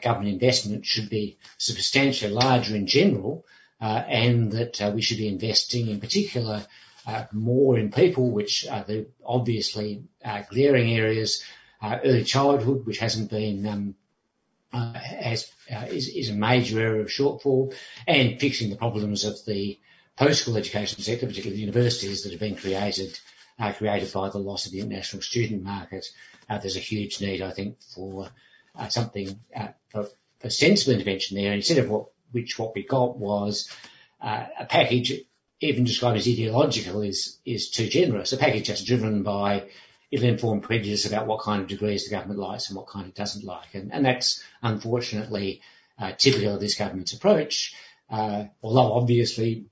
government 0.00 0.34
investment 0.34 0.84
should 0.84 1.08
be 1.08 1.38
substantially 1.56 2.32
larger 2.32 2.76
in 2.76 2.86
general 2.86 3.46
uh, 3.80 4.02
and 4.08 4.52
that 4.52 4.80
uh, 4.82 4.90
we 4.94 5.02
should 5.02 5.18
be 5.18 5.28
investing 5.28 5.88
in 5.88 6.00
particular 6.00 6.66
uh, 7.06 7.24
more 7.32 7.78
in 7.78 7.90
people, 7.90 8.30
which 8.30 8.66
are 8.68 8.84
the 8.84 9.06
obviously 9.24 10.02
glaring 10.50 10.92
areas. 10.92 11.42
Uh, 11.80 11.98
early 12.04 12.24
childhood, 12.24 12.84
which 12.86 12.98
hasn't 12.98 13.30
been 13.30 13.66
um, 13.66 13.94
uh, 14.72 14.92
has 14.94 15.50
uh, 15.70 15.86
is 15.88 16.28
a 16.28 16.34
major 16.34 16.80
area 16.80 17.02
of 17.02 17.08
shortfall, 17.08 17.74
and 18.06 18.40
fixing 18.40 18.68
the 18.68 18.76
problems 18.76 19.24
of 19.24 19.36
the 19.46 19.78
post-school 20.16 20.56
education 20.56 21.00
sector, 21.02 21.26
particularly 21.26 21.56
the 21.56 21.66
universities 21.66 22.22
that 22.22 22.32
have 22.32 22.40
been 22.40 22.56
created 22.56 23.18
created 23.76 24.12
by 24.12 24.28
the 24.28 24.38
loss 24.38 24.66
of 24.66 24.72
the 24.72 24.80
international 24.80 25.22
student 25.22 25.62
market. 25.64 26.06
There's 26.48 26.76
a 26.76 26.80
huge 26.80 27.20
need, 27.20 27.42
I 27.42 27.50
think, 27.50 27.80
for 27.82 28.28
something 28.88 29.40
for 29.88 30.08
sensible 30.48 30.94
intervention 30.94 31.36
there. 31.36 31.52
Instead 31.52 31.78
of 31.78 31.90
what 31.90 32.06
which 32.32 32.58
what 32.58 32.74
we 32.74 32.82
got 32.82 33.18
was 33.18 33.70
uh, 34.20 34.46
a 34.58 34.66
package 34.66 35.12
even 35.60 35.84
described 35.84 36.18
as 36.18 36.28
ideological 36.28 37.02
is 37.02 37.38
is 37.44 37.70
too 37.70 37.88
generous. 37.88 38.32
A 38.32 38.36
package 38.36 38.68
that's 38.68 38.84
driven 38.84 39.22
by 39.22 39.68
ill-informed 40.10 40.62
prejudice 40.62 41.06
about 41.06 41.26
what 41.26 41.42
kind 41.42 41.62
of 41.62 41.68
degrees 41.68 42.04
the 42.04 42.14
government 42.14 42.40
likes 42.40 42.68
and 42.68 42.76
what 42.76 42.88
kind 42.88 43.06
it 43.06 43.14
doesn't 43.14 43.44
like, 43.44 43.74
and, 43.74 43.92
and 43.92 44.04
that's 44.04 44.42
unfortunately 44.62 45.60
uh, 45.98 46.12
typical 46.12 46.54
of 46.54 46.60
this 46.60 46.76
government's 46.76 47.12
approach. 47.12 47.74
Uh, 48.10 48.44
although 48.62 48.92
obviously 48.94 49.66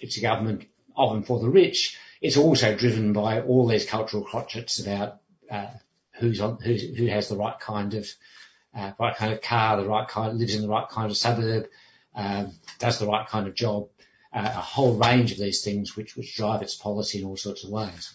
it's 0.00 0.18
a 0.18 0.20
government 0.20 0.66
of 0.96 1.12
and 1.14 1.26
for 1.26 1.40
the 1.40 1.48
rich, 1.48 1.96
it's 2.20 2.36
also 2.36 2.76
driven 2.76 3.12
by 3.12 3.40
all 3.40 3.66
these 3.66 3.86
cultural 3.86 4.24
crotchets 4.24 4.82
about 4.82 5.20
uh, 5.50 5.70
who's 6.18 6.40
on, 6.40 6.58
who's, 6.60 6.82
who 6.96 7.06
has 7.06 7.28
the 7.28 7.36
right 7.36 7.58
kind 7.58 7.94
of 7.94 8.06
uh, 8.74 8.92
right 8.98 9.16
kind 9.16 9.32
of 9.32 9.42
car, 9.42 9.76
the 9.76 9.88
right 9.88 10.08
kind, 10.08 10.38
lives 10.38 10.54
in 10.54 10.62
the 10.62 10.68
right 10.68 10.88
kind 10.88 11.10
of 11.10 11.16
suburb, 11.16 11.66
um, 12.14 12.52
does 12.78 12.98
the 12.98 13.06
right 13.06 13.26
kind 13.26 13.46
of 13.46 13.54
job, 13.54 13.88
uh, 14.32 14.40
a 14.40 14.60
whole 14.60 14.96
range 14.96 15.32
of 15.32 15.38
these 15.38 15.62
things 15.62 15.96
which, 15.96 16.16
which 16.16 16.36
drive 16.36 16.62
its 16.62 16.74
policy 16.74 17.20
in 17.20 17.26
all 17.26 17.36
sorts 17.36 17.64
of 17.64 17.70
ways. 17.70 18.14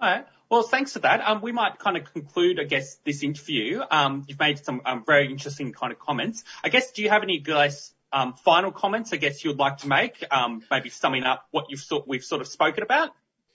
All 0.00 0.08
right. 0.08 0.26
Well, 0.52 0.64
thanks 0.64 0.92
for 0.92 0.98
that. 0.98 1.22
Um, 1.26 1.40
we 1.40 1.50
might 1.50 1.78
kind 1.78 1.96
of 1.96 2.12
conclude, 2.12 2.60
I 2.60 2.64
guess, 2.64 2.96
this 3.06 3.22
interview. 3.22 3.80
Um, 3.90 4.26
you've 4.28 4.38
made 4.38 4.62
some 4.62 4.82
um, 4.84 5.02
very 5.06 5.30
interesting 5.30 5.72
kind 5.72 5.94
of 5.94 5.98
comments. 5.98 6.44
I 6.62 6.68
guess, 6.68 6.92
do 6.92 7.00
you 7.00 7.08
have 7.08 7.22
any 7.22 7.38
guys, 7.38 7.94
um, 8.12 8.34
final 8.34 8.70
comments, 8.70 9.14
I 9.14 9.16
guess, 9.16 9.42
you'd 9.42 9.56
like 9.56 9.78
to 9.78 9.88
make, 9.88 10.22
um, 10.30 10.62
maybe 10.70 10.90
summing 10.90 11.24
up 11.24 11.46
what 11.52 11.70
you've 11.70 11.80
sort, 11.80 12.06
we've 12.06 12.22
sort 12.22 12.42
of 12.42 12.48
spoken 12.48 12.82
about? 12.82 13.12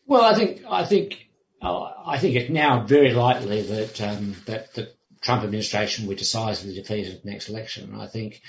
Well, 0.08 0.24
I 0.24 0.34
think, 0.34 0.64
I 0.68 0.86
think, 0.86 1.30
uh, 1.62 1.84
I 2.04 2.18
think 2.18 2.36
it's 2.36 2.50
now 2.50 2.82
very 2.82 3.14
likely 3.14 3.62
that, 3.62 4.02
um, 4.02 4.36
that 4.48 4.74
the 4.74 4.92
Trump 5.22 5.44
administration 5.44 6.08
will 6.08 6.16
decisively 6.16 6.74
defeated 6.74 7.14
at 7.14 7.24
the 7.24 7.30
next 7.30 7.48
election. 7.48 7.94
I 7.94 8.08
think 8.08 8.42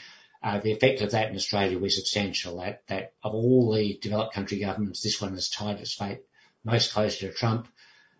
uh, 0.42 0.58
the 0.58 0.72
effect 0.72 1.02
of 1.02 1.10
that 1.10 1.28
in 1.28 1.36
Australia 1.36 1.78
was 1.78 1.96
substantial. 1.96 2.60
That, 2.60 2.80
that 2.86 3.12
of 3.22 3.34
all 3.34 3.74
the 3.74 3.98
developed 4.00 4.32
country 4.32 4.58
governments, 4.58 5.02
this 5.02 5.20
one 5.20 5.34
has 5.34 5.50
tied 5.50 5.80
its 5.80 5.92
fate 5.92 6.20
most 6.64 6.94
closely 6.94 7.28
to 7.28 7.34
Trump. 7.34 7.68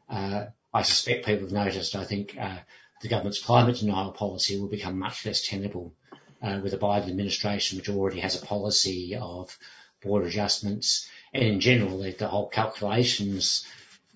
Uh, 0.09 0.47
I 0.73 0.83
suspect 0.83 1.27
people 1.27 1.47
have 1.47 1.53
noticed. 1.53 1.97
I 1.97 2.05
think 2.05 2.37
uh, 2.39 2.59
the 3.03 3.09
government's 3.09 3.43
climate 3.43 3.79
denial 3.79 4.13
policy 4.13 4.59
will 4.59 4.69
become 4.69 4.99
much 4.99 5.25
less 5.25 5.47
tenable 5.47 5.95
uh, 6.43 6.61
with 6.63 6.73
the 6.73 6.79
Biden 6.79 7.09
administration, 7.09 7.79
which 7.79 7.89
already 7.89 8.21
has 8.21 8.41
a 8.41 8.47
policy 8.47 9.17
of 9.17 9.57
border 10.03 10.27
adjustments, 10.27 11.09
and 11.33 11.43
in 11.43 11.61
general, 11.61 11.99
the, 11.99 12.13
the 12.13 12.29
whole 12.29 12.49
calculations 12.49 13.67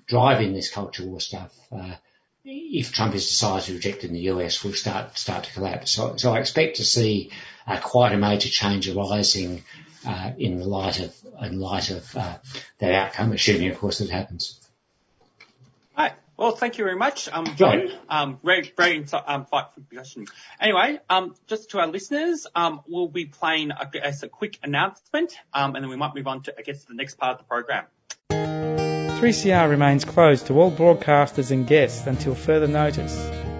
driving 0.06 0.52
this 0.52 0.70
culture 0.70 1.04
war 1.04 1.20
stuff 1.20 1.52
uh, 1.72 1.94
if 2.44 2.92
Trump 2.92 3.14
is 3.14 3.28
decided 3.28 3.74
rejected 3.74 4.08
in 4.08 4.14
the 4.14 4.22
US, 4.22 4.64
will 4.64 4.72
start 4.72 5.16
start 5.16 5.44
to 5.44 5.52
collapse. 5.52 5.92
So, 5.92 6.16
so 6.16 6.32
I 6.34 6.40
expect 6.40 6.76
to 6.76 6.84
see 6.84 7.30
uh, 7.66 7.78
quite 7.80 8.12
a 8.12 8.18
major 8.18 8.48
change 8.48 8.88
arising 8.88 9.62
uh, 10.06 10.32
in 10.36 10.58
the 10.58 10.64
light 10.64 11.00
of 11.00 11.14
in 11.40 11.60
light 11.60 11.90
of 11.90 12.16
uh, 12.16 12.38
that 12.78 12.92
outcome, 12.92 13.32
assuming, 13.32 13.70
of 13.70 13.78
course, 13.78 13.98
that 13.98 14.08
it 14.08 14.10
happens. 14.10 14.58
All 16.42 16.48
right. 16.48 16.52
Well, 16.52 16.58
thank 16.58 16.78
you 16.78 16.84
very 16.84 16.96
much, 16.96 17.28
um, 17.32 17.44
John. 17.44 17.56
John. 17.56 17.98
Um, 18.08 18.40
very, 18.42 18.72
very 18.76 19.00
insi- 19.00 19.22
um, 19.24 19.46
insightful 19.46 19.88
discussion. 19.88 20.26
Anyway, 20.60 20.98
um, 21.08 21.34
just 21.46 21.70
to 21.70 21.78
our 21.78 21.86
listeners, 21.86 22.48
um, 22.56 22.80
we'll 22.88 23.06
be 23.06 23.26
playing 23.26 23.70
a, 23.70 23.90
as 24.04 24.24
a 24.24 24.28
quick 24.28 24.58
announcement, 24.62 25.32
um, 25.54 25.76
and 25.76 25.84
then 25.84 25.88
we 25.88 25.96
might 25.96 26.14
move 26.14 26.26
on 26.26 26.42
to, 26.42 26.54
I 26.58 26.62
guess, 26.62 26.84
the 26.84 26.94
next 26.94 27.14
part 27.14 27.32
of 27.32 27.38
the 27.38 27.44
program. 27.44 27.84
3CR 28.30 29.70
remains 29.70 30.04
closed 30.04 30.48
to 30.48 30.58
all 30.58 30.72
broadcasters 30.72 31.52
and 31.52 31.64
guests 31.64 32.08
until 32.08 32.34
further 32.34 32.66
notice. 32.66 33.14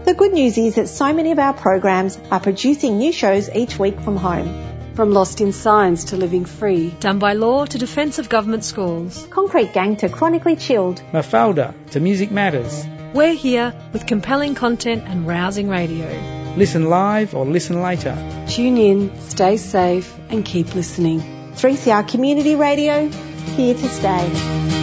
The 0.05 0.15
good 0.15 0.33
news 0.33 0.59
is 0.59 0.75
that 0.75 0.89
so 0.89 1.13
many 1.13 1.31
of 1.31 1.39
our 1.39 1.55
programs 1.55 2.19
are 2.33 2.41
producing 2.41 2.99
new 2.99 3.13
shows 3.13 3.49
each 3.55 3.79
week 3.79 4.01
from 4.01 4.17
home. 4.17 4.72
From 4.95 5.11
Lost 5.11 5.41
in 5.41 5.53
Science 5.53 6.05
to 6.05 6.19
Living 6.19 6.45
Free. 6.45 6.91
Done 7.01 7.19
by 7.19 7.33
Law 7.33 7.65
to 7.65 7.79
Defence 7.79 8.19
of 8.19 8.29
Government 8.29 8.63
Schools. 8.63 9.27
Concrete 9.31 9.73
Gang 9.73 9.97
to 9.97 10.11
Chronically 10.11 10.55
Chilled. 10.55 11.03
Mafalda 11.13 11.73
to 11.93 12.01
Music 12.01 12.31
Matters. 12.31 12.87
We're 13.15 13.33
here 13.33 13.75
with 13.95 14.07
compelling 14.07 14.55
content 14.55 15.05
and 15.07 15.27
rousing 15.27 15.71
radio. 15.71 16.55
Listen 16.59 16.91
live 16.91 17.35
or 17.35 17.47
listen 17.47 17.81
later. 17.81 18.15
Tune 18.49 18.77
in, 18.77 19.19
stay 19.21 19.57
safe, 19.57 20.15
and 20.29 20.45
keep 20.45 20.75
listening. 20.75 21.21
3CR 21.55 22.07
Community 22.07 22.55
Radio, 22.55 23.09
here 23.09 23.75
to 23.75 23.89
stay. 23.89 24.82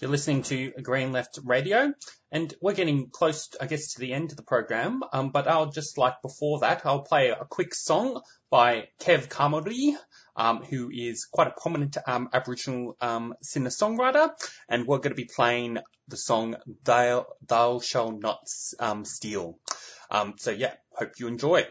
You're 0.00 0.10
listening 0.10 0.42
to 0.44 0.72
Green 0.82 1.12
Left 1.12 1.38
Radio, 1.44 1.92
and 2.32 2.52
we're 2.60 2.74
getting 2.74 3.10
close, 3.10 3.48
I 3.60 3.66
guess, 3.66 3.94
to 3.94 4.00
the 4.00 4.12
end 4.12 4.32
of 4.32 4.36
the 4.36 4.42
program. 4.42 5.02
Um, 5.12 5.30
but 5.30 5.46
I'll 5.46 5.70
just 5.70 5.96
like 5.96 6.20
before 6.20 6.60
that, 6.60 6.82
I'll 6.84 7.02
play 7.02 7.28
a 7.28 7.44
quick 7.48 7.74
song 7.74 8.20
by 8.50 8.88
Kev 9.00 9.28
Carmody, 9.28 9.96
um, 10.34 10.64
who 10.64 10.90
is 10.92 11.26
quite 11.30 11.46
a 11.46 11.54
prominent 11.60 11.96
um, 12.06 12.28
Aboriginal 12.32 12.96
um, 13.00 13.34
singer-songwriter, 13.40 14.30
and 14.68 14.86
we're 14.86 14.98
going 14.98 15.12
to 15.12 15.22
be 15.22 15.30
playing 15.32 15.78
the 16.08 16.16
song 16.16 16.56
"Thou 16.82 17.26
Thou 17.46 17.78
Shall 17.78 18.10
Not 18.18 18.40
um, 18.80 19.04
Steal." 19.04 19.58
Um, 20.10 20.34
so 20.38 20.50
yeah, 20.50 20.74
hope 20.92 21.12
you 21.18 21.28
enjoy. 21.28 21.66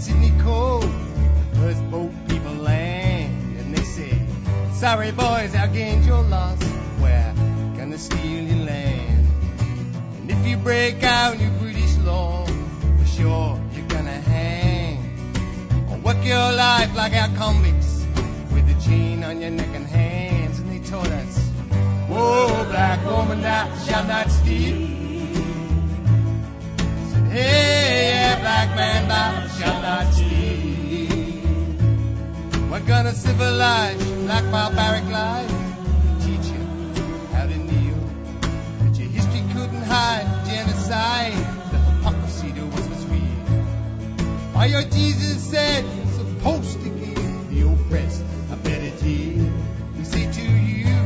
Sydney 0.00 0.32
Cove, 0.42 0.82
the 1.50 1.58
first 1.58 1.90
boat 1.90 2.12
people 2.28 2.54
land, 2.54 3.58
and 3.58 3.74
they 3.74 3.82
say, 3.82 4.16
"Sorry 4.72 5.10
boys, 5.10 5.54
our 5.56 5.66
gained 5.66 6.04
your 6.04 6.22
loss. 6.22 6.58
We're 7.00 7.34
gonna 7.76 7.98
steal 7.98 8.42
your 8.44 8.64
land, 8.64 9.26
and 10.18 10.30
if 10.30 10.46
you 10.46 10.56
break 10.56 11.02
out 11.02 11.40
your 11.40 11.50
British 11.58 11.96
law, 11.98 12.46
for 12.46 13.06
sure 13.06 13.60
you're 13.74 13.88
gonna 13.88 14.20
hang, 14.20 14.98
or 15.90 15.98
work 15.98 16.24
your 16.24 16.52
life 16.52 16.94
like 16.94 17.14
our 17.14 17.30
convicts 17.36 18.06
with 18.54 18.68
a 18.70 18.88
chain 18.88 19.24
on 19.24 19.40
your 19.40 19.50
neck 19.50 19.74
and 19.74 19.86
hands." 19.86 20.60
And 20.60 20.70
they 20.70 20.78
taught 20.88 21.08
us, 21.08 21.38
"Whoa, 22.08 22.64
black 22.70 23.04
woman, 23.04 23.42
thou 23.42 23.66
shalt 23.84 24.06
not 24.06 24.30
steal." 24.30 24.76
Hey, 27.30 28.10
yeah, 28.14 28.40
black 28.40 28.74
man, 28.74 29.08
thou 29.08 29.47
gonna 32.88 33.12
civilize 33.12 34.02
black 34.22 34.50
barbaric 34.50 35.04
life. 35.10 35.50
Teach 36.24 36.46
you 36.46 36.64
how 37.32 37.44
to 37.44 37.54
kneel. 37.54 37.98
But 38.80 38.98
your 38.98 39.10
history 39.10 39.44
couldn't 39.52 39.82
hide 39.82 40.46
genocide. 40.46 41.34
The 41.70 41.78
hypocrisy 41.78 42.48
us 42.48 42.88
was 42.88 43.04
real. 43.08 43.44
Why 44.54 44.66
your 44.66 44.84
Jesus 44.84 45.50
said 45.50 45.84
you're 45.84 46.06
supposed 46.06 46.82
to 46.82 46.88
give 46.88 47.50
the 47.50 47.70
oppressed 47.70 48.24
a 48.50 48.56
better 48.56 48.96
deal. 49.04 49.52
We 49.98 50.04
say 50.04 50.32
to 50.32 50.40
you, 50.40 50.96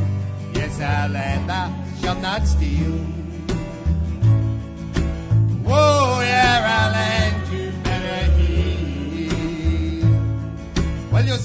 yes, 0.53 0.79
our 0.79 1.09
land, 1.09 1.49
thou 1.49 1.67
shalt 2.01 2.21
not 2.21 2.47
steal. 2.47 3.02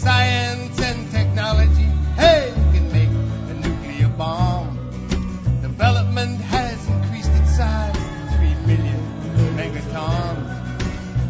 Science 0.08 0.80
and 0.80 1.10
technology, 1.10 1.88
hey, 2.16 2.48
you 2.48 2.66
can 2.72 2.90
make 2.90 3.10
a 3.52 3.54
nuclear 3.68 4.08
bomb. 4.08 4.72
Development 5.60 6.40
has 6.40 6.78
increased 6.88 7.30
its 7.32 7.54
size 7.58 7.92
to 7.92 8.36
3 8.38 8.54
million 8.64 9.00
megatons. 9.58 10.48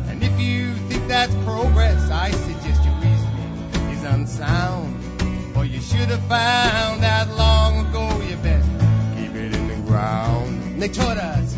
And 0.08 0.22
if 0.22 0.38
you 0.38 0.74
think 0.88 1.08
that's 1.08 1.34
progress, 1.42 2.08
I 2.08 2.30
suggest 2.30 2.84
your 2.84 2.94
reasoning 3.06 3.52
is 3.94 4.04
unsound. 4.04 4.94
For 5.54 5.64
you 5.64 5.80
should 5.80 6.10
have 6.14 6.22
found 6.28 7.02
out 7.02 7.30
long 7.36 7.84
ago 7.84 8.04
you 8.30 8.36
best 8.36 8.70
keep 9.16 9.34
it 9.34 9.56
in 9.56 9.66
the 9.66 9.88
ground. 9.88 10.62
And 10.62 10.80
they 10.80 10.88
taught 10.88 11.16
us, 11.16 11.56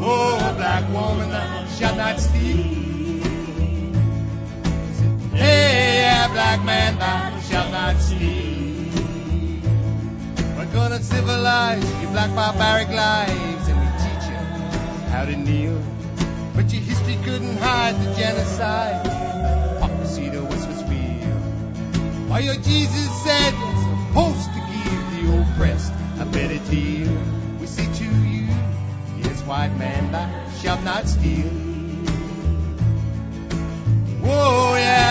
oh, 0.00 0.54
black 0.56 0.90
woman, 0.90 1.28
thou 1.28 1.66
shalt 1.66 1.98
not 1.98 2.18
steal. 2.18 2.71
Black 6.32 6.64
man, 6.64 6.98
thou 6.98 7.40
shalt 7.40 7.70
not 7.70 7.96
steal. 7.98 8.72
We're 10.56 10.72
gonna 10.72 11.02
civilize 11.02 11.84
your 12.00 12.10
black 12.10 12.34
barbaric 12.34 12.88
lives, 12.88 13.68
and 13.68 13.78
we 13.80 13.88
teach 14.04 14.24
you 14.30 14.40
how 15.12 15.24
to 15.26 15.36
kneel. 15.36 15.78
But 16.54 16.72
your 16.72 16.82
history 16.82 17.18
couldn't 17.24 17.56
hide 17.58 17.94
the 18.02 18.14
genocide. 18.14 19.06
Hypocrisy 19.06 20.30
to 20.30 20.42
us 20.46 20.66
was 20.66 20.82
real. 20.84 21.36
Why 22.28 22.38
your 22.40 22.56
Jesus 22.56 23.10
said 23.24 23.52
you're 23.52 23.82
supposed 24.08 24.48
to 24.56 24.60
give 24.72 25.04
the 25.12 25.22
oppressed 25.42 25.92
a 26.18 26.24
better 26.24 26.58
deal. 26.70 27.12
We 27.60 27.66
say 27.66 27.86
to 27.92 28.04
you, 28.04 28.46
yes, 29.22 29.42
white 29.42 29.76
man, 29.76 30.12
thou 30.12 30.28
shalt 30.62 30.82
not 30.82 31.08
steal. 31.08 31.50
Whoa, 34.22 34.76
yeah, 34.76 35.01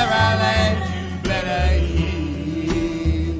heal. 1.80 3.40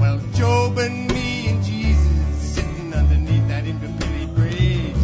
Well, 0.00 0.18
Job 0.34 0.78
and 0.78 1.12
me 1.12 1.48
and 1.48 1.62
Jesus 1.62 2.54
sitting 2.54 2.94
underneath 2.94 3.46
that 3.48 3.64
Indooroopilly 3.64 4.34
bridge, 4.34 4.96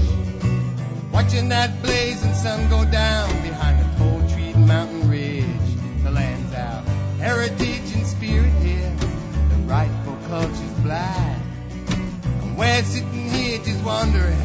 watching 1.13 1.49
that 1.51 1.83
blazing 1.83 2.35
sun 2.35 2.69
go 2.69 2.85
down 2.91 3.29
behind 3.43 3.81
the 3.81 3.99
tall 3.99 4.29
tree 4.29 4.55
mountain 4.55 5.11
ridge. 5.11 5.45
The 6.03 6.11
land's 6.11 6.55
our 6.55 6.83
heritage 7.19 7.95
and 7.95 8.07
spirit 8.07 8.53
here, 8.63 8.95
the 9.51 9.57
rightful 9.67 10.17
culture's 10.29 10.75
blind. 10.83 11.43
And 12.43 12.57
we're 12.57 12.83
sitting 12.85 13.29
here 13.31 13.59
just 13.59 13.85
wondering 13.85 14.37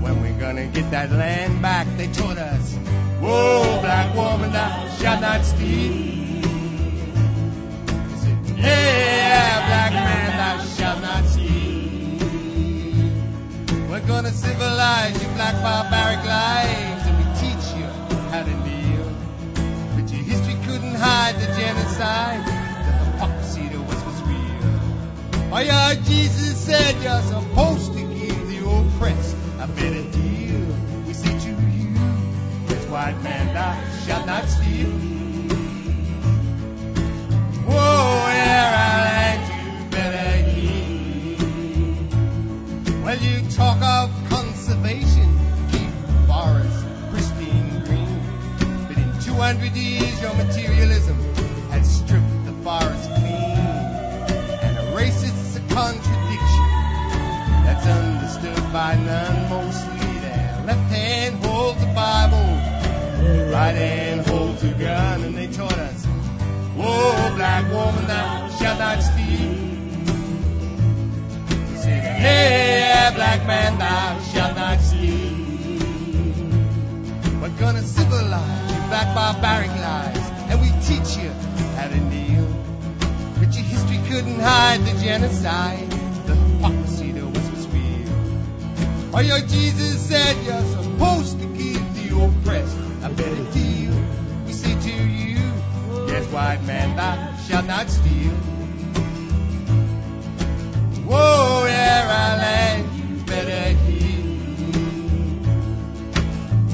when 0.00 0.22
we're 0.22 0.38
gonna 0.38 0.66
get 0.66 0.90
that 0.92 1.10
land 1.10 1.60
back. 1.60 1.86
They 1.96 2.06
taught 2.08 2.38
us, 2.38 2.74
whoa, 3.20 3.80
black 3.80 4.14
woman, 4.14 4.52
thou 4.52 4.88
shalt 4.98 5.20
not 5.20 5.44
steal. 5.44 6.19
Yeah, 8.62 9.66
black 9.66 9.92
man, 9.92 10.36
thou 10.36 10.64
shalt 10.64 11.00
not 11.00 11.24
steal. 11.24 11.48
We're 13.88 14.06
gonna 14.06 14.32
civilize 14.32 15.22
your 15.22 15.32
black 15.32 15.54
barbaric 15.62 16.24
lives, 16.26 17.06
and 17.06 17.16
we 17.16 17.24
teach 17.40 17.72
you 17.78 17.86
how 18.30 18.42
to 18.42 18.54
kneel. 18.64 19.08
But 19.96 20.12
your 20.12 20.22
history 20.22 20.58
couldn't 20.66 20.94
hide 20.94 21.36
the 21.36 21.46
genocide. 21.58 22.46
That 22.46 22.98
the 22.98 23.04
hypocrisy 23.12 23.68
to 23.70 23.80
us 23.82 24.04
was 24.04 24.22
real. 24.28 25.54
Oh 25.54 25.60
yeah, 25.60 25.94
Jesus 25.94 26.58
said 26.58 27.02
you're 27.02 27.22
supposed 27.22 27.94
to 27.94 28.00
give 28.00 28.48
the 28.48 28.60
oppressed 28.68 29.36
a 29.58 29.66
better 29.68 30.02
deal. 30.10 30.66
We 31.06 31.14
say 31.14 31.32
to 31.38 31.48
you, 31.48 31.94
yes, 32.68 32.84
white 32.88 33.22
man, 33.22 33.54
thou 33.54 33.72
shalt 34.04 34.26
not 34.26 34.46
steal. 34.48 35.19
Grind 49.50 49.62
with 49.62 49.76
ease 49.76 50.22
your 50.22 50.32
materialism 50.34 51.16
has 51.70 51.96
stripped 51.98 52.44
the 52.44 52.52
forest 52.62 53.10
clean 53.16 53.58
and 54.62 54.94
erase 54.94 55.56
a 55.56 55.60
contradiction 55.74 56.68
that's 57.64 57.84
understood 57.84 58.72
by 58.72 58.94
none 58.94 59.50
mostly 59.50 60.06
their 60.20 60.62
left 60.66 60.92
hand 60.92 61.44
holds 61.44 61.82
a 61.82 61.86
Bible, 61.86 62.38
their 63.24 63.50
right 63.50 63.74
hand 63.74 64.24
holds 64.24 64.62
a 64.62 64.70
gun, 64.74 65.24
and 65.24 65.34
they 65.34 65.48
taught 65.48 65.72
us, 65.72 66.04
Whoa, 66.76 67.34
black 67.34 67.64
woman, 67.72 68.06
thou 68.06 68.48
shalt 68.50 68.78
not 68.78 69.02
steal. 69.02 69.56
Say, 71.74 71.98
hey, 72.22 73.10
black 73.16 73.44
man, 73.48 73.78
thou 73.80 74.20
shalt 74.32 74.54
not 74.54 74.78
steal. 74.78 74.89
Black 79.00 79.14
barbaric 79.14 79.70
lies, 79.70 80.30
and 80.50 80.60
we 80.60 80.68
teach 80.82 81.16
you 81.16 81.30
how 81.76 81.88
to 81.88 81.96
kneel. 81.96 82.46
But 83.38 83.54
your 83.54 83.64
history 83.64 83.98
couldn't 84.08 84.40
hide 84.40 84.80
the 84.80 85.02
genocide, 85.02 85.90
the 86.26 86.34
hypocrisy 86.34 87.12
that 87.12 87.24
was 87.24 87.50
was 87.50 87.66
real. 87.68 89.14
Oh, 89.14 89.20
your 89.20 89.40
Jesus 89.40 90.08
said 90.08 90.36
you're 90.44 90.82
supposed 90.82 91.40
to 91.40 91.46
give 91.46 91.82
the 91.96 92.24
oppressed 92.24 92.76
a 93.02 93.08
better 93.08 93.44
deal. 93.52 93.94
We 94.46 94.52
say 94.52 94.74
to 94.78 94.90
you, 94.90 95.38
yes, 96.08 96.26
white 96.26 96.62
man, 96.64 96.96
thou 96.96 97.36
shalt 97.48 97.66
not 97.66 97.88
steal. 97.88 98.32
Whoa, 101.08 101.64
yeah, 101.66 102.02
our 102.04 102.36
land, 102.36 102.86
you 102.98 103.24
better 103.24 103.76
heal. 103.80 104.20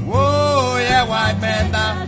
Whoa, 0.04 0.78
yeah, 0.78 1.08
white 1.08 1.40
man, 1.40 1.72
thou 1.72 2.05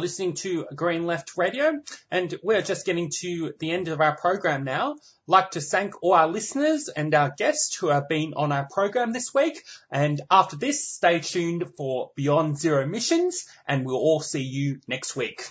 listening 0.00 0.34
to 0.34 0.66
Green 0.74 1.06
Left 1.06 1.36
Radio, 1.36 1.80
and 2.10 2.34
we're 2.42 2.62
just 2.62 2.86
getting 2.86 3.10
to 3.20 3.52
the 3.58 3.70
end 3.70 3.88
of 3.88 4.00
our 4.00 4.16
program 4.16 4.64
now. 4.64 4.96
Like 5.26 5.52
to 5.52 5.60
thank 5.60 6.02
all 6.02 6.14
our 6.14 6.26
listeners 6.26 6.88
and 6.88 7.14
our 7.14 7.32
guests 7.36 7.76
who 7.76 7.88
have 7.88 8.08
been 8.08 8.34
on 8.34 8.50
our 8.50 8.66
program 8.70 9.12
this 9.12 9.32
week. 9.32 9.62
And 9.90 10.20
after 10.30 10.56
this, 10.56 10.88
stay 10.88 11.20
tuned 11.20 11.64
for 11.76 12.10
Beyond 12.16 12.58
Zero 12.58 12.82
Emissions, 12.82 13.46
and 13.66 13.84
we'll 13.86 13.96
all 13.96 14.20
see 14.20 14.42
you 14.42 14.80
next 14.88 15.14
week. 15.14 15.44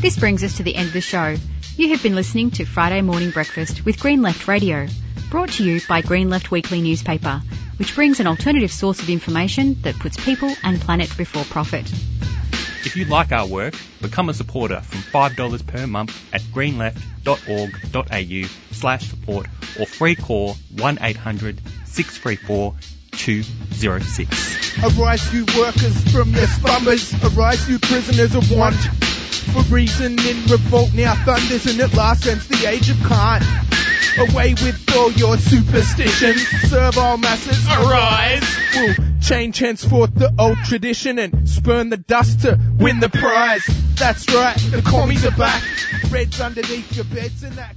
This 0.00 0.16
brings 0.18 0.44
us 0.44 0.58
to 0.58 0.62
the 0.62 0.76
end 0.76 0.88
of 0.88 0.92
the 0.92 1.00
show. 1.00 1.36
You 1.76 1.88
have 1.90 2.02
been 2.02 2.14
listening 2.14 2.50
to 2.52 2.64
Friday 2.64 3.00
Morning 3.00 3.30
Breakfast 3.30 3.84
with 3.84 3.98
Green 3.98 4.22
Left 4.22 4.46
Radio, 4.46 4.86
brought 5.30 5.50
to 5.52 5.64
you 5.64 5.80
by 5.88 6.02
Green 6.02 6.30
Left 6.30 6.50
Weekly 6.50 6.80
newspaper, 6.80 7.42
which 7.78 7.94
brings 7.94 8.20
an 8.20 8.26
alternative 8.26 8.70
source 8.70 9.00
of 9.00 9.08
information 9.08 9.80
that 9.82 9.98
puts 9.98 10.22
people 10.22 10.54
and 10.62 10.78
planet 10.80 11.16
before 11.16 11.44
profit. 11.44 11.90
If 12.84 12.96
you 12.96 13.06
like 13.06 13.32
our 13.32 13.46
work, 13.46 13.74
become 14.00 14.28
a 14.28 14.34
supporter 14.34 14.80
from 14.80 15.00
$5 15.00 15.66
per 15.66 15.86
month 15.86 16.16
at 16.32 16.42
greenleft.org.au 16.42 18.48
slash 18.72 19.08
support 19.08 19.46
or 19.78 19.86
free 19.86 20.14
call 20.14 20.56
1800 20.76 21.60
634 21.84 22.74
206. 23.12 24.58
Arise, 24.78 25.34
you 25.34 25.44
workers 25.58 26.12
from 26.12 26.30
your 26.30 26.46
slumbers. 26.46 27.12
Arise, 27.24 27.68
you 27.68 27.78
prisoners 27.80 28.34
of 28.34 28.50
want. 28.50 28.76
For 28.76 29.62
reason 29.74 30.18
in 30.18 30.44
revolt 30.46 30.92
now 30.94 31.14
thunders, 31.24 31.66
and 31.66 31.80
at 31.80 31.94
last 31.94 32.26
ends 32.26 32.46
the 32.46 32.68
age 32.68 32.90
of 32.90 32.98
cant. 33.08 33.44
Away 34.18 34.54
with 34.54 34.96
all 34.96 35.12
your 35.12 35.36
superstitions. 35.38 36.42
Serve 36.68 36.98
all 36.98 37.16
masses. 37.16 37.64
Arise. 37.68 38.42
We'll 38.74 38.94
change 39.20 39.58
henceforth 39.58 40.14
the 40.14 40.32
old 40.38 40.58
tradition 40.64 41.18
and 41.18 41.48
spurn 41.48 41.90
the 41.90 41.96
dust 41.96 42.42
to 42.42 42.58
win 42.78 43.00
the 43.00 43.08
prize. 43.08 43.64
That's 43.96 44.32
right, 44.32 44.56
the 44.70 44.82
commies 44.82 45.24
are 45.26 45.36
back. 45.36 45.62
Reds 46.10 46.40
underneath 46.40 46.94
your 46.96 47.04
beds 47.06 47.42
and 47.42 47.52
that. 47.54 47.76